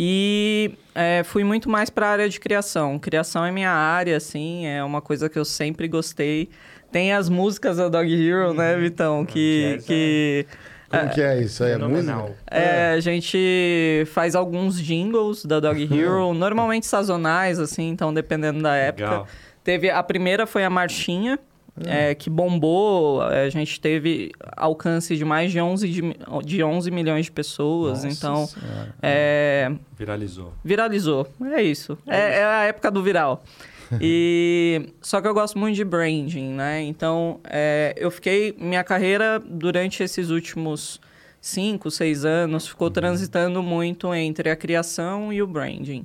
E 0.00 0.72
é, 0.94 1.22
fui 1.24 1.42
muito 1.42 1.68
mais 1.68 1.90
para 1.90 2.06
a 2.06 2.10
área 2.10 2.28
de 2.28 2.38
criação. 2.38 2.98
Criação 2.98 3.44
é 3.44 3.50
minha 3.50 3.70
área, 3.70 4.16
assim, 4.16 4.66
é 4.66 4.82
uma 4.84 5.00
coisa 5.00 5.28
que 5.28 5.38
eu 5.38 5.44
sempre 5.44 5.88
gostei. 5.88 6.48
Tem 6.92 7.12
as 7.12 7.28
músicas 7.28 7.76
da 7.78 7.88
Dog 7.88 8.08
Hero, 8.10 8.54
né, 8.54 8.76
Vitão? 8.76 9.26
Que, 9.26 9.72
jazz 9.74 9.82
é- 9.82 9.86
que 9.86 10.46
Como 10.88 11.10
que 11.10 11.20
é 11.20 11.40
isso 11.42 11.64
aí? 11.64 11.72
É 11.72 11.78
música? 11.78 12.34
é, 12.50 12.92
a 12.92 13.00
gente 13.00 14.04
faz 14.12 14.34
alguns 14.34 14.80
jingles 14.80 15.44
da 15.44 15.60
Dog 15.60 15.82
Hero, 15.92 16.32
normalmente 16.32 16.86
sazonais, 16.86 17.58
assim, 17.58 17.88
então 17.90 18.14
dependendo 18.14 18.62
da 18.62 18.74
época. 18.74 19.04
Legal. 19.10 19.28
Teve 19.62 19.90
a 19.90 20.02
primeira 20.02 20.46
foi 20.46 20.64
a 20.64 20.70
marchinha, 20.70 21.38
é, 21.86 22.14
que 22.14 22.28
bombou. 22.30 23.22
A 23.22 23.48
gente 23.48 23.80
teve 23.80 24.32
alcance 24.56 25.16
de 25.16 25.24
mais 25.24 25.52
de 25.52 25.60
11, 25.60 25.88
de, 25.88 26.02
de 26.44 26.62
11 26.62 26.90
milhões 26.90 27.26
de 27.26 27.32
pessoas. 27.32 28.04
Nossa 28.04 28.08
então, 28.08 28.46
Senhora. 28.46 28.94
é, 29.02 29.70
Viralizou. 29.96 30.52
viralizou. 30.64 31.26
É 31.52 31.62
isso. 31.62 31.98
É, 32.06 32.38
é 32.38 32.44
a 32.44 32.64
época 32.64 32.90
do 32.90 33.02
viral. 33.02 33.42
E 34.02 34.90
só 35.00 35.18
que 35.18 35.26
eu 35.26 35.32
gosto 35.32 35.58
muito 35.58 35.74
de 35.74 35.82
branding, 35.82 36.50
né? 36.52 36.82
Então, 36.82 37.40
é, 37.48 37.94
eu 37.96 38.10
fiquei 38.10 38.54
minha 38.58 38.84
carreira 38.84 39.40
durante 39.42 40.02
esses 40.02 40.28
últimos 40.28 41.00
cinco, 41.40 41.90
seis 41.90 42.24
anos 42.24 42.68
ficou 42.68 42.90
transitando 42.90 43.62
muito 43.62 44.12
entre 44.14 44.50
a 44.50 44.56
criação 44.56 45.32
e 45.32 45.42
o 45.42 45.46
branding. 45.46 46.04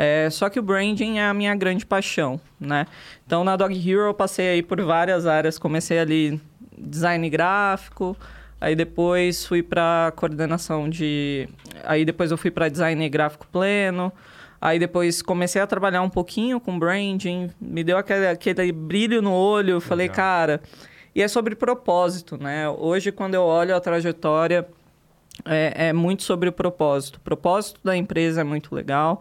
É, 0.00 0.30
só 0.30 0.48
que 0.48 0.60
o 0.60 0.62
branding 0.62 1.18
é 1.18 1.26
a 1.26 1.34
minha 1.34 1.52
grande 1.56 1.84
paixão, 1.84 2.40
né? 2.60 2.86
Então, 3.26 3.42
na 3.42 3.56
Dog 3.56 3.74
Hero 3.74 4.02
eu 4.02 4.14
passei 4.14 4.48
aí 4.48 4.62
por 4.62 4.80
várias 4.80 5.26
áreas. 5.26 5.58
Comecei 5.58 5.98
ali 5.98 6.40
design 6.78 7.28
gráfico, 7.28 8.16
aí 8.60 8.76
depois 8.76 9.44
fui 9.44 9.60
para 9.60 10.12
coordenação 10.14 10.88
de... 10.88 11.48
Aí 11.82 12.04
depois 12.04 12.30
eu 12.30 12.36
fui 12.36 12.52
para 12.52 12.68
design 12.68 13.08
gráfico 13.08 13.44
pleno, 13.50 14.12
aí 14.60 14.78
depois 14.78 15.20
comecei 15.20 15.60
a 15.60 15.66
trabalhar 15.66 16.02
um 16.02 16.10
pouquinho 16.10 16.60
com 16.60 16.78
branding, 16.78 17.50
me 17.60 17.82
deu 17.82 17.98
aquele, 17.98 18.28
aquele 18.28 18.70
brilho 18.70 19.20
no 19.20 19.32
olho, 19.32 19.80
falei, 19.80 20.06
Legal. 20.06 20.16
cara... 20.16 20.60
E 21.14 21.22
é 21.22 21.26
sobre 21.26 21.56
propósito, 21.56 22.36
né? 22.36 22.68
Hoje, 22.68 23.10
quando 23.10 23.34
eu 23.34 23.42
olho 23.42 23.74
a 23.74 23.80
trajetória, 23.80 24.68
é, 25.44 25.88
é 25.88 25.92
muito 25.92 26.22
sobre 26.22 26.48
o 26.48 26.52
propósito. 26.52 27.16
O 27.16 27.20
propósito 27.20 27.80
da 27.82 27.96
empresa 27.96 28.42
é 28.42 28.44
muito 28.44 28.72
legal, 28.72 29.20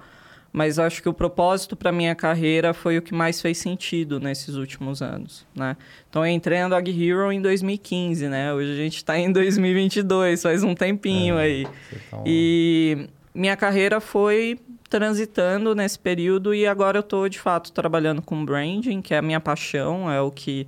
mas 0.58 0.80
acho 0.80 1.04
que 1.04 1.08
o 1.08 1.14
propósito 1.14 1.76
para 1.76 1.92
minha 1.92 2.16
carreira 2.16 2.74
foi 2.74 2.98
o 2.98 3.02
que 3.04 3.14
mais 3.14 3.40
fez 3.40 3.60
sentido 3.60 4.20
nesses 4.20 4.56
últimos 4.56 5.04
anos, 5.04 5.46
né? 5.56 5.78
Então 6.10 6.26
eu 6.26 6.32
entrei 6.34 6.60
na 6.62 6.68
Dog 6.68 6.90
Hero 6.90 7.32
em 7.32 7.40
2015, 7.40 8.28
né? 8.28 8.52
Hoje 8.52 8.72
a 8.72 8.76
gente 8.76 8.96
está 8.98 9.20
em 9.20 9.32
2022, 9.32 10.42
faz 10.42 10.64
um 10.64 10.74
tempinho 10.74 11.38
É, 11.38 11.44
aí. 11.44 11.68
Tá 12.10 12.18
um- 12.18 12.24
E 12.26 13.08
minha 13.36 13.56
carreira 13.56 14.02
foi 14.02 14.60
transitando 14.90 15.76
nesse 15.76 16.00
período 16.00 16.56
e 16.56 16.66
agora 16.66 16.98
eu 16.98 17.02
estou 17.02 17.30
de 17.30 17.38
fato 17.38 17.72
trabalhando 17.72 18.22
com 18.24 18.44
branding, 18.44 19.00
que 19.00 19.14
é 19.14 19.20
a 19.20 19.22
minha 19.22 19.40
paixão, 19.40 20.10
é 20.10 20.20
o 20.20 20.32
que 20.32 20.66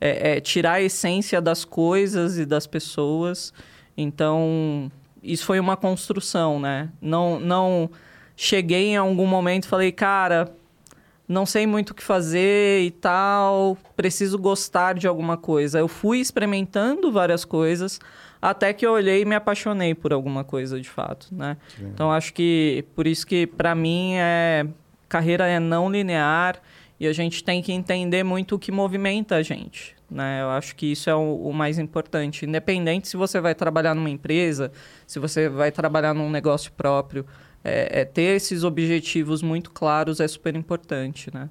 é, 0.00 0.36
é 0.36 0.40
tirar 0.40 0.74
a 0.74 0.82
essência 0.82 1.40
das 1.40 1.64
coisas 1.64 2.38
e 2.38 2.46
das 2.46 2.68
pessoas. 2.68 3.52
Então 3.96 4.92
isso 5.22 5.44
foi 5.44 5.58
uma 5.58 5.76
construção, 5.76 6.60
né? 6.60 6.88
Não, 7.02 7.40
não 7.40 7.90
cheguei 8.36 8.88
em 8.88 8.96
algum 8.96 9.26
momento 9.26 9.64
e 9.64 9.68
falei, 9.68 9.92
cara, 9.92 10.54
não 11.26 11.46
sei 11.46 11.66
muito 11.66 11.90
o 11.90 11.94
que 11.94 12.02
fazer 12.02 12.82
e 12.82 12.90
tal, 12.90 13.78
preciso 13.96 14.38
gostar 14.38 14.94
de 14.94 15.06
alguma 15.06 15.36
coisa. 15.36 15.78
Eu 15.78 15.88
fui 15.88 16.18
experimentando 16.18 17.10
várias 17.10 17.44
coisas 17.44 17.98
até 18.40 18.74
que 18.74 18.86
eu 18.86 18.92
olhei 18.92 19.22
e 19.22 19.24
me 19.24 19.34
apaixonei 19.34 19.94
por 19.94 20.12
alguma 20.12 20.44
coisa 20.44 20.78
de 20.78 20.88
fato, 20.88 21.28
né? 21.32 21.56
Então 21.80 22.12
acho 22.12 22.34
que 22.34 22.84
por 22.94 23.06
isso 23.06 23.26
que 23.26 23.46
para 23.46 23.74
mim 23.74 24.16
é 24.16 24.66
carreira 25.08 25.46
é 25.46 25.58
não 25.58 25.90
linear 25.90 26.60
e 27.00 27.06
a 27.06 27.12
gente 27.12 27.42
tem 27.42 27.62
que 27.62 27.72
entender 27.72 28.22
muito 28.22 28.56
o 28.56 28.58
que 28.58 28.70
movimenta 28.70 29.36
a 29.36 29.42
gente, 29.42 29.96
né? 30.10 30.42
Eu 30.42 30.50
acho 30.50 30.76
que 30.76 30.92
isso 30.92 31.08
é 31.08 31.14
o, 31.14 31.36
o 31.48 31.54
mais 31.54 31.78
importante, 31.78 32.44
independente 32.44 33.08
se 33.08 33.16
você 33.16 33.40
vai 33.40 33.54
trabalhar 33.54 33.94
numa 33.94 34.10
empresa, 34.10 34.70
se 35.06 35.18
você 35.18 35.48
vai 35.48 35.72
trabalhar 35.72 36.12
num 36.12 36.28
negócio 36.28 36.70
próprio, 36.72 37.24
é, 37.64 38.00
é 38.00 38.04
ter 38.04 38.36
esses 38.36 38.62
objetivos 38.62 39.42
muito 39.42 39.70
claros 39.70 40.20
é 40.20 40.28
super 40.28 40.54
importante, 40.54 41.30
né? 41.34 41.48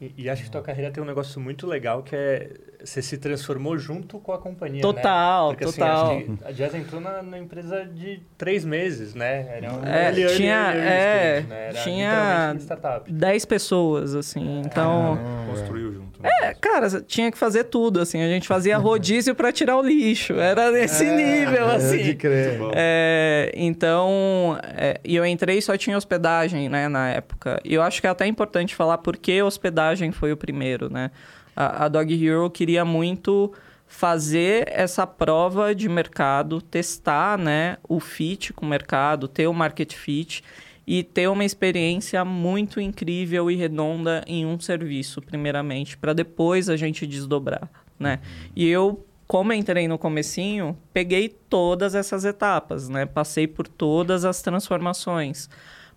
E, 0.00 0.14
e 0.16 0.30
acho 0.30 0.44
que 0.44 0.50
tua 0.50 0.62
carreira 0.62 0.90
tem 0.90 1.02
um 1.02 1.06
negócio 1.06 1.38
muito 1.40 1.66
legal 1.66 2.02
que 2.02 2.16
é 2.16 2.50
você 2.82 3.02
se 3.02 3.18
transformou 3.18 3.76
junto 3.76 4.18
com 4.18 4.32
a 4.32 4.38
companhia, 4.38 4.80
Total, 4.80 5.50
né? 5.50 5.54
Porque, 5.54 5.64
assim, 5.64 5.78
total. 5.80 6.16
que 6.22 6.38
a 6.46 6.50
Jazz 6.52 6.74
entrou 6.74 6.98
na, 6.98 7.22
na 7.22 7.38
empresa 7.38 7.84
de 7.84 8.22
três 8.38 8.64
meses, 8.64 9.14
né? 9.14 9.46
Era 9.58 9.70
um 9.74 9.84
É, 9.84 10.06
early, 10.06 10.26
tinha- 10.36 10.72
early 10.74 10.80
é, 10.88 11.32
stage, 11.40 11.46
né? 11.48 11.64
Era 11.68 11.82
tinha- 11.82 12.56
startup. 12.58 13.12
10 13.12 13.44
pessoas, 13.44 14.14
assim, 14.14 14.62
então... 14.64 15.18
Construiu 15.50 15.92
junto. 15.92 16.22
né? 16.22 16.30
É, 16.42 16.54
cara, 16.54 16.88
tinha 17.02 17.30
que 17.30 17.36
fazer 17.36 17.64
tudo, 17.64 18.00
assim. 18.00 18.22
A 18.22 18.28
gente 18.28 18.48
fazia 18.48 18.78
rodízio 18.78 19.34
para 19.34 19.52
tirar 19.52 19.76
o 19.76 19.82
lixo. 19.82 20.32
Era 20.40 20.70
nesse 20.70 21.04
nível, 21.04 21.68
É, 21.68 21.74
assim. 21.76 22.02
de 22.02 22.14
crer. 22.14 22.58
Bom. 22.58 22.70
É, 22.74 23.52
então, 23.54 24.58
é, 24.74 24.98
e 25.04 25.16
eu 25.16 25.26
entrei 25.26 25.58
e 25.58 25.62
só 25.62 25.76
tinha 25.76 25.98
hospedagem, 25.98 26.70
né, 26.70 26.88
na 26.88 27.10
época. 27.10 27.60
E 27.62 27.74
eu 27.74 27.82
acho 27.82 28.00
que 28.00 28.06
é 28.06 28.10
até 28.10 28.26
importante 28.26 28.74
falar 28.74 28.96
por 28.98 29.18
que 29.18 29.42
hospedagem 29.42 29.89
foi 30.12 30.32
o 30.32 30.36
primeiro, 30.36 30.90
né? 30.90 31.10
A, 31.54 31.84
a 31.84 31.88
Dog 31.88 32.26
Hero 32.26 32.50
queria 32.50 32.84
muito 32.84 33.52
fazer 33.90 34.68
essa 34.70 35.04
prova 35.04 35.74
de 35.74 35.88
mercado, 35.88 36.62
testar, 36.62 37.36
né, 37.36 37.76
o 37.88 37.98
fit 37.98 38.52
com 38.52 38.64
o 38.64 38.68
mercado, 38.68 39.26
ter 39.26 39.48
o 39.48 39.52
market 39.52 39.92
fit 39.92 40.44
e 40.86 41.02
ter 41.02 41.28
uma 41.28 41.44
experiência 41.44 42.24
muito 42.24 42.80
incrível 42.80 43.50
e 43.50 43.56
redonda 43.56 44.24
em 44.28 44.46
um 44.46 44.58
serviço, 44.60 45.20
primeiramente, 45.20 45.98
para 45.98 46.12
depois 46.12 46.68
a 46.68 46.76
gente 46.76 47.04
desdobrar, 47.04 47.68
né? 47.98 48.20
E 48.54 48.68
eu, 48.68 49.04
como 49.26 49.52
entrei 49.52 49.86
no 49.88 49.98
comecinho, 49.98 50.78
peguei 50.92 51.28
todas 51.28 51.94
essas 51.94 52.24
etapas, 52.24 52.88
né? 52.88 53.06
Passei 53.06 53.46
por 53.46 53.66
todas 53.66 54.24
as 54.24 54.40
transformações. 54.40 55.50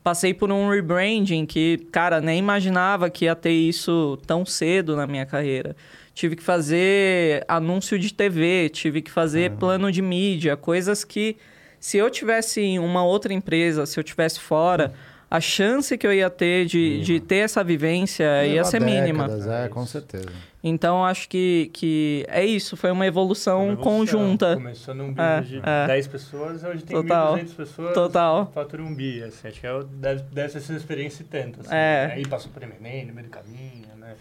Passei 0.03 0.33
por 0.33 0.51
um 0.51 0.69
rebranding 0.69 1.45
que, 1.45 1.87
cara, 1.91 2.19
nem 2.19 2.37
imaginava 2.37 3.09
que 3.09 3.25
ia 3.25 3.35
ter 3.35 3.53
isso 3.53 4.19
tão 4.27 4.45
cedo 4.45 4.97
na 4.97 5.07
minha 5.07 5.25
carreira. 5.25 5.75
Tive 6.13 6.35
que 6.35 6.43
fazer 6.43 7.45
anúncio 7.47 7.97
de 7.97 8.13
TV, 8.13 8.69
tive 8.69 9.01
que 9.01 9.09
fazer 9.09 9.51
plano 9.51 9.91
de 9.91 10.01
mídia, 10.01 10.57
coisas 10.57 11.05
que 11.05 11.37
se 11.79 11.97
eu 11.97 12.09
tivesse 12.09 12.61
em 12.61 12.79
uma 12.79 13.03
outra 13.03 13.33
empresa, 13.33 13.85
se 13.85 13.99
eu 13.99 14.03
tivesse 14.03 14.39
fora, 14.39 14.93
a 15.35 15.41
chance 15.41 15.97
que 15.97 16.05
eu 16.05 16.13
ia 16.13 16.29
ter 16.29 16.65
de, 16.65 17.01
de 17.01 17.19
ter 17.19 17.37
essa 17.37 17.63
vivência 17.63 18.45
ia 18.45 18.63
ser 18.63 18.79
mínima. 18.79 19.27
décadas, 19.27 19.47
É, 19.47 19.67
com 19.67 19.85
certeza. 19.85 20.29
Então, 20.63 21.03
acho 21.03 21.27
que, 21.27 21.69
que 21.73 22.23
é 22.29 22.45
isso, 22.45 22.77
foi 22.77 22.89
uma 22.91 23.05
evolução, 23.05 23.63
Uma 23.65 23.73
evolução. 23.73 23.91
conjunta. 23.97 24.53
Começou 24.55 24.93
num 24.95 25.13
É, 25.17 25.41
business 25.41 25.47
de 25.49 25.69
é. 25.69 25.87
10 25.87 26.07
pessoas, 26.07 26.63
hoje 26.63 26.83
tem 26.83 26.95
Total. 27.01 27.35
1.200 27.35 27.55
pessoas, 27.55 27.93
Total. 27.93 28.51
fatura 28.53 28.81
um 28.83 28.93
bi. 28.95 29.21
Assim, 29.23 29.47
acho 29.49 29.59
que 29.59 29.67
é, 29.67 29.73
o- 29.73 29.83
deve, 29.83 30.21
deve 30.31 30.49
ser 30.49 30.59
essa 30.59 30.73
experiência 30.73 31.23
e 31.23 31.25
tanto. 31.25 31.59
Assim, 31.61 31.69
É. 31.75 32.11
Aí 32.15 32.25
passou 32.27 32.49
por 32.51 32.63
M&M 32.63 33.05
no 33.07 33.13
meio 33.13 33.27
do 33.27 33.31
caminho, 33.31 33.87
né? 33.97 34.13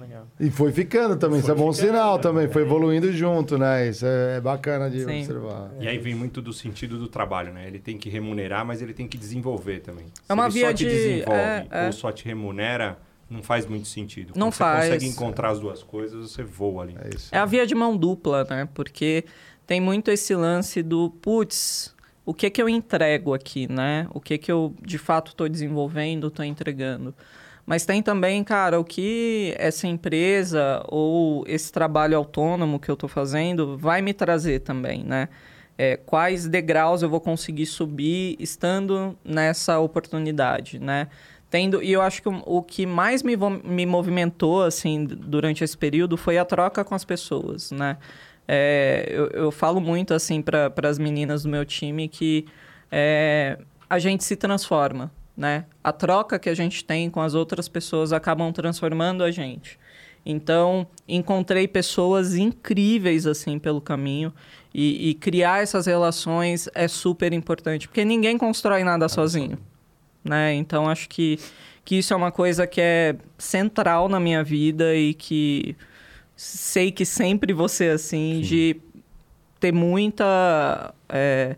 Legal. 0.00 0.26
E 0.38 0.50
foi 0.50 0.72
ficando 0.72 1.16
também, 1.16 1.38
isso 1.38 1.46
Foi 1.46 1.54
é 1.54 1.58
bom 1.58 1.72
ficando, 1.72 1.88
sinal 1.92 2.16
né? 2.16 2.22
também, 2.22 2.48
foi 2.48 2.62
evoluindo 2.62 3.10
junto, 3.12 3.56
né? 3.56 3.88
Isso 3.88 4.04
é, 4.04 4.36
é 4.36 4.40
bacana 4.40 4.90
de 4.90 5.00
Sim. 5.04 5.20
observar. 5.20 5.70
E 5.80 5.86
aí 5.88 5.96
vem 5.98 6.14
muito 6.14 6.42
do 6.42 6.52
sentido 6.52 6.98
do 6.98 7.08
trabalho, 7.08 7.52
né? 7.52 7.66
Ele 7.66 7.78
tem 7.78 7.96
que 7.96 8.08
remunerar, 8.08 8.64
mas 8.66 8.82
ele 8.82 8.92
tem 8.92 9.06
que 9.08 9.16
desenvolver 9.16 9.80
também. 9.80 10.06
Se 10.06 10.22
É 10.28 10.34
uma 10.34 10.44
ele 10.46 10.54
via 10.54 10.66
só 10.68 10.72
te 10.74 10.84
de- 10.84 10.90
desenvolve 10.90 11.40
é, 11.40 11.66
é. 11.70 11.86
ou 11.86 11.92
só 11.92 12.10
te 12.12 12.24
remunera, 12.24 12.98
não 13.30 13.42
faz 13.42 13.64
muito 13.66 13.86
sentido. 13.88 14.32
Não 14.36 14.48
Quando 14.48 14.54
faz. 14.54 14.84
Você 14.86 14.92
consegue 14.94 15.06
encontrar 15.06 15.50
as 15.50 15.60
duas 15.60 15.82
coisas, 15.82 16.30
você 16.32 16.42
voa 16.42 16.82
ali. 16.82 16.96
É 17.02 17.10
isso. 17.14 17.34
É 17.34 17.38
a 17.38 17.44
via 17.46 17.66
de 17.66 17.74
mão 17.74 17.96
dupla, 17.96 18.44
né? 18.50 18.68
Porque 18.74 19.24
tem 19.66 19.80
muito 19.80 20.10
esse 20.10 20.34
lance 20.34 20.82
do, 20.82 21.10
putz, 21.22 21.94
o 22.24 22.34
que 22.34 22.50
que 22.50 22.60
eu 22.60 22.68
entrego 22.68 23.32
aqui, 23.34 23.70
né? 23.70 24.06
O 24.12 24.20
que 24.20 24.36
que 24.36 24.50
eu 24.50 24.74
de 24.84 24.98
fato 24.98 25.28
estou 25.30 25.48
desenvolvendo, 25.48 26.26
estou 26.28 26.44
entregando. 26.44 27.14
Mas 27.66 27.84
tem 27.84 28.00
também, 28.00 28.44
cara, 28.44 28.78
o 28.78 28.84
que 28.84 29.52
essa 29.58 29.88
empresa 29.88 30.84
ou 30.86 31.44
esse 31.48 31.72
trabalho 31.72 32.16
autônomo 32.16 32.78
que 32.78 32.88
eu 32.88 32.94
estou 32.94 33.08
fazendo 33.08 33.76
vai 33.76 34.00
me 34.00 34.14
trazer 34.14 34.60
também, 34.60 35.02
né? 35.02 35.28
É, 35.76 35.96
quais 35.96 36.46
degraus 36.46 37.02
eu 37.02 37.10
vou 37.10 37.20
conseguir 37.20 37.66
subir 37.66 38.36
estando 38.38 39.18
nessa 39.24 39.78
oportunidade, 39.80 40.78
né? 40.78 41.08
Tendo, 41.50 41.82
e 41.82 41.92
eu 41.92 42.00
acho 42.00 42.22
que 42.22 42.28
o, 42.28 42.62
que 42.62 42.86
mais 42.86 43.22
me, 43.22 43.36
me 43.64 43.84
movimentou, 43.84 44.62
assim, 44.62 45.04
durante 45.04 45.62
esse 45.62 45.76
período 45.76 46.16
foi 46.16 46.38
a 46.38 46.44
troca 46.44 46.84
com 46.84 46.94
as 46.94 47.04
pessoas, 47.04 47.72
né? 47.72 47.98
É, 48.48 49.06
eu, 49.10 49.26
eu 49.28 49.50
falo 49.50 49.80
muito, 49.80 50.14
assim, 50.14 50.40
para 50.40 50.72
as 50.88 50.98
meninas 50.98 51.42
do 51.42 51.48
meu 51.48 51.64
time 51.64 52.08
que 52.08 52.46
é, 52.90 53.58
a 53.90 53.98
gente 53.98 54.24
se 54.24 54.36
transforma, 54.36 55.10
né? 55.36 55.66
A 55.82 55.92
troca 55.92 56.38
que 56.38 56.48
a 56.48 56.54
gente 56.54 56.84
tem 56.84 57.10
com 57.10 57.20
as 57.20 57.34
outras 57.34 57.68
pessoas 57.68 58.12
acabam 58.12 58.52
transformando 58.52 59.22
a 59.22 59.30
gente. 59.30 59.78
Então, 60.24 60.86
encontrei 61.06 61.68
pessoas 61.68 62.34
incríveis, 62.34 63.26
assim, 63.26 63.58
pelo 63.58 63.80
caminho. 63.80 64.32
E, 64.74 65.10
e 65.10 65.14
criar 65.14 65.62
essas 65.62 65.86
relações 65.86 66.68
é 66.74 66.86
super 66.86 67.32
importante, 67.32 67.88
porque 67.88 68.04
ninguém 68.04 68.36
constrói 68.36 68.84
nada 68.84 69.08
sozinho 69.08 69.58
né? 70.26 70.54
Então 70.54 70.88
acho 70.88 71.08
que, 71.08 71.38
que 71.84 71.96
isso 71.96 72.12
é 72.12 72.16
uma 72.16 72.32
coisa 72.32 72.66
que 72.66 72.80
é 72.80 73.16
central 73.38 74.08
na 74.08 74.18
minha 74.18 74.42
vida 74.42 74.94
e 74.94 75.14
que 75.14 75.76
sei 76.34 76.90
que 76.90 77.06
sempre 77.06 77.52
vou 77.52 77.68
ser 77.68 77.92
assim, 77.92 78.40
de 78.40 78.76
ter 79.60 79.72
muita. 79.72 80.94
é, 81.08 81.56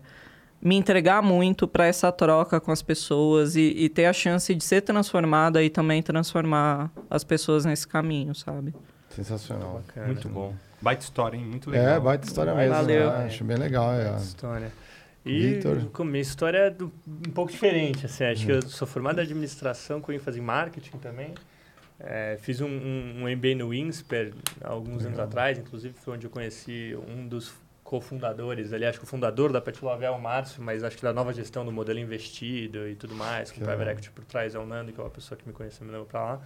me 0.61 0.75
entregar 0.75 1.21
muito 1.21 1.67
para 1.67 1.85
essa 1.85 2.11
troca 2.11 2.59
com 2.59 2.71
as 2.71 2.81
pessoas 2.81 3.55
e, 3.55 3.61
e 3.61 3.89
ter 3.89 4.05
a 4.05 4.13
chance 4.13 4.53
de 4.53 4.63
ser 4.63 4.81
transformada 4.81 5.63
e 5.63 5.69
também 5.69 6.01
transformar 6.03 6.91
as 7.09 7.23
pessoas 7.23 7.65
nesse 7.65 7.87
caminho, 7.87 8.35
sabe? 8.35 8.73
Sensacional. 9.09 9.81
Bacana. 9.85 10.07
Muito 10.07 10.27
bom. 10.29 10.53
Baita 10.81 11.03
história, 11.03 11.37
hein? 11.37 11.43
Muito 11.45 11.69
legal. 11.69 11.87
É, 11.87 11.99
baita 11.99 12.25
história 12.27 12.53
mesmo. 12.55 12.73
Valeu. 12.75 13.09
né? 13.11 13.25
Acho 13.25 13.43
bem 13.43 13.57
legal. 13.57 13.93
É. 13.93 14.15
História. 14.17 14.71
E 15.25 15.55
Vitor? 15.55 15.85
com 15.91 16.03
minha 16.05 16.21
história 16.21 16.57
é 16.57 16.69
do- 16.69 16.91
um 17.07 17.31
pouco 17.31 17.51
diferente. 17.51 18.05
Assim, 18.05 18.23
acho 18.23 18.45
que 18.45 18.51
eu 18.51 18.61
sou 18.61 18.87
formado 18.87 19.19
em 19.19 19.23
administração 19.23 19.99
com 19.99 20.11
ênfase 20.11 20.39
em 20.39 20.41
marketing 20.43 20.97
também. 20.97 21.33
É, 21.99 22.37
fiz 22.41 22.61
um, 22.61 22.67
um, 22.67 23.23
um 23.23 23.29
MBA 23.35 23.55
no 23.57 23.73
Insper 23.73 24.33
há 24.63 24.69
alguns 24.69 25.05
anos 25.05 25.19
atrás, 25.19 25.57
inclusive 25.57 25.93
foi 25.99 26.13
onde 26.13 26.25
eu 26.25 26.29
conheci 26.29 26.97
um 27.09 27.27
dos 27.27 27.51
cofundadores, 27.89 28.71
aliás, 28.71 28.99
que 28.99 29.03
o 29.03 29.07
fundador 29.07 29.51
da 29.51 29.59
Pet 29.59 29.83
Love 29.83 30.05
é 30.05 30.11
o 30.11 30.21
Márcio, 30.21 30.61
mas 30.61 30.83
acho 30.83 30.95
que 30.95 31.01
da 31.01 31.11
nova 31.11 31.33
gestão 31.33 31.65
do 31.65 31.71
modelo 31.71 31.97
investido 31.97 32.87
e 32.87 32.93
tudo 32.93 33.15
mais, 33.15 33.49
com 33.49 33.57
Que 33.57 33.65
private 33.65 33.89
equity 33.89 34.11
por 34.11 34.23
trás, 34.25 34.53
é 34.53 34.59
o 34.59 34.65
Nando, 34.65 34.93
que 34.93 34.99
é 34.99 35.03
uma 35.03 35.09
pessoa 35.09 35.35
que 35.35 35.47
me 35.47 35.51
conheceu 35.51 35.83
me 35.87 35.91
levou 35.91 36.05
para 36.05 36.23
lá. 36.23 36.41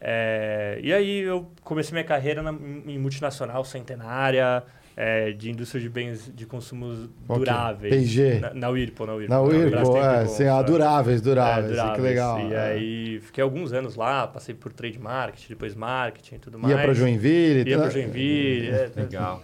É, 0.00 0.80
e 0.82 0.92
aí 0.92 1.20
eu 1.20 1.48
comecei 1.62 1.92
minha 1.92 2.04
carreira 2.04 2.42
na, 2.42 2.50
em 2.50 2.98
multinacional 2.98 3.64
centenária, 3.64 4.64
é, 4.98 5.30
de 5.32 5.50
indústria 5.50 5.78
de 5.78 5.90
bens 5.90 6.32
de 6.34 6.46
consumos 6.46 7.08
Ok. 7.28 7.40
duráveis. 7.44 7.94
P&G. 7.94 8.38
Na, 8.40 8.54
na 8.54 8.68
Whirlpool, 8.70 9.06
na 9.06 9.12
Whirlpool. 9.14 9.36
Na 9.36 9.42
Whirlpool, 9.42 10.02
é, 10.02 10.26
sim, 10.26 10.44
ah, 10.46 10.62
duráveis, 10.62 11.20
duráveis, 11.20 11.66
É, 11.66 11.68
que 11.68 11.74
duráveis. 11.76 12.02
legal. 12.02 12.40
E 12.40 12.54
é. 12.54 12.58
aí 12.60 13.20
fiquei 13.20 13.44
alguns 13.44 13.74
anos 13.74 13.94
lá, 13.94 14.26
passei 14.26 14.54
por 14.54 14.72
trade 14.72 14.98
marketing, 14.98 15.48
depois 15.50 15.74
marketing 15.74 16.36
e 16.36 16.38
tudo 16.38 16.58
mais. 16.58 16.74
Ia 16.74 16.82
pra 16.82 16.94
Joinville. 16.94 17.68
Ia 17.68 17.76
tá? 17.76 17.82
pra 17.82 17.90
Joinville. 17.92 18.68
é, 18.70 18.90
Legal. 18.96 19.42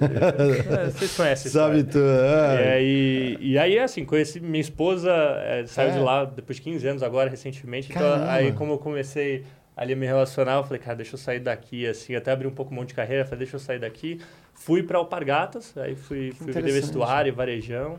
é, 0.00 0.90
vocês 0.90 1.14
conhecem 1.16 1.50
Sabe 1.52 1.84
tudo. 1.84 1.98
E 2.04 2.62
É. 2.62 2.72
aí, 2.72 3.36
e 3.40 3.58
aí, 3.58 3.78
assim, 3.78 4.04
conheci 4.04 4.40
minha 4.40 4.60
esposa, 4.60 5.10
é, 5.12 5.64
saiu 5.66 5.90
É. 5.90 5.92
de 5.92 5.98
lá 6.00 6.24
depois 6.24 6.56
de 6.56 6.62
15 6.62 6.86
anos 6.88 7.02
agora, 7.02 7.28
recentemente. 7.28 7.90
Então, 7.90 8.00
Caramba. 8.02 8.32
aí, 8.32 8.52
como 8.52 8.72
eu 8.72 8.78
comecei 8.78 9.44
ali 9.76 9.92
a 9.92 9.96
me 9.96 10.06
relacionar, 10.06 10.54
eu 10.56 10.64
falei, 10.64 10.78
cara, 10.80 10.96
deixa 10.96 11.14
eu 11.14 11.18
sair 11.18 11.40
daqui, 11.40 11.86
assim, 11.86 12.14
até 12.14 12.30
abri 12.32 12.46
um 12.46 12.54
pouco 12.54 12.72
mão 12.74 12.84
de 12.84 12.94
carreira, 12.94 13.24
falei, 13.24 13.38
deixa 13.40 13.56
eu 13.56 13.60
sair 13.60 13.78
daqui. 13.78 14.20
Fui 14.52 14.82
para 14.82 14.98
Alpargatas, 14.98 15.76
aí 15.76 15.94
fui, 15.96 16.30
fui 16.32 16.52
vender 16.52 16.72
vestuário 16.72 17.28
e 17.28 17.32
varejão. 17.32 17.98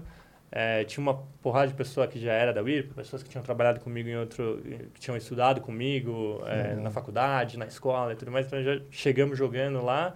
É, 0.51 0.85
tinha 0.85 1.01
uma 1.01 1.15
porrada 1.41 1.67
de 1.67 1.73
pessoa 1.73 2.07
que 2.07 2.17
já 2.17 2.31
era 2.31 2.53
da 2.53 2.61
Whirlpool, 2.61 2.93
pessoas 2.95 3.21
que 3.21 3.29
tinham 3.29 3.43
trabalhado 3.43 3.81
comigo 3.81 4.07
em 4.07 4.15
outro, 4.15 4.61
que 4.93 5.01
tinham 5.01 5.17
estudado 5.17 5.59
comigo 5.59 6.41
é, 6.45 6.75
Uhum. 6.75 6.83
na 6.83 6.91
faculdade, 6.91 7.57
na 7.57 7.65
escola 7.65 8.13
e 8.13 8.15
tudo 8.15 8.31
mais. 8.31 8.47
Então 8.47 8.63
já 8.63 8.79
chegamos 8.89 9.37
jogando 9.37 9.83
lá. 9.83 10.13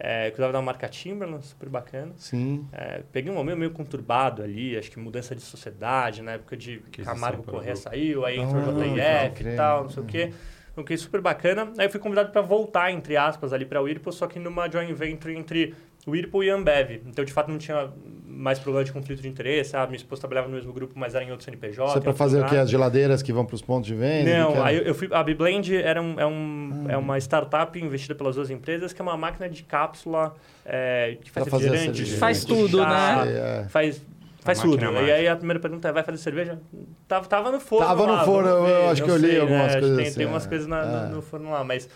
É, 0.00 0.30
cuidava 0.30 0.52
da 0.52 0.60
marca 0.62 0.88
Timberland, 0.88 1.44
super 1.44 1.68
bacana. 1.70 2.12
Sim. 2.16 2.68
É, 2.70 3.02
peguei 3.10 3.32
um 3.32 3.34
momento 3.34 3.56
meio 3.58 3.70
conturbado 3.70 4.42
ali, 4.42 4.76
acho 4.76 4.90
que 4.90 4.98
mudança 4.98 5.34
de 5.34 5.40
sociedade, 5.40 6.22
na 6.22 6.32
época 6.32 6.56
de 6.56 6.82
Aquisição 6.86 7.14
Camargo 7.14 7.42
Corrêa 7.42 7.74
saiu, 7.74 8.24
aí 8.26 8.38
entrou 8.38 8.62
Ah, 8.62 8.68
o 8.68 8.74
pode 8.74 8.90
JF 8.94 9.48
e 9.48 9.56
tal, 9.56 9.82
não 9.84 9.90
sei 9.90 10.02
o 10.02 10.06
quê. 10.06 10.32
Então, 10.78 10.84
que 10.84 10.96
super 10.96 11.20
bacana. 11.20 11.72
Aí 11.76 11.86
eu 11.86 11.90
fui 11.90 11.98
convidado 11.98 12.30
para 12.30 12.40
voltar, 12.40 12.92
entre 12.92 13.16
aspas, 13.16 13.52
ali 13.52 13.64
para 13.64 13.80
o 13.80 13.84
Whirlpool, 13.84 14.12
só 14.12 14.28
que 14.28 14.38
numa 14.38 14.70
joint 14.70 14.92
venture 14.94 15.34
entre 15.36 15.74
Whirlpool 16.06 16.44
e 16.44 16.50
Ambev. 16.50 17.02
Então, 17.04 17.24
de 17.24 17.32
fato, 17.32 17.50
não 17.50 17.58
tinha 17.58 17.90
mais 18.24 18.60
problema 18.60 18.84
de 18.84 18.92
conflito 18.92 19.20
de 19.20 19.26
interesse. 19.28 19.76
Ah, 19.76 19.84
minha 19.86 19.96
esposa 19.96 20.20
trabalhava 20.20 20.46
no 20.46 20.54
mesmo 20.54 20.72
grupo, 20.72 20.92
mas 20.96 21.16
era 21.16 21.24
em 21.24 21.32
outro 21.32 21.44
CNPJ. 21.44 21.72
Isso 21.84 21.92
é 21.94 21.96
outro 21.96 22.12
fazer 22.14 22.40
o 22.40 22.46
quê? 22.46 22.56
As 22.56 22.70
geladeiras 22.70 23.22
que 23.24 23.32
vão 23.32 23.44
pros 23.44 23.60
pontos 23.60 23.88
de 23.88 23.94
venda? 23.96 24.30
Não, 24.38 24.62
aí 24.64 24.76
eu- 24.76 24.84
eu 24.84 24.94
fui, 24.94 25.08
a 25.10 25.22
Biblend 25.24 25.74
era 25.76 26.00
um, 26.00 26.20
é, 26.20 26.24
um, 26.26 26.86
é 26.88 26.96
uma 26.96 27.18
startup 27.18 27.76
investida 27.82 28.14
pelas 28.14 28.36
duas 28.36 28.48
empresas 28.50 28.92
que 28.92 29.02
é 29.02 29.04
uma 29.04 29.16
máquina 29.16 29.48
de 29.48 29.64
cápsula 29.64 30.36
é, 30.64 31.16
que 31.20 31.28
faz 31.30 31.48
a 31.48 31.50
refrigerante. 31.50 32.04
Faz 32.18 32.44
tudo, 32.44 32.78
chá, 32.78 33.24
né? 33.24 33.32
É. 33.64 33.68
Faz, 33.68 34.00
faz 34.40 34.60
tudo. 34.60 34.80
máquina 34.80 35.02
E 35.02 35.12
aí 35.12 35.28
a 35.28 35.36
primeira 35.36 35.60
pergunta 35.60 35.88
é, 35.88 35.92
vai 35.92 36.02
fazer 36.02 36.18
cerveja? 36.18 36.58
Tava, 37.06 37.26
tava 37.26 37.50
no 37.52 37.60
forno 37.60 37.86
Tava 37.86 38.06
no 38.06 38.12
lá, 38.12 38.24
forno, 38.24 38.48
vamos 38.50 38.70
eu 38.70 38.88
acho 38.90 39.00
não 39.02 39.06
que 39.08 39.12
eu 39.14 39.16
li 39.18 39.28
sei, 39.30 39.40
algumas 39.40 39.66
né? 39.74 39.80
coisas 39.80 39.96
Tem, 39.96 40.06
assim, 40.06 40.16
tem 40.18 40.26
umas 40.26 40.46
é. 40.46 40.48
coisas 40.48 40.66
na- 40.66 40.84
no, 40.84 40.96
É. 41.06 41.08
no 41.08 41.22
forno 41.22 41.50
lá, 41.50 41.64
mas... 41.64 41.88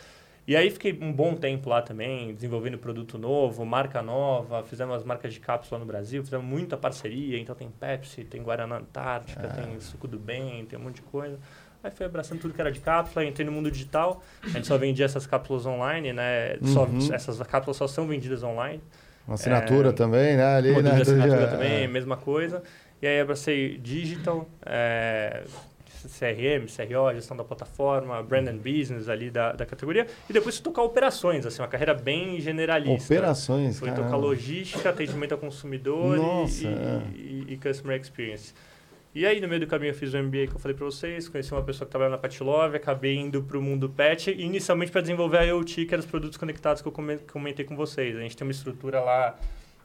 E 0.44 0.56
aí 0.56 0.70
fiquei 0.70 0.98
um 1.00 1.12
bom 1.12 1.36
tempo 1.36 1.68
lá 1.70 1.80
também, 1.82 2.34
desenvolvendo 2.34 2.76
produto 2.76 3.16
novo, 3.16 3.64
marca 3.64 4.02
nova, 4.02 4.64
fizemos 4.64 4.96
as 4.96 5.04
marcas 5.04 5.32
de 5.32 5.38
cápsula 5.38 5.78
no 5.78 5.86
Brasil, 5.86 6.20
fizemos 6.24 6.44
muita 6.44 6.76
parceria, 6.76 7.38
então 7.38 7.54
tem 7.54 7.70
Pepsi, 7.70 8.24
tem 8.24 8.42
Guaraná 8.42 8.78
Antártica, 8.78 9.46
É. 9.46 9.62
tem 9.62 9.78
Suco 9.78 10.08
do 10.08 10.18
Bem, 10.18 10.64
tem 10.66 10.76
um 10.76 10.82
monte 10.82 10.96
de 10.96 11.02
coisa. 11.02 11.38
Aí 11.84 11.92
fui 11.92 12.04
abraçando 12.04 12.40
tudo 12.40 12.54
que 12.54 12.60
era 12.60 12.72
de 12.72 12.80
cápsula, 12.80 13.24
entrei 13.24 13.46
no 13.46 13.52
mundo 13.52 13.70
digital, 13.70 14.20
a 14.42 14.48
gente 14.48 14.66
só 14.66 14.76
vendia 14.76 15.04
essas 15.04 15.28
cápsulas 15.28 15.64
online, 15.64 16.12
né? 16.12 16.56
Só- 16.64 16.86
Uhum. 16.86 17.14
essas 17.14 17.40
cápsulas 17.42 17.76
só 17.76 17.86
são 17.86 18.08
vendidas 18.08 18.42
online. 18.42 18.80
Uma 19.26 19.34
assinatura 19.34 19.90
É, 19.90 19.92
também, 19.92 20.36
né? 20.36 20.44
Ali, 20.56 20.72
Modelo 20.72 20.88
né? 20.96 20.96
de 20.96 21.02
assinatura 21.02 21.42
É. 21.42 21.46
também, 21.46 21.88
mesma 21.88 22.16
coisa. 22.16 22.62
E 23.00 23.06
aí 23.06 23.20
abracei 23.20 23.78
digital, 23.78 24.48
é, 24.64 25.42
CRM, 26.04 26.66
CRO, 26.66 27.14
gestão 27.14 27.36
da 27.36 27.44
plataforma, 27.44 28.20
brand 28.22 28.48
and 28.48 28.56
business 28.58 29.08
ali 29.08 29.30
da, 29.30 29.52
da 29.52 29.64
categoria. 29.64 30.06
E 30.28 30.32
depois 30.32 30.56
fui 30.56 30.64
tocar 30.64 30.82
operações, 30.82 31.46
assim, 31.46 31.62
uma 31.62 31.68
carreira 31.68 31.94
bem 31.94 32.40
generalista. 32.40 33.12
Operações, 33.14 33.78
Fui 33.78 33.88
caramba. 33.88 34.06
tocar 34.08 34.16
logística, 34.16 34.88
atendimento 34.90 35.32
ao 35.32 35.38
consumidor 35.38 36.16
Nossa, 36.16 36.64
e, 36.64 36.66
é. 36.66 37.00
e- 37.14 37.46
e 37.50 37.56
customer 37.56 38.00
experience. 38.00 38.52
E 39.14 39.26
aí, 39.26 39.40
no 39.42 39.48
meio 39.48 39.60
do 39.60 39.66
caminho, 39.66 39.90
eu 39.90 39.94
fiz 39.94 40.14
o 40.14 40.18
MBA 40.22 40.46
que 40.46 40.54
eu 40.54 40.58
falei 40.58 40.74
para 40.74 40.86
vocês, 40.86 41.28
conheci 41.28 41.52
uma 41.52 41.62
pessoa 41.62 41.84
que 41.86 41.90
trabalhava 41.90 42.16
na 42.16 42.22
Pet 42.22 42.42
Love, 42.42 42.76
acabei 42.78 43.14
indo 43.16 43.42
para 43.42 43.58
o 43.58 43.62
mundo 43.62 43.88
pet, 43.90 44.30
inicialmente 44.30 44.90
para 44.90 45.02
desenvolver 45.02 45.36
a 45.38 45.42
IoT, 45.42 45.84
que 45.84 45.92
eram 45.94 46.02
os 46.02 46.10
produtos 46.10 46.38
conectados 46.38 46.80
que 46.80 46.88
eu 46.88 46.92
comen- 46.92 47.18
comentei 47.30 47.62
com 47.64 47.76
vocês. 47.76 48.16
A 48.16 48.20
gente 48.20 48.34
tem 48.36 48.46
uma 48.46 48.52
estrutura 48.52 49.00
lá 49.00 49.38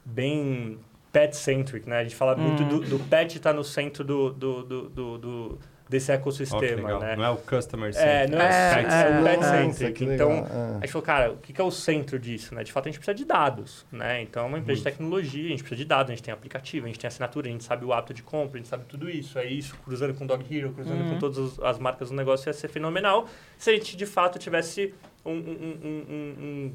bem 0.06 0.80
pet-centric, 1.12 1.90
né? 1.90 1.98
A 2.00 2.04
gente 2.04 2.16
fala 2.16 2.38
muito 2.38 2.64
Hum. 2.64 2.68
do, 2.70 2.80
do 2.98 3.00
pet 3.10 3.36
estar 3.36 3.52
no 3.54 3.66
centro 3.66 4.04
do, 4.06 4.32
do, 4.32 4.64
do, 4.64 5.18
do- 5.18 5.60
desse 5.90 6.12
ecossistema, 6.12 6.76
legal. 6.84 7.00
né? 7.00 7.16
Não 7.16 7.24
é 7.24 7.30
o 7.30 7.38
customer 7.38 7.90
É, 7.90 7.94
center, 8.26 8.30
não 8.38 8.42
é, 8.42 8.46
é, 8.46 8.50
o 8.50 8.52
é, 8.52 8.74
pet 8.76 8.88
é, 8.88 8.92
center. 8.92 9.24
pet 9.24 9.38
Nossa, 9.38 9.52
centric. 9.78 10.06
Então. 10.06 10.32
É. 10.32 10.78
a 10.78 10.80
gente 10.82 10.92
falou, 10.92 11.06
cara, 11.06 11.32
o 11.32 11.38
que 11.38 11.62
é 11.62 11.64
o 11.64 11.72
centro 11.72 12.20
disso, 12.20 12.54
né? 12.54 12.64
De 12.64 12.72
fato, 12.72 12.88
a 12.88 12.92
gente 12.92 13.00
precisa 13.00 13.16
de 13.16 13.26
dados, 13.26 13.86
né? 13.92 14.22
Então, 14.22 14.44
é 14.44 14.48
uma 14.48 14.60
empresa 14.60 14.80
de 14.80 14.84
tecnologia, 14.84 15.46
a 15.46 15.50
gente 15.50 15.64
precisa 15.64 15.78
de 15.82 15.86
dados, 15.86 16.12
a 16.12 16.16
gente 16.16 16.24
tem 16.24 16.34
aplicativo, 16.34 16.86
a 16.86 16.90
gente 16.90 17.00
tem 17.00 17.08
assinatura, 17.08 17.48
a 17.48 17.52
gente 17.52 17.64
sabe 17.64 17.86
o 17.86 17.94
hábito 17.94 18.14
de 18.14 18.24
compra, 18.24 18.56
a 18.56 18.58
gente 18.58 18.68
sabe 18.70 18.84
tudo 18.88 19.10
isso. 19.10 19.40
É 19.40 19.46
isso, 19.46 19.76
cruzando 19.86 20.14
com 20.14 20.26
Dog 20.26 20.44
Hero, 20.56 20.72
cruzando 20.74 21.10
com 21.10 21.20
todas 21.20 21.38
as- 21.38 21.60
as 21.60 21.80
marcas 21.80 22.10
do 22.10 22.16
negócio, 22.16 22.50
ia 22.50 22.54
ser 22.54 22.68
fenomenal 22.68 23.28
se 23.58 23.70
a 23.70 23.74
gente, 23.74 23.96
de 23.96 24.06
fato, 24.06 24.38
tivesse 24.38 24.94
um, 25.26 25.32
um, 25.32 25.78
um, 25.84 26.06
um, 26.10 26.74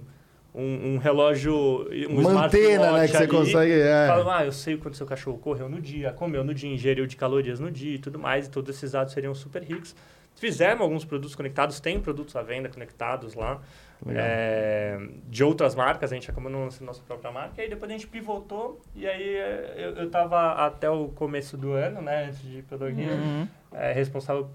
um, 0.54 0.62
um- 0.62 0.94
um 0.94 0.98
relógio, 0.98 1.54
um 2.10 2.20
Uma 2.20 2.46
antena, 2.46 2.92
né? 2.92 3.06
Que 3.06 3.12
você 3.12 3.16
ali, 3.18 3.26
consegue. 3.28 3.72
É. 3.72 4.06
Fala, 4.08 4.38
ah, 4.38 4.44
eu 4.44 4.52
sei 4.52 4.76
quando 4.76 4.94
seu 4.94 5.06
cachorro 5.06 5.38
correu 5.38 5.68
no 5.68 5.80
dia, 5.80 6.12
comeu 6.12 6.44
no 6.44 6.52
dia, 6.54 6.70
ingeriu 6.70 7.06
de 7.06 7.16
calorias 7.16 7.58
no 7.60 7.70
dia 7.70 7.94
e 7.94 7.98
tudo 7.98 8.18
mais, 8.18 8.46
e 8.46 8.50
todos 8.50 8.74
esses 8.76 8.92
dados 8.92 9.12
seriam 9.12 9.34
super 9.34 9.62
ricos. 9.62 9.94
Fizemos 10.36 10.80
alguns 10.80 11.04
produtos 11.04 11.34
conectados, 11.34 11.78
tem 11.78 12.00
produtos 12.00 12.34
à 12.36 12.42
venda 12.42 12.68
conectados 12.68 13.34
lá, 13.34 13.60
é, 14.08 14.98
de 15.28 15.44
outras 15.44 15.74
marcas, 15.74 16.10
a 16.10 16.14
gente 16.14 16.30
acabou 16.30 16.50
não 16.50 16.64
lançando 16.64 16.86
nossa 16.86 17.02
própria 17.02 17.30
marca, 17.30 17.52
e 17.58 17.60
aí 17.62 17.68
depois 17.68 17.88
a 17.90 17.92
gente 17.94 18.06
pivotou, 18.06 18.80
e 18.96 19.06
aí 19.06 19.36
é, 19.36 19.74
eu, 19.76 19.90
eu 20.02 20.10
tava 20.10 20.52
até 20.66 20.90
o 20.90 21.08
começo 21.08 21.56
do 21.56 21.72
ano, 21.72 22.00
né, 22.02 22.26
antes 22.26 22.42
de 22.42 22.58
ir 22.58 22.64
Hero, 22.72 23.22
Uhum. 23.22 23.46
é, 23.72 23.92
responsável, 23.92 24.48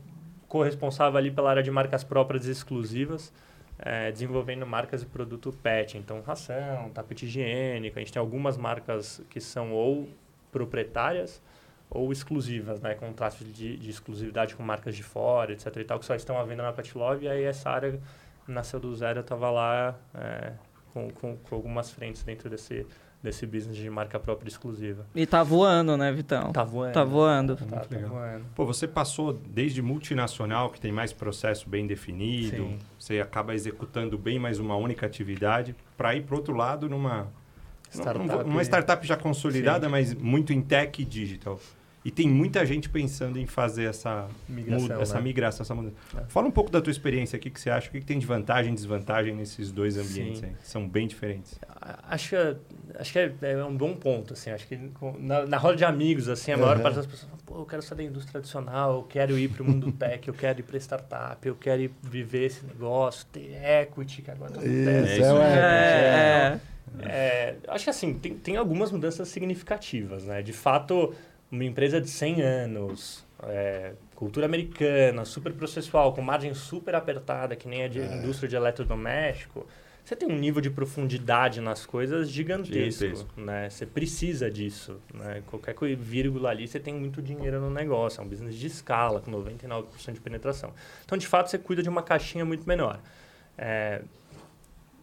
corresponsável 0.48 1.18
ali 1.18 1.32
pela 1.32 1.50
área 1.50 1.64
de 1.64 1.72
marcas 1.72 2.04
próprias 2.04 2.48
e 2.48 2.52
exclusivas, 2.52 3.32
é, 3.80 4.12
desenvolvendo 4.12 4.66
marcas 4.66 5.02
de 5.02 5.08
produto 5.08 5.52
pet, 5.52 5.98
então 5.98 6.22
ração, 6.22 6.90
tapete 6.90 7.26
higiênico, 7.26 7.98
a 7.98 8.02
gente 8.02 8.12
tem 8.12 8.20
algumas 8.20 8.58
marcas 8.58 9.22
que 9.30 9.40
são 9.40 9.72
ou 9.72 10.10
proprietárias 10.52 11.42
ou 11.90 12.12
exclusivas, 12.12 12.82
né, 12.82 12.96
contratos 12.96 13.40
de, 13.54 13.78
de 13.78 13.90
exclusividade 13.90 14.56
com 14.56 14.64
marcas 14.64 14.96
de 14.96 15.04
fora, 15.04 15.54
etc 15.54 15.76
e 15.78 15.84
tal, 15.84 16.00
que 16.00 16.06
só 16.06 16.16
estão 16.16 16.38
à 16.38 16.44
venda 16.44 16.64
na 16.64 16.74
Pet 16.74 16.98
Love, 16.98 17.26
e 17.26 17.30
aí 17.30 17.44
essa 17.44 17.70
área 17.70 18.00
nasceu 18.48 18.80
do 18.80 18.94
zero, 18.96 19.20
eu 19.20 19.22
estava 19.22 19.50
lá 19.50 19.98
é, 20.14 20.54
com, 20.94 21.10
com, 21.12 21.38
com 21.38 21.56
algumas 21.56 21.92
frentes 21.92 22.24
dentro 22.24 22.50
desse, 22.50 22.86
desse 23.28 23.46
business 23.46 23.76
de 23.76 23.90
marca 23.90 24.20
própria 24.20 24.48
exclusiva. 24.48 25.06
E 25.14 25.26
tá 25.26 25.44
voando, 25.44 25.98
né, 25.98 26.12
Vitão? 26.12 26.52
Tá 26.52 26.64
voando. 26.64 26.94
Tá 26.94 27.04
voando. 27.04 27.56
Tá, 27.56 27.66
Muito 27.66 27.90
tá 27.90 27.96
legal. 27.96 28.10
voando. 28.10 28.46
Pô, 28.56 28.66
você 28.66 28.88
passou 28.88 29.34
desde 29.34 29.82
multinacional, 29.82 30.70
que 30.70 30.80
tem 30.80 30.92
mais 30.92 31.12
processo 31.12 31.70
bem 31.70 31.86
definido, 31.86 32.56
Sim. 32.56 32.78
você 32.98 33.20
acaba 33.20 33.54
executando 33.54 34.18
bem 34.18 34.40
mais 34.40 34.60
uma 34.60 34.76
única 34.76 35.06
atividade, 35.06 35.76
para 35.98 36.16
ir 36.16 36.24
para 36.24 36.36
outro 36.36 36.56
lado 36.56 36.90
numa 36.90 37.28
Startup. 37.90 38.44
uma 38.50 38.62
startup 38.62 39.06
já 39.06 39.16
consolidada, 39.16 39.88
mas 39.90 40.14
muito 40.14 40.54
em 40.54 40.62
tech 40.62 41.02
e 41.02 41.06
digital. 41.06 41.60
E 42.08 42.12
tem 42.12 42.26
muita 42.30 42.66
gente 42.66 42.88
pensando 42.88 43.38
em 43.38 43.46
fazer 43.46 43.84
essa 43.84 44.30
Migração, 44.48 44.82
muda- 44.88 45.02
essa 45.02 45.16
né? 45.16 45.22
migração, 45.22 45.64
essa 45.66 45.76
mudança. 45.76 45.96
É. 46.18 46.22
Fala 46.30 46.48
um 46.48 46.52
pouco 46.52 46.72
da 46.72 46.80
tua 46.80 46.90
experiência 46.90 47.36
aqui, 47.36 47.50
que 47.50 47.60
você 47.60 47.70
acha, 47.70 47.90
o 47.90 47.92
que, 47.92 48.00
que 48.00 48.06
tem 48.06 48.18
de 48.18 48.26
vantagem 48.26 48.72
e 48.72 48.76
desvantagem 48.76 49.36
nesses 49.36 49.74
dois 49.74 49.98
ambientes 49.98 50.42
aí, 50.42 50.52
que 50.52 50.66
são 50.70 50.88
bem 50.88 51.06
diferentes. 51.06 51.60
Acho 52.08 52.30
que, 52.30 52.96
acho 52.98 53.12
que 53.12 53.20
é, 53.20 53.34
é 53.42 53.66
um 53.66 53.76
bom 53.76 53.94
ponto, 53.94 54.32
assim. 54.32 54.50
Acho 54.52 54.66
que 54.68 54.80
na, 55.20 55.46
na 55.46 55.58
roda 55.58 55.76
de 55.76 55.84
amigos, 55.84 56.30
assim, 56.30 56.54
a 56.54 56.58
maior 56.58 56.78
Uhum. 56.78 56.84
parte 56.84 56.96
das 56.96 57.06
pessoas 57.06 57.30
falam, 57.30 57.44
pô, 57.46 57.58
eu 57.60 57.66
quero 57.66 57.82
sair 57.82 57.98
da 57.98 58.04
indústria 58.04 58.32
tradicional, 58.32 58.96
eu 58.96 59.04
quero 59.04 59.38
ir 59.38 59.50
para 59.50 59.64
o 59.64 59.66
mundo 59.66 59.92
tech, 59.92 60.26
eu 60.26 60.34
quero 60.34 60.62
ir 60.62 60.64
para 60.64 60.78
startup, 60.78 61.46
eu 61.46 61.56
quero 61.56 61.82
ir 61.82 61.92
viver 62.02 62.46
esse 62.46 62.66
negócio, 62.66 63.26
ter 63.34 63.54
equity, 63.82 64.22
que 64.22 64.32
agora 64.32 64.54
Isso. 64.66 64.90
É 64.90 64.94
é, 64.94 65.20
isso 65.20 65.38
É, 65.38 66.60
É, 67.00 67.56
acho 67.68 67.84
que 67.84 67.90
assim, 67.90 68.14
tem, 68.14 68.34
tem 68.36 68.56
algumas 68.56 68.94
mudanças 68.94 69.28
significativas, 69.28 70.24
né? 70.24 70.42
De 70.42 70.54
fato, 70.54 71.14
uma 71.52 71.64
empresa 71.64 72.02
de 72.02 72.10
100 72.10 72.42
anos, 72.42 73.26
é, 73.44 73.94
cultura 74.16 74.46
americana, 74.46 75.26
super 75.26 75.54
processual, 75.54 76.14
com 76.14 76.22
margem 76.22 76.54
super 76.54 76.96
apertada, 76.96 77.56
que 77.56 77.68
nem 77.68 77.84
a 77.84 77.88
de 77.88 78.00
indústria 78.00 78.50
de 78.50 78.56
eletrodoméstico, 78.56 79.66
você 80.08 80.16
tem 80.16 80.30
um 80.30 80.38
nível 80.38 80.62
de 80.62 80.70
profundidade 80.70 81.60
nas 81.60 81.86
coisas 81.86 82.30
gigantesco, 82.30 83.04
Gigantesco. 83.04 83.42
né? 83.42 83.70
Você 83.70 83.86
precisa 83.86 84.50
disso, 84.50 85.02
né? 85.14 85.44
Qualquer 85.48 85.76
vírgula 85.98 86.50
ali, 86.50 86.66
você 86.66 86.80
tem 86.80 86.94
muito 86.94 87.22
dinheiro 87.22 87.60
no 87.60 87.70
negócio. 87.70 88.22
É 88.22 88.24
um 88.24 88.28
business 88.28 88.56
de 88.56 88.68
escala, 88.68 89.20
com 89.20 89.30
99% 89.30 90.14
de 90.14 90.22
penetração. 90.22 90.74
Então, 91.04 91.18
de 91.18 91.28
fato, 91.28 91.50
você 91.50 91.58
cuida 91.58 91.84
de 91.84 91.90
uma 91.90 92.02
caixinha 92.02 92.46
muito 92.46 92.66
menor. 92.66 93.02
É, 93.58 94.02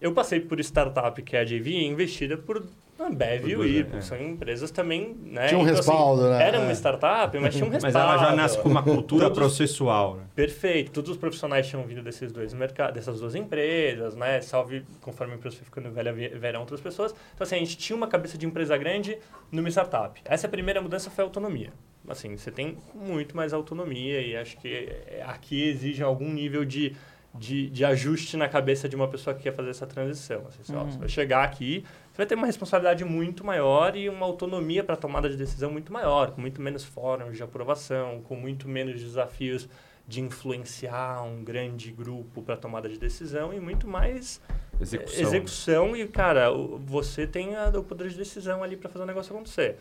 eu 0.00 0.10
passei 0.14 0.40
por 0.40 0.58
startup 0.60 1.20
que 1.22 1.36
é 1.36 1.40
a 1.40 1.44
JV, 1.44 1.84
investida 1.84 2.38
por 2.38 2.66
Ambev 2.98 3.40
Por 3.42 3.50
e 3.50 3.56
Whirlpool. 3.56 3.98
é. 3.98 4.02
São 4.02 4.20
empresas 4.20 4.70
também, 4.70 5.16
né? 5.24 5.48
Tinha 5.48 5.58
um 5.58 5.62
Então, 5.64 5.74
respaldo, 5.76 6.30
né? 6.30 6.42
Era 6.46 6.60
uma 6.60 6.70
É. 6.70 6.74
startup, 6.74 7.38
mas 7.40 7.54
tinha 7.54 7.66
um 7.66 7.68
respaldo. 7.70 7.98
Mas 8.08 8.20
ela 8.20 8.30
já 8.30 8.36
nasce 8.36 8.58
com 8.58 8.68
uma 8.68 8.82
cultura 8.82 9.24
Todos- 9.24 9.38
processual, 9.38 10.16
né? 10.16 10.24
Perfeito. 10.34 10.92
Todos 10.92 11.10
os 11.10 11.16
profissionais 11.16 11.66
tinham 11.66 11.82
vindo 11.84 12.02
desses 12.02 12.30
dois 12.32 12.54
mercados, 12.54 12.94
dessas 12.94 13.18
duas 13.20 13.34
empresas, 13.34 14.14
né? 14.14 14.40
Salve, 14.40 14.84
conforme 15.00 15.32
a 15.32 15.36
empresa 15.36 15.56
foi 15.56 15.64
ficando 15.64 15.90
velha, 15.90 16.12
vieram 16.12 16.60
outras 16.60 16.80
pessoas. 16.80 17.12
Então, 17.34 17.44
assim, 17.44 17.56
a 17.56 17.58
gente 17.58 17.76
tinha 17.76 17.96
uma 17.96 18.06
cabeça 18.06 18.38
de 18.38 18.46
empresa 18.46 18.76
grande 18.76 19.18
numa 19.50 19.68
startup. 19.68 20.20
Essa 20.24 20.48
primeira 20.48 20.80
mudança 20.80 21.10
foi 21.10 21.24
a 21.24 21.26
autonomia. 21.26 21.72
Assim, 22.08 22.36
você 22.36 22.50
tem 22.50 22.76
muito 22.94 23.34
mais 23.36 23.52
autonomia 23.54 24.20
e 24.20 24.36
acho 24.36 24.56
que 24.58 24.68
é, 24.68 25.22
aqui 25.26 25.68
exige 25.68 26.02
algum 26.02 26.30
nível 26.30 26.62
de, 26.64 26.94
de, 27.34 27.70
de 27.70 27.84
ajuste 27.84 28.36
na 28.36 28.46
cabeça 28.46 28.88
de 28.88 28.94
uma 28.94 29.08
pessoa 29.08 29.34
que 29.34 29.42
quer 29.42 29.52
fazer 29.52 29.70
essa 29.70 29.86
transição. 29.86 30.42
Assim, 30.48 30.58
você, 30.62 30.76
ó, 30.76 30.84
você 30.84 30.98
vai 30.98 31.08
chegar 31.08 31.42
aqui, 31.44 31.82
você 32.14 32.18
vai 32.18 32.26
ter 32.26 32.36
uma 32.36 32.46
responsabilidade 32.46 33.04
muito 33.04 33.44
maior 33.44 33.96
e 33.96 34.08
uma 34.08 34.24
autonomia 34.24 34.84
para 34.84 34.94
tomada 34.94 35.28
de 35.28 35.36
decisão 35.36 35.68
muito 35.72 35.92
maior, 35.92 36.30
com 36.30 36.40
muito 36.40 36.62
menos 36.62 36.84
fóruns 36.84 37.36
de 37.36 37.42
aprovação, 37.42 38.20
com 38.22 38.36
muito 38.36 38.68
menos 38.68 39.00
desafios 39.02 39.68
de 40.06 40.20
influenciar 40.20 41.22
um 41.24 41.42
grande 41.42 41.90
grupo 41.90 42.40
para 42.40 42.56
tomada 42.56 42.88
de 42.88 42.98
decisão 42.98 43.52
e 43.52 43.58
muito 43.58 43.88
mais 43.88 44.40
Execução. 44.80 45.20
execução 45.22 45.96
e, 45.96 46.06
cara, 46.06 46.50
você 46.86 47.26
tem 47.26 47.56
a- 47.56 47.68
o 47.70 47.82
poder 47.82 48.08
de 48.10 48.16
decisão 48.16 48.62
ali 48.62 48.76
para 48.76 48.88
fazer 48.88 49.02
o 49.02 49.06
negócio 49.08 49.34
acontecer. 49.34 49.76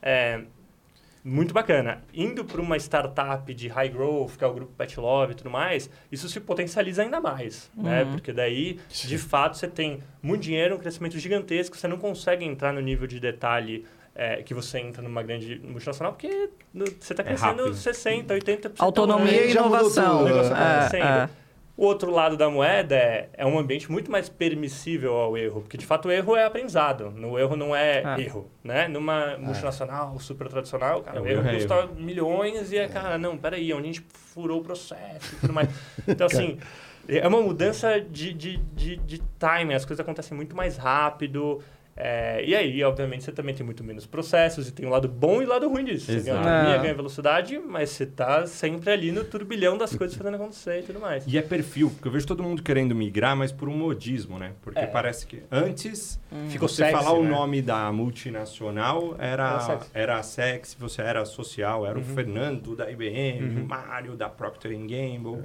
É, 0.00 0.42
muito 1.24 1.54
bacana. 1.54 2.02
Indo 2.12 2.44
para 2.44 2.60
uma 2.60 2.76
startup 2.76 3.52
de 3.54 3.66
high 3.68 3.88
growth, 3.88 4.36
que 4.36 4.44
é 4.44 4.46
o 4.46 4.52
grupo 4.52 4.72
Pet 4.76 5.00
Love 5.00 5.32
e 5.32 5.34
tudo 5.36 5.50
mais, 5.50 5.88
isso 6.12 6.28
se 6.28 6.38
potencializa 6.38 7.02
ainda 7.02 7.18
mais, 7.20 7.70
né? 7.74 8.02
Uhum. 8.04 8.12
Porque 8.12 8.30
daí, 8.32 8.78
de 8.90 9.16
fato, 9.16 9.56
você 9.56 9.66
tem 9.66 10.00
muito 10.22 10.42
dinheiro, 10.42 10.74
um 10.74 10.78
crescimento 10.78 11.18
gigantesco, 11.18 11.76
você 11.76 11.88
não 11.88 11.96
consegue 11.96 12.44
entrar 12.44 12.72
no 12.74 12.80
nível 12.80 13.06
de 13.06 13.18
detalhe 13.18 13.86
é, 14.16 14.42
que 14.44 14.54
você 14.54 14.78
entra 14.78 15.02
numa 15.02 15.22
grande 15.24 15.58
multinacional, 15.64 16.12
porque 16.12 16.50
no- 16.72 16.84
você 16.86 17.12
está 17.14 17.22
É 17.22 17.26
crescendo 17.26 17.64
rápido. 17.64 17.74
60%, 17.74 18.26
80% 18.32 18.74
autonomia 18.78 19.46
e 19.46 19.50
inovação. 19.50 20.18
tudo, 20.18 20.34
né? 20.50 20.88
É, 20.92 20.96
é. 21.00 21.28
O 21.76 21.86
outro 21.86 22.10
lado 22.12 22.36
da 22.36 22.48
moeda 22.48 22.94
é, 22.94 23.28
é 23.32 23.44
um 23.44 23.58
ambiente 23.58 23.90
muito 23.90 24.08
mais 24.08 24.28
permissível 24.28 25.14
ao 25.16 25.36
erro, 25.36 25.60
porque 25.62 25.76
de 25.76 25.84
fato 25.84 26.06
o 26.06 26.12
erro 26.12 26.36
é 26.36 26.44
aprendizado, 26.44 27.10
no 27.10 27.36
erro 27.36 27.56
não 27.56 27.74
é 27.74 28.00
Ah. 28.04 28.20
erro, 28.20 28.48
né? 28.62 28.86
Numa 28.86 29.36
multinacional 29.38 30.16
super 30.20 30.46
tradicional, 30.48 31.02
cara, 31.02 31.18
É, 31.18 31.20
o 31.20 31.26
erro 31.26 31.40
erro 31.40 31.48
é 31.48 31.54
custa 31.54 31.86
milhões 31.96 32.70
e 32.70 32.78
é, 32.78 32.86
cara, 32.86 33.18
não, 33.18 33.36
peraí, 33.36 33.72
onde 33.72 33.82
a 33.82 33.86
gente 33.86 34.06
furou 34.08 34.60
o 34.60 34.62
processo 34.64 35.34
e 35.34 35.40
tudo 35.40 35.52
mais. 35.52 35.68
Então, 36.06 36.26
assim, 36.28 36.58
é 37.08 37.26
uma 37.26 37.42
mudança 37.42 38.00
de, 38.00 38.32
de, 38.32 38.56
de, 38.56 38.96
de 38.96 39.18
timing, 39.38 39.74
as 39.74 39.84
coisas 39.84 40.00
acontecem 40.00 40.36
muito 40.36 40.54
mais 40.54 40.76
rápido. 40.76 41.60
É, 41.96 42.44
e 42.44 42.54
aí, 42.56 42.82
obviamente, 42.82 43.22
você 43.24 43.30
também 43.32 43.54
tem 43.54 43.64
muito 43.64 43.84
menos 43.84 44.04
processos 44.06 44.68
e 44.68 44.72
tem 44.72 44.84
um 44.84 44.90
lado 44.90 45.06
bom 45.08 45.40
e 45.40 45.44
o 45.44 45.48
lado 45.48 45.68
ruim 45.68 45.84
disso. 45.84 46.06
Você 46.06 46.12
ganha 46.20 46.32
Exato. 46.34 46.48
autonomia, 46.48 46.74
É. 46.74 46.78
ganha 46.82 46.94
velocidade, 46.94 47.58
mas 47.58 47.90
você 47.90 48.04
tá 48.06 48.46
sempre 48.46 48.90
ali 48.90 49.12
no 49.12 49.22
turbilhão 49.24 49.78
das 49.78 49.94
coisas 49.94 50.16
fazendo 50.16 50.34
acontecer 50.34 50.80
e 50.80 50.82
tudo 50.82 50.98
mais. 50.98 51.24
E 51.26 51.38
é 51.38 51.42
perfil, 51.42 51.90
porque 51.90 52.08
eu 52.08 52.12
vejo 52.12 52.26
todo 52.26 52.42
mundo 52.42 52.62
querendo 52.62 52.94
migrar, 52.94 53.36
mas 53.36 53.52
por 53.52 53.68
um 53.68 53.76
modismo, 53.76 54.38
né? 54.38 54.52
Porque 54.62 54.80
É. 54.80 54.86
parece 54.86 55.26
que 55.26 55.42
antes, 55.52 56.18
Ficou 56.48 56.68
você 56.68 56.82
sexy, 56.84 56.92
falar 56.92 57.12
o 57.12 57.22
né? 57.22 57.30
nome 57.30 57.62
da 57.62 57.92
multinacional 57.92 59.14
Era 59.18 59.34
era, 59.44 59.60
sexy. 59.60 59.90
era 59.94 60.22
sexy, 60.22 60.76
você 60.78 61.02
era 61.02 61.24
social, 61.24 61.86
era 61.86 61.96
o 61.98 62.02
Uhum. 62.02 62.14
Fernando 62.14 62.74
da 62.76 62.90
IBM, 62.90 63.42
Uhum. 63.56 63.62
o 63.64 63.68
Mário 63.68 64.16
da 64.16 64.28
Procter 64.28 64.72
Gamble, 64.72 65.42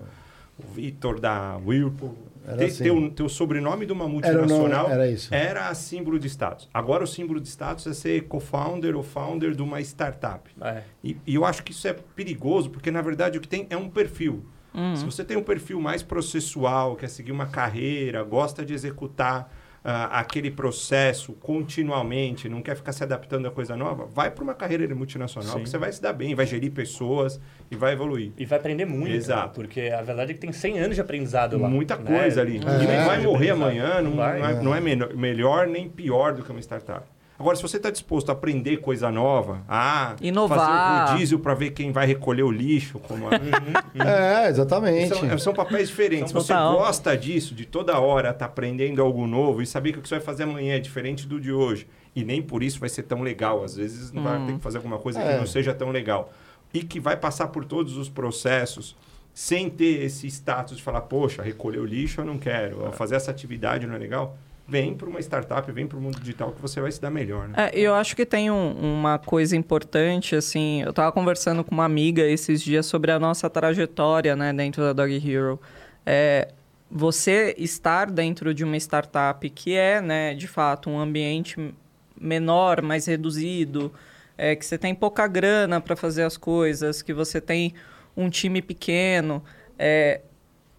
o 0.57 0.67
Vitor 0.73 1.19
da 1.19 1.57
Whirlpool. 1.57 2.17
Era 2.49 2.57
Ter, 2.57 2.65
assim. 2.65 2.83
ter 2.83 2.91
o 2.91 3.09
teu 3.11 3.29
sobrenome 3.29 3.85
de 3.85 3.93
uma 3.93 4.05
Era, 4.05 4.11
multinacional 4.11 4.83
nome, 4.83 4.93
era 4.95 5.07
isso. 5.09 5.33
era 5.33 5.73
símbolo 5.75 6.17
de 6.17 6.27
status. 6.27 6.67
Agora 6.73 7.03
o 7.03 7.07
símbolo 7.07 7.39
de 7.39 7.47
status 7.47 7.85
é 7.87 7.93
ser 7.93 8.23
co-founder 8.23 8.95
ou 8.95 9.03
founder 9.03 9.51
de 9.55 9.61
uma 9.61 9.79
startup. 9.81 10.49
É. 10.61 10.81
E, 11.03 11.15
e 11.27 11.35
eu 11.35 11.45
acho 11.45 11.63
que 11.63 11.71
isso 11.71 11.87
é 11.87 11.93
perigoso, 11.93 12.69
porque 12.69 12.89
na 12.89 13.01
verdade 13.01 13.37
o 13.37 13.41
que 13.41 13.47
tem 13.47 13.67
é 13.69 13.77
um 13.77 13.89
perfil. 13.89 14.45
Uhum. 14.73 14.95
Se 14.95 15.05
você 15.05 15.23
tem 15.23 15.37
um 15.37 15.43
perfil 15.43 15.79
mais 15.79 16.01
processual, 16.03 16.95
quer 16.95 17.09
seguir 17.09 17.31
uma 17.31 17.47
carreira, 17.47 18.23
gosta 18.23 18.65
de 18.65 18.73
executar 18.73 19.51
ah, 19.83 20.19
aquele 20.19 20.51
processo 20.51 21.33
continuamente, 21.33 22.49
não 22.49 22.61
quer 22.61 22.75
ficar 22.75 22.91
se 22.91 23.03
adaptando 23.03 23.47
a 23.47 23.51
coisa 23.51 23.75
nova, 23.75 24.05
vai 24.05 24.29
para 24.29 24.43
uma 24.43 24.53
carreira 24.53 24.93
multinacional, 24.93 25.57
Sim. 25.57 25.63
que 25.63 25.69
você 25.69 25.77
vai 25.77 25.91
se 25.91 26.01
dar 26.01 26.13
bem, 26.13 26.35
vai 26.35 26.45
gerir 26.45 26.71
pessoas 26.71 27.39
e 27.71 27.75
vai 27.75 27.93
evoluir. 27.93 28.31
E 28.37 28.45
vai 28.45 28.59
aprender 28.59 28.85
muito. 28.85 29.13
Exato. 29.13 29.47
né? 29.47 29.53
Porque 29.55 29.81
a 29.81 30.01
verdade 30.01 30.31
é 30.31 30.33
que 30.33 30.39
tem 30.39 30.51
100 30.51 30.79
anos 30.79 30.95
de 30.95 31.01
aprendizado 31.01 31.57
lá. 31.57 31.69
Muita 31.69 31.95
né? 31.97 32.19
coisa 32.19 32.41
ali. 32.41 32.57
É. 32.57 32.59
E 32.59 32.97
não 32.97 33.05
vai 33.05 33.21
morrer 33.21 33.49
amanhã, 33.51 34.01
não, 34.01 34.11
Não 34.11 34.17
vai. 34.17 34.39
não 34.39 34.75
é, 34.75 34.81
não 34.95 35.05
é 35.07 35.15
melhor 35.15 35.67
nem 35.67 35.87
pior 35.89 36.33
do 36.33 36.43
que 36.43 36.51
uma 36.51 36.61
startup. 36.61 37.05
Agora, 37.39 37.55
se 37.55 37.61
você 37.61 37.77
está 37.77 37.89
disposto 37.89 38.29
a 38.29 38.33
aprender 38.33 38.77
coisa 38.77 39.09
nova, 39.09 39.61
a 39.67 40.15
Inovar. 40.21 40.59
fazer 40.59 40.71
o 40.71 41.11
rodízio 41.13 41.39
para 41.39 41.53
ver 41.53 41.71
quem 41.71 41.89
vai 41.91 42.05
recolher 42.05 42.43
o 42.43 42.51
lixo, 42.51 42.99
como 42.99 43.27
a... 43.27 43.31
É, 44.45 44.49
exatamente. 44.49 45.15
São, 45.15 45.37
são 45.39 45.53
papéis 45.53 45.87
diferentes. 45.87 46.27
Se 46.29 46.33
você 46.33 46.51
Total. 46.51 46.73
gosta 46.77 47.17
disso, 47.17 47.55
de 47.55 47.65
toda 47.65 47.97
hora 47.97 48.31
estar 48.31 48.45
aprendendo 48.45 49.01
algo 49.01 49.25
novo 49.25 49.61
e 49.61 49.65
saber 49.65 49.93
que 49.93 49.99
o 49.99 50.01
que 50.01 50.09
você 50.09 50.15
vai 50.15 50.23
fazer 50.23 50.43
amanhã 50.43 50.75
é 50.75 50.79
diferente 50.79 51.25
do 51.25 51.39
de 51.39 51.51
hoje, 51.53 51.87
e 52.13 52.25
nem 52.25 52.41
por 52.41 52.61
isso 52.61 52.77
vai 52.79 52.89
ser 52.89 53.03
tão 53.03 53.21
legal. 53.21 53.63
Às 53.63 53.75
vezes 53.77 54.11
não 54.11 54.23
vai 54.23 54.45
ter 54.45 54.53
que 54.55 54.59
fazer 54.59 54.77
alguma 54.77 54.97
coisa 54.99 55.21
É. 55.21 55.33
que 55.33 55.39
não 55.39 55.47
seja 55.47 55.73
tão 55.73 55.91
legal. 55.91 56.33
E 56.73 56.83
que 56.83 56.99
vai 56.99 57.15
passar 57.15 57.47
por 57.47 57.63
todos 57.63 57.95
os 57.95 58.09
processos 58.09 58.95
sem 59.33 59.69
ter 59.69 60.03
esse 60.03 60.27
status 60.27 60.75
de 60.77 60.83
falar, 60.83 61.01
poxa, 61.01 61.41
recolher 61.41 61.79
o 61.79 61.85
lixo 61.85 62.19
eu 62.19 62.25
não 62.25 62.37
quero, 62.37 62.83
ou 62.83 62.91
fazer 62.91 63.15
essa 63.15 63.31
atividade 63.31 63.87
não 63.87 63.95
é 63.95 63.97
legal. 63.97 64.37
Vem 64.69 64.93
para 64.93 65.09
uma 65.09 65.19
startup, 65.19 65.71
vem 65.71 65.87
para 65.87 65.97
o 65.97 66.01
mundo 66.01 66.19
digital 66.19 66.51
que 66.51 66.61
você 66.61 66.79
vai 66.79 66.91
se 66.91 67.01
dar 67.01 67.09
melhor, 67.09 67.47
né? 67.47 67.55
É, 67.57 67.79
eu 67.79 67.95
acho 67.95 68.15
que 68.15 68.23
tem 68.23 68.51
um- 68.51 68.71
uma 68.99 69.17
coisa 69.17 69.55
importante, 69.55 70.35
assim, 70.35 70.83
eu 70.83 70.93
tava 70.93 71.11
conversando 71.11 71.63
com 71.63 71.71
uma 71.73 71.85
amiga 71.85 72.21
esses 72.21 72.61
dias 72.61 72.85
sobre 72.85 73.11
a 73.11 73.17
nossa 73.17 73.49
trajetória, 73.49 74.35
né, 74.35 74.53
dentro 74.53 74.83
da 74.83 74.93
Dog 74.93 75.11
Hero. 75.27 75.59
É, 76.05 76.49
você 76.89 77.55
estar 77.57 78.11
dentro 78.11 78.53
de 78.53 78.63
uma 78.63 78.77
startup 78.77 79.49
que 79.49 79.75
é, 79.75 80.01
né, 80.01 80.35
de 80.35 80.47
fato, 80.47 80.87
um 80.89 80.99
ambiente 80.99 81.73
menor, 82.19 82.83
mais 82.83 83.07
reduzido, 83.07 83.91
é, 84.37 84.55
que 84.55 84.63
você 84.65 84.77
tem 84.77 84.93
pouca 84.93 85.25
grana 85.27 85.81
para 85.81 85.95
fazer 85.95 86.23
as 86.23 86.37
coisas, 86.37 87.01
que 87.01 87.13
você 87.13 87.41
tem 87.41 87.73
um 88.15 88.29
time 88.29 88.61
pequeno, 88.61 89.43
é, 89.79 90.21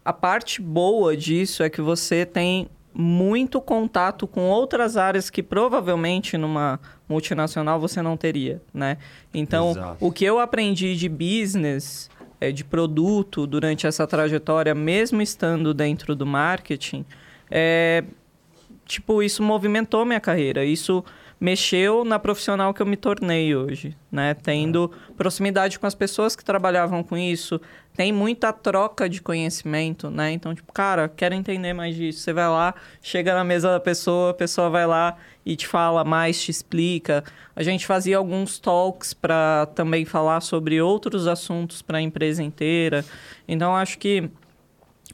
a 0.04 0.12
parte 0.12 0.62
boa 0.62 1.16
disso 1.16 1.62
é 1.62 1.68
que 1.68 1.80
você 1.80 2.24
tem 2.24 2.68
muito 2.92 3.60
contato 3.60 4.26
com 4.26 4.48
outras 4.48 4.96
áreas 4.96 5.30
que 5.30 5.42
provavelmente 5.42 6.36
numa 6.36 6.80
multinacional 7.08 7.80
você 7.80 8.02
não 8.02 8.16
teria, 8.16 8.60
né? 8.72 8.98
Então, 9.32 9.70
Exato. 9.70 9.96
o 10.04 10.12
que 10.12 10.24
eu 10.24 10.38
aprendi 10.38 10.96
de 10.96 11.08
business, 11.08 12.10
é, 12.40 12.50
de 12.50 12.64
produto 12.64 13.46
durante 13.46 13.86
essa 13.86 14.06
trajetória, 14.06 14.74
mesmo 14.74 15.22
estando 15.22 15.72
dentro 15.72 16.14
do 16.16 16.26
marketing, 16.26 17.04
é, 17.50 18.04
tipo, 18.84 19.22
isso 19.22 19.42
movimentou 19.42 20.04
minha 20.04 20.20
carreira. 20.20 20.64
Isso 20.64 21.04
mexeu 21.40 22.04
na 22.04 22.18
profissional 22.18 22.74
que 22.74 22.82
eu 22.82 22.86
me 22.86 22.96
tornei 22.96 23.56
hoje, 23.56 23.96
né? 24.12 24.34
Tendo 24.34 24.90
proximidade 25.16 25.78
com 25.78 25.86
as 25.86 25.94
pessoas 25.94 26.36
que 26.36 26.44
trabalhavam 26.44 27.02
com 27.02 27.16
isso, 27.16 27.58
tem 28.00 28.14
muita 28.14 28.50
troca 28.50 29.06
de 29.10 29.20
conhecimento, 29.20 30.08
né? 30.08 30.32
Então, 30.32 30.54
tipo, 30.54 30.72
cara, 30.72 31.06
quero 31.06 31.34
entender 31.34 31.74
mais 31.74 31.94
disso. 31.94 32.20
Você 32.20 32.32
vai 32.32 32.48
lá, 32.48 32.74
chega 33.02 33.34
na 33.34 33.44
mesa 33.44 33.72
da 33.72 33.78
pessoa, 33.78 34.30
a 34.30 34.34
pessoa 34.34 34.70
vai 34.70 34.86
lá 34.86 35.18
e 35.44 35.54
te 35.54 35.66
fala 35.66 36.02
mais, 36.02 36.40
te 36.40 36.50
explica. 36.50 37.22
A 37.54 37.62
gente 37.62 37.86
fazia 37.86 38.16
alguns 38.16 38.58
talks 38.58 39.12
para 39.12 39.66
também 39.74 40.06
falar 40.06 40.40
sobre 40.40 40.80
outros 40.80 41.26
assuntos 41.26 41.82
para 41.82 41.98
a 41.98 42.00
empresa 42.00 42.42
inteira. 42.42 43.04
Então, 43.46 43.76
acho 43.76 43.98
que 43.98 44.30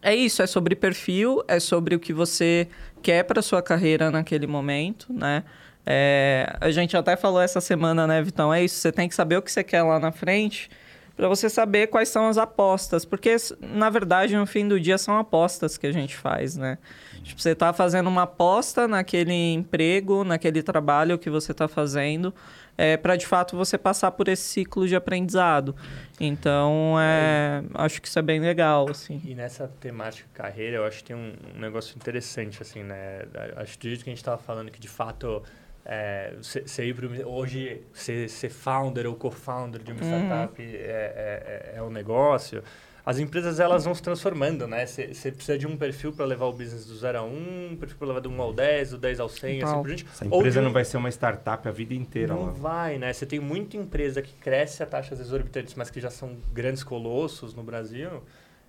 é 0.01 0.15
isso, 0.15 0.41
é 0.41 0.47
sobre 0.47 0.77
perfil, 0.77 1.43
é 1.49 1.59
sobre 1.59 1.97
o 1.97 1.99
que 1.99 2.13
você 2.13 2.69
quer 3.03 3.25
para 3.25 3.43
sua 3.43 3.61
carreira 3.61 4.13
naquele 4.13 4.47
momento, 4.47 5.13
né? 5.13 5.43
É, 5.85 6.57
a 6.61 6.71
gente 6.71 6.97
até 6.97 7.17
falou 7.17 7.41
essa 7.41 7.61
semana, 7.61 8.07
né, 8.07 8.23
Vitão? 8.23 8.55
É 8.55 8.63
isso, 8.63 8.77
você 8.77 8.93
tem 8.93 9.09
que 9.09 9.15
saber 9.17 9.39
o 9.39 9.43
que 9.43 9.51
você 9.51 9.65
quer 9.65 9.83
lá 9.83 9.99
na 9.99 10.13
frente 10.13 10.71
para 11.17 11.29
você 11.29 11.49
saber 11.49 11.87
quais 11.87 12.09
são 12.09 12.29
as 12.29 12.37
apostas, 12.37 13.05
porque 13.05 13.35
na 13.61 13.89
verdade 13.89 14.37
no 14.37 14.47
fim 14.47 14.69
do 14.69 14.79
dia 14.79 14.99
são 14.99 15.17
apostas 15.19 15.79
que 15.79 15.87
a 15.87 15.93
gente 15.93 16.15
faz, 16.15 16.57
né? 16.57 16.79
Tipo, 17.23 17.41
você 17.41 17.51
está 17.51 17.73
fazendo 17.73 18.09
uma 18.09 18.23
aposta 18.23 18.87
naquele 18.87 19.33
emprego, 19.53 20.23
naquele 20.23 20.63
trabalho 20.63 21.19
que 21.19 21.29
você 21.29 21.51
está 21.51 21.67
fazendo, 21.67 22.33
é, 22.79 22.97
para 22.97 23.17
de 23.17 23.27
fato 23.27 23.57
você 23.57 23.77
passar 23.77 24.13
por 24.13 24.29
esse 24.29 24.45
ciclo 24.45 24.87
de 24.87 24.95
aprendizado. 24.95 25.75
Então, 26.21 26.95
é, 27.01 27.65
acho 27.75 28.01
que 28.01 28.07
isso 28.07 28.19
é 28.19 28.23
bem 28.23 28.39
legal, 28.39 28.89
assim. 28.89 29.21
E 29.25 29.35
nessa 29.35 29.67
temática 29.81 30.29
carreira, 30.33 30.77
eu 30.77 30.85
acho 30.85 30.99
que 30.99 31.05
tem 31.05 31.17
um, 31.17 31.35
negócio 31.59 31.97
interessante, 31.97 32.63
assim, 32.63 32.83
né? 32.83 33.23
Acho 33.57 33.73
que 33.73 33.87
do 33.87 33.89
jeito 33.89 34.05
que 34.05 34.11
a 34.11 34.13
gente 34.13 34.19
estava 34.19 34.39
falando, 34.39 34.71
que 34.71 34.79
de 34.79 34.89
fato 34.89 35.43
é, 35.89 36.35
pro, 36.95 37.29
hoje 37.29 37.83
ser, 37.93 38.29
ser 38.29 38.49
founder 38.51 39.07
ou 39.07 39.15
co-founder 39.15 39.81
de 39.83 39.93
uma 39.93 40.03
startup 40.03 40.61
é, 40.61 40.67
é, 40.67 41.73
é, 41.75 41.79
é 41.79 41.83
um 41.83 41.91
negócio. 41.91 42.63
As 43.05 43.21
empresas 43.21 43.61
elas 43.61 43.85
vão 43.85 43.95
se 43.95 44.03
transformando, 44.03 44.67
né? 44.67 44.85
Você 44.85 45.31
precisa 45.31 45.57
de 45.57 45.65
um 45.65 45.77
perfil 45.77 46.13
para 46.13 46.25
levar 46.25 46.47
o 46.47 46.53
business 46.53 46.85
do 46.87 46.97
0 46.97 47.19
a 47.19 47.23
1, 47.23 47.69
um 47.71 47.77
perfil 47.79 47.99
para 47.99 48.09
levar 48.09 48.19
do 48.19 48.29
1 48.29 48.43
ao 48.43 48.53
10, 48.53 48.91
do 48.91 48.99
10 48.99 49.21
ao 49.21 49.29
100, 49.29 49.63
assim 49.63 49.75
por 49.75 49.87
diante. 49.87 50.07
Essa 50.13 50.25
Ou 50.29 50.41
empresa 50.41 50.55
de 50.55 50.59
um- 50.59 50.65
não 50.65 50.73
vai 50.73 50.85
ser 50.85 50.97
uma 50.97 51.09
startup 51.09 51.69
a 51.69 51.71
vida 51.71 51.95
inteira. 51.95 52.35
não 52.35 52.47
lá. 52.47 52.51
vai, 52.51 52.99
né? 52.99 53.13
Você 53.13 53.25
tem 53.25 53.39
muita 53.39 53.77
empresa 53.77 54.21
que 54.21 54.33
cresce 54.35 54.83
a 54.83 54.87
taxas 54.87 55.21
exorbitantes, 55.21 55.77
mas 55.77 55.89
que 55.89 56.01
já 56.01 56.11
são 56.11 56.37
grandes 56.53 56.83
colossos 56.83 57.55
no 57.55 57.63
Brasil, 57.63 58.25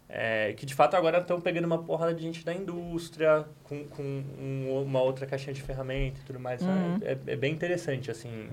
é, 0.09 0.53
que 0.53 0.65
de 0.65 0.73
fato 0.73 0.95
agora 0.95 1.17
estão 1.19 1.39
pegando 1.41 1.65
uma 1.65 1.77
porrada 1.83 2.13
de 2.13 2.21
gente 2.23 2.43
da 2.45 2.53
indústria, 2.53 3.45
com, 3.63 3.83
com 3.85 4.01
um- 4.03 4.83
uma 4.85 5.01
outra 5.01 5.25
caixinha 5.25 5.53
de 5.53 5.61
ferramenta 5.61 6.19
e 6.21 6.23
tudo 6.23 6.39
mais. 6.39 6.61
Uhum. 6.61 6.97
É, 7.01 7.17
é 7.27 7.35
bem 7.35 7.53
interessante, 7.53 8.09
assim, 8.09 8.47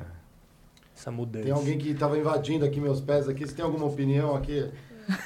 essa 0.96 1.10
mudança. 1.10 1.44
Tem 1.44 1.52
alguém 1.52 1.78
que 1.78 1.90
estava 1.90 2.18
invadindo 2.18 2.64
aqui 2.64 2.80
meus 2.80 3.00
pés 3.00 3.28
aqui. 3.28 3.46
Você 3.46 3.54
tem 3.54 3.64
alguma 3.64 3.86
opinião 3.86 4.34
aqui? 4.34 4.70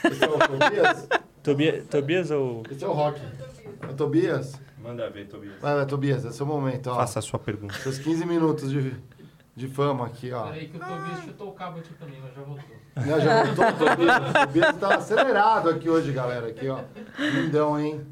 Esse 0.05 0.25
é 0.25 0.29
o 0.29 0.39
Tobias? 0.39 1.09
Tobia- 1.43 1.83
Tobias 1.89 2.31
ou... 2.31 2.63
Esse 2.71 2.85
é 2.85 2.89
o 2.89 2.93
Rock. 2.93 3.21
É 3.83 3.87
o 3.87 3.95
Tobias? 3.95 4.61
Manda 4.83 5.09
ver, 5.09 5.27
Tobias. 5.29 5.55
Vai, 5.61 5.75
vai, 5.77 5.87
Tobias, 5.87 6.25
é 6.41 6.43
o 6.43 6.47
momento. 6.47 6.89
Ó. 6.91 6.95
Faça 6.97 7.21
a 7.21 7.23
sua 7.23 7.39
pergunta. 7.39 7.75
Seus 7.75 7.99
15 7.99 8.27
minutos 8.27 8.71
de, 8.71 8.95
de 9.59 9.67
fama 9.67 10.07
aqui, 10.07 10.33
ó. 10.33 10.45
Peraí 10.45 10.69
que 10.69 10.77
o 10.77 10.81
Tobias 10.81 11.21
chutou 11.25 11.49
o 11.49 11.53
cabo 11.53 11.81
aqui 11.81 11.93
também, 11.95 12.21
mas 12.23 12.33
já 12.33 12.43
voltou. 12.43 12.77
Né, 12.97 13.21
já 13.21 13.45
voltou 13.45 13.67
o 13.67 13.73
Tobias? 13.73 14.17
O 14.17 14.33
Tobias 14.33 14.77
tá 14.77 14.95
acelerado 14.95 15.71
aqui 15.71 15.91
hoje, 15.91 16.13
galera. 16.13 16.47
Aqui, 16.47 16.69
ó. 16.69 16.79
Lindão, 17.19 17.79
hein? 17.79 18.07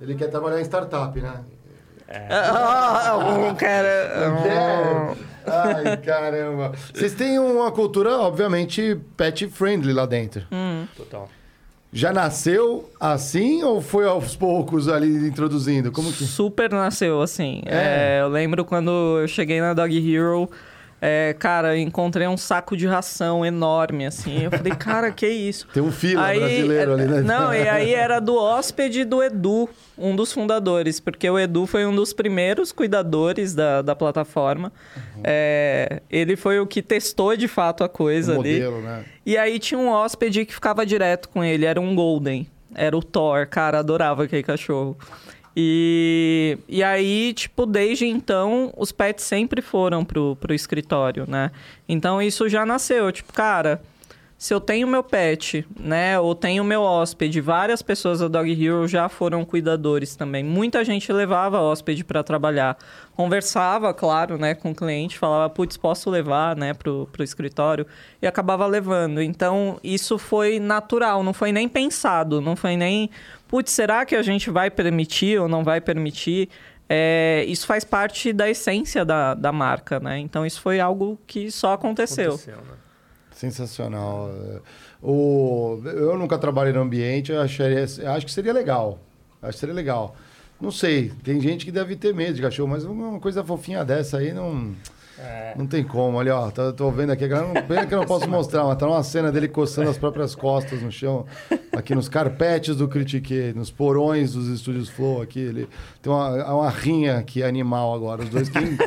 Ele 0.00 0.14
quer 0.14 0.28
trabalhar 0.28 0.60
em 0.60 0.64
startup, 0.64 1.18
né? 1.18 1.40
Ah, 2.30 3.16
um 3.16 3.54
cara. 3.54 4.36
Quer? 4.42 5.16
Ai, 5.46 5.96
caramba. 5.96 6.72
Vocês 6.92 7.14
têm 7.14 7.38
uma 7.38 7.72
cultura, 7.72 8.18
obviamente, 8.18 9.00
pet 9.16 9.48
friendly 9.48 9.92
lá 9.92 10.04
dentro. 10.04 10.46
Total. 10.96 11.28
Já 11.92 12.12
nasceu 12.12 12.88
assim 13.00 13.64
ou 13.64 13.80
foi 13.80 14.06
aos 14.06 14.36
poucos 14.36 14.88
ali 14.88 15.26
introduzindo? 15.26 15.90
Como 15.90 16.12
que... 16.12 16.24
Super 16.24 16.70
nasceu, 16.70 17.20
assim. 17.20 17.62
É. 17.66 18.18
É, 18.18 18.20
eu 18.20 18.28
lembro 18.28 18.64
quando 18.64 19.18
eu 19.18 19.26
cheguei 19.26 19.60
na 19.60 19.74
Dog 19.74 19.96
Hero, 19.96 20.48
é, 21.00 21.34
cara, 21.38 21.78
encontrei 21.78 22.26
um 22.26 22.36
saco 22.36 22.76
de 22.76 22.86
ração 22.86 23.44
enorme, 23.44 24.04
assim. 24.04 24.44
Eu 24.44 24.50
falei, 24.50 24.74
cara, 24.76 25.10
que 25.10 25.26
isso? 25.26 25.66
Tem 25.72 25.82
um 25.82 25.90
fila 25.90 26.22
brasileiro 26.34 26.92
ali, 26.92 27.04
né? 27.06 27.20
Não, 27.22 27.54
e 27.54 27.68
aí 27.68 27.94
era 27.94 28.20
do 28.20 28.36
hóspede 28.36 29.04
do 29.04 29.22
Edu, 29.22 29.68
um 29.96 30.14
dos 30.14 30.32
fundadores, 30.32 31.00
porque 31.00 31.28
o 31.28 31.38
Edu 31.38 31.66
foi 31.66 31.86
um 31.86 31.94
dos 31.94 32.12
primeiros 32.12 32.70
cuidadores 32.70 33.54
da, 33.54 33.80
da 33.80 33.96
plataforma. 33.96 34.72
Uhum. 34.96 35.22
É, 35.24 36.02
ele 36.10 36.36
foi 36.36 36.60
o 36.60 36.66
que 36.66 36.82
testou 36.82 37.36
de 37.36 37.48
fato 37.48 37.82
a 37.82 37.88
coisa 37.88 38.36
O 38.36 38.40
ali. 38.40 38.54
modelo, 38.54 38.80
né? 38.82 39.04
E 39.24 39.38
aí 39.38 39.58
tinha 39.58 39.78
um 39.78 39.88
hóspede 39.88 40.44
que 40.44 40.52
ficava 40.52 40.84
direto 40.84 41.28
com 41.28 41.42
ele, 41.42 41.64
era 41.64 41.80
um 41.80 41.94
Golden. 41.94 42.46
Era 42.74 42.96
o 42.96 43.02
Thor, 43.02 43.46
cara, 43.48 43.78
adorava 43.80 44.24
aquele 44.24 44.42
cachorro. 44.42 44.96
E, 45.56 46.58
e 46.68 46.82
aí, 46.82 47.32
tipo, 47.34 47.66
desde 47.66 48.06
então, 48.06 48.72
os 48.76 48.92
pets 48.92 49.24
sempre 49.24 49.60
foram 49.60 50.04
pro, 50.04 50.36
pro 50.36 50.54
escritório, 50.54 51.24
né? 51.28 51.50
Então 51.88 52.22
isso 52.22 52.48
já 52.48 52.64
nasceu, 52.64 53.10
tipo, 53.10 53.32
cara, 53.32 53.82
se 54.40 54.54
eu 54.54 54.58
tenho 54.60 54.88
meu 54.88 55.04
pet, 55.04 55.66
né, 55.78 56.18
ou 56.18 56.34
tenho 56.34 56.64
meu 56.64 56.80
hóspede, 56.80 57.42
várias 57.42 57.82
pessoas 57.82 58.20
da 58.20 58.26
Dog 58.26 58.50
Hero 58.50 58.88
já 58.88 59.06
foram 59.06 59.44
cuidadores 59.44 60.16
também. 60.16 60.42
Muita 60.42 60.82
gente 60.82 61.12
levava 61.12 61.60
hóspede 61.60 62.02
para 62.02 62.22
trabalhar. 62.22 62.78
Conversava, 63.14 63.92
claro, 63.92 64.38
né, 64.38 64.54
com 64.54 64.70
o 64.70 64.74
cliente, 64.74 65.18
falava, 65.18 65.50
putz, 65.50 65.76
posso 65.76 66.08
levar, 66.08 66.56
né, 66.56 66.72
pro, 66.72 67.06
pro 67.12 67.22
escritório, 67.22 67.86
e 68.22 68.26
acabava 68.26 68.66
levando. 68.66 69.20
Então, 69.20 69.78
isso 69.84 70.16
foi 70.16 70.58
natural, 70.58 71.22
não 71.22 71.34
foi 71.34 71.52
nem 71.52 71.68
pensado, 71.68 72.40
não 72.40 72.56
foi 72.56 72.78
nem, 72.78 73.10
putz, 73.50 73.72
será 73.72 74.06
que 74.06 74.14
a 74.14 74.22
gente 74.22 74.48
vai 74.48 74.70
permitir 74.70 75.40
ou 75.40 75.48
não 75.48 75.64
vai 75.64 75.80
permitir? 75.80 76.48
É, 76.88 77.44
isso 77.48 77.66
faz 77.66 77.84
parte 77.84 78.32
da 78.32 78.48
essência 78.48 79.04
da, 79.04 79.34
da 79.34 79.52
marca, 79.52 79.98
né? 79.98 80.18
Então, 80.18 80.46
isso 80.46 80.60
foi 80.60 80.78
algo 80.80 81.18
que 81.26 81.50
só 81.50 81.72
aconteceu. 81.72 82.30
Aconteceu, 82.34 82.56
né? 82.56 82.76
Sensacional. 83.32 84.30
É, 84.30 84.60
O, 85.02 85.80
eu 85.84 86.16
nunca 86.16 86.38
trabalhei 86.38 86.72
no 86.72 86.80
ambiente, 86.80 87.32
eu 87.32 87.40
acharia, 87.40 87.84
acho 87.84 88.26
que 88.26 88.32
seria 88.32 88.52
legal. 88.52 88.98
Acho 89.42 89.52
que 89.54 89.58
seria 89.58 89.74
legal. 89.74 90.14
Não 90.60 90.70
sei, 90.70 91.10
tem 91.24 91.40
gente 91.40 91.64
que 91.64 91.72
deve 91.72 91.96
ter 91.96 92.14
medo 92.14 92.34
de 92.34 92.42
cachorro, 92.42 92.68
mas 92.68 92.84
uma 92.84 93.18
coisa 93.18 93.42
fofinha 93.42 93.84
dessa 93.84 94.18
aí 94.18 94.32
não. 94.32 94.74
É. 95.22 95.54
Não 95.56 95.66
tem 95.66 95.84
como, 95.84 96.16
olha, 96.16 96.34
ó, 96.34 96.50
tô, 96.50 96.72
tô 96.72 96.90
vendo 96.90 97.10
aqui, 97.10 97.28
pena 97.68 97.86
que 97.86 97.94
eu 97.94 97.98
não 97.98 98.06
posso 98.06 98.28
mostrar, 98.28 98.64
mas 98.64 98.78
tá 98.78 98.86
uma 98.86 99.02
cena 99.02 99.30
dele 99.30 99.48
coçando 99.48 99.90
as 99.90 99.98
próprias 99.98 100.34
costas 100.34 100.80
no 100.80 100.90
chão, 100.90 101.26
aqui 101.72 101.94
nos 101.94 102.08
carpetes 102.08 102.76
do 102.76 102.88
Critique, 102.88 103.52
nos 103.54 103.70
porões 103.70 104.32
dos 104.32 104.48
estúdios 104.48 104.88
Flow 104.88 105.20
aqui, 105.20 105.40
ele 105.40 105.68
tem 106.00 106.10
uma, 106.10 106.54
uma 106.54 106.70
rinha 106.70 107.22
que 107.22 107.42
é 107.42 107.46
animal 107.46 107.94
agora, 107.94 108.22
os 108.22 108.30
dois, 108.30 108.48
quem 108.48 108.78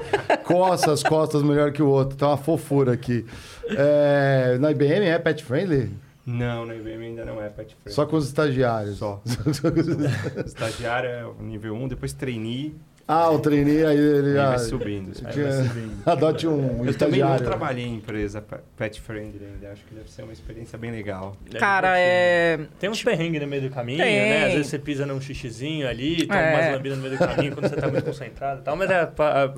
coça 0.43 0.91
as 0.91 1.03
costas 1.03 1.43
melhor 1.43 1.71
que 1.71 1.83
o 1.83 1.87
outro, 1.87 2.17
tá 2.17 2.29
uma 2.29 2.37
fofura 2.37 2.93
aqui. 2.93 3.25
É, 3.69 4.57
na 4.59 4.71
IBM 4.71 5.05
é 5.05 5.19
pet 5.19 5.43
friendly? 5.43 5.91
Não, 6.25 6.65
na 6.65 6.73
IBM 6.75 7.05
ainda 7.05 7.25
não 7.25 7.41
é 7.41 7.49
pet 7.49 7.75
friendly. 7.75 7.93
Só 7.93 8.05
com 8.05 8.15
os 8.15 8.25
estagiários? 8.25 8.97
Só. 8.97 9.21
Estagiário 10.45 11.09
é 11.09 11.43
nível 11.43 11.75
1, 11.75 11.89
depois 11.89 12.13
trainee, 12.13 12.75
ah, 13.05 13.29
o 13.31 13.39
trainee 13.39 13.85
aí 13.85 13.97
ele 13.97 14.33
já... 14.33 14.49
vai 14.49 14.59
subindo. 14.59 15.11
Aí 15.25 15.33
vai 15.43 15.89
Adote 16.13 16.47
um 16.47 16.51
Eu 16.53 16.61
também 16.61 16.79
não 16.85 16.89
estagiário. 16.89 17.45
trabalhei 17.45 17.85
em 17.85 17.95
empresa 17.95 18.41
pe- 18.41 18.57
pet 18.77 19.01
friendly 19.01 19.41
ainda. 19.45 19.71
Acho 19.73 19.83
que 19.85 19.93
deve 19.93 20.09
ser 20.09 20.23
uma 20.23 20.31
experiência 20.31 20.77
bem 20.77 20.89
legal. 20.91 21.35
Cara, 21.59 21.99
é. 21.99 22.59
Tem 22.79 22.89
uns 22.89 23.03
perrengues 23.03 23.41
no 23.41 23.47
meio 23.47 23.63
do 23.63 23.69
caminho, 23.69 23.97
Tem. 23.99 24.15
né? 24.29 24.45
Às 24.45 24.51
vezes 24.53 24.67
você 24.67 24.79
pisa 24.79 25.05
num 25.05 25.19
xixizinho 25.19 25.87
ali, 25.87 26.25
toma 26.27 26.39
É. 26.39 26.55
umas 26.55 26.71
lambidas 26.75 26.97
no 26.97 27.03
meio 27.03 27.17
do 27.17 27.27
caminho 27.27 27.53
quando 27.53 27.69
você 27.69 27.75
tá 27.75 27.87
muito 27.87 28.05
concentrado 28.05 28.61
e 28.61 28.63
tal, 28.63 28.75
mas 28.77 28.89
é 28.89 29.09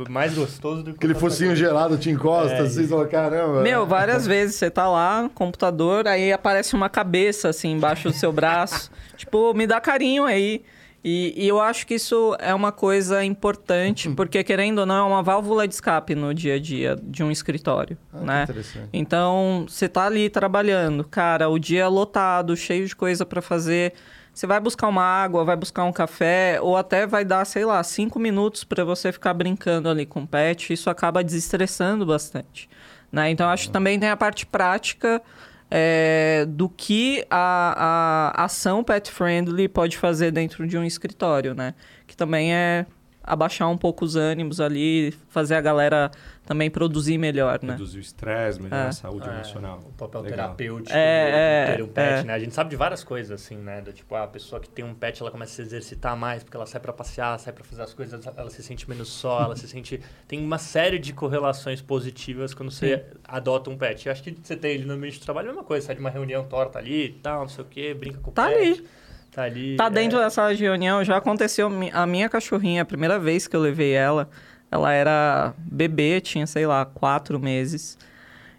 mais 0.09 0.33
gostoso 0.33 0.81
do 0.83 0.91
que... 0.91 0.97
Aquele 0.97 1.13
focinho 1.13 1.49
coisa. 1.49 1.61
gelado 1.63 1.97
te 1.97 2.09
encosta, 2.09 2.55
É, 2.55 2.59
assim, 2.61 2.87
fala, 2.87 3.07
caramba. 3.07 3.61
Meu, 3.61 3.85
várias 3.85 4.25
vezes 4.25 4.55
você 4.55 4.69
tá 4.71 4.89
lá 4.89 5.29
computador, 5.35 6.07
aí 6.07 6.31
aparece 6.33 6.73
uma 6.75 6.89
cabeça 6.89 7.49
assim 7.49 7.71
embaixo 7.73 8.09
do 8.09 8.13
seu 8.15 8.31
braço. 8.33 8.89
tipo, 9.15 9.53
me 9.53 9.67
dá 9.67 9.79
carinho 9.79 10.23
aí. 10.25 10.63
E, 11.07 11.35
e 11.37 11.47
eu 11.47 11.61
acho 11.61 11.85
que 11.85 11.93
isso 11.93 12.35
é 12.39 12.51
uma 12.51 12.71
coisa 12.71 13.23
importante, 13.23 14.09
porque 14.09 14.43
querendo 14.43 14.79
ou 14.79 14.85
não, 14.87 15.05
é 15.05 15.07
uma 15.07 15.21
válvula 15.21 15.67
de 15.67 15.75
escape 15.75 16.15
no 16.15 16.33
dia 16.33 16.55
a 16.55 16.59
dia 16.59 16.97
de 16.99 17.23
um 17.23 17.29
escritório, 17.29 17.95
Ah, 18.11 18.21
né? 18.21 18.45
Então, 18.91 19.67
você 19.69 19.87
tá 19.87 20.07
ali 20.07 20.31
trabalhando, 20.31 21.03
cara, 21.03 21.47
o 21.47 21.59
dia 21.59 21.83
é 21.83 21.87
lotado, 21.87 22.57
cheio 22.57 22.87
de 22.87 22.95
coisa 22.95 23.23
para 23.23 23.39
fazer. 23.39 23.93
Você 24.33 24.47
vai 24.47 24.59
buscar 24.59 24.87
uma 24.87 25.03
água, 25.03 25.45
vai 25.45 25.55
buscar 25.55 25.83
um 25.83 25.93
café, 25.93 26.57
ou 26.59 26.75
até 26.75 27.05
vai 27.05 27.23
dar, 27.23 27.45
sei 27.45 27.65
lá, 27.65 27.83
cinco 27.83 28.17
minutos 28.17 28.63
para 28.63 28.83
você 28.83 29.11
ficar 29.11 29.35
brincando 29.35 29.87
ali 29.87 30.07
com 30.07 30.23
o 30.23 30.27
pet. 30.27 30.73
Isso 30.73 30.89
acaba 30.89 31.23
desestressando 31.23 32.03
bastante. 32.03 32.67
Né? 33.11 33.29
Então, 33.29 33.47
acho 33.47 33.67
que 33.67 33.71
também 33.71 33.99
tem 33.99 34.09
a 34.09 34.17
parte 34.17 34.43
prática 34.43 35.21
é, 35.69 36.45
do 36.47 36.69
que 36.69 37.25
a, 37.29 38.31
a 38.35 38.45
ação 38.45 38.83
pet 38.83 39.11
friendly 39.11 39.67
pode 39.67 39.97
fazer 39.97 40.31
dentro 40.31 40.67
de 40.67 40.77
um 40.77 40.83
escritório, 40.83 41.53
né? 41.53 41.73
Que 42.05 42.15
também 42.15 42.53
é 42.53 42.85
abaixar 43.23 43.69
um 43.69 43.77
pouco 43.77 44.05
os 44.05 44.15
ânimos 44.15 44.61
ali, 44.61 45.13
fazer 45.29 45.55
a 45.55 45.61
galera 45.61 46.11
também 46.45 46.69
produzir 46.69 47.17
melhor, 47.17 47.59
né? 47.63 47.73
Reduzir 47.73 47.97
o 47.97 48.01
estresse, 48.01 48.61
melhorar 48.61 48.85
É. 48.85 48.87
a 48.87 48.91
saúde 48.91 49.27
É, 49.27 49.33
emocional. 49.33 49.79
O 49.87 49.91
papel 49.93 50.21
Legal. 50.21 50.37
terapêutico 50.37 50.95
É, 50.95 51.65
de 51.65 51.71
é, 51.71 51.75
ter 51.77 51.83
um 51.83 51.87
pet, 51.87 52.19
é. 52.19 52.23
né? 52.23 52.33
A 52.33 52.39
gente 52.39 52.53
sabe 52.53 52.69
de 52.69 52.75
várias 52.75 53.03
coisas, 53.03 53.31
assim, 53.41 53.57
né? 53.57 53.81
Do 53.81 53.91
tipo, 53.91 54.13
ah, 54.15 54.23
a 54.23 54.27
pessoa 54.27 54.59
que 54.61 54.69
tem 54.69 54.85
um 54.85 54.93
pet, 54.93 55.21
ela 55.21 55.31
começa 55.31 55.51
a 55.53 55.55
se 55.55 55.61
exercitar 55.61 56.15
mais, 56.15 56.43
porque 56.43 56.55
ela 56.55 56.65
sai 56.65 56.79
pra 56.79 56.93
passear, 56.93 57.39
sai 57.39 57.51
pra 57.51 57.63
fazer 57.63 57.81
as 57.81 57.93
coisas, 57.93 58.25
ela 58.37 58.49
se 58.49 58.61
sente 58.61 58.87
menos 58.87 59.07
só, 59.09 59.43
ela 59.43 59.55
se 59.55 59.67
sente... 59.69 59.99
Tem 60.27 60.39
uma 60.43 60.57
série 60.57 60.99
de 60.99 61.13
correlações 61.13 61.81
positivas 61.81 62.53
quando 62.53 62.71
você 62.71 63.05
adota 63.23 63.69
um 63.69 63.77
pet. 63.77 64.05
Eu 64.05 64.11
acho 64.11 64.21
que 64.23 64.37
você 64.41 64.55
tem 64.55 64.71
ele 64.71 64.85
no 64.85 64.93
ambiente 64.93 65.19
de 65.19 65.25
trabalho, 65.25 65.47
é 65.47 65.49
a 65.49 65.53
mesma 65.53 65.63
coisa. 65.65 65.85
Sai 65.87 65.95
de 65.95 66.01
uma 66.01 66.09
reunião 66.09 66.43
torta 66.45 66.77
ali 66.79 67.05
e 67.05 67.09
tal, 67.13 67.41
não 67.41 67.49
sei 67.49 67.63
o 67.63 67.67
quê, 67.67 67.93
brinca 67.93 68.19
com 68.19 68.29
o 68.29 68.33
Tá 68.33 68.47
pet. 68.49 68.57
ali. 68.59 68.87
Tá 69.31 69.43
ali. 69.43 69.75
Tá 69.75 69.87
é. 69.87 69.89
dentro 69.89 70.17
da 70.17 70.29
sala 70.29 70.55
de 70.55 70.63
reunião, 70.63 71.03
já 71.03 71.17
aconteceu 71.17 71.69
a 71.93 72.05
minha 72.07 72.29
cachorrinha, 72.29 72.83
a 72.83 72.85
primeira 72.85 73.19
vez 73.19 73.47
que 73.47 73.55
eu 73.55 73.59
levei 73.59 73.91
ela, 73.91 74.29
ela 74.71 74.91
era 74.93 75.53
bebê, 75.57 76.19
tinha, 76.21 76.45
sei 76.47 76.65
lá, 76.65 76.85
quatro 76.85 77.39
meses. 77.39 77.97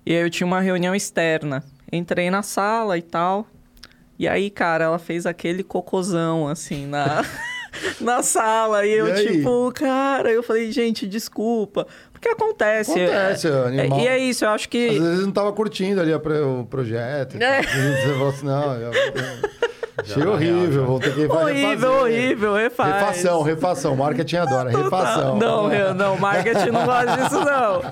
E 0.04 0.12
aí 0.14 0.22
eu 0.22 0.30
tinha 0.30 0.46
uma 0.46 0.60
reunião 0.60 0.94
externa. 0.94 1.62
Entrei 1.92 2.30
na 2.30 2.42
sala 2.42 2.96
e 2.96 3.02
tal. 3.02 3.46
E 4.18 4.26
aí, 4.26 4.50
cara, 4.50 4.84
ela 4.84 4.98
fez 4.98 5.26
aquele 5.26 5.62
cocôzão, 5.62 6.48
assim, 6.48 6.86
na, 6.86 7.22
na 8.00 8.22
sala. 8.22 8.86
E 8.86 8.92
eu, 8.92 9.08
E 9.08 9.12
aí? 9.12 9.26
tipo, 9.26 9.70
cara, 9.74 10.30
eu 10.32 10.42
falei, 10.42 10.72
gente, 10.72 11.06
desculpa. 11.06 11.86
Porque 12.12 12.28
acontece. 12.28 12.92
Acontece, 12.92 13.46
é- 13.48 13.80
animal. 13.80 14.00
E 14.00 14.08
é 14.08 14.18
isso, 14.18 14.44
eu 14.44 14.48
acho 14.50 14.68
que. 14.70 14.88
Às 14.88 14.98
vezes 15.04 15.26
não 15.26 15.32
tava 15.32 15.52
curtindo 15.52 16.00
ali 16.00 16.14
o 16.14 16.64
projeto. 16.64 17.36
É. 17.40 17.62
Você 17.62 18.12
falou 18.14 18.28
assim, 18.30 18.46
não, 18.46 18.74
eu, 18.74 18.92
eu- 18.92 19.65
achei 19.98 20.26
horrível, 20.26 20.86
vou 20.86 21.00
ter 21.00 21.14
que 21.14 21.26
fazer. 21.26 21.50
Horrível, 21.50 21.92
horrível, 21.92 22.54
refaz. 22.54 22.94
Refação, 22.94 23.42
refação. 23.42 23.96
Marketing 23.96 24.36
adora, 24.36 24.70
refação. 24.70 25.36
Não, 25.36 25.72
eu, 25.72 25.94
não, 25.94 26.18
marketing 26.18 26.70
não 26.70 26.84
gosta 26.84 27.16
disso, 27.16 27.40
não. 27.44 27.82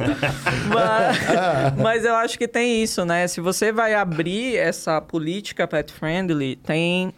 Mas, 0.69 1.77
mas 1.81 2.05
eu 2.05 2.15
acho 2.15 2.39
que 2.39 2.47
tem 2.49 2.83
isso, 2.83 3.05
né? 3.05 3.27
Se 3.27 3.41
você 3.41 3.73
vai 3.73 3.95
abrir 3.95 4.57
essa 4.57 5.01
política 5.01 5.67
pet 5.67 5.93
friendly, 5.93 6.57
tem. 6.57 7.13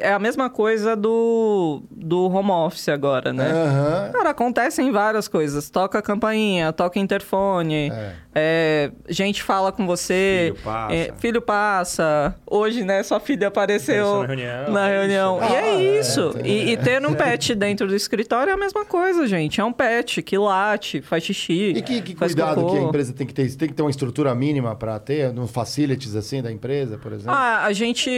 é 0.00 0.12
a 0.12 0.18
mesma 0.18 0.48
coisa 0.50 0.94
do, 0.96 1.82
do 1.90 2.26
home 2.30 2.50
office 2.50 2.88
agora, 2.88 3.32
né? 3.32 3.50
Aham. 3.50 4.12
Cara, 4.12 4.30
acontecem 4.30 4.90
várias 4.92 5.28
coisas. 5.28 5.70
Toca 5.70 5.98
a 5.98 6.02
campainha, 6.02 6.72
toca 6.72 6.98
interfone, 6.98 7.90
É. 7.90 8.12
é, 8.38 8.90
gente 9.08 9.42
fala 9.42 9.72
com 9.72 9.86
você, 9.86 10.52
Filho 10.54 10.64
passa. 10.64 10.94
é, 10.94 11.12
filho 11.18 11.42
passa. 11.42 12.34
Hoje, 12.46 12.84
né, 12.84 13.02
sua 13.02 13.20
filha 13.20 13.48
apareceu 13.48 14.20
na 14.22 14.26
reunião, 14.26 14.70
na 14.72 14.88
é 14.88 14.98
reunião. 15.00 15.38
E 15.42 15.44
Ah, 15.44 15.56
é 15.56 15.74
é, 15.74 15.98
isso. 16.00 16.30
tem- 16.34 16.46
E, 16.46 16.72
e 16.72 16.76
ter 16.76 17.04
um 17.04 17.14
pet 17.14 17.54
dentro 17.54 17.86
do 17.86 17.94
escritório 17.94 18.50
é 18.50 18.54
a 18.54 18.56
mesma 18.56 18.84
coisa, 18.84 19.26
gente. 19.26 19.60
É 19.60 19.64
um 19.64 19.72
pet 19.72 20.22
que 20.22 20.38
late, 20.38 21.00
faz 21.02 21.22
xixi, 21.24 21.72
E 21.76 21.82
que, 21.82 22.00
que 22.02 22.16
faz 22.16 22.32
cuidado 22.34 22.60
cocô. 22.62 22.72
que 22.72 22.78
a 22.78 22.82
empresa 22.82 23.12
tem 23.12 23.26
que 23.26 23.34
ter? 23.34 23.48
Tem 23.56 23.68
que 23.68 23.74
ter 23.74 23.82
uma 23.82 23.90
estrutura 23.90 24.34
mínima 24.34 24.74
para 24.76 24.98
ter, 24.98 25.32
no 25.32 25.46
facilities 25.46 26.14
assim 26.14 26.42
da 26.42 26.50
empresa, 26.52 26.98
por 26.98 27.12
exemplo? 27.12 27.32
Ah, 27.34 27.64
a 27.64 27.72
gente 27.72 28.10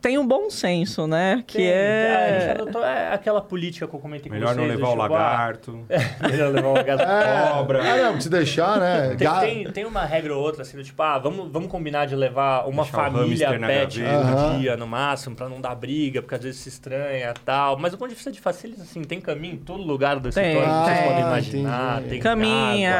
tem 0.00 0.18
um 0.18 0.26
bom 0.26 0.48
senso, 0.50 1.06
né? 1.06 1.42
Que 1.46 1.58
Tem, 1.58 1.66
é... 1.68 2.14
a 2.16 2.40
gente 2.40 2.60
adotou 2.62 2.84
é 2.84 3.12
aquela 3.12 3.40
política 3.40 3.86
que 3.86 3.94
eu 3.94 4.00
comentei 4.00 4.30
Melhor 4.30 4.54
com 4.54 4.60
não 4.60 4.66
vocês. 4.66 4.76
levar 4.78 4.88
o 4.88 4.92
ah, 4.92 4.96
lagarto. 4.96 5.80
Melhor 6.30 6.52
levar 6.52 6.68
o 6.68 6.72
lagarto. 6.74 7.02
É, 7.02 7.52
cobra. 7.52 7.80
Ah, 7.82 8.12
não, 8.12 8.20
se 8.20 8.28
deixar, 8.28 8.78
né? 8.78 9.08
Tem, 9.16 9.26
Ga- 9.26 9.40
tem, 9.64 9.72
tem 9.72 9.84
uma 9.84 10.04
regra 10.04 10.34
ou 10.36 10.42
outra, 10.42 10.62
assim, 10.62 10.76
do 10.76 10.84
tipo, 10.84 11.02
ah, 11.02 11.18
vamos, 11.18 11.50
vamos 11.50 11.70
combinar 11.70 12.06
de 12.06 12.14
levar 12.16 12.66
uma 12.68 12.82
Deixar 12.82 12.96
família 13.10 13.58
pet 13.58 14.00
no 14.00 14.58
dia, 14.58 14.76
no 14.76 14.86
máximo, 14.86 15.34
pra 15.36 15.48
não 15.48 15.60
dar 15.60 15.74
briga, 15.74 16.20
porque 16.22 16.34
às 16.34 16.42
vezes 16.42 16.60
se 16.60 16.68
estranha 16.68 17.30
e 17.30 17.40
tal. 17.44 17.78
Mas 17.78 17.92
o 17.94 17.98
ponto 17.98 18.08
de 18.08 18.14
vista 18.14 18.30
de 18.30 18.40
facilities, 18.40 18.82
assim, 18.82 19.02
tem 19.02 19.20
caminho 19.20 19.54
em 19.54 19.58
todo 19.58 19.82
lugar 19.82 20.16
do 20.18 20.30
Tem, 20.30 20.46
escritório, 20.48 20.72
que 20.80 20.84
vocês 20.84 20.98
tem. 20.98 21.08
podem 21.08 21.22
imaginar. 21.24 21.92
entendi. 21.98 22.08
Tem 22.10 22.20
Caminha, 22.20 22.94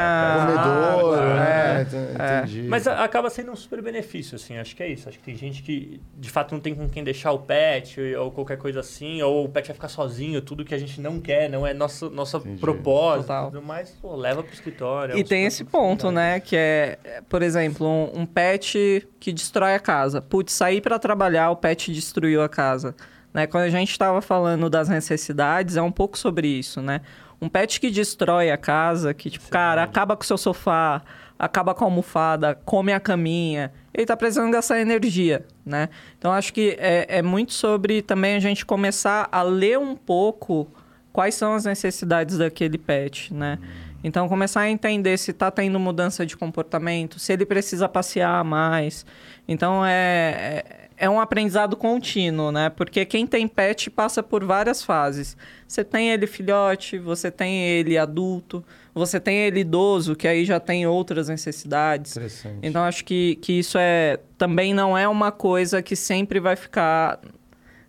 Comedor, 0.47 1.19
água, 1.19 1.35
né? 1.35 1.87
é. 2.19 2.23
É. 2.23 2.39
Entendi. 2.41 2.63
Mas 2.69 2.87
a- 2.87 3.05
acaba 3.05 3.31
sendo 3.31 3.53
um 3.53 3.57
super 3.57 3.83
benefício, 3.83 4.37
assim, 4.37 4.59
acho 4.59 4.75
que 4.77 4.83
é 4.83 4.89
isso. 4.89 5.09
Acho 5.09 5.19
que 5.19 5.25
tem 5.25 5.35
gente 5.37 5.63
que, 5.63 6.01
de 6.17 6.31
fato, 6.31 6.53
não 6.53 6.61
tem 6.61 6.75
com 6.75 6.89
quem 6.89 7.03
deixar 7.05 7.33
o 7.33 7.39
pet 7.39 8.01
ou 8.17 8.31
qualquer 8.31 8.57
coisa 8.59 8.81
assim, 8.81 9.23
ou 9.23 9.45
o 9.45 9.49
pet 9.49 9.67
vai 9.69 9.75
ficar 9.75 9.89
sozinho, 9.89 10.41
tudo 10.41 10.65
que 10.65 10.75
a 10.75 10.79
gente 10.79 11.01
não 11.01 11.21
quer, 11.21 11.49
não 11.51 11.67
é 11.67 11.73
nosso, 11.75 12.11
nosso 12.11 12.37
Entendi. 12.39 12.61
propósito, 12.61 13.27
Total. 13.27 13.63
mais, 13.63 13.91
pô, 13.91 14.15
leva 14.17 14.43
pro 14.43 14.53
escritório. 14.53 15.15
é 15.15 15.19
E 15.19 15.23
um 15.23 15.25
tem 15.25 15.45
esse 15.45 15.65
ponto, 15.65 16.07
oportunidade. 16.07 16.36
Né? 16.37 16.41
Que 16.41 16.57
é, 16.57 16.99
por 17.29 17.43
exemplo, 17.43 17.87
um, 17.87 18.21
um 18.21 18.27
pet 18.27 19.07
que 19.19 19.33
destrói 19.33 19.75
a 19.75 19.81
casa. 19.81 20.21
Putz, 20.21 20.53
sair 20.53 20.81
para 20.81 20.99
trabalhar, 20.99 21.51
o 21.51 21.57
pet 21.57 21.93
destruiu 21.93 22.43
a 22.43 22.49
casa. 22.49 22.95
Né? 23.33 23.47
Quando 23.47 23.65
a 23.65 23.71
gente 23.71 23.91
estava 23.91 24.21
falando 24.21 24.71
das 24.71 24.89
necessidades, 24.89 25.77
é 25.77 25.83
um 25.83 25.93
pouco 25.93 26.17
sobre 26.17 26.47
isso, 26.49 26.81
né? 26.81 27.01
Um 27.41 27.49
pet 27.51 27.81
que 27.81 27.91
destrói 27.91 28.51
a 28.51 28.57
casa, 28.57 29.13
que, 29.13 29.29
tipo, 29.29 29.51
cara, 29.51 29.83
acaba 29.83 30.17
com 30.17 30.23
o 30.23 30.27
seu 30.27 30.39
sofá, 30.39 31.03
acaba 31.39 31.75
com 31.75 31.85
a 31.85 31.87
almofada, 31.87 32.55
come 32.65 32.95
a 32.95 33.01
caminha, 33.01 33.71
ele 33.93 34.07
tá 34.07 34.17
precisando 34.17 34.51
gastar 34.51 34.81
energia, 34.81 35.45
né? 35.65 35.91
Então, 36.19 36.33
acho 36.33 36.51
que 36.51 36.79
é, 36.81 37.19
é 37.19 37.23
muito 37.23 37.53
sobre 37.53 38.01
também 38.01 38.37
a 38.37 38.41
gente 38.41 38.65
começar 38.65 39.29
a 39.31 39.43
ler 39.43 39.79
um 39.79 39.95
pouco 39.95 40.67
quais 41.13 41.35
são 41.35 41.53
as 41.53 41.67
necessidades 41.67 42.39
daquele 42.39 42.79
pet, 42.79 43.35
né? 43.35 43.59
Então, 44.05 44.29
começar 44.29 44.63
a 44.63 44.71
entender 44.71 45.17
se 45.19 45.31
está 45.31 45.51
tendo 45.51 45.79
mudança 45.81 46.25
de 46.25 46.37
comportamento, 46.37 47.19
se 47.19 47.33
ele 47.33 47.45
precisa 47.45 47.89
passear 47.89 48.45
mais. 48.45 49.05
Então, 49.49 49.85
é, 49.85 50.63
é, 50.69 50.89
é 50.97 51.11
um 51.11 51.21
aprendizado 51.21 51.77
contínuo, 51.77 52.53
né? 52.53 52.71
Porque 52.71 53.05
quem 53.05 53.27
tem 53.27 53.49
pet 53.49 53.91
passa 53.91 54.23
por 54.23 54.45
várias 54.45 54.83
fases. 54.83 55.37
Você 55.67 55.83
tem 55.83 56.11
ele 56.11 56.27
filhote, 56.27 56.99
você 56.99 57.31
tem 57.31 57.65
ele 57.65 57.99
adulto, 57.99 58.65
você 58.95 59.19
tem 59.19 59.39
ele 59.39 59.61
idoso, 59.61 60.15
que 60.15 60.29
aí 60.29 60.45
já 60.45 60.61
tem 60.61 60.87
outras 60.87 61.29
necessidades. 61.29 62.13
Interessante. 62.13 62.59
Então, 62.63 62.85
acho 62.85 63.05
que, 63.05 63.37
que 63.37 63.59
isso 63.59 63.77
é 63.79 64.21
também 64.39 64.73
não 64.73 64.97
é 64.97 65.09
uma 65.09 65.33
coisa 65.33 65.83
que 65.83 65.97
sempre 65.97 66.39
vai 66.39 66.57
ficar 66.57 67.19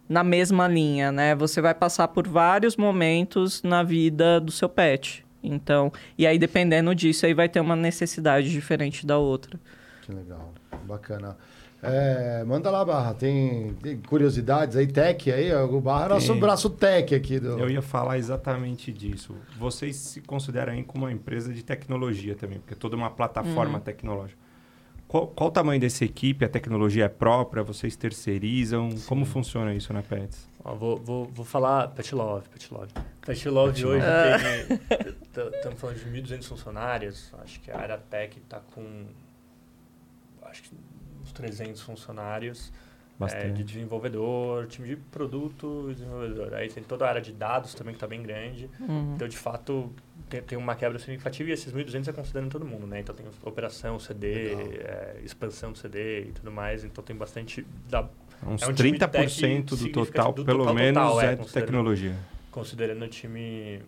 na 0.08 0.24
mesma 0.24 0.68
linha, 0.68 1.12
né? 1.12 1.36
Você 1.36 1.62
vai 1.62 1.74
passar 1.74 2.08
por 2.08 2.28
vários 2.28 2.78
momentos 2.78 3.62
na 3.62 3.84
vida 3.84 4.40
do 4.40 4.52
seu 4.52 4.70
pet. 4.70 5.27
Então, 5.48 5.92
e 6.18 6.28
aí 6.28 6.38
dependendo 6.38 6.94
disso, 6.94 7.26
aí 7.26 7.34
vai 7.34 7.50
ter 7.50 7.60
uma 7.60 7.76
necessidade 7.76 8.50
diferente 8.50 9.06
da 9.06 9.18
outra. 9.18 9.60
Que 10.04 10.12
legal. 10.12 10.54
Bacana. 10.86 11.38
É, 11.82 12.44
manda 12.44 12.72
lá, 12.72 12.84
Barra. 12.84 13.14
Tem, 13.14 13.74
tem 13.82 13.98
curiosidades 13.98 14.76
aí, 14.76 14.88
tech 14.88 15.32
aí? 15.32 15.54
O 15.54 15.80
Barra 15.80 16.06
é 16.06 16.10
nosso 16.10 16.32
Tem. 16.32 16.40
braço 16.40 16.70
tech 16.70 17.14
aqui. 17.14 17.40
Do... 17.40 17.60
Eu 17.60 17.70
ia 17.70 17.82
falar 17.82 18.18
exatamente 18.18 18.92
disso. 18.92 19.36
Vocês 19.60 19.96
se 19.96 20.22
consideram 20.22 20.74
aí 20.74 20.84
como 20.84 21.06
uma 21.06 21.12
empresa 21.12 21.54
de 21.54 21.64
tecnologia 21.64 22.36
também, 22.36 22.60
porque 22.60 22.74
é 22.74 22.78
toda 22.78 22.96
uma 22.96 23.10
plataforma 23.10 23.80
tecnológica. 23.80 24.47
Qual, 25.08 25.28
qual 25.28 25.50
o 25.50 25.52
tamanho 25.52 25.80
dessa 25.80 26.04
equipe? 26.04 26.44
A 26.44 26.50
tecnologia 26.50 27.06
é 27.06 27.10
própria? 27.10 27.64
Vocês 27.64 27.96
terceirizam? 27.96 28.90
Como 29.08 29.26
funciona 29.26 29.74
isso 29.74 29.94
na 29.94 30.04
Pets? 30.04 30.50
Ó, 30.64 30.76
vou, 30.76 30.98
vou, 30.98 31.26
vou 31.26 31.46
falar 31.46 31.88
Pet 31.90 32.14
Love, 32.14 32.50
Pet 32.50 32.74
Love. 32.74 32.92
Pet 33.26 33.50
Love 33.50 33.74
Pet 33.74 33.86
hoje 33.86 34.06
Love. 34.06 34.78
tem... 35.32 35.48
Estamos 35.56 35.80
falando 35.80 35.98
de 35.98 36.36
1.200 36.36 36.44
funcionários. 36.44 37.34
Acho 37.42 37.60
que 37.62 37.72
a 37.72 37.80
área 37.80 37.98
tech 37.98 38.38
está 38.38 38.60
com... 38.60 39.06
Acho 40.44 40.64
que 40.64 40.76
uns 41.22 41.32
300 41.32 41.82
funcionários. 41.82 42.72
É, 43.34 43.50
de 43.50 43.64
desenvolvedor, 43.64 44.68
time 44.68 44.90
de 44.90 44.96
produto 44.96 45.88
e 45.90 45.96
desenvolvedor. 45.96 46.54
Aí 46.54 46.70
tem 46.70 46.84
toda 46.84 47.06
a 47.06 47.10
área 47.10 47.22
de 47.22 47.32
dados 47.32 47.74
também 47.74 47.94
que 47.94 47.98
está 47.98 48.06
bem 48.06 48.22
grande. 48.22 48.70
Uhum. 48.80 49.16
Então, 49.16 49.28
de 49.28 49.38
fato, 49.38 49.92
tem, 50.30 50.42
tem 50.42 50.58
uma 50.58 50.76
quebra 50.76 51.00
significativa 51.00 51.50
e 51.50 51.54
esses 51.54 51.74
1.200 51.74 52.08
é 52.08 52.14
considerando 52.14 52.52
todo 52.52 52.66
mundo, 52.66 52.86
né? 52.86 53.00
Então, 53.00 53.16
tem 53.16 53.26
operação 53.44 54.00
CD, 54.00 54.54
é, 54.54 55.18
expansão 55.24 55.72
do 55.72 55.78
CD 55.78 56.22
e 56.22 56.32
tudo 56.32 56.52
mais. 56.52 56.84
Então, 56.84 57.04
tem 57.04 57.16
bastante... 57.16 57.66
Dá, 57.90 58.08
Uns 58.46 58.62
É 58.62 58.68
um 58.68 58.74
time 58.74 58.98
30% 58.98 59.40
tech 59.40 59.64
do 59.64 59.92
total, 59.92 60.34
do 60.34 60.46
pelo 60.46 60.60
total 60.60 60.76
menos, 60.76 61.02
total, 61.02 61.22
é, 61.22 61.26
é 61.26 61.36
considerando. 61.36 61.66
tecnologia. 61.66 62.16
considerando 62.52 63.06
o 63.06 63.08
time 63.08 63.82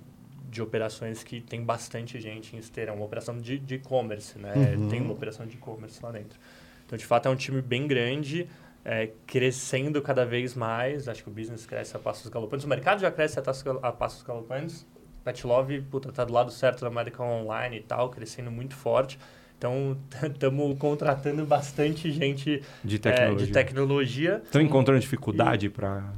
de 0.49 0.61
operações 0.61 1.23
que 1.23 1.41
tem 1.41 1.63
bastante 1.63 2.19
gente 2.19 2.55
em 2.55 2.59
esteira. 2.59 2.91
Uma 2.93 3.05
operação 3.05 3.37
de 3.37 3.61
e-commerce, 3.69 4.37
né? 4.39 4.53
Uhum. 4.75 4.89
Tem 4.89 5.01
uma 5.01 5.13
operação 5.13 5.45
de 5.45 5.55
e-commerce 5.55 6.01
lá 6.01 6.11
dentro. 6.11 6.39
Então, 6.85 6.97
de 6.97 7.05
fato, 7.05 7.27
é 7.27 7.31
um 7.31 7.35
time 7.35 7.61
bem 7.61 7.85
grande, 7.85 8.49
é, 8.83 9.11
crescendo 9.27 10.01
cada 10.01 10.25
vez 10.25 10.55
mais. 10.55 11.07
Acho 11.07 11.21
que 11.23 11.29
o 11.29 11.31
business 11.31 11.67
cresce 11.67 11.95
a 11.95 11.99
passos 11.99 12.27
galopantes. 12.29 12.65
O 12.65 12.69
mercado 12.69 12.99
já 12.99 13.11
cresce 13.11 13.39
a 13.39 13.91
passos 13.91 14.23
galopantes. 14.23 14.87
Pet 15.29 15.45
Love, 15.45 15.81
puta, 15.81 16.11
tá 16.11 16.25
do 16.25 16.33
lado 16.33 16.51
certo 16.51 16.81
da 16.81 16.87
América 16.87 17.23
Online 17.23 17.77
e 17.77 17.81
tal, 17.81 18.09
crescendo 18.09 18.49
muito 18.49 18.75
forte. 18.75 19.19
Então, 19.57 19.97
estamos 20.23 20.77
contratando 20.79 21.45
bastante 21.45 22.11
gente 22.11 22.63
De 22.83 22.95
é, 22.95 22.99
tecnologia. 22.99 23.45
de 23.47 23.53
tecnologia. 23.53 24.41
Estão 24.43 24.61
encontrando 24.61 24.99
dificuldade 24.99 25.69
para... 25.69 26.11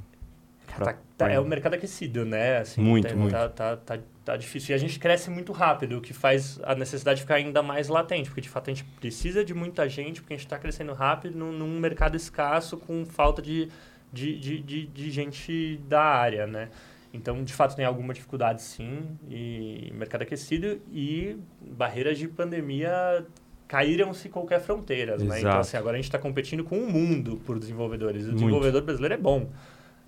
Tá- 0.78 0.96
tá- 1.18 1.30
é 1.30 1.38
o 1.38 1.46
mercado 1.46 1.74
aquecido, 1.74 2.24
né? 2.24 2.60
Assim, 2.60 2.82
Muito, 2.82 3.10
tá, 3.10 3.16
muito. 3.16 3.32
Tá, 3.32 3.50
tá, 3.50 3.76
tá, 3.76 4.00
tá 4.24 4.38
difícil. 4.38 4.72
E 4.72 4.76
a 4.76 4.78
gente 4.78 4.98
cresce 4.98 5.30
muito 5.30 5.52
rápido, 5.52 5.98
o 5.98 6.02
que 6.02 6.14
faz 6.14 6.58
a 6.64 6.74
necessidade 6.74 7.22
ficar 7.22 7.36
ainda 7.36 7.62
mais 7.62 7.90
latente. 7.90 8.30
Porque, 8.30 8.40
de 8.40 8.48
fato, 8.48 8.70
a 8.70 8.74
gente 8.74 8.86
precisa 9.00 9.44
de 9.44 9.54
muita 9.54 9.90
gente, 9.90 10.22
porque 10.22 10.34
a 10.34 10.38
gente 10.38 10.46
está 10.46 10.58
crescendo 10.58 10.94
rápido 10.94 11.38
num, 11.38 11.52
num 11.52 11.78
mercado 11.78 12.16
escasso, 12.16 12.78
com 12.78 13.06
falta 13.06 13.42
de, 13.42 13.68
de, 14.14 14.40
de, 14.40 14.62
de, 14.62 14.88
de 14.88 15.12
gente 15.12 15.78
da 15.90 16.02
área, 16.02 16.48
né? 16.48 16.70
Então, 17.14 17.44
de 17.44 17.54
fato, 17.54 17.76
tem 17.76 17.86
alguma 17.86 18.14
dificuldade, 18.14 18.62
sim. 18.62 19.18
E 19.30 19.92
mercado 19.94 20.22
aquecido 20.22 20.82
e 20.92 21.38
barreiras 21.62 22.18
de 22.18 22.28
pandemia 22.28 23.26
caíram-se 23.68 24.30
qualquer 24.30 24.62
fronteiras, 24.62 25.24
né? 25.24 25.40
Então, 25.40 25.60
assim, 25.60 25.78
agora 25.78 25.94
a 25.94 25.98
gente 25.98 26.06
está 26.06 26.20
competindo 26.20 26.64
com 26.64 26.78
o 26.78 26.90
mundo 26.90 27.42
por 27.46 27.58
desenvolvedores. 27.58 28.24
O 28.24 28.28
Muito. 28.28 28.40
desenvolvedor 28.40 28.82
brasileiro 28.82 29.14
é 29.14 29.18
bom. 29.18 29.50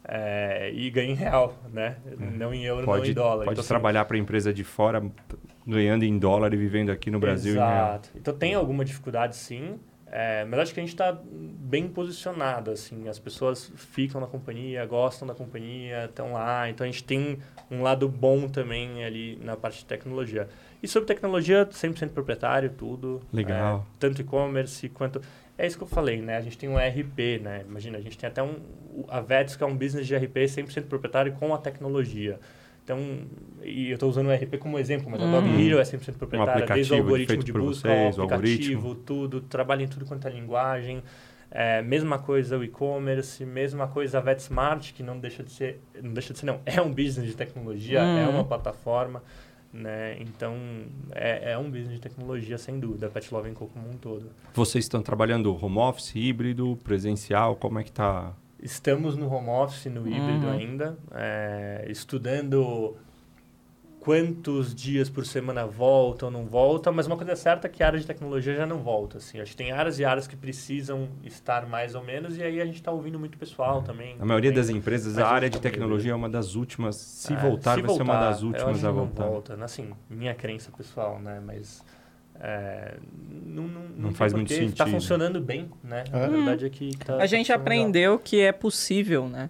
É, 0.06 0.70
e 0.74 0.90
ganha 0.90 1.12
em 1.12 1.16
real, 1.16 1.58
né? 1.72 1.96
Não 2.38 2.54
em 2.54 2.66
euro, 2.66 2.82
não 2.82 2.94
Pode, 2.94 3.12
em 3.12 3.14
dólar. 3.14 3.46
pode 3.46 3.52
Então, 3.54 3.62
assim, 3.62 3.70
trabalhar 3.70 4.04
para 4.04 4.18
a 4.18 4.20
empresa 4.20 4.54
de 4.54 4.64
fora 4.64 5.02
ganhando 5.66 6.04
em 6.04 6.20
dólar 6.20 6.54
e 6.54 6.58
vivendo 6.58 6.90
aqui 6.90 7.10
no 7.10 7.20
Brasil. 7.20 7.54
Exato. 7.54 8.10
Então 8.16 8.34
tem 8.34 8.54
alguma 8.54 8.84
dificuldade 8.84 9.36
sim, 9.36 9.80
é, 10.16 10.46
mas 10.46 10.60
acho 10.60 10.74
que 10.76 10.80
a 10.80 10.84
gente 10.84 10.94
está 10.94 11.18
bem 11.26 11.88
posicionado, 11.88 12.70
assim, 12.70 13.10
as 13.10 13.18
pessoas 13.18 13.72
ficam 13.76 14.22
na 14.22 14.28
companhia, 14.28 14.86
gostam 14.86 15.28
da 15.28 15.34
companhia, 15.34 16.06
estão 16.06 16.34
lá, 16.34 16.70
então 16.70 16.86
a 16.86 16.88
gente 16.88 17.04
tem 17.04 17.40
um 17.72 17.82
lado 17.82 18.08
bom 18.08 18.48
também 18.48 19.04
ali 19.04 19.40
na 19.42 19.58
parte 19.58 19.80
de 19.80 19.86
tecnologia. 19.86 20.48
E 20.84 20.88
sobre 20.88 21.08
tecnologia, 21.08 21.66
100% 21.66 22.10
proprietário, 22.10 22.70
tudo. 22.70 23.24
Legal. 23.34 23.88
é, 23.90 23.98
tanto 24.00 24.22
e-commerce 24.22 24.88
quanto... 24.90 25.20
É 25.58 25.66
isso 25.66 25.78
que 25.80 25.84
eu 25.84 25.88
falei, 25.88 26.22
né? 26.22 26.38
A 26.38 26.42
gente 26.42 26.60
tem 26.60 26.70
um 26.70 26.80
ERP, 26.80 27.42
né? 27.42 27.64
Imagina, 27.68 27.98
a 27.98 28.02
gente 28.02 28.16
tem 28.16 28.30
até 28.30 28.44
um... 28.44 28.58
A 29.08 29.20
Vets, 29.20 29.56
que 29.56 29.64
é 29.64 29.66
um 29.66 29.76
business 29.76 30.06
de 30.06 30.14
ERP 30.14 30.36
100% 30.36 30.84
proprietário 30.84 31.34
com 31.34 31.56
a 31.56 31.58
tecnologia. 31.58 32.40
Então, 32.84 33.00
e 33.64 33.90
eu 33.90 33.94
estou 33.94 34.10
usando 34.10 34.28
o 34.28 34.32
ERP 34.32 34.58
como 34.60 34.78
exemplo, 34.78 35.10
mas 35.10 35.22
a 35.22 35.26
Dog 35.32 35.48
Uhum. 35.48 35.60
Hero 35.60 35.80
é 35.80 35.84
100% 35.84 36.16
proprietária, 36.18 36.66
desde 36.66 36.92
o 36.94 36.98
algoritmo 36.98 37.42
de 37.44 37.54
busca, 37.54 37.88
vocês, 37.88 38.18
o 38.18 38.24
aplicativo, 38.24 38.82
algoritmo. 38.90 38.96
tudo, 39.06 39.42
trabalha 39.42 39.84
em 39.84 39.88
tudo 39.88 40.06
quanto 40.06 40.28
é 40.28 40.32
linguagem. 40.32 41.02
É, 41.50 41.82
mesma 41.82 42.18
coisa 42.20 42.58
o 42.58 42.64
e-commerce, 42.64 43.46
mesma 43.46 43.88
coisa 43.88 44.18
a 44.18 44.22
VetSmart, 44.22 44.92
que 44.92 45.02
não 45.04 45.20
deixa 45.20 45.44
de 45.44 45.52
ser, 45.52 45.80
não 46.02 46.12
deixa 46.12 46.34
de 46.34 46.40
ser 46.40 46.46
não, 46.48 46.60
é 46.66 46.82
um 46.82 46.90
business 46.92 47.28
de 47.28 47.36
tecnologia, 47.36 48.02
Uhum. 48.02 48.18
é 48.18 48.28
uma 48.28 48.44
plataforma, 48.44 49.24
né? 49.72 50.18
Então, 50.20 50.56
é, 51.12 51.52
é 51.52 51.58
um 51.58 51.70
business 51.70 51.94
de 51.94 52.02
tecnologia, 52.02 52.58
sem 52.58 52.80
dúvida, 52.80 53.06
a 53.08 53.10
Pet 53.10 53.32
Love 53.34 53.52
Co 53.52 53.68
como 53.68 53.88
um 53.88 53.94
todo. 53.94 54.30
Vocês 54.54 54.84
estão 54.86 55.02
trabalhando 55.02 55.56
home 55.64 55.78
office, 55.78 56.14
híbrido, 56.16 56.78
presencial? 56.84 57.56
Como 57.56 57.80
é 57.80 57.84
que 57.84 57.92
tá? 57.92 58.34
Estamos 58.64 59.18
no 59.18 59.28
home 59.32 59.50
office, 59.50 59.88
no 59.88 60.08
híbrido 60.08 60.48
Uhum. 60.48 60.54
ainda, 60.54 60.98
é, 61.12 61.86
estudando 61.90 62.96
quantos 64.00 64.74
dias 64.76 65.10
por 65.10 65.26
semana 65.26 65.66
volta 65.66 66.26
ou 66.26 66.32
não 66.32 66.46
volta, 66.46 66.92
mas 66.92 67.08
uma 67.08 67.16
coisa 67.18 67.36
certa 67.38 67.68
é 67.68 67.70
que 67.70 67.82
a 67.82 67.88
área 67.88 68.00
de 68.00 68.06
tecnologia 68.06 68.54
já 68.56 68.66
não 68.66 68.80
volta. 68.80 69.18
Assim. 69.18 69.40
Acho 69.40 69.52
que 69.52 69.58
tem 69.58 69.72
áreas 69.72 69.98
e 70.00 70.06
áreas 70.06 70.28
que 70.28 70.36
precisam 70.36 71.08
estar 71.24 71.66
mais 71.68 71.96
ou 71.96 72.04
menos, 72.04 72.38
e 72.38 72.44
aí 72.44 72.60
a 72.62 72.66
gente 72.66 72.76
está 72.76 72.92
ouvindo 72.92 73.18
muito 73.20 73.38
pessoal 73.38 73.82
também. 73.82 74.16
A 74.20 74.26
maioria 74.26 74.52
das 74.52 74.70
empresas, 74.70 75.18
a 75.18 75.28
área 75.28 75.50
de 75.50 75.60
tecnologia 75.60 76.12
é 76.12 76.16
uma 76.16 76.30
das 76.30 76.56
últimas. 76.56 76.96
Se 76.96 77.34
É, 77.34 77.38
voltar, 77.38 77.76
se 77.76 77.82
vai 77.82 77.96
ser 77.96 78.02
uma 78.02 78.18
das 78.20 78.44
últimas 78.44 78.84
a 78.84 78.92
voltar. 78.92 79.26
Volta, 79.26 79.64
assim, 79.64 79.92
minha 80.10 80.34
crença 80.36 80.70
pessoal, 80.72 81.20
né? 81.20 81.42
Mas 81.46 81.82
é, 82.44 82.96
não, 83.46 83.64
não, 83.68 83.82
Não 83.98 84.12
faz 84.14 84.34
muito 84.34 84.50
porquê, 84.50 84.66
Tá 84.72 84.86
sentido. 84.86 84.90
funcionando 84.92 85.40
bem, 85.40 85.70
né? 85.84 86.04
É. 86.12 86.26
A 86.26 86.28
verdade 86.28 86.66
é 86.66 86.70
que 86.70 86.92
tá, 86.98 87.16
A 87.16 87.18
tá 87.20 87.26
gente 87.26 87.48
funcionando 87.48 87.62
aprendeu 87.62 88.20
que 88.20 88.42
é 88.42 88.52
possível, 88.52 89.28
né? 89.30 89.50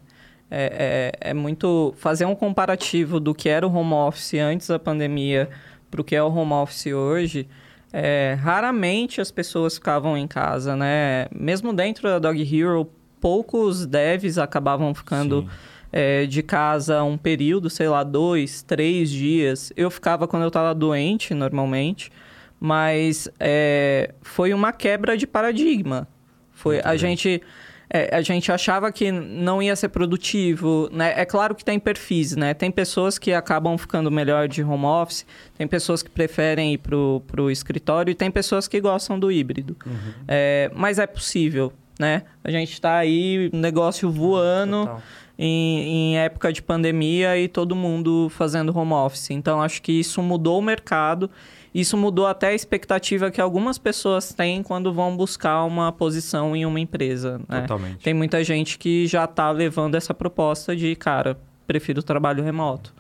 É, 0.52 1.12
é, 1.22 1.30
é 1.32 1.34
muito 1.34 1.94
fazer 1.98 2.26
um 2.26 2.36
comparativo 2.36 3.20
do 3.20 3.34
que 3.34 3.50
era 3.50 3.68
o 3.68 3.76
home 3.76 3.94
office 3.94 4.36
antes 4.36 4.68
da 4.68 4.78
pandemia 4.78 5.50
para 5.90 6.00
o 6.00 6.04
que 6.04 6.16
é 6.16 6.22
o 6.22 6.28
home 6.32 6.54
office 6.54 6.88
hoje. 6.94 7.48
é, 7.92 8.38
raramente 8.42 9.20
as 9.22 9.30
pessoas 9.32 9.76
ficavam 9.76 10.18
em 10.18 10.28
casa, 10.28 10.76
né? 10.76 11.28
Mesmo 11.34 11.72
dentro 11.74 12.04
da 12.10 12.20
Dog 12.20 12.42
Hero, 12.42 12.88
poucos 13.22 13.86
devs 13.86 14.38
acabavam 14.40 14.94
ficando 14.96 15.42
Sim. 15.42 15.50
é, 15.92 16.26
de 16.26 16.42
casa 16.44 17.04
um 17.04 17.18
período, 17.18 17.70
sei 17.70 17.88
lá, 17.88 18.04
dois, 18.04 18.62
três 18.64 19.10
dias. 19.12 19.72
Eu 19.78 19.90
ficava 19.92 20.28
quando 20.28 20.42
eu 20.44 20.48
estava 20.50 20.74
doente, 20.76 21.34
normalmente, 21.36 22.12
mas 22.64 23.28
é, 23.42 24.14
foi 24.22 24.54
uma 24.54 24.72
quebra 24.72 25.18
de 25.18 25.28
paradigma. 25.28 26.08
Foi 26.54 26.76
Muito 26.76 26.86
a 26.86 26.90
bem. 26.92 26.98
gente 26.98 27.42
é, 27.90 28.16
a 28.16 28.22
gente 28.22 28.50
achava 28.54 28.90
que 28.90 29.12
não 29.12 29.62
ia 29.62 29.76
ser 29.76 29.90
produtivo, 29.90 30.88
né? 30.90 31.14
É 31.18 31.26
claro 31.26 31.54
que 31.54 31.66
tem 31.66 31.78
perfis, 31.78 32.38
né? 32.38 32.54
Tem 32.54 32.72
pessoas 32.72 33.20
que 33.20 33.34
acabam 33.34 33.78
ficando 33.78 34.10
melhor 34.10 34.48
de 34.48 34.64
home 34.64 34.86
office, 34.86 35.26
tem 35.58 35.68
pessoas 35.68 36.02
que 36.02 36.10
preferem 36.10 36.72
ir 36.72 36.78
pro, 36.78 37.22
pro 37.28 37.52
escritório 37.52 38.12
e 38.12 38.16
tem 38.16 38.32
pessoas 38.32 38.66
que 38.66 38.80
gostam 38.80 39.20
do 39.20 39.30
híbrido. 39.30 39.76
É, 40.26 40.72
mas 40.74 41.00
é 41.00 41.06
possível, 41.06 41.74
né? 42.00 42.24
A 42.46 42.50
gente 42.50 42.72
está 42.72 42.96
aí, 42.96 43.50
negócio 43.52 44.10
voando 44.10 44.90
em, 45.38 46.14
em 46.14 46.18
época 46.18 46.54
de 46.54 46.62
pandemia 46.62 47.38
e 47.38 47.50
todo 47.50 47.76
mundo 47.76 48.30
fazendo 48.30 48.76
home 48.76 48.94
office. 48.94 49.32
Então, 49.32 49.62
acho 49.62 49.82
que 49.82 49.92
isso 49.92 50.22
mudou 50.22 50.60
o 50.60 50.62
mercado. 50.62 51.30
Isso 51.74 51.98
mudou 51.98 52.28
até 52.28 52.48
a 52.50 52.54
expectativa 52.54 53.32
que 53.32 53.42
algumas 53.42 53.78
pessoas 53.78 54.34
têm 54.34 54.62
quando 54.62 54.94
vão 54.94 55.18
buscar 55.18 55.64
uma 55.64 55.92
posição 55.92 56.56
em 56.56 56.66
uma 56.66 56.80
empresa. 56.80 57.40
Né? 57.50 57.62
Totalmente. 57.62 57.98
Tem 58.04 58.14
muita 58.14 58.44
gente 58.44 58.78
que 58.78 59.08
já 59.08 59.24
está 59.26 59.50
levando 59.50 59.96
essa 59.96 60.14
proposta 60.14 60.76
de, 60.76 60.96
cara, 60.96 61.38
prefiro 61.66 62.00
o 62.02 62.04
trabalho 62.04 62.44
remoto. 62.44 62.94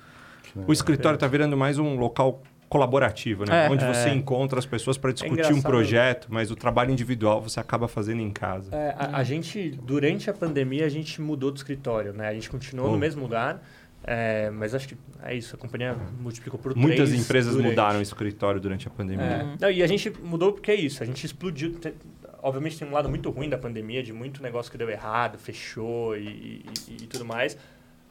O 0.68 0.74
escritório 0.74 1.16
está 1.18 1.28
virando 1.28 1.56
mais 1.58 1.78
um 1.78 1.96
local 1.96 2.42
colaborativo, 2.70 3.46
né? 3.46 3.68
É. 3.68 3.70
Onde 3.70 3.86
você 3.86 4.10
É. 4.10 4.14
encontra 4.16 4.58
as 4.58 4.66
pessoas 4.66 4.98
para 4.98 5.12
discutir 5.12 5.32
um 5.32 5.34
engraçado. 5.36 5.62
projeto, 5.62 6.28
mas 6.32 6.50
o 6.50 6.56
trabalho 6.56 6.90
individual 6.92 7.40
você 7.40 7.60
acaba 7.60 7.88
fazendo 7.88 8.20
em 8.22 8.32
casa. 8.32 8.76
É, 8.76 8.96
a, 8.98 9.18
a 9.18 9.24
gente, 9.24 9.70
durante 9.84 10.28
a 10.30 10.34
pandemia, 10.34 10.84
a 10.86 10.90
gente 10.90 11.22
mudou 11.22 11.52
de 11.52 11.60
escritório, 11.60 12.14
né? 12.14 12.28
A 12.30 12.34
gente 12.34 12.50
continuou 12.50 12.90
Oh. 12.90 12.94
no 12.94 12.98
mesmo 12.98 13.22
lugar, 13.22 13.62
é, 14.06 14.50
mas 14.50 14.76
acho 14.76 14.88
que 14.88 14.98
é 15.24 15.36
isso, 15.36 15.56
a 15.56 15.58
companhia 15.58 15.96
multiplicou 16.20 16.60
por 16.60 16.76
Muitas 16.76 17.10
três 17.10 17.22
empresas 17.24 17.54
durante. 17.56 17.70
mudaram 17.72 18.00
o 18.00 18.02
escritório 18.02 18.60
durante 18.60 18.88
a 18.88 18.92
pandemia. 18.92 19.26
É. 19.26 19.56
Não, 19.60 19.72
e 19.72 19.82
a 19.82 19.88
gente 19.88 20.10
mudou 20.22 20.52
porque 20.54 20.72
é 20.72 20.76
isso, 20.76 21.02
a 21.02 21.06
gente 21.06 21.26
explodiu. 21.26 21.74
Te- 21.80 21.94
Obviamente 22.42 22.78
tem 22.78 22.86
um 22.86 22.92
lado 22.92 23.08
muito 23.08 23.30
ruim 23.30 23.48
da 23.50 23.58
pandemia, 23.58 24.04
de 24.04 24.12
muito 24.12 24.44
negócio 24.44 24.70
que 24.70 24.78
deu 24.78 24.90
errado, 24.90 25.38
fechou 25.38 26.18
e, 26.18 26.66
e- 26.90 27.04
e 27.04 27.08
tudo 27.08 27.24
mais. 27.24 27.58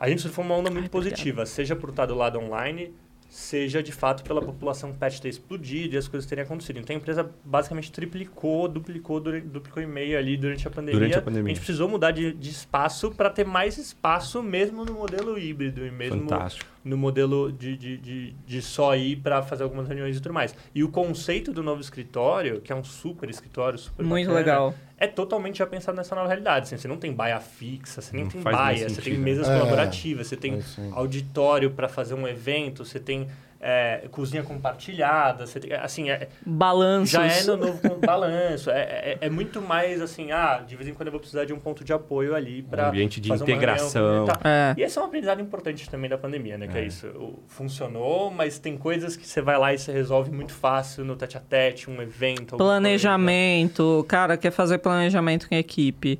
A 0.00 0.08
gente 0.08 0.22
surfou 0.22 0.42
uma 0.42 0.54
onda 0.56 0.70
muito 0.70 0.84
Ai, 0.84 0.88
positiva, 0.88 1.44
seja 1.44 1.76
por 1.76 1.90
estar 1.90 2.06
do 2.06 2.14
lado 2.14 2.38
online, 2.38 2.94
seja 3.32 3.82
de 3.82 3.92
fato 3.92 4.22
pela 4.22 4.42
população 4.42 4.92
pet 4.92 5.18
ter 5.18 5.30
explodido 5.30 5.94
e 5.94 5.96
as 5.96 6.06
coisas 6.06 6.28
terem 6.28 6.44
acontecido. 6.44 6.78
Então 6.78 6.94
a 6.94 6.98
empresa 6.98 7.30
basicamente 7.42 7.90
triplicou, 7.90 8.68
duplicou, 8.68 9.20
duplicou 9.20 9.82
e 9.82 9.86
meio 9.86 10.18
ali 10.18 10.36
durante 10.36 10.68
a 10.68 10.70
pandemia. 10.70 11.00
Durante 11.00 11.18
a 11.18 11.22
pandemia. 11.22 11.50
A 11.50 11.54
gente 11.54 11.64
precisou 11.64 11.88
mudar 11.88 12.10
de, 12.10 12.34
de 12.34 12.50
espaço 12.50 13.10
para 13.10 13.30
ter 13.30 13.46
mais 13.46 13.78
espaço 13.78 14.42
mesmo 14.42 14.84
no 14.84 14.92
modelo 14.92 15.38
híbrido 15.38 15.86
e 15.86 15.90
mesmo 15.90 16.28
Fantástico. 16.28 16.71
No 16.84 16.96
modelo 16.96 17.52
de, 17.52 17.76
de, 17.76 17.96
de, 17.96 18.32
de 18.46 18.62
só 18.62 18.96
ir 18.96 19.16
para 19.16 19.42
fazer 19.42 19.62
algumas 19.62 19.86
reuniões 19.86 20.16
e 20.16 20.20
tudo 20.20 20.32
mais. 20.32 20.54
E 20.74 20.82
o 20.82 20.88
conceito 20.88 21.52
do 21.52 21.62
novo 21.62 21.80
escritório, 21.80 22.60
que 22.60 22.72
é 22.72 22.74
um 22.74 22.82
super 22.84 23.30
escritório, 23.30 23.78
super 23.78 24.04
Muito 24.04 24.26
bacana, 24.28 24.38
legal. 24.40 24.74
é 24.98 25.06
totalmente 25.06 25.58
já 25.58 25.66
pensado 25.66 25.96
nessa 25.96 26.14
nova 26.14 26.26
realidade. 26.28 26.64
Assim, 26.66 26.76
você 26.76 26.88
não 26.88 26.96
tem 26.96 27.12
baia 27.12 27.38
fixa, 27.40 28.00
você 28.00 28.14
nem 28.16 28.24
Não 28.24 28.30
tem 28.32 28.40
baia, 28.42 28.88
você 28.88 29.00
tem 29.00 29.16
mesas 29.18 29.48
É. 29.48 29.52
colaborativas, 29.54 30.26
você 30.26 30.36
tem 30.36 30.54
É 30.54 30.62
auditório 30.92 31.70
para 31.70 31.88
fazer 31.88 32.14
um 32.14 32.26
evento, 32.26 32.84
você 32.84 32.98
tem 32.98 33.28
é, 33.64 34.08
cozinha 34.10 34.42
compartilhada, 34.42 35.46
você 35.46 35.60
tem, 35.60 35.72
assim, 35.72 36.10
é, 36.10 36.28
Balanços. 36.44 37.10
já 37.10 37.24
é 37.24 37.44
no 37.44 37.56
novo 37.56 37.96
balanço. 38.04 38.70
É, 38.70 38.80
é, 38.82 39.18
é 39.20 39.30
muito 39.30 39.62
mais 39.62 40.02
assim, 40.02 40.32
ah, 40.32 40.64
de 40.66 40.74
vez 40.74 40.88
em 40.88 40.94
quando 40.94 41.06
eu 41.06 41.12
vou 41.12 41.20
precisar 41.20 41.44
de 41.44 41.52
um 41.52 41.60
ponto 41.60 41.84
de 41.84 41.92
apoio 41.92 42.34
ali 42.34 42.62
para 42.62 42.86
Um 42.86 42.88
ambiente 42.88 43.20
de 43.20 43.32
integração. 43.32 44.26
É. 44.42 44.74
E 44.76 44.82
esse 44.82 44.98
é 44.98 45.00
um 45.00 45.04
aprendizado 45.04 45.40
importante 45.40 45.88
também 45.88 46.10
da 46.10 46.18
pandemia, 46.18 46.58
né? 46.58 46.66
Que 46.66 46.78
é, 46.78 46.82
É. 46.82 46.86
isso. 46.86 47.38
Funcionou, 47.46 48.30
mas 48.32 48.58
tem 48.58 48.76
coisas 48.76 49.16
que 49.16 49.26
você 49.26 49.40
vai 49.40 49.56
lá 49.56 49.72
e 49.72 49.78
você 49.78 49.92
resolve 49.92 50.32
muito 50.32 50.52
fácil 50.52 51.04
no 51.04 51.14
tete 51.14 51.36
a 51.36 51.40
tete, 51.40 51.88
um 51.88 52.02
evento. 52.02 52.56
Planejamento, 52.56 54.04
cara, 54.08 54.36
quer 54.36 54.50
fazer 54.50 54.78
planejamento 54.78 55.48
com 55.48 55.54
equipe. 55.54 56.18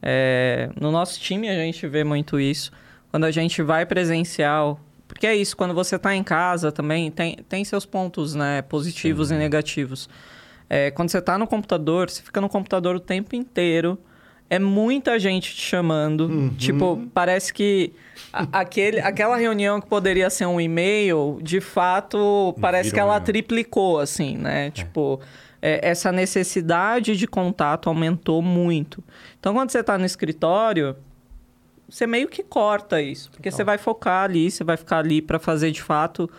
É, 0.00 0.70
no 0.80 0.90
nosso 0.90 1.20
time 1.20 1.48
a 1.50 1.54
gente 1.54 1.86
vê 1.86 2.02
muito 2.02 2.40
isso. 2.40 2.72
Quando 3.10 3.24
a 3.24 3.30
gente 3.30 3.62
vai 3.62 3.84
presencial, 3.84 4.80
porque 5.18 5.26
é 5.26 5.34
isso, 5.34 5.56
quando 5.56 5.74
você 5.74 5.96
está 5.96 6.14
em 6.14 6.22
casa 6.22 6.70
também, 6.70 7.10
tem, 7.10 7.38
tem 7.48 7.64
seus 7.64 7.84
pontos 7.84 8.36
né, 8.36 8.62
positivos 8.62 9.32
e 9.32 9.34
negativos. 9.34 10.08
É, 10.70 10.92
quando 10.92 11.08
você 11.08 11.18
está 11.18 11.36
no 11.36 11.44
computador, 11.44 12.08
você 12.08 12.22
fica 12.22 12.40
no 12.40 12.48
computador 12.48 12.94
o 12.94 13.00
tempo 13.00 13.34
inteiro. 13.34 13.98
É 14.48 14.60
muita 14.60 15.18
gente 15.18 15.52
te 15.56 15.60
chamando. 15.60 16.52
Tipo, 16.56 17.02
parece 17.12 17.52
que 17.52 17.92
a- 18.32 18.46
aquele, 18.60 19.00
aquela 19.00 19.36
reunião 19.36 19.80
que 19.80 19.88
poderia 19.88 20.30
ser 20.30 20.46
um 20.46 20.60
e-mail, 20.60 21.40
de 21.42 21.60
fato, 21.60 22.54
parece 22.60 22.90
Vira 22.90 22.94
que 22.94 23.00
ela 23.00 23.18
triplicou, 23.20 23.98
assim, 23.98 24.36
né? 24.36 24.70
Tipo, 24.70 25.20
é, 25.60 25.80
essa 25.88 26.12
necessidade 26.12 27.16
de 27.16 27.26
contato 27.26 27.88
aumentou 27.88 28.40
muito. 28.40 29.02
Então, 29.40 29.52
quando 29.52 29.70
você 29.70 29.80
está 29.80 29.98
no 29.98 30.04
escritório, 30.06 30.94
você 31.88 32.06
meio 32.06 32.28
que 32.28 32.42
corta 32.42 33.00
isso. 33.00 33.30
Porque 33.30 33.50
você 33.50 33.64
vai 33.64 33.78
focar 33.78 34.24
ali, 34.24 34.50
você 34.50 34.62
vai 34.64 34.76
ficar 34.76 34.98
ali 34.98 35.22
para 35.22 35.38
fazer, 35.38 35.70
de 35.70 35.82
fato, 35.82 36.30